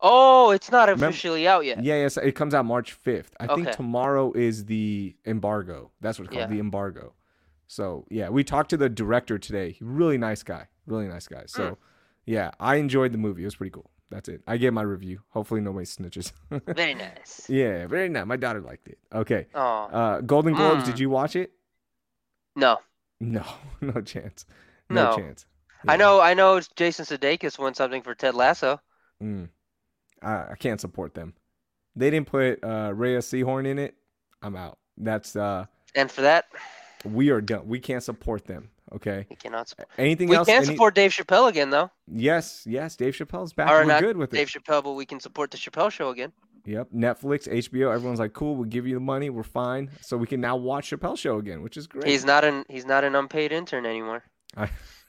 Oh, 0.00 0.50
it's 0.50 0.72
not 0.72 0.88
officially 0.88 1.46
out 1.46 1.64
yet. 1.64 1.84
Yeah, 1.84 1.94
yes, 1.94 2.16
it 2.16 2.32
comes 2.32 2.54
out 2.54 2.64
March 2.64 2.96
5th. 3.04 3.28
I 3.38 3.54
think 3.54 3.70
tomorrow 3.70 4.32
is 4.32 4.64
the 4.64 5.14
embargo. 5.24 5.92
That's 6.00 6.18
what 6.18 6.24
it's 6.24 6.34
called, 6.34 6.50
Yeah. 6.50 6.54
the 6.54 6.58
embargo. 6.58 7.12
So, 7.68 8.04
yeah, 8.10 8.28
we 8.28 8.42
talked 8.42 8.70
to 8.70 8.76
the 8.76 8.88
director 8.88 9.38
today. 9.38 9.76
Really 9.80 10.18
nice 10.18 10.42
guy. 10.42 10.66
Really 10.86 11.06
nice 11.06 11.28
guy. 11.28 11.44
So, 11.46 11.68
Hmm. 11.68 11.74
yeah, 12.26 12.50
I 12.58 12.76
enjoyed 12.76 13.12
the 13.12 13.18
movie. 13.18 13.42
It 13.42 13.44
was 13.44 13.54
pretty 13.54 13.70
cool. 13.70 13.91
That's 14.12 14.28
it. 14.28 14.42
I 14.46 14.58
gave 14.58 14.72
my 14.74 14.82
review. 14.82 15.20
Hopefully 15.30 15.62
nobody 15.62 15.86
snitches. 15.86 16.32
Very 16.66 16.92
nice. 16.94 17.46
yeah, 17.48 17.86
very 17.86 18.08
nice. 18.10 18.26
My 18.26 18.36
daughter 18.36 18.60
liked 18.60 18.86
it. 18.88 18.98
Okay. 19.12 19.46
Oh 19.54 19.84
Uh 20.00 20.20
Golden 20.20 20.52
Globes, 20.54 20.82
Mm. 20.82 20.86
did 20.86 20.98
you 20.98 21.08
watch 21.10 21.34
it? 21.34 21.50
no, 22.54 22.78
No. 23.20 23.44
No 23.80 24.00
chance. 24.02 24.44
No, 24.90 25.10
No. 25.10 25.16
chance. 25.16 25.46
I 25.88 25.96
know 25.96 26.20
I 26.20 26.34
know 26.34 26.60
Jason 26.76 27.04
Sudeikis 27.06 27.58
won 27.58 27.74
something 27.74 28.02
for 28.02 28.14
Ted 28.14 28.34
Lasso. 28.34 28.80
Mm. 29.22 29.48
I, 30.22 30.52
I 30.52 30.54
can't 30.58 30.80
support 30.80 31.14
them. 31.14 31.32
They 31.96 32.10
didn't 32.10 32.28
put 32.28 32.62
uh 32.62 32.92
Rhea 32.94 33.18
Seehorn 33.20 33.66
in 33.66 33.78
it. 33.78 33.94
I'm 34.42 34.56
out. 34.56 34.78
That's 34.98 35.34
uh 35.36 35.64
And 35.94 36.10
for 36.10 36.20
that, 36.20 36.44
we 37.04 37.30
are 37.30 37.40
done. 37.40 37.66
We 37.66 37.80
can't 37.80 38.02
support 38.04 38.44
them. 38.44 38.70
Okay. 38.94 39.26
we 39.30 39.36
cannot 39.36 39.68
support. 39.68 39.88
Anything 39.98 40.28
We 40.28 40.36
else? 40.36 40.46
can 40.48 40.58
Any- 40.58 40.66
support 40.66 40.94
Dave 40.94 41.12
Chappelle 41.12 41.48
again 41.48 41.70
though. 41.70 41.90
Yes, 42.06 42.62
yes. 42.66 42.96
Dave 42.96 43.14
Chappelle's 43.14 43.52
back. 43.52 43.70
Or 43.70 43.78
We're 43.80 43.84
not 43.84 44.02
good 44.02 44.16
with 44.16 44.30
Dave 44.30 44.48
it. 44.54 44.62
Chappelle, 44.62 44.82
but 44.84 44.92
we 44.92 45.06
can 45.06 45.18
support 45.20 45.50
the 45.50 45.56
Chappelle 45.56 45.90
show 45.90 46.10
again. 46.10 46.32
Yep. 46.64 46.88
Netflix, 46.94 47.48
HBO. 47.48 47.92
Everyone's 47.92 48.20
like, 48.20 48.34
cool. 48.34 48.54
We'll 48.54 48.68
give 48.68 48.86
you 48.86 48.94
the 48.94 49.00
money. 49.00 49.30
We're 49.30 49.42
fine. 49.42 49.90
So 50.02 50.16
we 50.16 50.26
can 50.28 50.40
now 50.40 50.56
watch 50.56 50.90
Chappelle 50.90 51.18
show 51.18 51.38
again, 51.38 51.62
which 51.62 51.76
is 51.76 51.86
great. 51.88 52.06
He's 52.06 52.24
not 52.24 52.44
an 52.44 52.64
he's 52.68 52.86
not 52.86 53.02
an 53.02 53.14
unpaid 53.16 53.50
intern 53.52 53.84
anymore. 53.86 54.22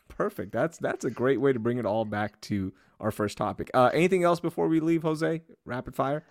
Perfect. 0.10 0.52
That's 0.52 0.78
that's 0.78 1.06
a 1.06 1.10
great 1.12 1.40
way 1.42 1.54
to 1.54 1.60
bring 1.60 1.78
it 1.78 1.86
all 1.86 2.06
back 2.06 2.40
to 2.42 2.72
our 3.00 3.12
first 3.12 3.38
topic. 3.38 3.70
Uh, 3.74 3.90
anything 3.94 4.24
else 4.24 4.40
before 4.40 4.68
we 4.68 4.80
leave, 4.80 5.04
Jose? 5.04 5.42
Rapid 5.66 5.96
fire. 5.96 6.24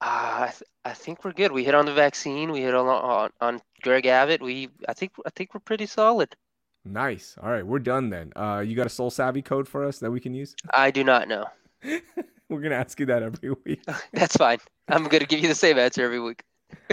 Uh, 0.00 0.48
I, 0.48 0.50
th- 0.50 0.62
I 0.84 0.92
think 0.94 1.24
we're 1.24 1.32
good. 1.32 1.52
We 1.52 1.64
hit 1.64 1.74
on 1.74 1.86
the 1.86 1.92
vaccine. 1.94 2.50
We 2.50 2.60
hit 2.60 2.74
on, 2.74 2.86
on 2.86 3.30
on 3.40 3.60
Greg 3.82 4.06
Abbott. 4.06 4.42
We 4.42 4.68
I 4.88 4.94
think 4.94 5.12
I 5.26 5.30
think 5.30 5.54
we're 5.54 5.60
pretty 5.60 5.86
solid. 5.86 6.34
Nice. 6.84 7.36
All 7.40 7.50
right, 7.50 7.66
we're 7.66 7.78
done 7.78 8.10
then. 8.10 8.32
Uh, 8.34 8.62
you 8.66 8.74
got 8.74 8.86
a 8.86 8.90
Sole 8.90 9.10
Savy 9.10 9.42
code 9.42 9.68
for 9.68 9.84
us 9.84 9.98
that 9.98 10.10
we 10.10 10.18
can 10.20 10.34
use? 10.34 10.56
I 10.72 10.90
do 10.90 11.04
not 11.04 11.28
know. 11.28 11.44
we're 12.48 12.60
gonna 12.60 12.76
ask 12.76 12.98
you 13.00 13.06
that 13.06 13.22
every 13.22 13.54
week. 13.64 13.82
That's 14.12 14.36
fine. 14.36 14.58
I'm 14.88 15.04
gonna 15.04 15.24
give 15.24 15.40
you 15.40 15.48
the 15.48 15.54
same 15.54 15.78
answer 15.78 16.04
every 16.04 16.20
week. 16.20 16.42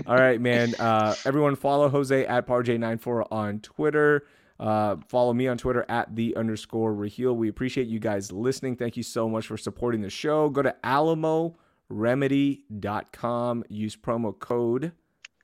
All 0.08 0.16
right, 0.16 0.42
man. 0.42 0.74
Uh, 0.76 1.16
everyone 1.26 1.56
follow 1.56 1.90
Jose 1.90 2.26
at 2.26 2.48
ParJ94 2.48 3.28
on 3.32 3.60
Twitter. 3.60 4.26
Uh, 4.60 4.96
follow 5.08 5.34
me 5.34 5.48
on 5.48 5.58
Twitter 5.58 5.86
at 5.88 6.14
the 6.16 6.36
underscore 6.36 6.94
Raheel. 6.94 7.34
We 7.34 7.48
appreciate 7.48 7.88
you 7.88 8.00
guys 8.00 8.30
listening. 8.32 8.76
Thank 8.76 8.98
you 8.98 9.04
so 9.04 9.30
much 9.30 9.48
for 9.48 9.56
supporting 9.56 10.02
the 10.02 10.10
show. 10.10 10.50
Go 10.50 10.64
to 10.64 10.76
alamoremedy.com. 10.84 13.64
Use 13.70 13.96
promo 13.96 14.38
code 14.38 14.92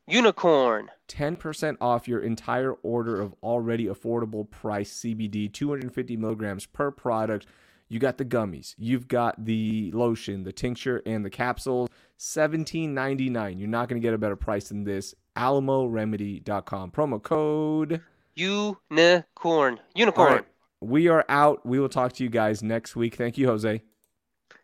Unicorn. 0.07 0.91
10% 1.07 1.77
off 1.81 2.07
your 2.07 2.19
entire 2.19 2.73
order 2.73 3.19
of 3.19 3.33
already 3.41 3.85
affordable 3.85 4.49
price 4.49 4.93
CBD, 4.99 5.51
250 5.51 6.17
milligrams 6.17 6.65
per 6.65 6.91
product. 6.91 7.47
You 7.87 7.99
got 7.99 8.17
the 8.17 8.25
gummies, 8.25 8.73
you've 8.77 9.07
got 9.07 9.45
the 9.45 9.91
lotion, 9.93 10.43
the 10.43 10.51
tincture, 10.51 11.01
and 11.05 11.23
the 11.23 11.29
capsules. 11.29 11.89
$17.99. 12.19 13.59
You're 13.59 13.67
not 13.67 13.89
going 13.89 14.01
to 14.01 14.05
get 14.05 14.13
a 14.13 14.17
better 14.17 14.35
price 14.35 14.69
than 14.69 14.83
this. 14.83 15.13
AlamoRemedy.com. 15.35 16.91
Promo 16.91 17.21
code. 17.21 18.01
Unicorn. 18.35 19.79
Unicorn. 19.93 20.33
Right. 20.33 20.45
We 20.81 21.07
are 21.07 21.25
out. 21.29 21.65
We 21.65 21.79
will 21.79 21.89
talk 21.89 22.13
to 22.13 22.23
you 22.23 22.29
guys 22.29 22.63
next 22.63 22.95
week. 22.95 23.15
Thank 23.15 23.37
you, 23.37 23.47
Jose. 23.47 23.81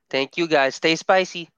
Thank 0.09 0.37
you 0.37 0.47
guys. 0.47 0.75
Stay 0.75 0.95
spicy. 0.95 1.49